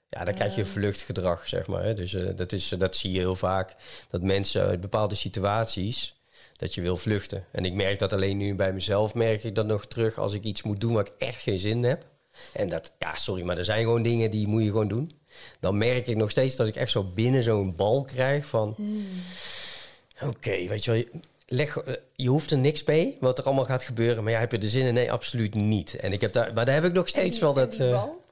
Ja, 0.08 0.24
dan 0.24 0.34
krijg 0.34 0.54
je 0.54 0.64
vluchtgedrag, 0.64 1.48
zeg 1.48 1.66
maar. 1.66 1.82
hè. 1.82 1.94
Dus 1.94 2.14
eh, 2.14 2.36
dat, 2.36 2.52
is, 2.52 2.68
dat 2.68 2.96
zie 2.96 3.12
je 3.12 3.18
heel 3.18 3.36
vaak. 3.36 3.74
Dat 4.08 4.22
mensen 4.22 4.62
uit 4.62 4.80
bepaalde 4.80 5.14
situaties, 5.14 6.20
dat 6.56 6.74
je 6.74 6.80
wil 6.80 6.96
vluchten. 6.96 7.44
En 7.52 7.64
ik 7.64 7.72
merk 7.72 7.98
dat 7.98 8.12
alleen 8.12 8.36
nu 8.36 8.54
bij 8.54 8.72
mezelf, 8.72 9.14
merk 9.14 9.44
ik 9.44 9.54
dat 9.54 9.66
nog 9.66 9.86
terug 9.86 10.18
als 10.18 10.32
ik 10.32 10.42
iets 10.42 10.62
moet 10.62 10.80
doen 10.80 10.92
waar 10.92 11.06
ik 11.06 11.12
echt 11.18 11.40
geen 11.40 11.58
zin 11.58 11.70
in 11.70 11.84
heb. 11.84 12.06
En 12.52 12.68
dat, 12.68 12.92
ja, 12.98 13.16
sorry, 13.16 13.42
maar 13.42 13.58
er 13.58 13.64
zijn 13.64 13.82
gewoon 13.82 14.02
dingen 14.02 14.30
die 14.30 14.46
moet 14.46 14.62
je 14.62 14.68
gewoon 14.68 14.88
doen. 14.88 15.20
Dan 15.60 15.78
merk 15.78 16.06
ik 16.06 16.16
nog 16.16 16.30
steeds 16.30 16.56
dat 16.56 16.66
ik 16.66 16.76
echt 16.76 16.90
zo 16.90 17.04
binnen 17.04 17.42
zo'n 17.42 17.76
bal 17.76 18.04
krijg 18.04 18.46
van... 18.46 18.76
Oké, 20.22 20.66
weet 20.66 20.84
je 20.84 20.90
wel, 20.90 21.00
je, 21.00 21.10
leg, 21.46 21.76
eh, 21.76 21.94
je 22.14 22.28
hoeft 22.28 22.50
er 22.50 22.58
niks 22.58 22.84
mee, 22.84 23.16
wat 23.20 23.38
er 23.38 23.44
allemaal 23.44 23.64
gaat 23.64 23.82
gebeuren. 23.82 24.22
Maar 24.24 24.32
ja, 24.32 24.38
heb 24.38 24.52
je 24.52 24.58
er 24.58 24.68
zin 24.68 24.86
in? 24.86 24.94
Nee, 24.94 25.12
absoluut 25.12 25.54
niet. 25.54 25.94
En 25.94 26.12
ik 26.12 26.20
heb 26.20 26.32
daar, 26.32 26.52
maar 26.54 26.64
daar 26.64 26.74
heb 26.74 26.84
ik 26.84 26.92
nog 26.92 27.08
steeds 27.08 27.30
die- 27.30 27.40
wel 27.40 27.54
dat... 27.54 27.70
die 27.70 27.84
eh, 27.84 27.90
bal, 27.90 28.24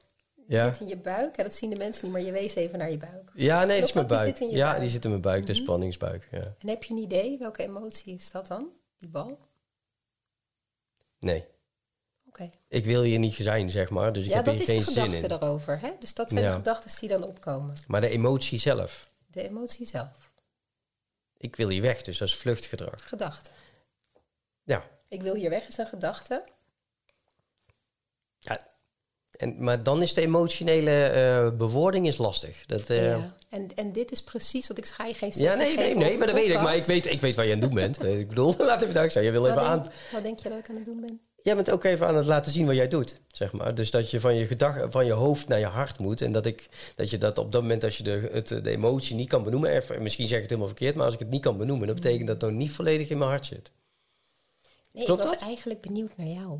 ja. 0.46 0.68
zit 0.74 0.80
in 0.80 0.88
je 0.88 0.96
buik. 0.96 1.36
Ja, 1.36 1.42
dat 1.42 1.54
zien 1.54 1.70
de 1.70 1.76
mensen 1.76 2.04
niet, 2.04 2.12
maar 2.12 2.22
je 2.22 2.32
wees 2.32 2.54
even 2.54 2.78
naar 2.78 2.90
je 2.90 2.96
buik. 2.96 3.30
Ja, 3.34 3.64
nee, 3.64 3.78
dat 3.80 3.88
is 3.88 3.94
mijn 3.94 4.06
buik. 4.06 4.24
Die 4.24 4.32
zit 4.34 4.42
in 4.42 4.50
je 4.50 4.56
ja, 4.56 4.62
buik. 4.64 4.74
Mhm. 4.74 4.82
die 4.82 4.90
zit 4.92 5.04
in 5.04 5.10
mijn 5.10 5.22
buik, 5.22 5.46
de 5.46 5.54
spanningsbuik. 5.54 6.28
Ja. 6.30 6.54
En 6.58 6.68
heb 6.68 6.84
je 6.84 6.94
een 6.94 7.00
idee, 7.00 7.38
welke 7.38 7.62
emotie 7.62 8.14
is 8.14 8.30
dat 8.30 8.46
dan? 8.46 8.68
Die 8.98 9.08
bal? 9.08 9.38
Nee, 11.20 11.44
Oké. 12.28 12.50
ik 12.68 12.84
wil 12.84 13.02
hier 13.02 13.18
niet 13.18 13.34
zijn, 13.34 13.70
zeg 13.70 13.90
maar. 13.90 14.12
Dus 14.12 14.24
ik 14.24 14.30
Ja, 14.30 14.36
heb 14.36 14.44
dat 14.44 14.54
is 14.60 14.64
geen 14.64 14.78
de 14.78 14.84
gedachte 14.84 15.28
daarover. 15.28 15.80
Hè? 15.80 15.90
Dus 15.98 16.14
dat 16.14 16.30
zijn 16.30 16.42
Ja. 16.42 16.50
de 16.50 16.56
gedachten 16.56 16.90
die 17.00 17.08
dan 17.08 17.24
opkomen. 17.24 17.74
Maar 17.86 18.00
de 18.00 18.08
emotie 18.08 18.58
zelf, 18.58 19.06
De 19.26 19.48
emotie 19.48 19.86
zelf. 19.86 20.27
Ik 21.38 21.56
wil 21.56 21.68
hier 21.68 21.82
weg, 21.82 22.02
dus 22.02 22.18
dat 22.18 22.28
is 22.28 22.36
vluchtgedrag. 22.36 23.08
Gedachte. 23.08 23.50
Ja, 24.62 24.84
Ik 25.08 25.22
wil 25.22 25.34
hier 25.34 25.50
weg 25.50 25.68
is 25.68 25.78
een 25.78 25.86
gedachte. 25.86 26.44
ja. 28.38 28.66
En, 29.30 29.64
maar 29.64 29.82
dan 29.82 30.02
is 30.02 30.14
de 30.14 30.20
emotionele 30.20 31.04
eh, 31.04 31.56
bewoording 31.56 32.06
is 32.06 32.16
lastig. 32.16 32.66
Dat, 32.66 32.90
eh, 32.90 33.04
ja. 33.04 33.16
ja. 33.16 33.36
en, 33.48 33.74
en 33.74 33.92
dit 33.92 34.12
is 34.12 34.22
precies 34.22 34.66
wat 34.66 34.78
ik 34.78 34.86
ga 34.86 35.04
je 35.04 35.14
geen 35.14 35.32
nee, 35.34 35.46
zestig 35.46 35.76
nee, 35.76 35.94
nee, 35.94 36.12
op 36.12 36.18
maar 36.18 36.26
dat 36.26 36.36
weet 36.36 36.48
ik. 36.48 36.60
Maar 36.60 36.76
ik 36.76 36.82
weet, 36.82 37.06
ik 37.06 37.20
weet 37.20 37.34
waar 37.34 37.46
je 37.46 37.52
aan 37.54 37.58
het 37.60 37.66
doen 37.66 37.76
bent. 37.76 38.04
Ik 38.04 38.28
bedoel, 38.28 38.46
laat 38.58 38.82
even 38.82 38.94
duidelijk 38.94 39.12
zijn. 39.12 39.24
Je 39.24 39.30
wil 39.30 39.44
even 39.44 39.56
wat, 39.56 39.64
aan... 39.64 39.82
denk, 39.82 39.94
wat 40.12 40.22
denk 40.22 40.38
je 40.38 40.48
dat 40.48 40.58
ik 40.58 40.68
aan 40.68 40.74
het 40.74 40.84
doen 40.84 41.00
ben? 41.00 41.20
Jij 41.42 41.54
bent 41.56 41.70
ook 41.70 41.84
even 41.84 42.06
aan 42.06 42.16
het 42.16 42.26
laten 42.26 42.52
zien 42.52 42.66
wat 42.66 42.74
jij 42.74 42.88
doet, 42.88 43.20
zeg 43.32 43.52
maar. 43.52 43.74
Dus 43.74 43.90
dat 43.90 44.10
je 44.10 44.20
van 44.20 44.34
je, 44.34 44.46
gedag, 44.46 44.86
van 44.90 45.06
je 45.06 45.12
hoofd 45.12 45.48
naar 45.48 45.58
je 45.58 45.66
hart 45.66 45.98
moet. 45.98 46.20
En 46.22 46.32
dat, 46.32 46.46
ik, 46.46 46.68
dat 46.94 47.10
je 47.10 47.18
dat 47.18 47.38
op 47.38 47.52
dat 47.52 47.62
moment, 47.62 47.84
als 47.84 47.96
je 47.96 48.02
de, 48.02 48.28
het, 48.32 48.48
de 48.48 48.70
emotie 48.70 49.14
niet 49.14 49.28
kan 49.28 49.42
benoemen... 49.44 49.70
Even, 49.70 50.02
misschien 50.02 50.26
zeg 50.26 50.36
ik 50.36 50.42
het 50.42 50.50
helemaal 50.50 50.70
verkeerd, 50.74 50.94
maar 50.94 51.04
als 51.04 51.14
ik 51.14 51.20
het 51.20 51.30
niet 51.30 51.42
kan 51.42 51.56
benoemen... 51.58 51.86
dan 51.86 51.96
betekent 51.96 52.26
dat 52.26 52.40
het 52.40 52.50
nog 52.50 52.58
niet 52.60 52.70
volledig 52.70 53.08
in 53.10 53.18
mijn 53.18 53.30
hart 53.30 53.46
zit. 53.46 53.72
Nee, 54.92 55.04
Klopt 55.04 55.20
ik 55.20 55.26
was 55.26 55.38
dat? 55.38 55.48
eigenlijk 55.48 55.80
benieuwd 55.80 56.16
naar 56.16 56.26
jou. 56.26 56.58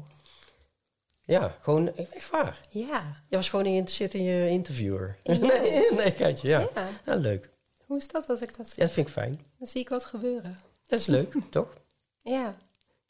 Ja, 1.24 1.57
gewoon 1.61 1.97
echt 1.97 2.31
waar. 2.31 2.66
Ja. 2.68 3.22
Je 3.29 3.37
was 3.37 3.49
gewoon 3.49 3.64
geïnteresseerd 3.64 4.14
in 4.14 4.22
je 4.22 4.49
interviewer. 4.49 5.18
nee, 5.24 5.93
nee, 5.93 6.12
Katje, 6.12 6.49
ja. 6.49 6.61
Ja. 6.74 6.89
ja. 7.07 7.14
leuk. 7.14 7.51
Hoe 7.87 7.97
is 7.97 8.09
dat 8.09 8.29
als 8.29 8.41
ik 8.41 8.57
dat 8.57 8.66
Ja, 8.66 8.72
zeg? 8.72 8.85
dat 8.85 8.91
vind 8.91 9.07
ik 9.07 9.12
fijn. 9.12 9.41
Dan 9.59 9.66
zie 9.66 9.81
ik 9.81 9.89
wat 9.89 10.05
gebeuren. 10.05 10.59
Dat 10.87 10.99
is 11.01 11.07
leuk, 11.07 11.35
toch? 11.51 11.74
Ja. 12.22 12.49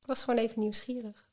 Ik 0.00 0.06
was 0.06 0.22
gewoon 0.22 0.40
even 0.40 0.60
nieuwsgierig. 0.60 1.27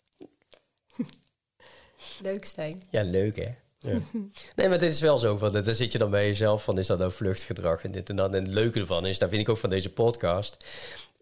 Leuk, 2.21 2.45
Stijn. 2.45 2.83
Ja, 2.89 3.03
leuk 3.03 3.35
hè? 3.35 3.49
Ja. 3.79 3.99
Nee, 4.55 4.69
maar 4.69 4.79
dit 4.79 4.93
is 4.93 5.01
wel 5.01 5.17
zo. 5.17 5.37
Van, 5.37 5.63
dan 5.63 5.75
zit 5.75 5.91
je 5.91 5.97
dan 5.97 6.09
bij 6.09 6.25
jezelf 6.25 6.63
van, 6.63 6.77
is 6.77 6.87
dat 6.87 6.99
nou 6.99 7.11
vluchtgedrag 7.11 7.83
en 7.83 7.91
dit 7.91 8.09
en 8.09 8.15
dat. 8.15 8.33
En 8.33 8.43
het 8.43 8.53
leuke 8.53 8.79
ervan 8.79 9.05
is, 9.05 9.19
daar 9.19 9.29
vind 9.29 9.41
ik 9.41 9.49
ook 9.49 9.57
van 9.57 9.69
deze 9.69 9.89
podcast. 9.89 10.57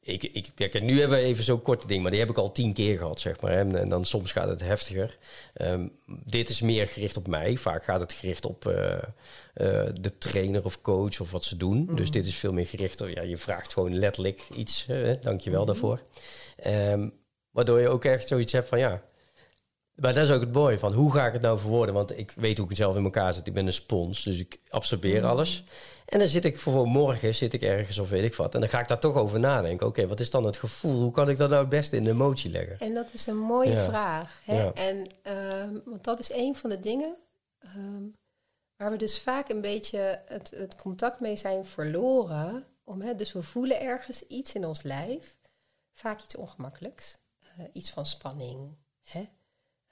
Ik, 0.05 0.23
ik, 0.23 0.51
kijk, 0.55 0.81
nu 0.81 0.99
hebben 0.99 1.17
we 1.17 1.23
even 1.23 1.43
zo'n 1.43 1.61
korte 1.61 1.87
ding, 1.87 2.01
maar 2.01 2.11
die 2.11 2.19
heb 2.19 2.29
ik 2.29 2.37
al 2.37 2.51
tien 2.51 2.73
keer 2.73 2.97
gehad, 2.97 3.19
zeg 3.19 3.41
maar. 3.41 3.51
En, 3.51 3.79
en 3.79 3.89
dan 3.89 4.05
soms 4.05 4.31
gaat 4.31 4.47
het 4.47 4.61
heftiger. 4.61 5.17
Ehm, 5.53 5.87
dit 6.05 6.49
is 6.49 6.61
meer 6.61 6.87
gericht 6.87 7.17
op 7.17 7.27
mij. 7.27 7.57
Vaak 7.57 7.83
gaat 7.83 7.99
het 7.99 8.13
gericht 8.13 8.45
op 8.45 8.65
eh, 8.65 8.93
eh, 8.93 9.89
de 9.99 10.17
trainer 10.17 10.65
of 10.65 10.81
coach 10.81 11.19
of 11.19 11.31
wat 11.31 11.43
ze 11.43 11.57
doen. 11.57 11.89
Dus 11.95 12.11
dit 12.11 12.25
is 12.25 12.35
veel 12.35 12.53
meer 12.53 12.65
gericht 12.65 13.01
op, 13.01 13.07
ja, 13.07 13.21
je 13.21 13.37
vraagt 13.37 13.73
gewoon 13.73 13.97
letterlijk 13.97 14.41
iets. 14.55 14.87
Dank 15.19 15.41
je 15.41 15.49
wel 15.49 15.65
daarvoor. 15.65 16.01
Ehm, 16.55 17.09
waardoor 17.51 17.79
je 17.79 17.89
ook 17.89 18.05
echt 18.05 18.27
zoiets 18.27 18.51
hebt 18.51 18.67
van, 18.67 18.79
ja, 18.79 19.03
maar 19.95 20.13
dat 20.13 20.23
is 20.23 20.31
ook 20.31 20.41
het 20.41 20.53
mooie 20.53 20.79
van 20.79 20.93
hoe 20.93 21.11
ga 21.11 21.25
ik 21.27 21.33
het 21.33 21.41
nou 21.41 21.59
verwoorden? 21.59 21.95
Want 21.95 22.17
ik 22.17 22.31
weet 22.31 22.55
hoe 22.57 22.63
ik 22.65 22.69
het 22.71 22.79
zelf 22.79 22.95
in 22.95 23.03
elkaar 23.03 23.33
zet. 23.33 23.47
Ik 23.47 23.53
ben 23.53 23.65
een 23.65 23.73
spons, 23.73 24.23
dus 24.23 24.39
ik 24.39 24.59
absorbeer 24.69 25.25
alles. 25.25 25.63
En 26.05 26.19
dan 26.19 26.27
zit 26.27 26.45
ik 26.45 26.57
voor 26.59 26.87
morgen 26.87 27.35
zit 27.35 27.53
ik 27.53 27.61
ergens 27.61 27.97
of 27.99 28.09
weet 28.09 28.23
ik 28.23 28.35
wat. 28.35 28.53
En 28.53 28.59
dan 28.59 28.69
ga 28.69 28.79
ik 28.79 28.87
daar 28.87 28.99
toch 28.99 29.15
over 29.15 29.39
nadenken. 29.39 29.87
Oké, 29.87 30.07
wat 30.07 30.19
is 30.19 30.29
dan 30.29 30.45
het 30.45 30.57
gevoel? 30.57 31.01
Hoe 31.01 31.11
kan 31.11 31.29
ik 31.29 31.37
dat 31.37 31.49
nou 31.49 31.61
het 31.61 31.69
beste 31.69 31.95
in 31.95 32.03
de 32.03 32.09
emotie 32.09 32.51
leggen? 32.51 32.79
En 32.79 32.93
dat 32.93 33.13
is 33.13 33.27
een 33.27 33.37
mooie 33.37 33.71
Ja. 33.71 33.83
vraag. 33.89 34.41
Hè? 34.43 34.61
Ja. 34.63 34.73
En, 34.73 35.07
ehm, 35.21 35.77
want 35.85 36.03
dat 36.03 36.19
is 36.19 36.31
een 36.31 36.55
van 36.55 36.69
de 36.69 36.79
dingen 36.79 37.15
ehm, 37.59 38.03
waar 38.77 38.91
we 38.91 38.97
dus 38.97 39.19
vaak 39.19 39.49
een 39.49 39.61
beetje 39.61 40.21
het, 40.25 40.51
het 40.55 40.75
contact 40.75 41.19
mee 41.19 41.35
zijn 41.35 41.65
verloren. 41.65 42.65
Om, 42.83 43.01
hè, 43.01 43.15
dus 43.15 43.33
we 43.33 43.43
voelen 43.43 43.81
ergens 43.81 44.21
iets 44.27 44.53
in 44.53 44.65
ons 44.65 44.81
lijf, 44.81 45.35
vaak 45.93 46.21
iets 46.21 46.35
ongemakkelijks, 46.35 47.13
eh, 47.39 47.65
iets 47.73 47.89
van 47.89 48.05
spanning. 48.05 48.75
Hè? 49.03 49.23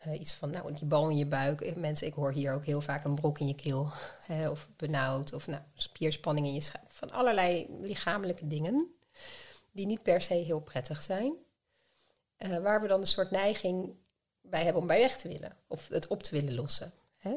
Eh, 0.01 0.19
iets 0.19 0.33
van, 0.33 0.49
nou, 0.49 0.73
die 0.73 0.85
bal 0.85 1.09
in 1.09 1.17
je 1.17 1.25
buik. 1.25 1.61
Eh, 1.61 1.75
Mensen, 1.75 2.07
ik 2.07 2.13
hoor 2.13 2.31
hier 2.31 2.53
ook 2.53 2.65
heel 2.65 2.81
vaak 2.81 3.03
een 3.03 3.15
brok 3.15 3.39
in 3.39 3.47
je 3.47 3.55
keel. 3.55 3.89
Hè, 4.27 4.49
of 4.49 4.69
benauwd. 4.75 5.33
Of 5.33 5.47
nou, 5.47 5.61
spierspanning 5.73 6.47
in 6.47 6.53
je 6.53 6.61
schuif. 6.61 6.85
Van 6.87 7.11
allerlei 7.11 7.67
lichamelijke 7.81 8.47
dingen. 8.47 8.95
Die 9.71 9.85
niet 9.85 10.03
per 10.03 10.21
se 10.21 10.33
heel 10.33 10.59
prettig 10.59 11.01
zijn. 11.01 11.33
Eh, 12.37 12.57
waar 12.57 12.81
we 12.81 12.87
dan 12.87 12.99
een 12.99 13.07
soort 13.07 13.31
neiging 13.31 13.95
bij 14.41 14.63
hebben 14.63 14.81
om 14.81 14.87
bij 14.87 14.99
weg 14.99 15.17
te 15.17 15.27
willen. 15.27 15.57
Of 15.67 15.87
het 15.87 16.07
op 16.07 16.23
te 16.23 16.31
willen 16.31 16.53
lossen. 16.53 16.93
Hè? 17.17 17.35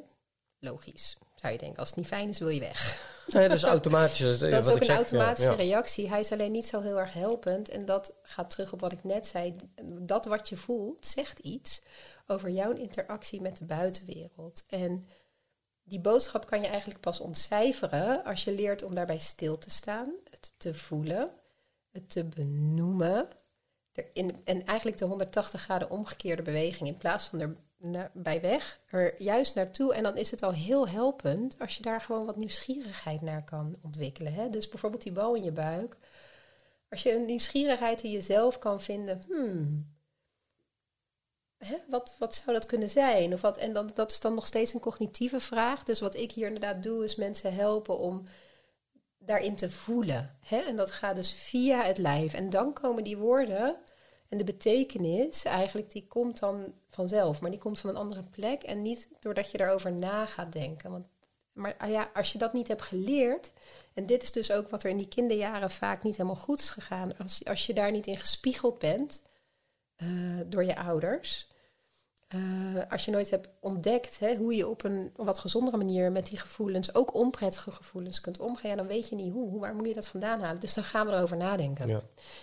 Logisch, 0.59 1.17
zou 1.45 1.57
je 1.57 1.63
denken. 1.63 1.79
Als 1.79 1.89
het 1.89 1.99
niet 1.99 2.07
fijn 2.07 2.29
is, 2.29 2.39
wil 2.39 2.49
je 2.49 2.61
weg. 2.61 3.13
Nee, 3.27 3.49
dat 3.49 3.57
is 3.57 3.63
automatisch. 3.63 4.19
Dat, 4.39 4.67
is 4.67 4.73
ook 4.73 4.81
een 4.81 4.89
automatische 4.89 5.51
ja. 5.51 5.57
reactie. 5.57 6.09
Hij 6.09 6.21
is 6.21 6.33
alleen 6.33 6.53
niet 6.53 6.67
zo 6.67 6.81
heel 6.81 6.99
erg 6.99 7.13
helpend. 7.13 7.69
En 7.69 7.85
dat 7.85 8.15
gaat 8.23 8.51
terug 8.51 8.73
op 8.73 8.81
wat 8.81 8.93
ik 8.93 9.05
net 9.05 9.27
zei. 9.27 9.57
Dat 9.83 10.25
wat 10.25 10.49
je 10.49 10.57
voelt, 10.57 11.07
zegt 11.07 11.39
iets 11.39 11.83
over 12.27 12.51
jouw 12.51 12.73
interactie 12.73 13.41
met 13.41 13.57
de 13.57 13.65
buitenwereld. 13.65 14.65
En 14.69 15.09
die 15.83 16.01
boodschap 16.01 16.47
kan 16.47 16.61
je 16.61 16.67
eigenlijk 16.67 17.01
pas 17.01 17.21
ontcijferen 17.21 18.25
als 18.25 18.45
je 18.45 18.53
leert 18.53 18.83
om 18.83 18.95
daarbij 18.95 19.19
stil 19.19 19.59
te 19.59 19.71
staan, 19.71 20.13
het 20.31 20.55
te 20.57 20.75
voelen, 20.75 21.31
het 21.91 22.11
te 22.11 22.25
benoemen. 22.25 23.29
Er 23.93 24.11
in, 24.13 24.41
en 24.45 24.67
eigenlijk 24.67 24.99
de 24.99 25.05
180 25.05 25.61
graden 25.61 25.91
omgekeerde 25.91 26.43
beweging 26.43 26.89
in 26.89 26.97
plaats 26.97 27.25
van 27.25 27.41
er 27.41 27.57
bij 28.13 28.41
weg, 28.41 28.81
er 28.87 29.23
juist 29.23 29.55
naartoe. 29.55 29.95
En 29.95 30.03
dan 30.03 30.17
is 30.17 30.31
het 30.31 30.43
al 30.43 30.53
heel 30.53 30.89
helpend 30.89 31.57
als 31.59 31.77
je 31.77 31.83
daar 31.83 32.01
gewoon 32.01 32.27
wat 32.27 32.37
nieuwsgierigheid 32.37 33.23
naar 33.23 33.45
kan 33.45 33.77
ontwikkelen. 33.83 34.33
Hè? 34.33 34.51
Dus 34.51 34.69
bijvoorbeeld 34.69 35.03
die 35.03 35.13
bal 35.13 35.35
in 35.35 35.45
je 35.45 35.53
buik. 35.53 35.97
Als 36.91 37.03
je 37.03 37.15
een 37.15 37.25
nieuwsgierigheid 37.25 38.03
in 38.03 38.11
jezelf 38.11 38.59
kan 38.59 38.81
vinden, 38.81 39.23
hmm, 39.27 39.95
hè, 41.59 41.77
wat, 41.89 42.17
wat 42.19 42.35
zou 42.35 42.53
dat 42.53 42.67
kunnen 42.67 42.91
zijn? 42.91 43.33
Of 43.33 43.41
wat, 43.41 43.57
en 43.57 43.73
dan, 43.73 43.91
dat 43.95 44.11
is 44.11 44.21
dan 44.21 44.35
nog 44.35 44.47
steeds 44.47 44.75
een 44.75 44.81
cognitieve 44.81 45.41
vraag. 45.41 45.83
Dus 45.83 46.01
wat 46.01 46.15
ik 46.15 46.33
hier 46.33 46.47
inderdaad 46.47 46.83
doe, 46.83 47.05
is 47.05 47.15
mensen 47.15 47.55
helpen 47.55 47.99
om 47.99 48.25
daarin 49.19 49.57
te 49.57 49.71
voelen. 49.71 50.39
Hè? 50.41 50.59
En 50.59 50.77
dat 50.77 50.91
gaat 50.91 51.17
dus 51.17 51.33
via 51.33 51.83
het 51.83 51.99
lijf. 51.99 52.35
En 52.35 52.51
dan 52.51 52.73
komen 52.73 53.05
die 53.05 53.17
woorden 53.17 53.77
en 54.29 54.39
de 54.39 54.45
betekenis 54.45 55.45
eigenlijk, 55.45 55.91
die 55.91 56.07
komt 56.07 56.39
dan 56.39 56.73
vanzelf. 56.91 57.41
Maar 57.41 57.51
die 57.51 57.61
komt 57.61 57.79
van 57.79 57.91
een 57.91 57.97
andere 57.97 58.23
plek 58.23 58.63
en 58.63 58.83
niet 58.83 59.09
doordat 59.21 59.51
je 59.51 59.59
daarover 59.59 59.93
na 59.93 60.27
gaat 60.27 60.53
denken. 60.53 60.91
Want, 60.91 61.07
maar 61.53 61.75
ah 61.79 61.91
ja, 61.91 62.11
als 62.15 62.33
je 62.33 62.39
dat 62.39 62.53
niet 62.53 62.69
hebt 62.69 62.83
geleerd, 62.83 63.53
en 63.95 64.07
dit 64.07 64.23
is 64.23 64.33
dus 64.33 64.53
ook 64.53 64.69
wat 64.71 64.83
er 64.83 64.91
in 64.91 64.97
die 64.97 65.09
kinderjaren 65.09 65.71
vaak 65.71 66.03
niet 66.03 66.17
helemaal 66.17 66.43
goed 66.43 66.59
is 66.59 66.71
gegaan. 66.71 67.17
Als, 67.19 67.45
als 67.45 67.67
je 67.67 67.75
daar 67.75 67.91
niet 67.91 68.07
in 68.07 68.19
gespiegeld 68.19 68.79
bent 68.79 69.23
uh, 69.97 70.41
door 70.47 70.65
je 70.65 70.77
ouders, 70.77 71.49
uh, 72.35 72.83
als 72.91 73.05
je 73.05 73.11
nooit 73.11 73.31
hebt 73.31 73.49
ontdekt 73.61 74.19
hè, 74.19 74.37
hoe 74.37 74.55
je 74.55 74.69
op 74.69 74.85
een 74.85 75.13
wat 75.17 75.39
gezondere 75.39 75.77
manier 75.77 76.13
met 76.13 76.27
die 76.27 76.39
gevoelens, 76.39 76.95
ook 76.95 77.15
onprettige 77.15 77.71
gevoelens, 77.71 78.21
kunt 78.21 78.41
omgaan, 78.41 78.71
ja, 78.71 78.77
dan 78.77 78.87
weet 78.87 79.09
je 79.09 79.15
niet 79.15 79.33
hoe. 79.33 79.61
Waar 79.61 79.75
moet 79.75 79.87
je 79.87 79.95
dat 79.95 80.09
vandaan 80.09 80.41
halen? 80.41 80.61
Dus 80.61 80.75
dan 80.75 80.85
gaan 80.85 81.07
we 81.07 81.13
erover 81.13 81.37
nadenken. 81.37 81.89
Ja. 81.89 82.03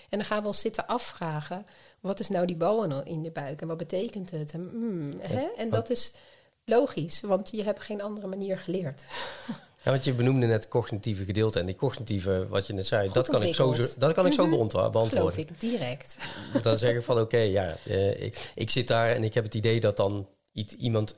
En 0.10 0.18
dan 0.18 0.26
gaan 0.26 0.42
we 0.42 0.48
ons 0.48 0.62
zitten 0.62 0.88
afvragen: 0.88 1.66
wat 2.00 2.20
is 2.20 2.30
nou 2.30 2.46
die 2.46 2.56
bal 2.56 3.04
in 3.04 3.24
de 3.24 3.32
buik 3.32 3.62
en 3.62 3.68
wat 3.68 3.78
betekent 3.78 4.32
het? 4.32 4.54
En, 4.54 4.70
mm, 4.74 5.14
hè? 5.20 5.48
en 5.58 5.70
dat 5.70 5.89
is 5.89 6.14
logisch, 6.66 7.22
want 7.22 7.50
je 7.52 7.64
hebt 7.64 7.80
geen 7.80 8.02
andere 8.02 8.28
manier 8.28 8.58
geleerd. 8.58 9.04
Ja, 9.84 9.91
want 9.91 10.03
je 10.03 10.13
benoemde 10.13 10.45
net 10.45 10.67
cognitieve 10.67 11.23
gedeelte. 11.23 11.59
En 11.59 11.65
die 11.65 11.75
cognitieve, 11.75 12.47
wat 12.47 12.67
je 12.67 12.73
net 12.73 12.88
zei, 12.88 13.09
dat 13.11 13.29
kan, 13.29 13.43
ik 13.43 13.55
zo, 13.55 13.75
dat 13.97 14.13
kan 14.13 14.25
ik 14.25 14.34
zo 14.34 14.41
-hmm. 14.41 14.57
beantwoorden. 14.57 15.09
Geloof 15.09 15.38
ik, 15.38 15.59
direct. 15.59 16.17
Dan 16.61 16.77
zeggen 16.77 17.03
van, 17.03 17.19
oké, 17.19 17.38
ja, 17.38 17.77
eh, 17.86 18.21
ik, 18.21 18.51
ik 18.55 18.69
zit 18.69 18.88
daar 18.88 19.09
en 19.09 19.23
ik 19.23 19.34
heb 19.34 19.43
het 19.43 19.53
idee 19.53 19.79
dat 19.79 19.97
dan 19.97 20.27
iemand... 20.77 21.15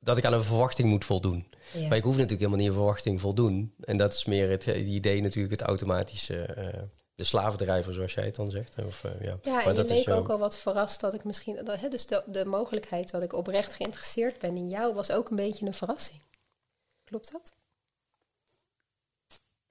dat 0.00 0.16
ik 0.16 0.24
aan 0.24 0.32
een 0.32 0.44
verwachting 0.44 0.88
moet 0.88 1.04
voldoen. 1.04 1.46
Maar 1.88 1.96
ik 1.96 2.02
hoef 2.02 2.16
natuurlijk 2.16 2.40
helemaal 2.40 2.58
niet 2.58 2.68
een 2.68 2.74
verwachting 2.74 3.20
voldoen. 3.20 3.74
En 3.80 3.96
dat 3.96 4.12
is 4.12 4.24
meer 4.24 4.50
het, 4.50 4.66
idee 4.66 5.22
natuurlijk, 5.22 5.60
het 5.60 5.68
automatische... 5.68 6.54
Uh, 6.58 6.82
de 7.14 7.24
slavendrijver, 7.24 7.92
zoals 7.92 8.14
jij 8.14 8.24
het 8.24 8.34
dan 8.34 8.50
zegt. 8.50 8.74
Of, 8.86 9.04
uh, 9.04 9.10
ja, 9.20 9.38
ja 9.42 9.54
maar 9.54 9.66
en 9.66 9.76
je 9.76 9.84
leek 9.84 10.08
ook 10.08 10.28
al 10.28 10.38
wat 10.38 10.56
verrast 10.56 11.00
dat 11.00 11.14
ik 11.14 11.24
misschien... 11.24 11.64
Dat, 11.64 11.80
hè, 11.80 11.88
dus 11.88 12.06
de, 12.06 12.22
de 12.26 12.44
mogelijkheid 12.44 13.10
dat 13.10 13.22
ik 13.22 13.32
oprecht 13.32 13.74
geïnteresseerd 13.74 14.38
ben 14.38 14.56
in 14.56 14.68
jou... 14.68 14.94
was 14.94 15.10
ook 15.10 15.30
een 15.30 15.36
beetje 15.36 15.66
een 15.66 15.74
verrassing. 15.74 16.20
Klopt 17.04 17.32
dat? 17.32 17.52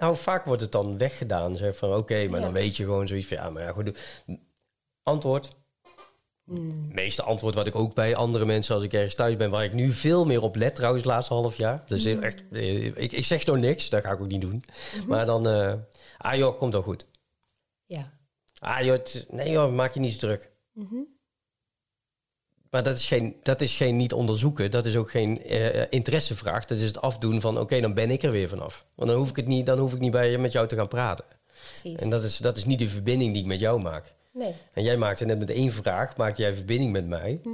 Nou, 0.02 0.16
vaak 0.16 0.46
wordt 0.46 0.62
het 0.62 0.72
dan 0.72 0.98
weggedaan. 0.98 1.56
Zeg 1.56 1.78
van 1.78 1.96
oké, 1.96 2.28
maar 2.28 2.42
dan 2.42 2.54
weet 2.54 2.78
je 2.78 2.84
gewoon 2.84 3.08
zoiets 3.08 3.28
van 3.28 3.38
ja, 3.38 3.50
maar 3.50 3.64
ja, 3.64 3.72
goed. 3.72 4.00
Antwoord. 5.04 5.60
Hmm. 6.46 6.94
meeste 6.94 7.24
antwoord 7.24 7.56
wat 7.56 7.68
ik 7.68 7.76
ook 7.76 7.94
bij 7.94 8.16
andere 8.16 8.46
mensen 8.46 8.76
als 8.76 8.84
ik 8.84 8.94
ergens 8.94 9.16
thuis 9.16 9.38
ben, 9.38 9.50
waar 9.50 9.64
ik 9.64 9.74
nu 9.74 9.92
veel 9.92 10.26
meer 10.26 10.42
op 10.42 10.56
let 10.56 10.76
trouwens, 10.76 11.04
het 11.04 11.14
laatste 11.14 11.34
half 11.34 11.58
jaar. 11.58 11.84
Dus 11.88 12.04
hmm. 12.04 12.24
echt, 12.24 12.44
eh, 12.52 12.86
ik, 12.86 13.12
ik 13.12 13.26
zeg 13.26 13.46
nog 13.46 13.58
niks, 13.58 13.90
dat 13.90 14.04
ga 14.04 14.12
ik 14.12 14.22
ook 14.22 14.28
niet 14.28 14.42
doen. 14.42 14.64
Mhm. 14.96 15.08
Maar 15.08 15.26
dan, 15.26 15.48
uh, 15.48 15.74
ah 16.18 16.36
joh, 16.36 16.58
komt 16.58 16.74
wel 16.74 16.82
goed. 16.82 17.06
Ja. 17.86 18.12
Ah 18.60 18.84
joh, 18.84 19.06
nee 19.30 19.50
joh, 19.52 19.74
maak 19.74 19.94
je 19.94 20.00
niet 20.00 20.12
zo 20.12 20.28
druk. 20.28 20.52
Mm 20.74 21.20
maar 22.72 22.84
dat 22.84 22.96
is 22.96 23.06
geen, 23.06 23.36
dat 23.44 23.62
is 23.62 23.76
geen 23.76 23.96
niet 23.96 24.14
onderzoeken. 24.14 24.72
Dat 24.72 24.86
is 24.86 24.96
ook 24.96 25.12
geen 25.12 25.54
uh, 25.54 25.82
interessevraag. 25.90 26.66
Dat 26.66 26.78
is 26.78 26.84
het 26.84 27.02
afdoen 27.02 27.42
van 27.42 27.60
oké, 27.60 27.82
dan 27.82 27.94
ben 27.94 28.12
ik 28.12 28.24
er 28.24 28.32
weer 28.32 28.50
vanaf. 28.50 28.86
Want 28.96 29.10
dan 29.10 29.20
hoef 29.20 29.30
ik 29.30 29.36
het 29.36 29.48
niet, 29.48 29.66
dan 29.66 29.80
hoef 29.80 29.94
ik 29.94 30.00
niet 30.00 30.12
bij 30.12 30.32
je 30.32 30.38
met 30.38 30.52
jou 30.52 30.68
te 30.68 30.76
gaan 30.76 30.88
praten. 30.88 31.26
Precies. 31.68 31.96
En 32.00 32.10
dat 32.10 32.24
is, 32.24 32.38
dat 32.38 32.58
is 32.58 32.66
niet 32.66 32.80
de 32.80 32.90
verbinding 32.90 33.34
die 33.34 33.42
ik 33.42 33.48
met 33.48 33.60
jou 33.60 33.82
maak. 33.82 34.14
Nee. 34.34 34.56
En 34.74 34.84
jij 34.84 34.98
maakte 34.98 35.26
net 35.26 35.40
met 35.40 35.50
één 35.50 35.72
vraag, 35.72 36.18
maakte 36.18 36.42
jij 36.42 36.56
verbinding 36.56 36.92
met 36.92 37.08
mij. 37.08 37.40
Hm. 37.44 37.50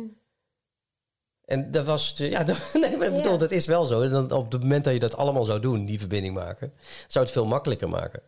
En 1.46 1.72
dat 1.72 1.86
was, 1.86 2.14
ja, 2.18 2.44
dat, 2.54 2.74
nee, 2.74 2.98
maar 2.98 3.12
bedoel, 3.12 3.38
dat 3.38 3.52
is 3.52 3.66
wel 3.66 3.86
zo. 3.86 4.10
Dan, 4.10 4.32
op 4.32 4.52
het 4.52 4.62
moment 4.62 4.84
dat 4.84 4.94
je 4.94 5.00
dat 5.00 5.16
allemaal 5.16 5.46
zou 5.46 5.60
doen, 5.60 5.86
die 5.86 6.00
verbinding 6.00 6.34
maken, 6.34 6.74
zou 7.08 7.26
het 7.26 7.34
veel 7.34 7.46
makkelijker 7.46 7.90
maken. 7.90 8.22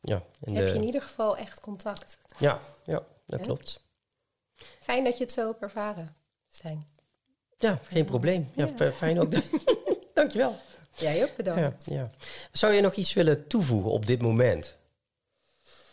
Ja, 0.00 0.22
Heb 0.40 0.66
je 0.66 0.74
in 0.74 0.84
ieder 0.84 1.02
geval 1.02 1.36
echt 1.36 1.60
contact. 1.60 2.18
Ja, 2.38 2.60
ja 2.84 3.02
dat 3.26 3.40
klopt. 3.40 3.82
Fijn 4.80 5.04
dat 5.04 5.18
je 5.18 5.24
het 5.24 5.32
zo 5.32 5.46
hebt 5.46 5.62
ervaren 5.62 6.17
zijn. 6.48 6.86
Ja, 7.58 7.80
geen 7.82 8.04
probleem. 8.04 8.50
Ja, 8.54 8.68
fijn 8.94 9.20
ook. 9.20 9.32
Dankjewel. 10.14 10.56
Jij 10.96 11.22
ook 11.22 11.36
bedankt. 11.36 11.84
Ja, 11.86 11.94
ja, 11.94 12.10
Zou 12.52 12.72
je 12.72 12.80
nog 12.80 12.94
iets 12.94 13.12
willen 13.12 13.46
toevoegen 13.46 13.90
op 13.90 14.06
dit 14.06 14.22
moment? 14.22 14.76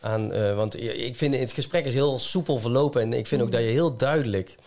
Aan, 0.01 0.35
uh, 0.35 0.55
want 0.55 0.79
ik 0.79 1.15
vind 1.15 1.35
het 1.35 1.51
gesprek 1.51 1.85
is 1.85 1.93
heel 1.93 2.19
soepel 2.19 2.59
verlopen 2.59 3.01
en 3.01 3.13
ik 3.13 3.27
vind 3.27 3.41
ook 3.41 3.47
mm. 3.47 3.53
dat 3.53 3.63
je 3.63 3.67
heel 3.67 3.95
duidelijk 3.95 4.57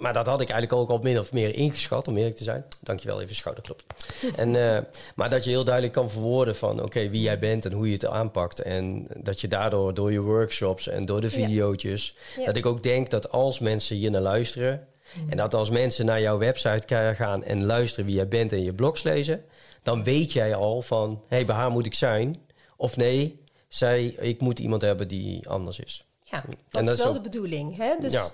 maar 0.00 0.12
dat 0.12 0.26
had 0.26 0.40
ik 0.40 0.48
eigenlijk 0.48 0.82
ook 0.82 0.90
al 0.90 1.02
min 1.02 1.18
of 1.18 1.32
meer 1.32 1.54
ingeschat, 1.54 2.08
om 2.08 2.16
eerlijk 2.16 2.36
te 2.36 2.44
zijn. 2.44 2.64
Dankjewel, 2.80 3.20
even 3.20 3.34
schouderklop. 3.34 3.82
en, 4.36 4.54
uh, 4.54 4.78
maar 5.14 5.30
dat 5.30 5.44
je 5.44 5.50
heel 5.50 5.64
duidelijk 5.64 5.94
kan 5.94 6.10
verwoorden 6.10 6.56
van 6.56 6.82
oké, 6.82 7.08
wie 7.08 7.22
jij 7.22 7.38
bent 7.38 7.64
en 7.64 7.72
hoe 7.72 7.86
je 7.86 7.92
het 7.92 8.06
aanpakt. 8.06 8.60
En 8.60 9.06
dat 9.16 9.40
je 9.40 9.48
daardoor, 9.48 9.94
door 9.94 10.12
je 10.12 10.20
workshops 10.20 10.88
en 10.88 11.06
door 11.06 11.20
de 11.20 11.30
video's, 11.30 12.14
dat 12.44 12.56
ik 12.56 12.66
ook 12.66 12.82
denk 12.82 13.10
dat 13.10 13.30
als 13.30 13.58
mensen 13.58 13.96
hier 13.96 14.10
naar 14.10 14.20
luisteren, 14.20 14.86
en 15.28 15.36
dat 15.36 15.54
als 15.54 15.70
mensen 15.70 16.06
naar 16.06 16.20
jouw 16.20 16.38
website 16.38 17.14
gaan 17.16 17.44
en 17.44 17.64
luisteren 17.64 18.04
wie 18.04 18.14
jij 18.14 18.28
bent 18.28 18.52
en 18.52 18.62
je 18.62 18.74
blogs 18.74 19.02
lezen, 19.02 19.44
dan 19.82 20.04
weet 20.04 20.32
jij 20.32 20.54
al 20.54 20.82
van, 20.82 21.10
hé, 21.10 21.36
hey, 21.36 21.44
bij 21.44 21.56
haar 21.56 21.70
moet 21.70 21.86
ik 21.86 21.94
zijn. 21.94 22.46
Of 22.76 22.96
nee, 22.96 23.44
zij, 23.68 24.04
ik 24.06 24.40
moet 24.40 24.58
iemand 24.58 24.82
hebben 24.82 25.08
die 25.08 25.48
anders 25.48 25.78
is. 25.78 26.04
Ja, 26.24 26.44
dat, 26.68 26.88
is 26.88 27.02
wel 27.02 27.12
de 27.12 27.20
bedoeling. 27.20 27.76
Hè? 27.76 27.94
Dus 27.98 28.12
ja. 28.12 28.28